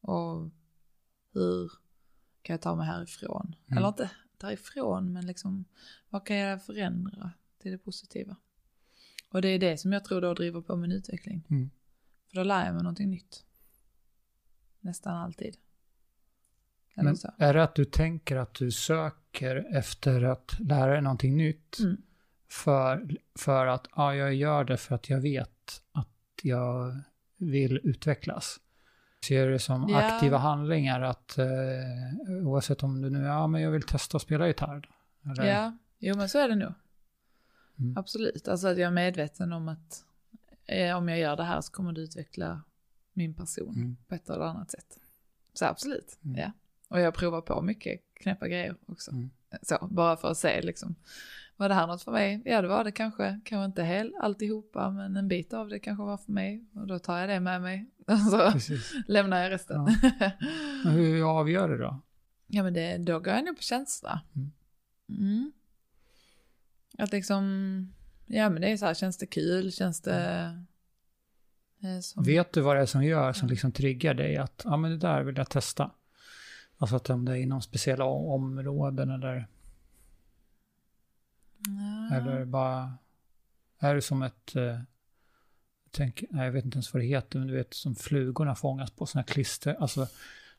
Och 0.00 0.50
hur 1.32 1.72
kan 2.42 2.54
jag 2.54 2.62
ta 2.62 2.76
mig 2.76 2.86
härifrån? 2.86 3.54
Mm. 3.66 3.78
Eller 3.78 3.88
inte 3.88 4.10
därifrån, 4.38 5.12
men 5.12 5.26
liksom, 5.26 5.64
vad 6.08 6.26
kan 6.26 6.36
jag 6.36 6.64
förändra 6.64 7.30
till 7.58 7.72
det 7.72 7.78
positiva? 7.78 8.36
Och 9.30 9.42
det 9.42 9.48
är 9.48 9.58
det 9.58 9.76
som 9.78 9.92
jag 9.92 10.04
tror 10.04 10.20
då 10.20 10.34
driver 10.34 10.60
på 10.60 10.76
min 10.76 10.92
utveckling. 10.92 11.44
Mm. 11.50 11.70
För 12.30 12.36
då 12.36 12.42
lär 12.42 12.64
jag 12.64 12.74
mig 12.74 12.82
någonting 12.82 13.10
nytt. 13.10 13.44
Nästan 14.80 15.16
alltid. 15.16 15.56
Eller 16.94 17.04
Men 17.04 17.16
så. 17.16 17.30
är 17.38 17.54
det 17.54 17.62
att 17.62 17.74
du 17.74 17.84
tänker 17.84 18.36
att 18.36 18.54
du 18.54 18.70
söker 18.70 19.66
efter 19.76 20.22
att 20.22 20.56
lära 20.60 20.92
dig 20.92 21.02
någonting 21.02 21.36
nytt? 21.36 21.78
Mm. 21.80 21.96
För, 22.50 23.08
för 23.38 23.66
att 23.66 23.86
ja, 23.96 24.14
jag 24.14 24.34
gör 24.34 24.64
det 24.64 24.76
för 24.76 24.94
att 24.94 25.10
jag 25.10 25.20
vet 25.20 25.82
att 25.92 26.08
jag 26.42 27.00
vill 27.36 27.80
utvecklas. 27.84 28.60
Ser 29.24 29.46
du 29.46 29.52
det 29.52 29.58
som 29.58 29.88
Ja. 29.88 30.02
aktiva 30.02 30.38
handlingar 30.38 31.00
att 31.00 31.38
eh, 31.38 31.46
oavsett 32.42 32.82
om 32.82 33.02
du 33.02 33.10
nu, 33.10 33.18
ja 33.22 33.46
men 33.46 33.62
jag 33.62 33.70
vill 33.70 33.82
testa 33.82 34.16
att 34.16 34.22
spela 34.22 34.46
gitarr. 34.46 34.88
Eller, 35.24 35.44
Ja, 35.52 35.76
jo 35.98 36.16
men 36.16 36.28
så 36.28 36.38
är 36.38 36.48
det 36.48 36.54
nog. 36.54 36.72
Mm. 37.78 37.96
Absolut. 37.96 38.48
Alltså 38.48 38.68
att 38.68 38.78
jag 38.78 38.86
är 38.86 38.90
medveten 38.90 39.52
om 39.52 39.68
att 39.68 40.04
eh, 40.66 40.96
om 40.96 41.08
jag 41.08 41.18
gör 41.18 41.36
det 41.36 41.44
här 41.44 41.60
så 41.60 41.72
kommer 41.72 41.92
det 41.92 42.00
utveckla 42.00 42.62
min 43.12 43.34
person 43.34 43.74
Mm. 43.76 43.96
på 44.08 44.14
ett 44.14 44.30
eller 44.30 44.44
annat 44.44 44.70
sätt. 44.70 44.98
Så 45.52 45.64
absolut, 45.64 46.18
Mm. 46.24 46.36
ja. 46.40 46.52
Och 46.88 47.00
jag 47.00 47.14
provar 47.14 47.40
på 47.40 47.62
mycket 47.62 48.00
knäppa 48.14 48.48
grejer 48.48 48.76
också. 48.86 49.10
Mm. 49.10 49.30
Så, 49.62 49.88
bara 49.90 50.16
för 50.16 50.30
att 50.30 50.36
se 50.38 50.62
liksom. 50.62 50.94
Var 51.56 51.68
det 51.68 51.74
här 51.74 51.86
något 51.86 52.02
för 52.02 52.12
mig? 52.12 52.42
Ja 52.44 52.62
det 52.62 52.68
var 52.68 52.84
det 52.84 52.92
kanske. 52.92 53.40
Kanske 53.44 53.64
inte 53.64 53.82
helt 53.82 54.14
alltihopa 54.20 54.90
men 54.90 55.16
en 55.16 55.28
bit 55.28 55.52
av 55.52 55.68
det 55.68 55.78
kanske 55.78 56.04
var 56.04 56.16
för 56.16 56.32
mig. 56.32 56.64
Och 56.74 56.86
då 56.86 56.98
tar 56.98 57.18
jag 57.18 57.28
det 57.28 57.40
med 57.40 57.62
mig. 57.62 57.90
Och 58.06 58.18
så 58.18 58.50
Precis. 58.52 58.94
lämnar 59.08 59.42
jag 59.42 59.50
resten. 59.50 59.86
Ja. 60.20 60.30
Hur 60.90 61.38
avgör 61.40 61.68
du 61.68 61.78
då? 61.78 62.00
Ja 62.46 62.62
men 62.62 62.74
det, 62.74 62.98
då 62.98 63.20
går 63.20 63.32
jag 63.34 63.44
nog 63.44 63.56
på 63.56 63.62
känsla. 63.62 64.20
Mm. 65.08 65.52
Att 66.98 67.12
liksom, 67.12 67.42
ja 68.26 68.50
men 68.50 68.62
det 68.62 68.68
är 68.70 68.76
så 68.76 68.86
här, 68.86 68.94
känns 68.94 69.18
det 69.18 69.26
kul, 69.26 69.72
känns 69.72 70.00
det, 70.00 70.64
Eh, 71.82 72.00
som, 72.00 72.24
Vet 72.24 72.52
du 72.52 72.60
vad 72.60 72.76
det 72.76 72.82
är 72.82 72.86
som 72.86 73.04
gör, 73.04 73.32
som 73.32 73.48
liksom 73.48 73.72
triggar 73.72 74.14
dig 74.14 74.36
att 74.36 74.62
ja 74.64 74.76
men 74.76 74.90
det 74.90 74.96
där 74.96 75.22
vill 75.22 75.36
jag 75.36 75.50
testa? 75.50 75.90
Alltså 76.78 76.96
att 76.96 77.10
om 77.10 77.24
det 77.24 77.32
är 77.32 77.36
inom 77.36 77.62
speciella 77.62 78.04
områden 78.04 79.10
eller, 79.10 79.46
Ja. 82.10 82.16
eller 82.16 82.44
bara, 82.44 82.94
är 83.78 83.94
det 83.94 84.02
som 84.02 84.22
ett, 84.22 84.56
eh, 84.56 84.80
tänk, 85.90 86.24
nej, 86.30 86.44
jag 86.44 86.52
vet 86.52 86.64
inte 86.64 86.74
ens 86.76 86.94
vad 86.94 87.02
det 87.02 87.06
heter, 87.06 87.38
men 87.38 87.48
du 87.48 87.54
vet 87.54 87.74
som 87.74 87.94
flugorna 87.94 88.54
fångas 88.54 88.90
på 88.90 89.06
sådana 89.06 89.24
klister, 89.24 89.76
alltså, 89.80 90.06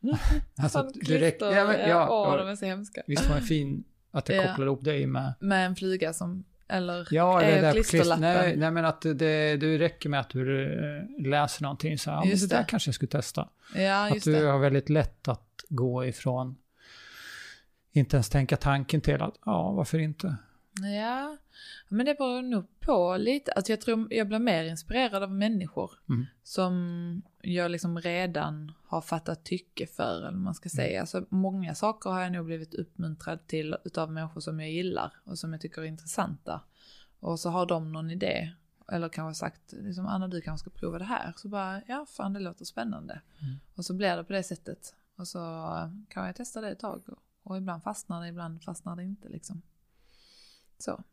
alltså 0.57 0.83
direkt, 0.83 1.41
ja, 1.41 1.65
men, 1.67 1.89
ja, 1.89 2.07
åh, 2.09 2.37
de 2.37 2.47
är 2.47 2.55
så 2.55 2.65
hemska. 2.65 3.03
visst 3.07 3.29
var 3.29 3.35
det 3.35 3.41
fin 3.41 3.83
att 4.11 4.29
jag 4.29 4.37
Ja. 4.37 4.47
kopplar 4.47 4.65
ihop 4.65 4.83
dig 4.83 5.05
med 5.07 5.33
Med 5.39 5.65
en 5.65 5.75
flyga 5.75 6.13
som, 6.13 6.43
eller 6.67 7.07
Ja, 7.11 7.39
det 7.39 7.61
där 7.61 7.71
klisterlappen. 7.73 8.21
nej, 8.21 8.57
nej, 8.57 8.71
men 8.71 8.85
att 8.85 9.01
det, 9.01 9.57
det, 9.57 9.77
räcker 9.77 10.09
med 10.09 10.19
att 10.19 10.29
du 10.29 10.63
eh, 10.63 11.27
läser 11.29 11.63
någonting 11.63 11.97
så 11.97 12.11
här, 12.11 12.25
Just 12.25 12.49
det 12.49 12.55
där 12.55 12.63
kanske 12.67 12.87
jag 12.87 12.95
skulle 12.95 13.09
testa. 13.09 13.49
ja 13.75 14.07
att 14.07 14.13
just 14.13 14.25
du 14.25 14.31
det. 14.33 14.47
har 14.47 14.59
väldigt 14.59 14.89
lätt 14.89 15.27
att 15.27 15.45
gå 15.69 16.05
ifrån, 16.05 16.55
inte 17.91 18.15
ens 18.15 18.29
tänka 18.29 18.57
tanken 18.57 19.01
till 19.01 19.21
att, 19.21 19.33
ja, 19.45 19.71
varför 19.71 19.99
inte? 19.99 20.35
Ja, 20.83 21.37
men 21.89 22.05
det 22.05 22.15
beror 22.17 22.41
nog 22.41 22.79
på 22.79 23.17
lite. 23.17 23.51
Alltså 23.51 23.71
jag 23.71 23.81
tror 23.81 24.13
jag 24.13 24.27
blir 24.27 24.39
mer 24.39 24.63
inspirerad 24.63 25.23
av 25.23 25.31
människor 25.31 25.91
Mm. 26.09 26.25
som 26.43 27.21
jag 27.41 27.71
liksom 27.71 27.99
redan 27.99 28.71
har 28.85 29.01
fattat 29.01 29.43
tycke 29.45 29.87
för, 29.87 30.17
eller 30.17 30.31
vad 30.31 30.33
man 30.41 30.53
ska 30.55 30.69
säga. 30.69 31.01
Alltså 31.01 31.25
många 31.29 31.75
saker 31.75 32.09
har 32.09 32.21
jag 32.21 32.31
nog 32.31 32.45
blivit 32.45 32.73
uppmuntrad 32.73 33.47
till 33.47 33.75
utav 33.85 34.11
människor 34.11 34.41
som 34.41 34.59
jag 34.59 34.71
gillar 34.71 35.13
och 35.23 35.39
som 35.39 35.51
jag 35.53 35.61
tycker 35.61 35.81
är 35.81 35.85
intressanta. 35.85 36.61
Och 37.19 37.39
så 37.39 37.49
har 37.49 37.65
de 37.65 37.91
någon 37.91 38.11
idé, 38.11 38.51
eller 38.91 39.09
kanske 39.09 39.39
sagt, 39.39 39.71
liksom, 39.71 40.07
Anna 40.07 40.27
du 40.27 40.41
kanske 40.41 40.69
ska 40.69 40.79
prova 40.79 40.99
det 40.99 41.05
här. 41.05 41.33
Så 41.35 41.47
bara, 41.47 41.81
ja 41.87 42.05
fan 42.09 42.33
det 42.33 42.39
låter 42.39 42.65
spännande. 42.65 43.21
Mm. 43.41 43.59
Och 43.75 43.85
så 43.85 43.93
blir 43.93 44.17
det 44.17 44.23
på 44.23 44.33
det 44.33 44.43
sättet. 44.43 44.95
Och 45.15 45.27
så 45.27 45.39
kan 46.07 46.25
jag 46.25 46.35
testa 46.35 46.61
det 46.61 46.69
ett 46.69 46.79
tag. 46.79 47.01
Och, 47.07 47.17
och 47.43 47.57
ibland 47.57 47.83
fastnar 47.83 48.21
det, 48.21 48.27
ibland 48.27 48.63
fastnar 48.63 48.95
det 48.95 49.03
inte 49.03 49.29
liksom. 49.29 49.61
Så. 50.79 51.03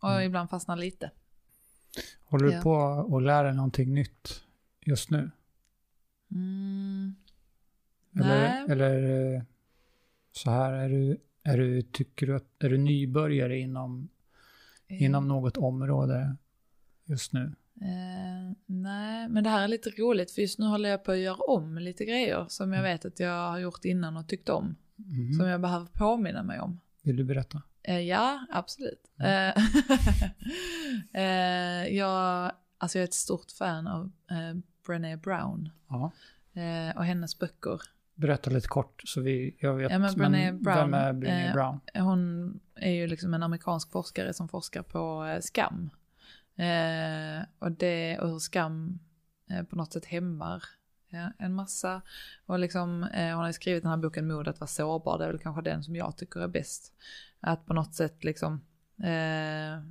Och 0.00 0.10
Mm. 0.12 0.22
ibland 0.26 0.50
fastnar 0.50 0.76
lite. 0.76 1.10
Håller 2.24 2.46
du 2.46 2.52
Ja. 2.52 2.62
på 2.62 2.76
att 3.16 3.22
lära 3.22 3.42
dig 3.42 3.54
någonting 3.56 3.94
nytt 3.94 4.44
just 4.86 5.10
nu? 5.10 5.30
Mm. 6.30 7.14
Eller, 8.14 8.28
Nej. 8.48 8.64
eller 8.68 9.34
eh, 9.34 9.42
så 10.32 10.50
här, 10.50 10.72
är 10.72 10.88
du, 10.88 11.18
är 11.42 11.58
du, 11.58 11.82
tycker 11.82 12.26
du 12.26 12.36
att, 12.36 12.62
är 12.64 12.68
du 12.70 12.78
nybörjare 12.78 13.58
inom, 13.58 14.08
inom 14.88 15.28
något 15.28 15.56
område 15.56 16.36
just 17.04 17.32
nu? 17.32 17.54
Eh, 17.80 18.52
nej, 18.66 19.28
men 19.28 19.44
det 19.44 19.50
här 19.50 19.64
är 19.64 19.68
lite 19.68 19.90
roligt 19.90 20.30
för 20.30 20.42
just 20.42 20.58
nu 20.58 20.66
håller 20.66 20.88
jag 20.88 21.04
på 21.04 21.12
att 21.12 21.18
göra 21.18 21.36
om 21.36 21.78
lite 21.78 22.04
grejer 22.04 22.46
som 22.48 22.72
jag 22.72 22.80
Mm. 22.80 22.92
vet 22.92 23.04
att 23.04 23.20
jag 23.20 23.50
har 23.50 23.58
gjort 23.58 23.84
innan 23.84 24.16
och 24.16 24.28
tyckt 24.28 24.48
om. 24.48 24.76
Mhm. 24.96 25.32
Som 25.32 25.46
jag 25.48 25.60
behöver 25.60 25.86
påminna 25.86 26.42
mig 26.42 26.60
om. 26.60 26.80
Vill 27.02 27.16
du 27.16 27.24
berätta? 27.24 27.62
Eh, 27.86 28.00
ja, 28.00 28.46
absolut. 28.50 29.10
Mm. 29.18 29.52
Eh, 29.56 29.62
eh, 31.22 31.96
jag, 31.96 32.52
alltså 32.78 32.98
jag 32.98 33.02
är 33.02 33.08
ett 33.08 33.14
stort 33.14 33.50
fan 33.50 33.86
av 33.86 34.12
eh, 34.30 34.56
Brené 34.86 35.16
Brown 35.16 35.70
Ja. 35.88 36.12
och 36.96 37.04
hennes 37.04 37.38
böcker. 37.38 37.80
Berätta 38.14 38.50
lite 38.50 38.68
kort 38.68 39.02
så 39.04 39.20
vi, 39.20 39.56
jag 39.60 39.74
vet. 39.74 39.92
Ja, 39.92 39.98
men 39.98 40.14
Brené 40.14 40.52
Brown, 40.52 40.76
vem 40.76 40.94
är 40.94 41.12
Brené 41.12 41.52
Brown? 41.52 41.80
Hon 41.94 42.60
är 42.74 42.90
ju 42.90 43.06
liksom 43.06 43.34
en 43.34 43.42
amerikansk 43.42 43.90
forskare 43.90 44.34
som 44.34 44.48
forskar 44.48 44.82
på 44.82 45.38
skam. 45.40 45.90
Och, 47.58 47.72
det, 47.72 48.18
och 48.18 48.28
hur 48.28 48.38
skam 48.38 48.98
på 49.70 49.76
något 49.76 49.92
sätt 49.92 50.04
hämmar 50.04 50.64
ja, 51.08 51.32
en 51.38 51.54
massa. 51.54 52.02
Och 52.46 52.58
liksom, 52.58 53.02
eh, 53.04 53.34
hon 53.34 53.44
har 53.44 53.52
skrivit 53.52 53.82
den 53.82 53.90
här 53.90 53.96
boken 53.96 54.26
Mod 54.26 54.48
att 54.48 54.60
vara 54.60 54.68
sårbar, 54.68 55.18
det 55.18 55.24
är 55.24 55.28
väl 55.28 55.38
kanske 55.38 55.62
den 55.62 55.82
som 55.82 55.96
jag 55.96 56.16
tycker 56.16 56.40
är 56.40 56.48
bäst. 56.48 56.92
Att 57.40 57.66
på 57.66 57.74
något 57.74 57.94
sätt 57.94 58.24
liksom, 58.24 58.60
eh, 59.02 59.82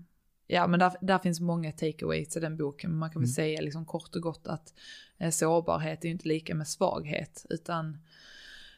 ja 0.47 0.67
men 0.67 0.79
där, 0.79 0.91
där 1.01 1.19
finns 1.19 1.39
många 1.39 1.71
takeaways 1.71 2.37
i 2.37 2.39
den 2.39 2.57
boken. 2.57 2.89
Men 2.89 2.99
man 2.99 3.09
kan 3.09 3.21
väl 3.21 3.27
Mm. 3.27 3.33
säga 3.35 3.61
liksom 3.61 3.85
kort 3.85 4.15
och 4.15 4.21
gott 4.21 4.47
att 4.47 4.73
eh, 5.17 5.29
sårbarhet 5.29 6.03
är 6.03 6.07
ju 6.07 6.11
inte 6.11 6.27
lika 6.27 6.55
med 6.55 6.67
svaghet, 6.67 7.45
utan 7.49 7.97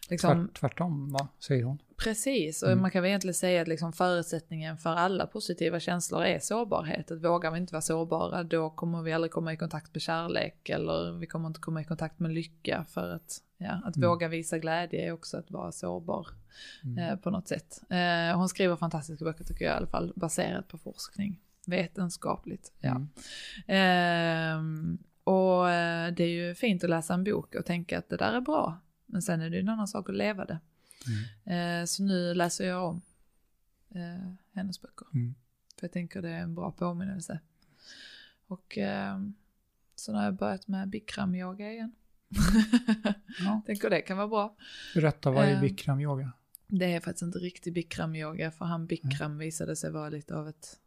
liksom, 0.08 0.47
Tvärt, 0.47 0.60
tvärtom, 0.60 1.12
va? 1.12 1.28
Säger 1.39 1.64
hon. 1.64 1.82
Precis, 2.03 2.64
och 2.64 2.70
Mm. 2.72 2.82
man 2.82 2.91
kan 2.91 3.01
väl 3.01 3.10
egentligen 3.10 3.34
säga 3.34 3.62
att 3.62 3.68
liksom 3.68 3.93
förutsättningen 3.93 4.78
för 4.78 4.89
alla 4.89 5.28
positiva 5.28 5.80
känslor 5.80 6.24
är 6.24 6.39
sårbarhet. 6.39 7.12
Att 7.12 7.24
vågar 7.24 7.51
vi 7.51 7.58
inte 7.60 7.74
vara 7.74 7.82
sårbara 7.82 8.43
då 8.43 8.70
kommer 8.70 9.01
vi 9.01 9.14
aldrig 9.14 9.32
komma 9.32 9.53
i 9.53 9.58
kontakt 9.58 9.93
med 9.93 10.01
kärlek 10.01 10.70
eller 10.70 11.20
vi 11.20 11.28
kommer 11.28 11.47
inte 11.47 11.60
komma 11.60 11.82
i 11.82 11.84
kontakt 11.84 12.20
med 12.20 12.32
lycka. 12.32 12.86
För 12.89 13.10
att, 13.16 13.38
ja, 13.58 13.82
att 13.86 13.95
Mm. 13.97 14.10
våga 14.10 14.28
visa 14.28 14.58
glädje 14.58 15.08
är 15.08 15.12
också 15.12 15.38
att 15.38 15.51
vara 15.51 15.72
sårbar 15.72 16.28
Mm. 16.84 16.97
eh, 16.97 17.16
på 17.16 17.30
något 17.30 17.47
sätt. 17.47 17.82
Eh, 17.89 18.38
hon 18.38 18.49
skriver 18.49 18.76
fantastiska 18.76 19.26
böcker 19.26 19.43
tycker 19.43 19.66
jag 19.66 19.74
i 19.74 19.78
alla 19.78 19.88
fall, 19.88 20.14
baserat 20.16 20.68
på 20.68 20.78
forskning. 20.78 21.39
Vetenskapligt. 21.68 22.72
Ja. 22.80 22.89
Mm. 22.89 23.08
Ehm, 23.68 24.97
och 25.24 25.70
eh, 25.70 26.14
det 26.14 26.24
är 26.24 26.28
ju 26.28 26.55
fint 26.55 26.84
att 26.84 26.89
läsa 26.89 27.14
en 27.14 27.24
bok 27.24 27.55
och 27.55 27.66
tänka 27.66 27.97
att 27.97 28.10
det 28.10 28.18
där 28.18 28.34
är 28.34 28.41
bra. 28.41 28.78
Men 29.08 29.22
sen 29.22 29.41
är 29.41 29.49
det 29.49 29.55
ju 29.55 29.62
en 29.62 29.70
annan 29.70 29.88
sak 29.88 30.10
att 30.10 30.16
leva 30.16 30.45
det. 30.45 30.60
Mm. 31.45 31.82
Eh, 31.82 31.86
så 31.86 32.03
nu 32.03 32.34
läser 32.34 32.68
jag 32.68 32.89
om 32.89 33.01
eh, 33.89 34.34
hennes 34.53 34.82
böcker. 34.82 35.08
Mm. 35.14 35.36
För 35.80 35.84
jag 35.88 35.91
tänker 35.91 36.22
det 36.22 36.30
är 36.30 36.41
en 36.41 36.55
bra 36.55 36.72
påminnelse. 36.72 37.39
Och 38.47 38.78
eh, 38.78 39.20
så 39.95 40.14
har 40.14 40.24
jag 40.24 40.36
börjat 40.36 40.68
med 40.68 40.88
bikram-yoga 40.88 41.72
igen. 41.72 41.91
Ja. 43.39 43.62
tänker 43.66 43.89
det 43.89 44.01
kan 44.01 44.18
vara 44.18 44.28
bra. 44.28 44.55
Berätta, 44.93 45.32
vad 45.32 45.45
är 45.45 45.53
Eh, 45.53 45.62
bikram-yoga? 45.62 46.32
Det 46.68 46.93
är 46.93 46.99
faktiskt 46.99 47.22
inte 47.22 47.39
riktig 47.39 47.74
bikram-yoga 47.74 48.51
för 48.51 48.66
han 48.66 48.88
bikram 48.88 49.38
visade 49.38 49.76
sig 49.76 49.91
vara 49.91 50.10
lite 50.10 50.36
av 50.36 50.49
ett 50.49 50.80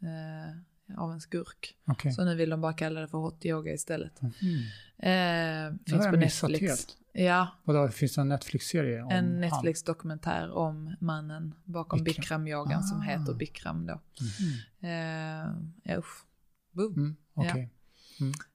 eh, 0.00 0.56
av 0.98 1.12
en 1.12 1.20
skurk. 1.20 1.74
Okej. 1.86 2.12
Så 2.12 2.24
nu 2.24 2.34
vill 2.34 2.50
de 2.50 2.60
bara 2.60 2.72
kalla 2.72 3.00
det 3.00 3.08
för 3.08 3.18
hot 3.18 3.44
yoga 3.46 3.72
istället. 3.72 4.20
Mm. 4.22 4.32
Eh, 4.98 5.78
Det 5.84 5.90
finns 5.90 6.06
på 6.06 6.16
Netflix. 6.16 6.60
helt. 6.60 6.96
Ja, 7.14 7.48
Vadå, 7.64 7.88
finns 7.88 8.14
det 8.14 8.20
en 8.20 8.28
Netflix-serie 8.28 9.02
om 9.02 9.10
en? 9.10 9.40
Netflix-dokumentär 9.40 10.50
om 10.50 10.96
mannen 11.00 11.54
bakom 11.64 12.04
Bikram. 12.04 12.44
bikram-yogan 12.44 12.82
som 12.82 12.98
Ah. 13.00 13.02
heter 13.02 13.34
bikram 13.34 13.86
då. 13.86 14.00
Mhm. 14.20 14.90
Eh, 14.90 15.92
ja, 15.92 15.98
usch. 15.98 16.24
Boom. 16.72 16.94
Mm. 16.96 17.16
Okej. 17.34 17.70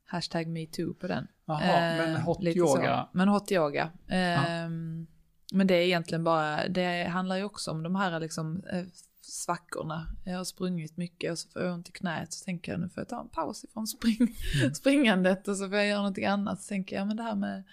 Hashtag 0.05 0.47
metoo 0.47 0.93
på 0.93 1.07
den. 1.07 1.27
Jaha, 1.45 1.61
Eh, 1.63 1.97
men 1.97 2.21
hot 2.21 2.43
yoga. 2.43 3.07
Så. 3.11 3.17
Men 3.17 3.27
hot 3.27 3.51
yoga. 3.51 3.91
Ehm, 4.07 5.07
Men 5.53 5.67
det 5.67 5.73
är 5.75 5.81
egentligen 5.81 6.23
bara, 6.23 6.67
det 6.67 7.03
handlar 7.07 7.35
ju 7.37 7.43
också 7.43 7.71
om 7.71 7.83
de 7.83 7.95
här 7.95 8.19
liksom 8.19 8.63
eh, 8.71 8.83
svackorna. 9.31 10.07
Jag 10.25 10.37
har 10.37 10.43
sprungit 10.43 10.97
mycket 10.97 11.31
och 11.31 11.39
så 11.39 11.49
får 11.49 11.61
jag 11.61 11.73
ont 11.73 11.89
i 11.89 11.91
knät 11.91 12.33
så 12.33 12.45
tänker 12.45 12.71
jag 12.71 12.81
nu 12.81 12.89
får 12.89 13.01
jag 13.01 13.09
ta 13.09 13.21
en 13.21 13.29
paus 13.29 13.63
ifrån 13.63 13.87
spring, 13.87 14.17
Mm. 14.61 14.73
springandet 14.73 15.47
och 15.47 15.57
så 15.57 15.69
får 15.69 15.77
jag 15.77 15.87
göra 15.87 15.97
någonting 15.99 16.25
annat. 16.25 16.61
Så 16.61 16.67
tänker 16.69 16.95
jag 16.95 17.07
men 17.07 17.17
det 17.17 17.23
här 17.23 17.35
med 17.35 17.63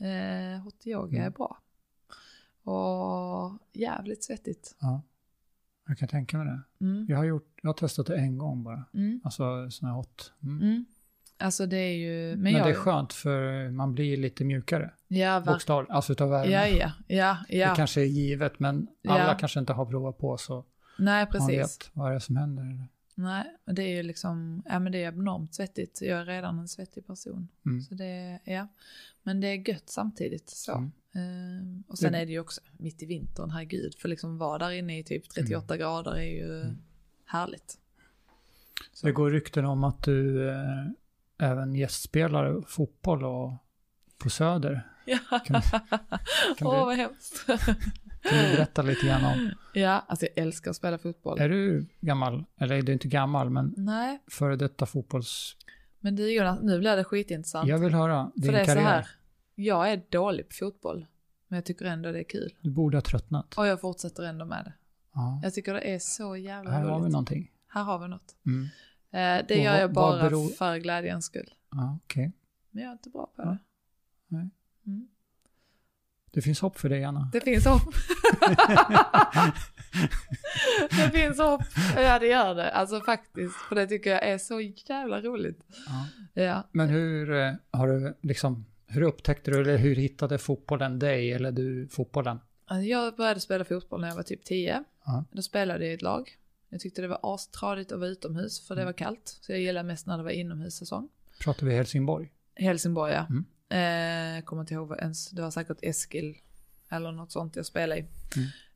eh, 0.00 0.60
hot 0.62 0.86
yoga 0.86 1.16
är 1.18 1.20
Mm. 1.20 1.32
bra. 1.32 1.58
Och 2.64 3.58
jävligt 3.72 4.24
svettigt. 4.24 4.76
Ja. 4.80 5.02
Jag 5.88 5.98
kan 5.98 6.08
tänka 6.08 6.38
mig 6.38 6.46
det. 6.46 6.84
Mm. 6.86 7.06
Jag 7.08 7.16
har, 7.16 7.24
gjort, 7.24 7.58
jag 7.62 7.68
har 7.68 7.74
testat 7.74 8.06
det 8.06 8.16
en 8.16 8.38
gång 8.38 8.62
bara. 8.64 8.84
Mm. 8.94 9.20
Alltså 9.24 9.70
sån 9.70 9.88
här 9.88 9.96
hot. 9.96 10.32
Mm. 10.42 10.62
Mm. 10.62 10.84
Alltså 11.38 11.66
det 11.66 11.76
är 11.76 11.96
ju, 11.96 12.30
men, 12.30 12.42
Men, 12.42 12.52
jag, 12.52 12.66
det 12.66 12.70
är 12.70 12.74
skönt 12.74 13.12
för 13.12 13.70
man 13.70 13.92
blir 13.94 14.16
lite 14.16 14.44
mjukare. 14.44 14.90
ja. 15.08 15.40
Bokstavligt, 15.40 15.90
alltså 15.92 16.12
utav 16.12 16.30
värme. 16.30 16.50
Ja, 16.52 16.66
ja, 16.66 16.92
ja, 17.08 17.36
ja. 17.48 17.70
Det 17.70 17.76
kanske 17.76 18.00
är 18.00 18.04
givet 18.04 18.58
men 18.58 18.88
alla 19.08 19.26
Ja. 19.26 19.36
kanske 19.40 19.60
inte 19.60 19.72
har 19.72 19.86
provat 19.86 20.18
på 20.18 20.36
så 20.36 20.64
Nej, 21.00 21.24
man 21.24 21.32
precis. 21.32 21.58
vet 21.58 21.90
vad 21.92 22.10
det 22.10 22.14
är 22.14 22.18
som 22.18 22.36
händer. 22.36 22.84
Nej, 23.14 23.44
det 23.66 23.82
är 23.82 23.88
ju 23.96 24.02
liksom, 24.02 24.62
ja 24.66 24.78
men 24.78 24.92
det 24.92 25.04
är 25.04 25.08
abnormt 25.08 25.54
svettigt. 25.54 26.00
Jag 26.02 26.20
är 26.20 26.24
redan 26.24 26.58
en 26.58 26.68
svettig 26.68 27.06
person. 27.06 27.48
Mm. 27.66 27.82
Så 27.82 27.94
det 27.94 28.40
ja. 28.44 28.68
Men 29.22 29.40
det 29.40 29.46
är 29.48 29.68
gött 29.68 29.88
samtidigt 29.88 30.50
så. 30.50 30.72
Mm. 30.76 30.92
Ehm, 31.14 31.82
och 31.88 31.98
sen 31.98 32.12
Det- 32.12 32.18
är 32.18 32.26
det 32.26 32.32
ju 32.32 32.40
också 32.40 32.60
mitt 32.78 33.02
i 33.02 33.06
vintern, 33.06 33.50
herregud. 33.50 33.94
För 33.98 34.08
liksom 34.08 34.38
vara 34.38 34.58
där 34.58 34.70
inne 34.70 34.98
i 34.98 35.04
typ 35.04 35.28
38 35.30 35.76
grader 35.76 36.10
är 36.14 36.22
ju 36.22 36.60
Mm. 36.62 36.78
härligt. 37.26 37.78
Så 38.92 39.06
det 39.06 39.12
går 39.12 39.30
rykten 39.30 39.64
om 39.64 39.84
att 39.84 40.02
du 40.02 40.48
eh, 40.50 40.86
även 41.38 41.74
gästspelar 41.74 42.62
fotboll 42.66 43.24
och 43.24 43.52
på 44.18 44.30
Söder. 44.30 44.86
Ja, 45.06 45.18
åh 45.30 45.40
du, 46.58 46.64
vad 46.64 46.96
hemskt. 46.96 47.46
Kan 48.30 48.38
du 48.38 48.56
berätta 48.56 48.82
lite 48.82 49.06
grann 49.06 49.24
om, 49.24 49.50
ja, 49.74 50.04
alltså 50.08 50.26
jag 50.26 50.44
älskar 50.44 50.70
att 50.70 50.76
spela 50.76 50.98
fotboll. 50.98 51.40
är 51.40 51.48
du 51.48 51.86
gammal, 52.00 52.44
eller 52.60 52.74
är 52.76 52.82
du 52.82 52.92
inte 52.92 53.08
gammal, 53.08 53.50
men 53.50 53.74
Nej, 53.76 54.22
före 54.26 54.56
detta 54.56 54.86
fotbolls... 54.86 55.56
men 56.00 56.16
du 56.16 56.32
Jonas, 56.32 56.58
nu 56.62 56.78
blir 56.78 56.96
det 56.96 57.04
skitintressant. 57.04 57.68
Jag 57.68 57.78
vill 57.78 57.94
höra 57.94 58.30
din 58.34 58.44
För 58.44 58.52
det 58.52 58.60
är 58.60 58.64
karriär. 58.64 58.82
så 58.82 58.88
här, 58.88 59.06
jag 59.54 59.92
är 59.92 60.02
dålig 60.10 60.48
på 60.48 60.54
fotboll. 60.54 61.06
Men 61.48 61.56
jag 61.56 61.64
tycker 61.64 61.84
ändå 61.84 62.12
det 62.12 62.18
är 62.18 62.24
kul. 62.28 62.54
Du 62.60 62.70
borde 62.70 62.96
ha 62.96 63.02
tröttnat. 63.02 63.54
Och 63.58 63.66
jag 63.66 63.80
fortsätter 63.80 64.22
ändå 64.22 64.44
med 64.44 64.64
det. 64.64 64.72
Ja. 65.14 65.40
Jag 65.42 65.54
tycker 65.54 65.74
det 65.74 65.80
är 65.80 65.98
så 65.98 66.36
jävla 66.36 66.70
Här 66.70 66.80
roligt. 66.82 66.92
har 66.92 67.00
vi 67.00 67.08
någonting. 67.10 67.50
Här 67.68 67.82
har 67.82 67.98
vi 67.98 68.08
något. 68.08 68.36
Mm. 68.46 68.62
Eh, 69.10 69.46
det 69.48 69.54
Och 69.58 69.64
gör 69.64 69.78
jag 69.80 69.92
bara 69.92 70.22
beror- 70.22 70.48
för 70.48 70.76
glädjens 70.76 71.24
skull. 71.24 71.50
Ja, 71.70 71.98
okej. 72.04 72.32
Men 72.70 72.82
jag 72.82 72.88
är 72.88 72.92
inte 72.92 73.10
bra 73.10 73.32
på 73.36 73.42
det. 73.42 73.58
Nej. 74.28 74.50
Mm. 74.86 75.08
Det 76.32 76.42
finns 76.42 76.60
hopp 76.60 76.78
för 76.78 76.88
dig, 76.88 77.04
Anna. 77.04 77.30
Det 77.32 77.40
finns 77.40 77.64
hopp. 77.64 77.82
det 80.90 81.10
finns 81.12 81.38
hopp. 81.38 81.62
Ja 81.96 82.18
det 82.18 82.26
gör 82.26 82.54
det. 82.54 82.70
Alltså 82.70 83.00
faktiskt. 83.00 83.56
För 83.56 83.76
det 83.76 83.86
tycker 83.86 84.10
jag 84.10 84.22
är 84.22 84.38
så 84.38 84.60
jävla 84.60 85.20
roligt. 85.20 85.60
Ja. 85.86 86.06
Ja. 86.42 86.68
Men 86.72 86.88
hur 86.88 87.32
eh, 87.32 87.52
har 87.70 87.88
du 87.88 88.14
liksom, 88.20 88.66
hur 88.86 89.02
upptäckte 89.02 89.50
du, 89.50 89.60
eller 89.60 89.78
hur 89.78 89.94
hittade 89.94 90.38
fotbollen 90.38 90.98
dig, 90.98 91.32
eller 91.32 91.52
du 91.52 91.88
fotbollen? 91.88 92.38
Alltså, 92.66 92.84
Jag 92.84 93.16
började 93.16 93.40
spela 93.40 93.64
fotboll 93.64 94.00
när 94.00 94.08
jag 94.08 94.16
var 94.16 94.22
typ 94.22 94.44
10. 94.44 94.84
Ja. 95.04 95.24
Då 95.32 95.42
spelade 95.42 95.84
jag 95.84 95.90
i 95.92 95.94
ett 95.94 96.02
lag. 96.02 96.36
Jag 96.68 96.80
tyckte 96.80 97.02
det 97.02 97.08
var 97.08 97.20
astradigt 97.34 97.92
att 97.92 97.98
vara 97.98 98.10
utomhus 98.10 98.66
för 98.68 98.76
det 98.76 98.84
var 98.84 98.92
kallt. 98.92 99.38
Så 99.40 99.52
jag 99.52 99.60
gillade 99.60 99.86
mest 99.86 100.06
när 100.06 100.16
det 100.18 100.24
var 100.24 100.30
inomhussäsong. 100.30 101.08
Pratar 101.40 101.66
vi 101.66 101.74
Helsingborg? 101.74 102.30
Helsingborg 102.56 103.12
ja. 103.12 103.26
Mm. 103.30 103.44
Eh, 103.70 104.44
kommer 104.44 104.62
inte 104.62 104.74
ihåg 104.74 104.88
vad 104.88 104.98
ens, 104.98 105.30
det 105.30 105.42
var 105.42 105.50
säkert 105.50 105.78
Eskil 105.82 106.36
eller 106.88 107.12
något 107.12 107.32
sånt 107.32 107.56
jag 107.56 107.66
spelade 107.66 108.00
i. 108.00 108.04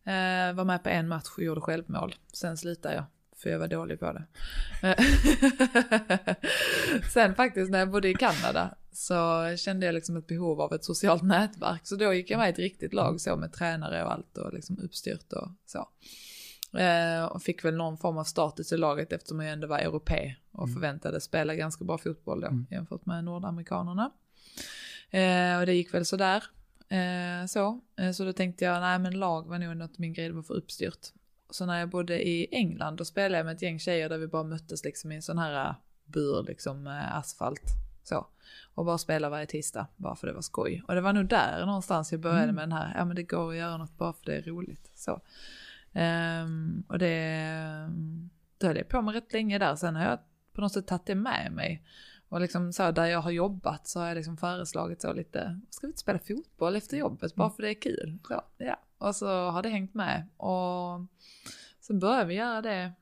Eh, 0.04 0.52
var 0.52 0.64
med 0.64 0.82
på 0.82 0.88
en 0.88 1.08
match 1.08 1.28
och 1.36 1.42
gjorde 1.42 1.60
självmål. 1.60 2.14
Sen 2.32 2.56
slutade 2.56 2.94
jag, 2.94 3.04
för 3.36 3.50
jag 3.50 3.58
var 3.58 3.68
dålig 3.68 4.00
på 4.00 4.12
det. 4.12 4.24
Eh, 4.82 5.04
Sen 7.12 7.34
faktiskt 7.34 7.70
när 7.70 7.78
jag 7.78 7.90
bodde 7.90 8.08
i 8.08 8.14
Kanada 8.14 8.74
så 8.92 9.56
kände 9.56 9.86
jag 9.86 9.92
liksom 9.92 10.16
ett 10.16 10.26
behov 10.26 10.60
av 10.60 10.72
ett 10.72 10.84
socialt 10.84 11.22
nätverk. 11.22 11.80
Så 11.84 11.96
då 11.96 12.14
gick 12.14 12.30
jag 12.30 12.38
med 12.38 12.48
i 12.48 12.52
ett 12.52 12.58
riktigt 12.58 12.94
lag 12.94 13.20
så 13.20 13.36
med 13.36 13.52
tränare 13.52 14.04
och 14.04 14.12
allt 14.12 14.38
och 14.38 14.54
liksom 14.54 14.78
uppstyrt 14.78 15.32
och 15.32 15.48
så. 15.66 15.88
Eh, 16.78 17.24
och 17.24 17.42
fick 17.42 17.64
väl 17.64 17.76
någon 17.76 17.98
form 17.98 18.18
av 18.18 18.24
status 18.24 18.72
i 18.72 18.76
laget 18.76 19.12
eftersom 19.12 19.40
jag 19.40 19.52
ändå 19.52 19.66
var 19.66 19.78
europé 19.78 20.34
och 20.50 20.70
förväntades 20.70 21.24
spela 21.24 21.54
ganska 21.54 21.84
bra 21.84 21.98
fotboll 21.98 22.40
då 22.40 22.48
jämfört 22.70 23.06
med 23.06 23.24
nordamerikanerna. 23.24 24.10
Eh, 25.14 25.58
och 25.58 25.66
det 25.66 25.74
gick 25.74 25.94
väl 25.94 26.04
sådär. 26.04 26.44
Eh, 26.88 27.46
så. 27.46 27.80
Eh, 27.96 28.10
så 28.10 28.24
då 28.24 28.32
tänkte 28.32 28.64
jag, 28.64 28.80
nej 28.80 28.98
men 28.98 29.18
lag 29.18 29.48
var 29.48 29.58
nog 29.58 29.76
något 29.76 29.98
min 29.98 30.12
grej, 30.12 30.28
det 30.28 30.34
var 30.34 30.42
för 30.42 30.54
uppstyrt. 30.54 31.06
Så 31.50 31.66
när 31.66 31.78
jag 31.78 31.88
bodde 31.88 32.28
i 32.28 32.48
England 32.50 32.96
då 32.96 33.04
spelade 33.04 33.36
jag 33.36 33.46
med 33.46 33.54
ett 33.54 33.62
gäng 33.62 33.78
tjejer 33.78 34.08
där 34.08 34.18
vi 34.18 34.26
bara 34.26 34.42
möttes 34.42 34.84
liksom 34.84 35.12
i 35.12 35.14
en 35.14 35.22
sån 35.22 35.38
här 35.38 35.68
eh, 35.68 35.74
bur, 36.04 36.44
liksom 36.46 36.86
eh, 36.86 37.16
asfalt. 37.16 37.62
Så. 38.02 38.26
Och 38.74 38.84
bara 38.84 38.98
spela 38.98 39.28
varje 39.28 39.46
tisdag, 39.46 39.86
bara 39.96 40.16
för 40.16 40.26
det 40.26 40.32
var 40.32 40.42
skoj. 40.42 40.82
Och 40.88 40.94
det 40.94 41.00
var 41.00 41.12
nog 41.12 41.26
där 41.26 41.66
någonstans 41.66 42.12
jag 42.12 42.20
började 42.20 42.52
med 42.52 42.62
den 42.62 42.72
här, 42.72 42.94
ja 42.96 43.04
men 43.04 43.16
det 43.16 43.22
går 43.22 43.50
att 43.50 43.56
göra 43.56 43.76
något 43.76 43.98
bara 43.98 44.12
för 44.12 44.24
det 44.24 44.36
är 44.36 44.42
roligt. 44.42 44.90
Så. 44.94 45.20
Ehm, 45.92 46.84
och 46.88 46.98
det, 46.98 47.90
då 48.58 48.66
höll 48.66 48.76
jag 48.76 48.88
på 48.88 49.02
med 49.02 49.14
rätt 49.14 49.32
länge 49.32 49.58
där. 49.58 49.76
Sen 49.76 49.96
har 49.96 50.04
jag 50.04 50.18
på 50.52 50.60
något 50.60 50.72
sätt 50.72 50.86
tagit 50.86 51.06
det 51.06 51.14
med 51.14 51.52
mig. 51.52 51.82
Och 52.34 52.40
liksom 52.40 52.72
så 52.72 52.82
här, 52.82 52.92
där 52.92 53.06
jag 53.06 53.20
har 53.20 53.30
jobbat 53.30 53.88
så 53.88 54.00
har 54.00 54.06
jag 54.06 54.14
liksom 54.14 54.36
föreslagit 54.36 55.02
så 55.02 55.12
lite, 55.12 55.60
ska 55.70 55.86
vi 55.86 55.90
inte 55.90 56.00
spela 56.00 56.18
fotboll 56.18 56.76
efter 56.76 56.96
jobbet 56.96 57.34
bara 57.34 57.50
för 57.50 57.62
det 57.62 57.68
är 57.70 57.80
kul? 57.80 58.18
Så, 58.28 58.42
ja. 58.56 58.80
Och 58.98 59.16
så 59.16 59.50
har 59.50 59.62
det 59.62 59.68
hängt 59.68 59.94
med. 59.94 60.28
Och 60.36 61.00
sen 61.80 61.98
började 61.98 62.24
vi 62.24 62.34
göra 62.34 62.62
det 62.62 62.92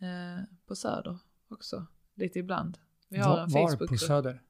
eh, 0.00 0.44
på 0.66 0.76
Söder 0.76 1.18
också, 1.48 1.86
lite 2.14 2.38
ibland. 2.38 2.78
Vi 3.08 3.18
har 3.18 3.30
Var, 3.30 3.42
en 3.42 3.50
var 3.50 3.62
på 3.62 3.68
Facebookgrupp. 3.68 4.00
Söder? 4.00 4.42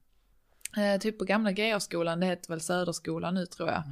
Eh, 0.77 0.99
typ 0.99 1.19
på 1.19 1.25
gamla 1.25 1.51
GA-skolan, 1.51 2.19
det 2.19 2.25
heter 2.25 2.49
väl 2.49 2.61
Söderskolan 2.61 3.33
nu 3.33 3.45
tror 3.45 3.69
jag. 3.69 3.83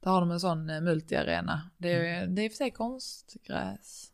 Där 0.00 0.10
har 0.10 0.20
de 0.20 0.30
en 0.30 0.40
sån 0.40 0.70
eh, 0.70 0.80
multiarena. 0.80 1.70
Det 1.76 1.92
är, 1.92 2.26
det 2.26 2.42
är 2.42 2.44
i 2.44 2.48
och 2.48 2.52
för 2.52 2.56
sig 2.56 2.70
konstgräs. 2.70 4.12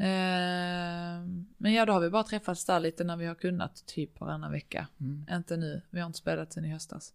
Eh, 0.00 1.24
men 1.56 1.72
ja, 1.72 1.86
då 1.86 1.92
har 1.92 2.00
vi 2.00 2.10
bara 2.10 2.22
träffats 2.24 2.64
där 2.64 2.80
lite 2.80 3.04
när 3.04 3.16
vi 3.16 3.26
har 3.26 3.34
kunnat, 3.34 3.86
typ 3.86 4.20
varannan 4.20 4.52
vecka. 4.52 4.86
Mm. 5.00 5.26
Inte 5.30 5.56
nu, 5.56 5.82
vi 5.90 6.00
har 6.00 6.06
inte 6.06 6.18
spelat 6.18 6.52
sen 6.52 6.64
i 6.64 6.72
höstas. 6.72 7.12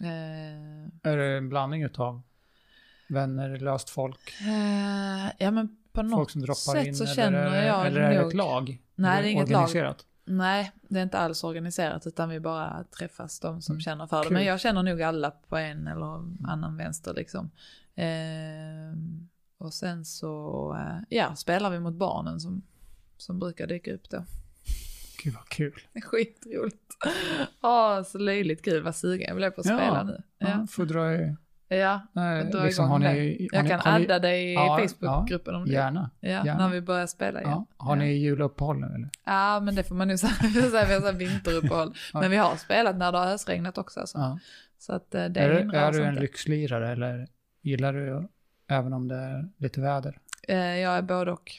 Eh, 0.00 1.10
Är 1.10 1.16
det 1.16 1.36
en 1.36 1.48
blandning 1.48 1.82
utav 1.82 2.22
vänner, 3.08 3.58
löst 3.58 3.90
folk, 3.90 4.34
eh, 4.40 5.32
ja 5.38 5.50
men 5.50 5.76
på 5.92 6.02
något 6.02 6.18
folk 6.18 6.30
som 6.30 6.40
droppar 6.40 6.54
sätt 6.74 6.86
in? 6.86 6.94
så 6.94 7.04
eller, 7.04 7.14
känner 7.14 7.50
det- 7.50 7.66
jag 7.66 7.86
Eller 7.86 8.00
är 8.00 8.10
det 8.20 8.26
ett 8.28 8.34
lag? 8.34 8.82
Nej, 8.94 9.10
Eller 9.12 9.22
det 9.22 9.28
är 9.28 9.32
inget 9.32 9.48
lag. 9.48 9.56
organiserat? 9.58 10.06
Nej, 10.24 10.72
det 10.82 10.98
är 10.98 11.02
inte 11.02 11.18
alls 11.18 11.44
organiserat 11.44 12.06
utan 12.06 12.28
vi 12.28 12.40
bara 12.40 12.84
träffas 12.98 13.40
de 13.40 13.62
som 13.62 13.72
Mm. 13.72 13.80
känner 13.80 14.06
för 14.06 14.16
det. 14.18 14.24
Kul. 14.24 14.32
Men 14.32 14.44
jag 14.44 14.60
känner 14.60 14.82
nog 14.82 15.02
alla 15.02 15.30
på 15.30 15.56
en 15.56 15.86
eller 15.86 16.06
annan 16.48 16.76
vänster 16.76 17.14
liksom. 17.14 17.50
Ehm, 17.94 19.28
och 19.60 19.74
sen 19.74 20.04
så, 20.04 20.76
eh, 20.78 21.18
ja, 21.18 21.34
spelar 21.34 21.70
vi 21.70 21.80
mot 21.80 21.94
barnen 21.94 22.40
som, 22.40 22.62
som 23.16 23.38
brukar 23.38 23.66
dyka 23.66 23.94
upp 23.94 24.10
då. 24.10 24.24
Gud 25.24 25.34
vad 25.34 25.48
kul. 25.48 25.80
Det 25.92 25.98
är 25.98 26.02
Skitroligt. 26.02 26.76
Åh, 27.62 28.02
så 28.02 28.18
löjligt 28.18 28.64
kul, 28.64 28.82
vad 28.82 28.96
sugen 28.96 29.26
jag 29.28 29.36
blev 29.36 29.50
på 29.50 29.60
att 29.60 29.66
Ja. 29.66 29.76
spela 29.78 30.02
nu. 30.02 30.22
Ja, 30.38 30.48
Ja, 30.48 30.66
får 30.70 30.84
dra 30.86 31.14
i, 31.14 31.36
ja 31.68 32.00
nej, 32.12 32.44
dra 32.44 32.64
liksom, 32.64 32.84
igång 32.84 33.02
har 33.02 33.08
det. 33.08 33.12
ni, 33.14 33.48
har 33.52 33.56
jag 33.56 33.62
ni, 33.64 33.70
kan 33.70 33.80
har 33.80 33.98
ni, 33.98 34.04
adda 34.04 34.18
dig 34.18 34.50
i 34.50 34.54
Ja, 34.54 34.80
Facebookgruppen 34.88 35.54
om 35.54 35.64
du 35.64 35.72
Gärna. 35.72 36.10
Ja, 36.20 36.28
gärna. 36.28 36.56
när 36.58 36.68
vi 36.68 36.80
börjar 36.80 37.06
spela 37.06 37.40
igen. 37.40 37.50
Ja. 37.52 37.66
Har 37.76 37.96
ni 37.96 38.12
juluppehåll 38.12 38.78
nu 38.80 38.86
eller? 38.86 39.08
Ja, 39.24 39.60
men 39.60 39.74
det 39.74 39.82
får 39.84 39.94
man 39.94 40.08
nu 40.08 40.18
säga. 40.18 40.32
Vi 40.42 40.60
har 40.60 41.12
vinteruppehåll. 41.12 41.94
Ja. 42.12 42.20
Men 42.20 42.30
vi 42.30 42.36
har 42.36 42.56
spelat 42.56 42.96
när 42.96 43.12
det 43.12 43.18
har 43.18 43.26
ösregnat 43.26 43.78
också. 43.78 44.00
Alltså. 44.00 44.18
Ja. 44.18 44.38
Så 44.78 44.92
att 44.92 45.14
eh, 45.14 45.24
det 45.24 45.40
Är, 45.40 45.50
är 45.74 45.88
oss 45.90 45.96
du 45.96 46.04
en 46.04 46.14
lyxlirare 46.14 46.92
eller 46.92 47.28
gillar 47.62 47.92
du 47.92 48.28
även 48.70 48.92
om 48.92 49.08
det 49.08 49.14
är 49.16 49.48
lite 49.56 49.80
väder? 49.80 50.20
Eh, 50.48 50.56
Jag 50.56 50.96
är 50.98 51.02
både 51.02 51.32
och 51.32 51.52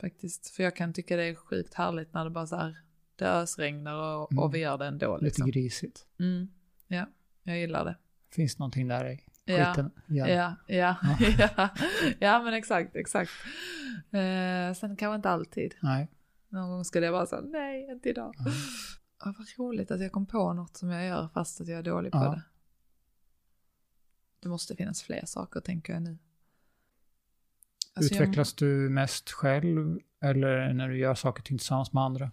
faktiskt. 0.00 0.48
För 0.50 0.62
jag 0.62 0.76
kan 0.76 0.92
tycka 0.92 1.16
det 1.16 1.24
är 1.24 1.34
sjukt 1.34 1.74
härligt 1.74 2.14
när 2.14 2.24
det 2.24 2.30
bara 2.30 2.46
så 2.46 2.56
här, 2.56 2.76
det 3.16 3.26
ösregnar 3.28 3.94
och, 3.94 4.32
Mm. 4.32 4.44
och 4.44 4.54
vi 4.54 4.58
gör 4.58 4.78
det 4.78 4.86
ändå. 4.86 5.14
Lite 5.16 5.24
Liksom. 5.24 5.50
grisigt. 5.50 6.06
Mm. 6.20 6.48
Ja, 6.86 7.06
jag 7.42 7.58
gillar 7.58 7.84
det. 7.84 7.96
Finns 8.30 8.58
någonting 8.58 8.88
där 8.88 9.10
i 9.10 9.16
skiten? 9.46 9.90
ja, 10.06 10.28
ja, 10.28 10.54
ja, 10.66 10.96
ja, 11.56 11.68
ja, 12.18 12.42
men 12.42 12.54
exakt, 12.54 12.96
exakt. 12.96 13.30
Eh, 14.10 14.74
sen 14.74 14.96
kanske 14.96 15.14
inte 15.16 15.30
alltid. 15.30 15.74
Nej. 15.82 16.08
Någon 16.48 16.70
gång 16.70 16.84
skulle 16.84 17.06
jag 17.06 17.12
bara 17.14 17.26
säga 17.26 17.42
nej, 17.42 17.90
inte 17.90 18.08
idag. 18.08 18.34
Ja. 18.38 18.44
Ja, 19.24 19.34
vad 19.38 19.46
roligt 19.66 19.90
att 19.90 20.00
jag 20.00 20.12
kom 20.12 20.26
på 20.26 20.52
något 20.52 20.76
som 20.76 20.90
jag 20.90 21.06
gör 21.06 21.28
fast 21.34 21.60
att 21.60 21.68
jag 21.68 21.78
är 21.78 21.82
dålig 21.82 22.12
på 22.12 22.18
Ja. 22.18 22.30
det. 22.30 22.42
Det 24.40 24.48
måste 24.48 24.76
finnas 24.76 25.02
fler 25.02 25.22
saker 25.26 25.60
tänker 25.60 25.92
jag 25.92 26.02
nu. 26.02 26.18
Alltså, 27.94 28.14
jag- 28.14 28.22
Utvecklas 28.22 28.54
du 28.54 28.66
mest 28.90 29.30
själv 29.30 29.98
eller 30.20 30.72
när 30.72 30.88
du 30.88 30.98
gör 30.98 31.14
saker 31.14 31.40
och 31.40 31.44
ting 31.46 31.58
tillsammans 31.58 31.92
med 31.92 32.02
andra? 32.02 32.30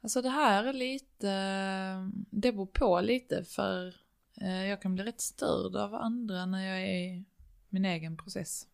Alltså 0.00 0.22
det 0.22 0.28
här 0.30 0.64
är 0.64 0.72
lite, 0.72 1.30
det 2.30 2.52
beror 2.52 2.66
på 2.66 3.00
lite 3.00 3.44
för 3.44 3.94
eh, 4.40 4.64
jag 4.66 4.82
kan 4.82 4.94
bli 4.94 5.04
rätt 5.04 5.20
störd 5.20 5.76
av 5.76 5.94
andra 5.94 6.46
när 6.46 6.66
jag 6.66 6.80
är 6.80 7.14
i 7.14 7.24
min 7.68 7.84
egen 7.84 8.16
process. 8.16 8.66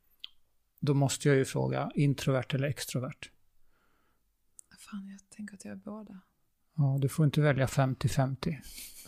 Då 0.81 0.94
måste 0.94 1.28
jag 1.28 1.36
ju 1.36 1.44
fråga, 1.44 1.90
introvert 1.94 2.47
eller 2.55 2.69
extrovert? 2.69 3.31
Fan, 4.78 5.09
jag 5.09 5.36
tänker 5.36 5.55
att 5.55 5.64
jag 5.64 5.73
är 5.73 5.77
båda. 5.77 6.20
Ja, 6.77 6.98
du 7.01 7.09
får 7.09 7.24
inte 7.24 7.40
välja 7.40 7.66
50-50 7.66 8.56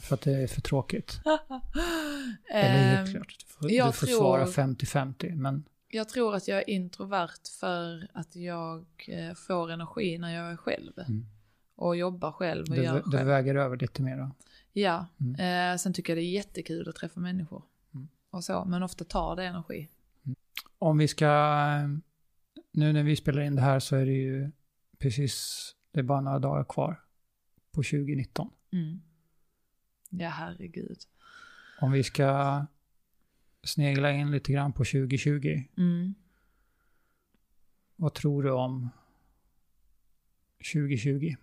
för 0.00 0.14
att 0.14 0.20
det 0.20 0.42
är 0.42 0.46
för 0.46 0.60
tråkigt. 0.60 1.20
Eller 2.50 2.96
helt 2.96 3.08
Ehm, 3.08 3.14
klart, 3.14 3.36
du 3.38 3.46
får, 3.46 3.70
jag 3.70 3.88
du 3.88 3.92
får 3.92 4.06
tror- 4.06 4.18
svara 4.18 4.46
50-50, 4.46 5.34
men 5.34 5.64
Jag 5.94 6.08
tror 6.08 6.34
att 6.34 6.48
jag 6.48 6.58
är 6.58 6.70
introvert 6.70 7.48
för 7.60 8.08
att 8.14 8.36
jag 8.36 8.86
eh, 9.08 9.34
får 9.34 9.70
energi 9.70 10.18
när 10.18 10.34
jag 10.34 10.52
är 10.52 10.56
själv. 10.56 10.92
Mm. 10.98 11.26
Och 11.76 11.96
jobbar 11.96 12.32
själv 12.32 12.64
och 12.68 12.74
det, 12.76 12.82
gör 12.82 13.02
själv. 13.02 13.26
väger 13.26 13.54
över 13.54 13.76
lite 13.76 14.02
mer. 14.02 14.16
då. 14.16 14.30
Ja, 14.72 15.06
Mm. 15.20 15.72
eh, 15.72 15.76
sen 15.78 15.92
tycker 15.92 16.12
jag 16.12 16.18
det 16.18 16.26
är 16.26 16.30
jättekul 16.32 16.88
att 16.88 16.96
träffa 16.96 17.20
människor. 17.20 17.62
Mm. 17.94 18.08
Och 18.30 18.44
så, 18.44 18.64
men 18.64 18.82
ofta 18.82 19.04
tar 19.04 19.36
det 19.36 19.44
energi. 19.44 19.88
Om 20.78 20.98
vi 20.98 21.08
ska, 21.08 21.26
nu 22.72 22.92
när 22.92 23.02
vi 23.02 23.16
spelar 23.16 23.42
in 23.42 23.54
det 23.56 23.62
här 23.62 23.80
så 23.80 23.96
är 23.96 24.06
det 24.06 24.12
ju 24.12 24.50
precis, 24.98 25.60
det 25.92 25.98
är 26.00 26.04
bara 26.04 26.20
några 26.20 26.38
dagar 26.38 26.64
kvar 26.64 27.00
på 27.72 27.82
2019. 27.82 28.50
Mm. 28.72 29.00
Ja, 30.10 30.28
herregud. 30.28 30.98
Om 31.80 31.92
vi 31.92 32.02
ska 32.02 32.66
snegla 33.64 34.12
in 34.12 34.30
lite 34.30 34.52
grann 34.52 34.72
på 34.72 34.84
2020, 34.84 35.64
Mm. 35.76 36.14
vad 37.96 38.14
tror 38.14 38.42
du 38.42 38.50
om 38.50 38.90
2020? 40.72 41.34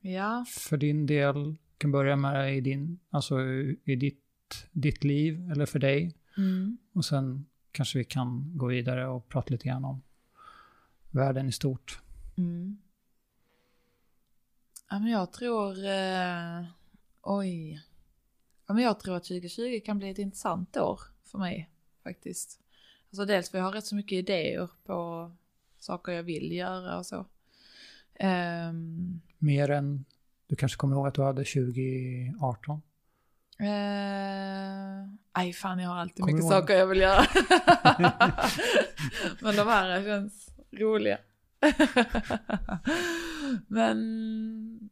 Ja, 0.00 0.44
För 0.48 0.76
din 0.76 1.06
del, 1.06 1.56
kan 1.78 1.92
börja 1.92 2.16
med 2.16 2.56
i 2.56 2.60
din, 2.60 2.98
alltså 3.10 3.40
i 3.84 3.96
ditt, 3.96 4.24
ditt 4.72 5.04
liv 5.04 5.50
eller 5.50 5.66
för 5.66 5.78
dig. 5.78 6.16
mm. 6.36 6.78
Och 6.92 7.04
sen 7.04 7.46
kanske 7.72 7.98
vi 7.98 8.04
kan 8.04 8.58
gå 8.58 8.66
vidare 8.66 9.06
och 9.08 9.28
prata 9.28 9.50
lite 9.50 9.68
grann 9.68 9.84
om 9.84 10.02
världen 11.10 11.48
i 11.48 11.52
stort. 11.52 12.00
Mm. 12.36 12.78
Ja, 14.90 14.98
men 14.98 15.10
jag 15.10 15.32
tror... 15.32 15.86
Eh, 15.86 16.64
oj. 17.22 17.82
Ja, 18.66 18.74
men 18.74 18.82
jag 18.84 19.00
tror 19.00 19.16
att 19.16 19.24
2020 19.24 19.80
kan 19.84 19.98
bli 19.98 20.10
ett 20.10 20.18
intressant 20.18 20.76
år 20.76 21.00
för 21.34 21.38
mig 21.38 21.70
faktiskt. 22.04 22.60
Alltså 23.10 23.24
dels 23.24 23.50
för 23.50 23.58
jag 23.58 23.64
har 23.64 23.72
rätt 23.72 23.86
så 23.86 23.94
mycket 23.96 24.12
idéer 24.16 24.68
på 24.86 25.30
saker 25.78 26.12
jag 26.12 26.22
vill 26.22 26.52
göra 26.52 26.98
och 26.98 27.06
så. 27.06 27.26
Ehm, 28.14 29.20
Mer 29.38 29.70
än 29.70 30.04
du 30.46 30.56
kanske 30.56 30.76
kommer 30.78 30.96
ihåg 30.96 31.06
att 31.06 31.14
du 31.14 31.22
hade 31.22 31.44
2018? 31.44 32.82
Eh, 33.58 35.08
aj 35.32 35.52
fan, 35.52 35.78
jag 35.78 35.88
har 35.90 35.96
alltid 35.96 36.16
Kommer 36.24 36.32
mycket 36.32 36.48
saker 36.48 36.74
jag 36.74 36.86
vill 36.86 37.00
göra. 37.00 37.24
Men 39.40 39.56
de 39.56 39.66
här 39.68 40.02
känns 40.04 40.48
roliga. 40.72 41.18
men, 43.68 44.90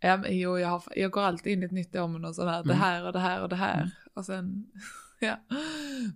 ja, 0.00 0.16
men 0.16 0.38
jo, 0.38 0.58
jag, 0.58 0.68
har, 0.68 0.82
jag 0.96 1.10
går 1.10 1.22
alltid 1.22 1.52
in 1.52 1.62
i 1.62 1.66
ett 1.66 1.72
nytt 1.72 1.96
år 1.96 2.08
med 2.08 2.20
något 2.20 2.34
sånt 2.36 2.50
här, 2.50 2.62
det 2.64 2.70
Mm. 2.72 2.80
här 2.82 3.06
och 3.06 3.12
det 3.12 3.18
här 3.20 3.42
och 3.42 3.48
det 3.48 3.56
här. 3.56 3.90
Och 4.14 4.24
sen, 4.24 4.66
ja, 5.20 5.38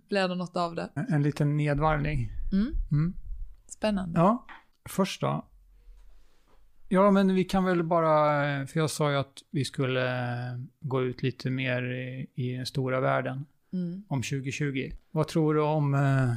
blir 0.09 0.29
det 0.29 0.35
något 0.35 0.57
av 0.57 0.75
det. 0.75 0.89
En, 0.95 1.13
en 1.13 1.23
liten 1.23 1.57
nedvarvning. 1.57 2.31
Mm, 2.53 2.73
Mm. 2.91 3.15
spännande. 3.67 4.21
Ja, 4.21 4.47
först 4.89 5.21
då. 5.21 5.45
Ja, 6.89 7.11
men 7.11 7.35
vi 7.35 7.45
kan 7.45 7.65
väl 7.65 7.83
bara, 7.83 8.07
för 8.67 8.81
jag 8.81 8.91
sa 8.91 9.11
ju 9.11 9.17
att 9.17 9.43
vi 9.51 9.65
skulle 9.65 10.09
eh, 10.51 10.59
gå 10.81 11.03
ut 11.03 11.23
lite 11.23 11.51
mer 11.51 11.83
i, 11.93 12.27
i 12.35 12.57
den 12.57 12.67
stora 12.67 13.01
världen 13.01 13.47
Mm. 13.73 14.03
om 14.09 14.23
2020. 14.23 14.91
Vad 15.11 15.29
tror 15.29 15.55
du 15.55 15.61
om, 15.61 15.95
eh, 15.95 16.33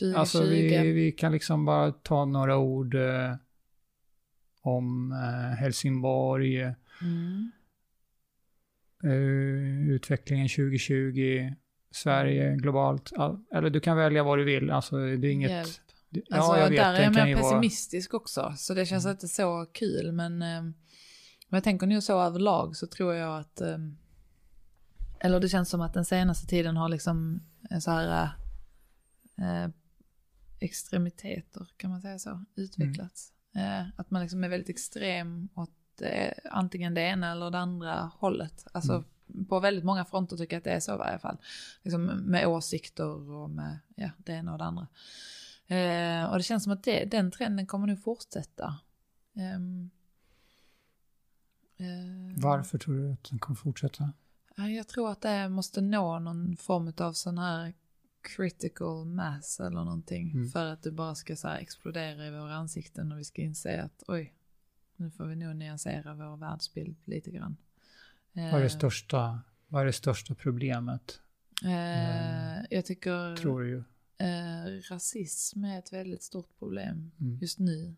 2020. 0.00 0.18
alltså 0.18 0.42
vi, 0.42 0.92
vi 0.92 1.12
kan 1.12 1.32
liksom 1.32 1.64
bara 1.64 1.92
ta 1.92 2.24
några 2.24 2.56
ord 2.58 2.94
eh, 2.94 3.34
om 4.62 5.12
eh, 5.12 5.56
Helsingborg, 5.58 6.60
mm. 7.02 7.50
Eh, 9.04 9.90
utvecklingen 9.90 10.48
2020, 10.48 11.52
Sverige 11.90 12.56
globalt, 12.56 13.12
all, 13.16 13.44
eller 13.54 13.70
du 13.70 13.80
kan 13.80 13.96
välja 13.96 14.22
vad 14.22 14.38
du 14.38 14.44
vill, 14.44 14.70
alltså 14.70 14.96
det 14.96 15.28
är 15.28 15.32
inget... 15.32 15.50
Hjälp. 15.50 15.68
det- 16.10 16.22
Alltså, 16.30 16.52
ja, 16.52 16.58
jag 16.58 16.68
vet, 16.70 16.78
där 16.78 16.94
är 16.94 17.02
jag 17.02 17.14
mer 17.14 17.26
ju 17.26 17.34
vara... 17.34 17.42
pessimistisk 17.44 18.14
också, 18.14 18.54
så 18.56 18.74
det 18.74 18.86
känns 18.86 19.04
Mm. 19.04 19.12
inte 19.14 19.28
så 19.28 19.66
kul. 19.72 20.12
Men 20.12 20.42
eh, 20.42 20.58
om 20.60 20.74
jag 21.56 21.64
tänker 21.64 21.86
nu 21.86 22.00
så 22.00 22.20
överlag 22.22 22.76
så 22.76 22.86
tror 22.86 23.14
jag 23.14 23.38
att, 23.40 23.60
eh, 23.60 23.78
eller 25.20 25.40
det 25.40 25.48
känns 25.48 25.68
som 25.68 25.80
att 25.80 25.94
den 25.94 26.04
senaste 26.04 26.46
tiden 26.46 26.76
har 26.76 26.88
liksom 26.88 27.40
en 27.70 27.80
så 27.80 27.90
här 27.90 28.30
eh, 29.38 29.68
extremiteter, 30.60 31.66
kan 31.76 31.90
man 31.90 32.00
säga 32.00 32.18
så, 32.18 32.44
utvecklats. 32.56 33.32
Eh, 33.56 33.86
att 33.96 34.10
man 34.10 34.22
liksom 34.22 34.44
är 34.44 34.48
väldigt 34.48 34.68
extrem 34.68 35.48
åt 35.54 35.70
eh, 36.00 36.32
antingen 36.50 36.94
det 36.94 37.00
ena 37.00 37.32
eller 37.32 37.50
det 37.50 37.58
andra 37.58 38.10
hållet. 38.18 38.66
Alltså 38.72 39.04
Mm. 39.34 39.44
på 39.44 39.60
väldigt 39.60 39.84
många 39.84 40.04
fronter 40.04 40.36
tycker 40.36 40.56
jag 40.56 40.58
att 40.60 40.64
det 40.64 40.70
är 40.70 40.80
så 40.80 40.94
i 40.94 40.98
varje 40.98 41.18
fall. 41.18 41.36
Liksom 41.82 42.04
med 42.06 42.46
åsikter 42.46 43.30
och 43.30 43.50
med 43.50 43.78
ja, 43.94 44.10
det 44.18 44.32
ena 44.32 44.52
och 44.52 44.58
det 44.58 44.64
andra. 44.64 44.86
Eh, 45.66 46.30
och 46.30 46.36
det 46.36 46.42
känns 46.42 46.64
som 46.64 46.72
att 46.72 46.84
det, 46.84 47.04
den 47.04 47.30
trenden 47.30 47.66
kommer 47.66 47.86
nu 47.86 47.96
fortsätta. 47.96 48.78
Ehm, 49.36 49.90
eh, 51.76 52.42
Varför 52.42 52.78
tror 52.78 52.94
du 52.94 53.12
att 53.12 53.24
den 53.30 53.38
kommer 53.38 53.56
fortsätta? 53.56 54.12
ja, 54.56 54.68
Jag 54.68 54.88
tror 54.88 55.10
att 55.10 55.20
det 55.20 55.48
måste 55.48 55.80
nå 55.80 56.18
någon 56.18 56.56
form 56.56 56.92
av 56.98 57.12
sån 57.12 57.38
här 57.38 57.74
critical 58.36 59.04
mass 59.06 59.60
eller 59.60 59.84
någonting. 59.84 60.30
Mm. 60.30 60.48
För 60.48 60.66
att 60.66 60.82
det 60.82 60.90
bara 60.92 61.14
ska 61.14 61.36
så 61.36 61.48
explodera 61.48 62.26
i 62.26 62.30
våra 62.30 62.54
ansikten 62.54 63.12
och 63.12 63.18
vi 63.18 63.24
ska 63.24 63.42
inse 63.42 63.82
att 63.82 64.02
oj, 64.08 64.34
nu 65.00 65.10
får 65.10 65.24
vi 65.24 65.36
nog 65.36 65.56
nyansera 65.56 66.14
vår 66.14 66.36
världsbild 66.36 66.96
lite 67.04 67.30
grann. 67.30 67.56
Vad 68.32 68.44
är 68.44 68.58
det 68.58 68.64
Eh, 68.64 68.68
största, 68.68 69.40
vad 69.68 69.82
är 69.82 69.86
det 69.86 69.92
största 69.92 70.34
problemet, 70.34 71.20
eh, 71.64 72.62
jag 72.70 72.84
tycker 72.84 73.36
tror 73.36 73.62
du 73.62 73.84
eh, 74.24 74.80
rasism 74.90 75.64
är 75.64 75.78
ett 75.78 75.92
väldigt 75.92 76.22
stort 76.22 76.58
problem 76.58 77.10
Mm. 77.20 77.38
just 77.40 77.58
nu. 77.58 77.94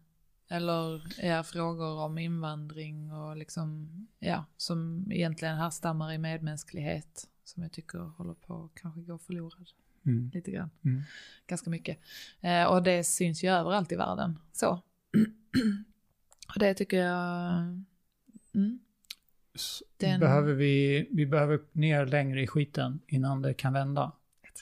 Eller 0.49 1.03
ja, 1.27 1.43
frågor 1.43 1.99
om 1.99 2.19
invandring 2.19 3.13
och 3.13 3.37
liksom, 3.37 3.89
ja, 4.19 4.45
som 4.57 5.09
egentligen 5.13 5.57
härstammar 5.57 6.13
i 6.13 6.19
medmänsklighet. 6.19 7.29
Som 7.45 7.63
jag 7.63 7.73
tycker 7.73 7.99
håller 7.99 8.35
på 8.35 8.65
att 8.65 8.81
kanske 8.83 9.01
gå 9.01 9.19
förlorad 9.19 9.69
Mm. 10.07 10.31
lite 10.35 10.51
grann. 10.51 10.71
Mm. 10.85 11.03
Ganska 11.47 11.71
mycket. 11.71 11.99
Eh, 12.41 12.65
och 12.65 12.83
det 12.83 13.05
syns 13.05 13.45
ju 13.45 13.49
överallt 13.49 13.93
i 13.93 13.97
världen. 13.97 14.39
Så. 14.53 14.83
och 16.55 16.59
det 16.59 16.75
tycker 16.75 16.97
jag, 16.97 17.53
mm, 18.55 18.79
Den- 19.97 20.21
Behöver 20.21 20.53
vi, 20.55 21.09
vi 21.13 21.27
behöver 21.27 21.61
ner 21.73 22.07
längre 22.07 22.43
i 22.43 22.47
skiten 22.47 23.01
innan 23.07 23.43
det 23.43 23.55
kan 23.55 23.73
vända. 23.73 24.13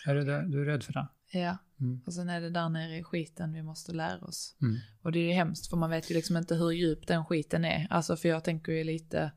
Är 0.07 0.15
du, 0.15 0.25
du 0.25 0.61
är 0.61 0.65
rädd 0.65 0.83
för 0.83 0.93
det? 0.93 1.09
ja. 1.33 1.59
Mm. 1.81 2.01
Och 2.07 2.15
sen 2.15 2.29
är 2.29 2.41
det 2.41 2.51
där 2.51 2.69
nere 2.69 2.97
i 2.97 3.03
skiten 3.03 3.53
vi 3.53 3.63
måste 3.63 3.93
lära 3.93 4.21
oss. 4.25 4.57
Mm. 4.63 4.77
Och 5.03 5.13
det 5.13 5.19
är 5.19 5.27
ju 5.27 5.33
hemskt 5.33 5.67
för 5.71 5.77
man 5.77 5.91
vet 5.91 6.11
ju 6.11 6.15
liksom 6.15 6.37
inte 6.37 6.55
hur 6.55 6.71
djup 6.71 7.07
den 7.07 7.25
skiten 7.25 7.65
är. 7.65 7.87
Alltså 7.91 8.17
för 8.17 8.29
jag 8.29 8.45
tänker 8.45 8.73
ju 8.73 8.85
lite, 8.85 9.33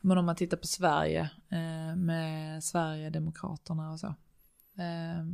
men 0.00 0.18
om 0.18 0.24
man 0.26 0.36
tittar 0.36 0.56
på 0.56 0.66
Sverige 0.66 1.30
eh, 1.50 1.96
med 1.96 2.64
Sverigedemokraterna 2.64 3.92
och 3.92 4.00
så. 4.00 4.06
Eh, 4.78 5.24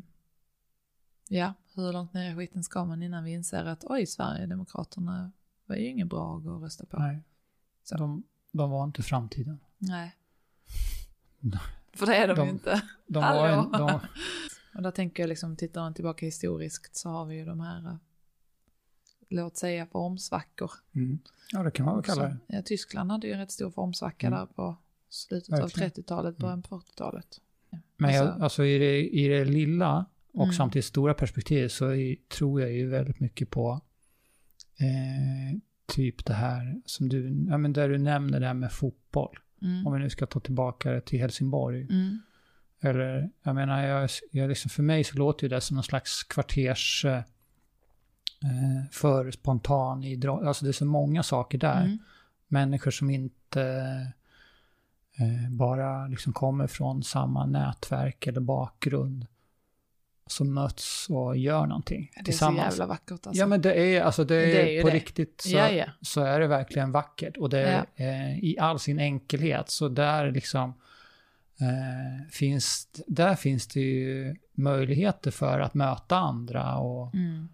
ja, 1.28 1.54
hur 1.74 1.92
långt 1.92 2.12
ner 2.12 2.32
i 2.32 2.36
skiten 2.36 2.64
ska 2.64 2.84
man 2.84 3.02
innan 3.02 3.24
vi 3.24 3.30
inser 3.30 3.64
att 3.64 3.84
oj, 3.84 4.06
Sverigedemokraterna 4.06 5.32
var 5.70 5.76
ju 5.76 5.86
inget 5.88 6.08
bra 6.08 6.36
att 6.38 6.62
rösta 6.62 6.86
på. 6.86 6.98
Nej, 6.98 7.22
Så. 7.84 7.96
de, 7.96 8.22
de 8.52 8.70
var 8.70 8.84
inte 8.84 9.02
framtiden. 9.02 9.60
Nej. 9.78 10.16
För 11.92 12.06
det 12.06 12.16
är 12.16 12.28
de, 12.28 12.34
De- 12.36 12.44
ju 12.46 12.50
inte. 12.52 12.82
De 13.06 13.20
var 13.22 13.48
en, 13.48 13.72
de, 13.72 14.00
Och 14.76 14.82
där 14.82 14.90
tänker 14.90 15.22
jag 15.22 15.28
liksom, 15.28 15.56
tittar 15.56 15.80
man 15.80 15.94
tillbaka 15.94 16.26
historiskt 16.26 16.96
så 16.96 17.08
har 17.08 17.24
vi 17.24 17.36
ju 17.36 17.44
de 17.44 17.60
här, 17.60 17.86
eh, 17.86 17.94
låt 19.28 19.56
säga 19.56 19.86
formsvackor. 19.86 20.70
mm. 20.94 21.18
Ja, 21.52 21.62
det 21.62 21.70
kan 21.70 21.86
man 21.86 21.94
väl 21.94 22.04
kalla 22.04 22.22
det. 22.22 22.36
Ja, 22.46 22.62
Tyskland 22.62 23.10
hade 23.10 23.26
ju 23.26 23.32
en 23.32 23.38
rätt 23.38 23.50
stor 23.52 23.70
formsvacka 23.70 24.26
Mm. 24.26 24.38
där 24.38 24.46
på 24.46 24.76
slutet 25.08 25.48
Verkligen. 25.52 25.86
av 25.86 25.90
30-talet, 25.92 26.36
början 26.38 26.62
på 26.62 26.80
40-talet. 26.80 27.40
Ja. 27.70 27.78
Men 27.96 28.14
jag, 28.14 28.40
alltså 28.42 28.64
i 28.64 28.78
det, 28.78 29.08
i 29.08 29.28
det 29.28 29.44
lilla 29.44 30.06
och 30.32 30.42
Mm. 30.44 30.52
samtidigt 30.54 30.84
stora 30.86 31.14
perspektivet 31.14 31.72
så 31.72 31.88
är, 31.94 32.16
tror 32.28 32.60
jag 32.60 32.72
ju 32.72 32.88
väldigt 32.88 33.20
mycket 33.20 33.50
på 33.50 33.80
eh, 34.80 35.58
typ 35.86 36.24
det 36.24 36.32
här 36.34 36.80
som 36.86 37.08
du, 37.08 37.46
ja 37.50 37.58
men 37.58 37.72
där 37.72 37.88
du 37.88 37.98
nämner 37.98 38.40
det 38.40 38.46
här 38.46 38.54
med 38.54 38.72
fotboll. 38.72 39.38
mm, 39.62 39.86
Om 39.86 39.92
vi 39.92 39.98
nu 39.98 40.10
ska 40.10 40.26
ta 40.26 40.40
tillbaka 40.40 40.90
det 40.90 41.00
till 41.00 41.20
Helsingborg. 41.20 41.82
mm, 41.82 42.18
Eller, 42.80 43.30
jag 43.42 43.54
menar, 43.54 43.86
jag, 43.86 44.10
jag 44.30 44.48
liksom, 44.48 44.68
för 44.68 44.82
mig 44.82 45.04
så 45.04 45.16
låter 45.18 45.44
ju 45.44 45.48
det 45.48 45.60
som 45.60 45.74
någon 45.74 45.84
slags 45.84 46.22
kvarters 46.22 47.04
eh, 47.04 47.16
eh, 48.44 48.84
för 48.92 49.30
spontan 49.30 50.04
idrott. 50.04 50.42
Alltså 50.42 50.64
det 50.64 50.70
är 50.70 50.72
så 50.72 50.84
många 50.86 51.22
saker 51.22 51.58
där. 51.58 51.84
mm, 51.84 51.98
Människor 52.48 52.90
som 52.90 53.10
inte 53.10 53.62
eh, 55.18 55.50
bara 55.50 56.06
liksom 56.06 56.32
kommer 56.32 56.66
från 56.66 57.02
samma 57.02 57.46
nätverk 57.46 58.26
eller 58.26 58.40
bakgrund. 58.40 59.26
Som 60.30 60.54
möts 60.54 61.10
och 61.10 61.36
gör 61.36 61.66
någonting 61.66 62.10
det 62.14 62.18
är 62.20 62.22
så 62.22 62.24
tillsammans. 62.24 62.72
jävla 62.74 62.86
vackert 62.86 63.10
alltså. 63.26 63.40
Ja 63.40 63.46
men 63.46 63.60
det 63.62 63.74
är, 63.74 64.02
alltså 64.02 64.24
det 64.24 64.34
är, 64.34 64.46
Det 64.46 64.78
är 64.78 64.82
på 64.82 64.88
det. 64.88 64.94
riktigt 64.94 65.40
så, 65.40 65.56
ja, 65.56 65.70
ja. 65.70 65.84
så 66.02 66.20
är 66.20 66.40
det 66.40 66.46
verkligen 66.46 66.92
vackert. 66.92 67.36
Och 67.36 67.50
det 67.50 67.60
är 67.60 67.86
eh, 67.96 68.38
i 68.44 68.56
all 68.60 68.78
sin 68.78 68.98
enkelhet. 69.00 69.70
Så 69.70 69.88
där 69.88 70.30
liksom 70.30 70.70
eh, 71.60 72.28
finns, 72.30 72.88
där 73.06 73.34
finns 73.34 73.66
det 73.66 73.80
ju 73.80 74.36
möjligheter 74.52 75.30
för 75.30 75.60
att 75.60 75.74
möta 75.74 76.16
andra 76.16 76.76
och 76.76 77.14
Mm, 77.14 77.48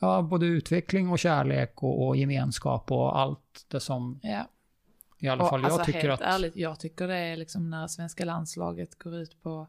ja, 0.00 0.22
både 0.22 0.46
utveckling 0.46 1.08
och 1.10 1.18
kärlek 1.18 1.82
och, 1.82 2.06
och 2.06 2.16
gemenskap 2.16 2.92
och 2.92 3.18
allt 3.18 3.64
det 3.68 3.80
som 3.80 4.20
ja. 4.22 4.48
i 5.18 5.28
alla 5.28 5.42
Och 5.44 5.50
fall 5.50 5.62
jag 5.62 5.70
alltså, 5.70 5.84
tycker 5.84 6.08
helt 6.08 6.20
att... 6.20 6.34
ärligt, 6.34 6.56
jag 6.56 6.80
tycker 6.80 7.08
det 7.08 7.16
är 7.16 7.36
liksom 7.36 7.70
när 7.70 7.86
svenska 7.86 8.24
landslaget 8.24 8.98
går 8.98 9.14
ut 9.14 9.42
på 9.42 9.66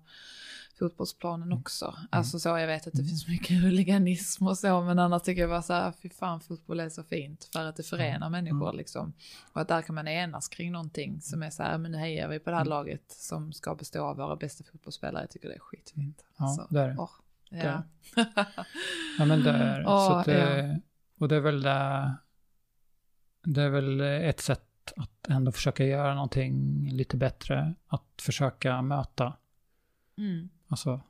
fotbollsplanen 0.80 1.53
också. 1.53 1.95
Alltså 2.10 2.39
så, 2.39 2.49
jag 2.49 2.68
vet 2.68 2.88
att 2.88 2.93
det 2.93 2.99
Mm. 2.99 3.10
finns 3.10 3.27
mycket 3.27 3.49
huliganism 3.64 4.47
och 4.47 4.57
så, 4.57 4.81
men 4.81 4.99
annars 4.99 5.22
tycker 5.22 5.41
jag 5.41 5.49
bara 5.49 5.61
så 5.61 5.73
här, 5.73 5.91
fy 5.91 6.10
fan 6.10 6.41
fotboll 6.41 6.80
är 6.80 6.89
så 6.89 7.03
fint 7.03 7.49
för 7.53 7.65
att 7.65 7.76
det 7.76 7.84
förenar 7.84 8.30
människor 8.30 8.68
Mm. 8.69 8.77
liksom. 8.77 9.14
Och 9.53 9.61
att 9.61 9.68
där 9.68 9.81
kan 9.81 9.95
man 9.95 10.07
enas 10.07 10.47
kring 10.47 10.72
någonting 10.72 11.22
som 11.22 11.43
är 11.43 11.49
så 11.49 11.64
här, 11.64 11.77
men 11.77 11.91
nu 11.91 11.97
hejar 11.97 12.27
vi 12.27 12.39
på 12.39 12.49
det 12.49 12.56
här 12.56 12.61
Mm. 12.64 12.69
laget 12.69 13.03
som 13.11 13.53
ska 13.53 13.76
bestå 13.76 14.06
av 14.06 14.18
våra 14.18 14.35
bästa 14.35 14.64
fotbollsspelare. 14.64 15.23
Jag 15.23 15.30
tycker 15.30 15.49
det 15.49 15.56
är 15.56 15.60
skitfint. 15.60 16.23
Ja, 16.38 16.45
Alltså, 16.45 16.68
det 16.69 16.80
är 16.81 16.88
det. 16.88 16.95
åh, 16.97 17.10
ja. 17.49 17.84
Ja 19.18 19.26
men 19.26 19.43
det 19.43 19.49
är 19.51 19.81
Ja, 19.81 20.07
så 20.07 20.14
att 20.14 20.26
det, 20.26 20.81
Och 21.19 21.27
det 21.27 21.35
är 21.35 21.39
väl 21.39 21.61
det, 21.61 22.15
det 23.43 23.61
är 23.61 23.69
väl 23.69 24.01
ett 24.01 24.39
sätt 24.39 24.65
att 24.95 25.27
ändå 25.27 25.51
försöka 25.51 25.85
göra 25.85 26.14
någonting 26.14 26.88
lite 26.91 27.18
bättre. 27.18 27.73
Att 27.88 28.22
försöka 28.22 28.81
möta. 28.81 29.34
Mm. 30.18 30.49
Alltså, 30.70 31.02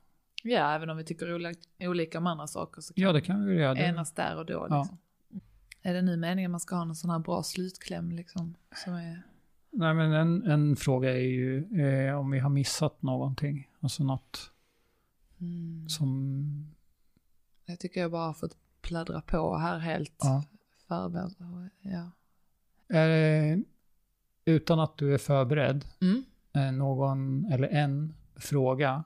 Ja, 0.44 0.76
även 0.76 0.90
om 0.90 0.98
vi 0.98 1.03
tycker 1.03 1.52
olika, 1.80 2.18
om 2.18 2.27
andra 2.27 2.48
saker 2.48 2.81
så 2.81 2.94
kan 2.94 3.03
ja 3.03 3.11
det 3.14 3.22
kan 3.22 3.45
vi 3.45 3.56
göra. 3.56 3.77
Enas 3.77 4.14
där 4.14 4.38
och 4.38 4.45
då. 4.45 4.68
Ja. 4.69 4.80
Liksom. 4.81 4.98
Är 5.81 5.94
det 5.94 6.02
nu 6.02 6.18
meningen 6.18 6.52
man 6.52 6.60
ska 6.60 6.76
ha 6.76 6.84
någon 6.86 6.95
sån 6.95 7.10
här 7.10 7.19
bra 7.19 7.44
slutkläm 7.44 8.11
liksom? 8.11 8.56
Som 8.86 8.94
är... 8.94 9.22
nej 9.72 9.94
men 9.94 10.11
en, 10.14 10.44
en 10.44 10.76
fråga 10.76 11.11
är 11.11 11.15
ju 11.27 11.81
eh, 11.81 12.19
om 12.19 12.31
vi 12.31 12.40
har 12.40 12.49
missat 12.49 13.02
någonting. 13.02 13.69
Alltså 13.80 14.03
något 14.03 14.52
Mm. 15.41 15.90
som, 15.90 16.76
Jag 17.65 17.80
tycker 17.80 18.02
jag 18.02 18.11
bara 18.11 18.26
har 18.26 18.34
fått 18.34 18.57
pladdra 18.81 19.22
på 19.22 19.57
här 19.57 19.80
helt 19.80 20.15
ja. 20.19 20.44
förberedd. 20.88 21.69
Ja. 21.81 22.11
Det, 22.88 23.64
utan 24.45 24.80
att 24.80 24.98
du 24.98 25.14
är 25.14 25.18
förberedd, 25.18 25.86
Mm. 26.02 26.23
eh, 26.53 26.72
någon 26.72 27.45
eller 27.52 27.68
en 27.68 28.14
fråga 28.36 29.03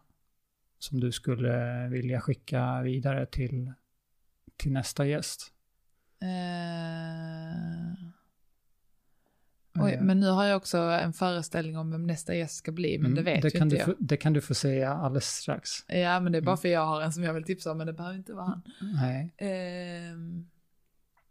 som 0.83 0.99
du 0.99 1.11
skulle 1.11 1.87
vilja 1.87 2.21
skicka 2.21 2.81
vidare 2.81 3.25
till, 3.25 3.73
till 4.57 4.71
nästa 4.71 5.05
gäst? 5.05 5.53
Eh, 6.21 7.93
oj, 9.83 9.93
Eh, 9.93 10.01
men 10.01 10.19
nu 10.19 10.27
har 10.29 10.45
jag 10.45 10.57
också 10.57 10.77
en 10.77 11.13
föreställning 11.13 11.77
om 11.77 11.91
vem 11.91 12.03
nästa 12.07 12.35
gäst 12.35 12.55
ska 12.55 12.71
bli, 12.71 12.97
men 12.97 13.11
mm, 13.11 13.15
det 13.15 13.31
vet 13.31 13.45
ju 13.45 13.49
kan 13.49 13.61
inte 13.67 13.75
jag. 13.75 13.85
få, 13.85 13.95
Det 13.99 14.17
kan 14.17 14.33
du 14.33 14.41
få 14.41 14.53
säga 14.53 14.93
alldeles 14.93 15.25
strax. 15.27 15.69
Ja, 15.87 16.19
men 16.19 16.31
det 16.31 16.37
är 16.37 16.41
bara 16.41 16.51
Mm. 16.51 16.57
för 16.61 16.69
jag 16.69 16.85
har 16.85 17.01
en 17.01 17.13
som 17.13 17.23
jag 17.23 17.33
vill 17.33 17.43
tipsa 17.43 17.71
om, 17.71 17.77
men 17.77 17.87
det 17.87 17.93
behöver 17.93 18.15
inte 18.17 18.33
vara 18.33 18.45
han. 18.45 18.61
Nej. 18.81 19.33
Ehm, 19.37 20.49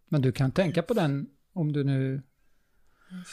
Men 0.09 0.23
du 0.23 0.33
kan 0.33 0.53
tänka 0.53 0.83
på 0.83 0.95
den 0.95 1.27
om 1.53 1.73
du 1.73 1.85
nu... 1.85 2.23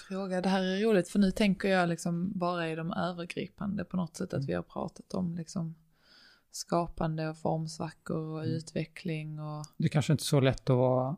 fråga, 0.07 0.41
det 0.41 0.49
här 0.49 0.63
är 0.63 0.83
roligt, 0.83 1.09
för 1.09 1.19
nu 1.19 1.31
tänker 1.31 1.69
jag 1.69 1.89
liksom 1.89 2.31
bara 2.39 2.69
i 2.69 2.75
de 2.75 2.93
övergripande 2.93 3.85
på 3.85 3.97
något 3.97 4.15
sätt, 4.17 4.27
att 4.27 4.33
Mm. 4.33 4.45
vi 4.47 4.53
har 4.53 4.63
pratat 4.63 5.13
om 5.13 5.35
liksom 5.35 5.75
skapande 6.51 7.29
och 7.29 7.37
formsvackor 7.37 8.17
och 8.17 8.43
Mm. 8.43 8.55
utveckling 8.55 9.39
och... 9.39 9.65
Det 9.77 9.89
kanske 9.89 10.13
inte 10.13 10.21
är 10.21 10.25
så 10.25 10.39
lätt 10.39 10.69
att 10.69 10.77
vara 10.77 11.15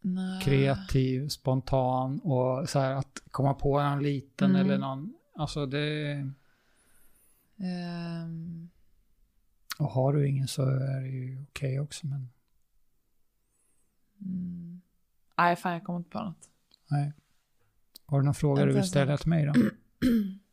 Nej. 0.00 0.42
kreativ, 0.42 1.28
spontan 1.28 2.20
och 2.20 2.68
så 2.68 2.78
här 2.78 2.92
att 2.94 3.22
komma 3.30 3.54
på 3.54 3.78
en 3.78 4.02
liten 4.02 4.50
Mm. 4.50 4.60
eller 4.66 4.78
någon... 4.78 5.14
Alltså 5.34 5.66
det... 5.66 6.10
Ehm, 7.56 8.68
Och 9.78 9.90
har 9.90 10.12
du 10.12 10.28
ingen 10.28 10.48
så 10.48 10.62
är 10.62 11.00
det 11.00 11.08
ju 11.08 11.42
okej 11.50 11.80
också 11.80 12.06
men... 12.06 12.28
mm. 14.20 14.80
Nej, 15.38 15.56
fan 15.56 15.72
jag 15.72 15.84
kommer 15.84 15.98
inte 15.98 16.10
på 16.10 16.22
något. 16.24 16.48
Nej. 16.88 17.12
Har 18.06 18.18
du 18.20 18.24
någon 18.24 18.34
fråga 18.34 18.64
du 18.64 18.72
vill 18.72 18.88
ställa 18.88 19.16
till 19.16 19.28
mig 19.28 19.46
då? 19.46 19.52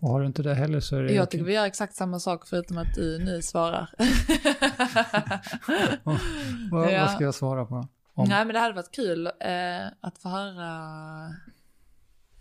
Och 0.00 0.08
har 0.10 0.20
du 0.20 0.26
inte 0.26 0.42
det 0.42 0.54
heller 0.54 0.80
så 0.80 0.96
är 0.96 1.02
det 1.02 1.12
Jag 1.12 1.30
tycker 1.30 1.44
vi 1.44 1.52
gör 1.54 1.64
exakt 1.66 1.94
samma 1.94 2.20
sak 2.20 2.46
förutom 2.46 2.78
att 2.78 2.94
du 2.94 3.18
nu 3.24 3.42
svarar. 3.42 3.90
Vad, 6.70 6.92
Ja. 6.92 7.00
vad 7.00 7.10
ska 7.10 7.24
jag 7.24 7.34
svara 7.34 7.64
på? 7.66 7.88
Om, 8.14 8.28
Nej 8.28 8.44
men 8.44 8.54
det 8.54 8.60
hade 8.60 8.74
varit 8.74 8.90
kul 8.94 9.26
eh, 9.26 9.86
att 10.00 10.18
få 10.18 10.28
höra 10.28 11.26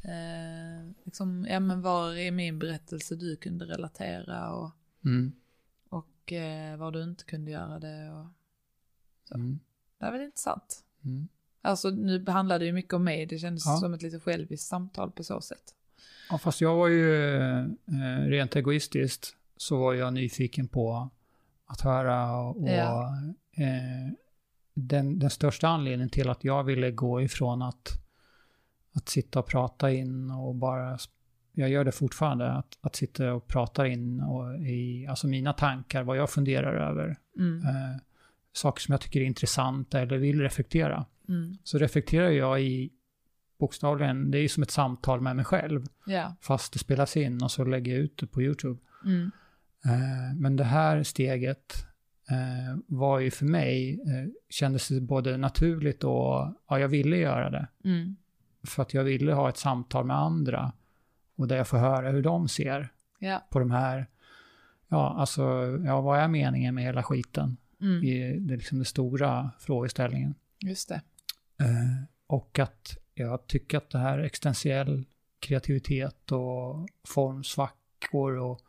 eh, 0.03 0.91
liksom, 1.03 1.45
ja 1.49 1.60
men 1.60 1.81
var 1.81 2.14
i 2.18 2.31
min 2.31 2.60
berättelse 2.60 3.15
du 3.15 3.36
kunde 3.36 3.65
relatera 3.65 4.53
och, 4.53 4.72
mm, 5.06 5.31
och 5.90 6.34
eh, 6.34 6.77
var 6.77 6.91
du 6.91 7.03
inte 7.03 7.23
kunde 7.23 7.52
göra 7.52 7.80
det. 7.80 8.11
Och, 8.11 8.27
Så. 9.30 9.36
mm, 9.36 9.60
det 9.99 10.06
hade 10.06 10.18
varit 10.18 10.26
intressant. 10.26 10.84
mm. 11.06 11.27
Alltså 11.61 11.90
nu 11.90 12.26
handlade 12.27 12.60
det 12.60 12.65
ju 12.65 12.73
mycket 12.73 12.94
om 12.94 13.03
mig, 13.03 13.26
det 13.26 13.38
kändes 13.40 13.65
Ja. 13.65 13.77
som 13.77 13.94
ett 13.94 14.02
lite 14.02 14.19
själviskt 14.19 14.68
samtal 14.68 15.11
på 15.11 15.23
så 15.23 15.41
sätt. 15.41 15.76
Ja, 16.30 16.38
fast 16.38 16.61
jag 16.61 16.76
var 16.76 16.88
ju 16.88 17.35
eh, 17.35 17.65
rent 18.27 18.56
egoistiskt 18.56 19.35
så 19.57 19.77
var 19.80 19.93
jag 19.93 20.14
nyfiken 20.14 20.68
på 20.68 21.10
att 21.65 21.81
höra 21.81 22.31
och 22.41 22.69
Ja. 22.69 23.14
eh, 23.57 24.14
den, 24.73 25.19
den 25.19 25.30
största 25.30 25.68
anledningen 25.68 26.10
till 26.10 26.30
att 26.30 26.43
jag 26.43 26.64
ville 26.64 26.91
gå 26.91 27.22
ifrån 27.22 27.61
att, 27.61 28.01
att 28.95 29.10
sitta 29.10 29.39
och 29.39 29.47
prata 29.47 29.91
in 29.91 30.31
och 30.31 30.56
bara, 30.56 30.97
jag 31.53 31.69
gör 31.69 31.84
det 31.84 31.91
fortfarande, 31.91 32.51
att, 32.51 32.77
att 32.81 32.95
sitta 32.95 33.34
och 33.34 33.47
prata 33.47 33.88
in 33.88 34.22
och 34.22 34.60
i, 34.60 35.07
alltså 35.10 35.27
mina 35.27 35.53
tankar, 35.53 36.03
vad 36.03 36.18
jag 36.18 36.30
funderar 36.30 36.73
över, 36.89 37.18
Mm. 37.38 37.61
eh, 37.68 37.97
saker 38.53 38.81
som 38.81 38.91
jag 38.91 39.01
tycker 39.01 39.22
är 39.22 39.26
intressanta 39.26 39.99
eller 39.99 40.18
vill 40.18 40.41
reflektera. 40.41 41.06
Mm. 41.30 41.57
Så 41.64 41.77
reflekterar 41.77 42.30
jag 42.30 42.61
i, 42.61 42.89
bokstavligen, 43.60 44.31
det 44.31 44.38
är 44.38 44.41
ju 44.41 44.48
som 44.48 44.64
ett 44.64 44.72
samtal 44.72 45.22
med 45.22 45.36
mig 45.36 45.45
själv, 45.45 45.86
Ja. 46.06 46.36
fast 46.41 46.73
det 46.73 46.80
spelas 46.80 47.18
in 47.18 47.44
och 47.44 47.52
så 47.52 47.64
lägger 47.65 47.91
jag 47.91 48.02
ut 48.02 48.18
det 48.18 48.27
på 48.27 48.41
YouTube. 48.41 48.80
Mm. 49.06 49.31
Eh, 49.86 50.36
men 50.36 50.56
det 50.56 50.64
här 50.64 51.03
steget 51.03 51.86
eh, 52.30 52.77
var 52.88 53.19
ju 53.19 53.31
för 53.31 53.45
mig, 53.45 53.94
eh, 53.94 54.30
kändes 54.49 54.90
både 55.02 55.38
naturligt 55.38 56.03
och, 56.03 56.53
ja, 56.68 56.80
jag 56.80 56.88
ville 56.88 57.18
göra 57.18 57.49
det. 57.49 57.68
Mm. 57.84 58.15
För 58.64 58.81
att 58.81 58.94
jag 58.94 59.03
ville 59.03 59.34
ha 59.34 59.49
ett 59.49 59.57
samtal 59.57 60.06
med 60.06 60.18
andra 60.18 60.72
och 61.36 61.48
där 61.48 61.57
jag 61.57 61.68
får 61.68 61.77
höra 61.77 62.10
hur 62.11 62.22
de 62.23 62.48
ser 62.48 62.90
Ja. 63.19 63.44
på 63.49 63.60
de 63.60 63.72
här, 63.72 64.07
ja, 64.88 65.15
alltså, 65.19 65.41
ja, 65.86 66.02
vad 66.02 66.19
är 66.19 66.27
meningen 66.27 66.76
med 66.76 66.84
hela 66.84 67.03
skiten? 67.03 67.57
Mm. 67.81 68.03
I 68.03 68.40
det, 68.40 68.56
liksom 68.56 68.77
den 68.77 68.86
stora 68.86 69.52
frågeställningen. 69.60 70.36
Just 70.60 70.90
det. 70.90 71.02
Eh, 71.60 72.03
och 72.27 72.60
att 72.60 72.98
jag 73.24 73.48
tycker 73.48 73.78
att 73.78 73.90
det 73.90 74.00
här 74.00 74.20
existentiell 74.20 75.06
kreativitet 75.40 76.32
och 76.32 76.90
formsvackor 77.08 78.38
och 78.38 78.62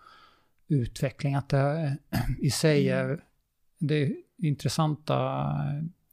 utveckling, 0.69 1.35
att 1.35 1.49
det 1.49 1.97
i 2.39 2.51
sig 2.51 2.89
är, 2.89 3.25
det 3.79 3.95
är 3.95 4.15
intressanta 4.37 5.47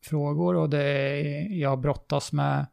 frågor 0.01 0.55
och 0.55 0.69
det 0.69 0.83
är, 0.83 1.47
jag 1.47 1.79
brottas 1.79 2.31
med, 2.31 2.65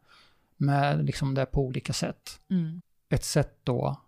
med 0.57 1.05
liksom 1.05 1.33
det 1.33 1.45
på 1.45 1.61
olika 1.61 1.93
sätt. 1.93 2.39
Mm. 2.49 2.81
Ett 3.09 3.23
sätt 3.23 3.59
då 3.63 4.01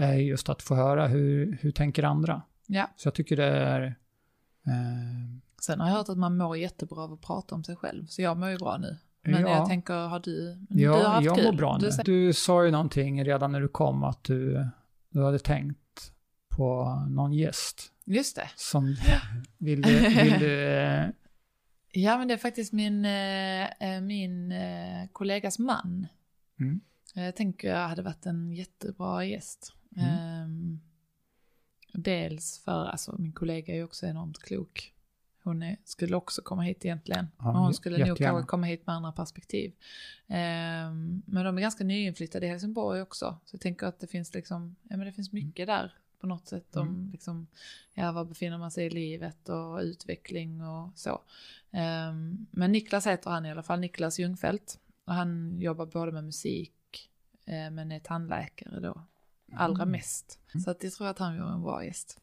är 0.00 0.14
just 0.14 0.48
att 0.48 0.62
få 0.62 0.74
höra 0.74 1.06
hur, 1.06 1.58
hur 1.60 1.70
tänker 1.70 2.02
andra. 2.02 2.42
Ja. 2.66 2.90
Så 2.96 3.06
jag 3.06 3.14
tycker 3.14 3.36
det 3.36 3.44
är 3.44 3.82
eh, 4.66 5.42
Sen 5.62 5.80
har 5.80 5.88
jag 5.88 5.96
hört 5.96 6.08
att 6.08 6.18
man 6.18 6.36
mår 6.36 6.56
jättebra 6.56 7.02
av 7.02 7.12
att 7.12 7.20
prata 7.20 7.54
om 7.54 7.64
sig 7.64 7.76
själv, 7.76 8.06
så 8.06 8.22
jag 8.22 8.36
mår 8.36 8.48
ju 8.48 8.58
bra 8.58 8.78
nu. 8.78 8.96
Men 9.24 9.40
Ja. 9.40 9.48
jag 9.48 9.66
tänker, 9.68 9.94
har 9.94 10.20
du, 10.20 10.58
Ja, 10.68 10.76
du 10.76 10.88
har 11.04 11.08
haft 11.10 11.24
jag 11.24 11.36
kul? 11.36 11.44
mår 11.44 11.52
bra 11.52 11.78
du 11.78 11.86
nu. 11.86 11.92
säger- 11.92 12.04
Du 12.04 12.32
sa 12.32 12.64
ju 12.64 12.70
någonting 12.70 13.24
redan 13.24 13.52
när 13.52 13.60
du 13.60 13.68
kom 13.68 14.04
att 14.04 14.24
du, 14.24 14.66
du 15.10 15.24
hade 15.24 15.38
tänkt 15.38 16.12
på 16.56 16.84
någon 17.10 17.32
gäst 17.32 17.92
Just 18.04 18.36
det. 18.36 18.48
som 18.56 18.96
vill 19.58 19.82
du, 19.82 19.98
vill 20.08 20.38
du 20.38 20.68
eh, 20.68 21.06
Ja, 21.94 22.18
men 22.18 22.28
det 22.28 22.34
är 22.34 22.38
faktiskt 22.38 22.72
min, 22.72 23.04
eh, 23.04 23.64
eh, 23.64 24.00
min 24.00 24.54
kollegas 25.12 25.58
man. 25.58 26.06
Mm. 26.60 26.80
Jag 27.14 27.36
tänker 27.36 27.68
jag 27.68 27.88
hade 27.88 28.02
varit 28.02 28.26
en 28.26 28.52
jättebra 28.52 29.24
gäst. 29.24 29.72
Mm. 29.96 30.08
Ehm, 30.08 30.80
dels 31.92 32.58
för, 32.64 32.84
alltså 32.86 33.14
min 33.18 33.32
kollega 33.32 33.72
är 33.72 33.76
ju 33.76 33.84
också 33.84 34.06
enormt 34.06 34.38
klok. 34.42 34.92
Hon 35.42 35.62
är, 35.62 35.76
skulle 35.84 36.16
också 36.16 36.42
komma 36.42 36.62
hit 36.62 36.84
egentligen. 36.84 37.28
Ja, 37.38 37.44
men 37.44 37.54
hon 37.54 37.74
skulle 37.74 38.06
nog 38.06 38.18
kanske 38.18 38.46
komma 38.48 38.66
hit 38.66 38.86
med 38.86 38.94
andra 38.96 39.12
perspektiv. 39.12 39.72
Ehm, 40.28 41.22
men 41.26 41.44
de 41.44 41.56
är 41.58 41.62
ganska 41.62 41.84
nyinflyttade 41.84 42.46
i 42.46 42.48
Helsingborg 42.48 43.02
också. 43.02 43.38
Så 43.44 43.54
jag 43.54 43.60
tänker 43.60 43.86
att 43.86 44.00
det 44.00 44.06
finns 44.06 44.34
liksom, 44.34 44.76
ja 44.82 44.96
men 44.96 45.06
det 45.06 45.12
finns 45.12 45.32
mycket 45.32 45.66
där 45.66 45.94
på 46.20 46.26
något 46.26 46.48
sätt 46.48 46.76
om 46.76 46.88
Mm. 46.88 47.10
liksom, 47.12 47.46
ja 47.94 48.12
var 48.12 48.24
befinner 48.24 48.58
man 48.58 48.70
sig 48.70 48.86
i 48.86 48.90
livet 48.90 49.48
och 49.48 49.78
utveckling 49.78 50.62
och 50.62 50.90
så. 50.98 51.22
Ehm, 51.70 52.46
men 52.50 52.72
Niklas 52.72 53.06
heter 53.06 53.30
han 53.30 53.46
i 53.46 53.50
alla 53.50 53.62
fall, 53.62 53.80
Niklas 53.80 54.18
Ljungfelt. 54.18 54.78
Och 55.04 55.14
han 55.14 55.58
jobbar 55.60 55.86
både 55.86 56.12
med 56.12 56.24
musik 56.24 57.10
eh, 57.46 57.70
men 57.70 57.92
är 57.92 58.00
tandläkare 58.00 58.80
då, 58.80 59.04
allra 59.52 59.82
Mm. 59.82 59.92
mest. 59.92 60.38
Så 60.64 60.70
att 60.70 60.82
jag 60.84 60.92
tror 60.92 61.06
att 61.08 61.18
han 61.18 61.38
vore 61.40 61.52
en 61.52 61.62
bra 61.62 61.84
gäst. 61.84 62.20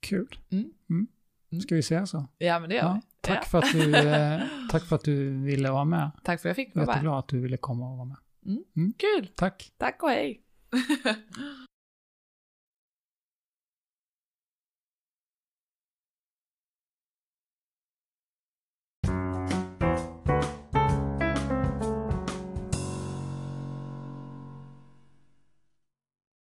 Kul. 0.00 0.38
Mm. 0.50 1.06
Mm. 1.52 1.56
Mm. 1.58 1.60
Ska 1.62 1.74
vi 1.74 1.82
säga 1.82 2.06
så? 2.06 2.26
Ja 2.38 2.58
men 2.60 2.68
det 2.68 2.74
gör 2.76 2.82
Ja, 2.82 2.94
vi. 2.94 3.00
tack, 3.20 3.38
Ja. 3.42 3.42
för 3.48 3.58
att 3.58 3.72
du, 3.72 3.94
eh, 4.08 4.40
tack 4.70 4.84
för 4.84 4.96
att 4.96 5.04
du 5.04 5.42
ville 5.44 5.70
vara 5.70 5.84
med. 5.84 6.10
Tack 6.24 6.40
för 6.42 6.48
att 6.48 6.56
jag 6.58 6.66
fick 6.66 6.74
vara 6.74 6.86
med. 6.86 6.92
jätteglad 6.94 7.18
att 7.18 7.28
du 7.28 7.40
ville 7.40 7.56
komma 7.56 7.90
och 7.90 7.96
vara 7.96 8.04
med. 8.08 8.16
Kul, 8.98 9.28
Tack. 9.34 9.72
tack 9.78 10.02
och 10.02 10.08
hej. 10.10 10.42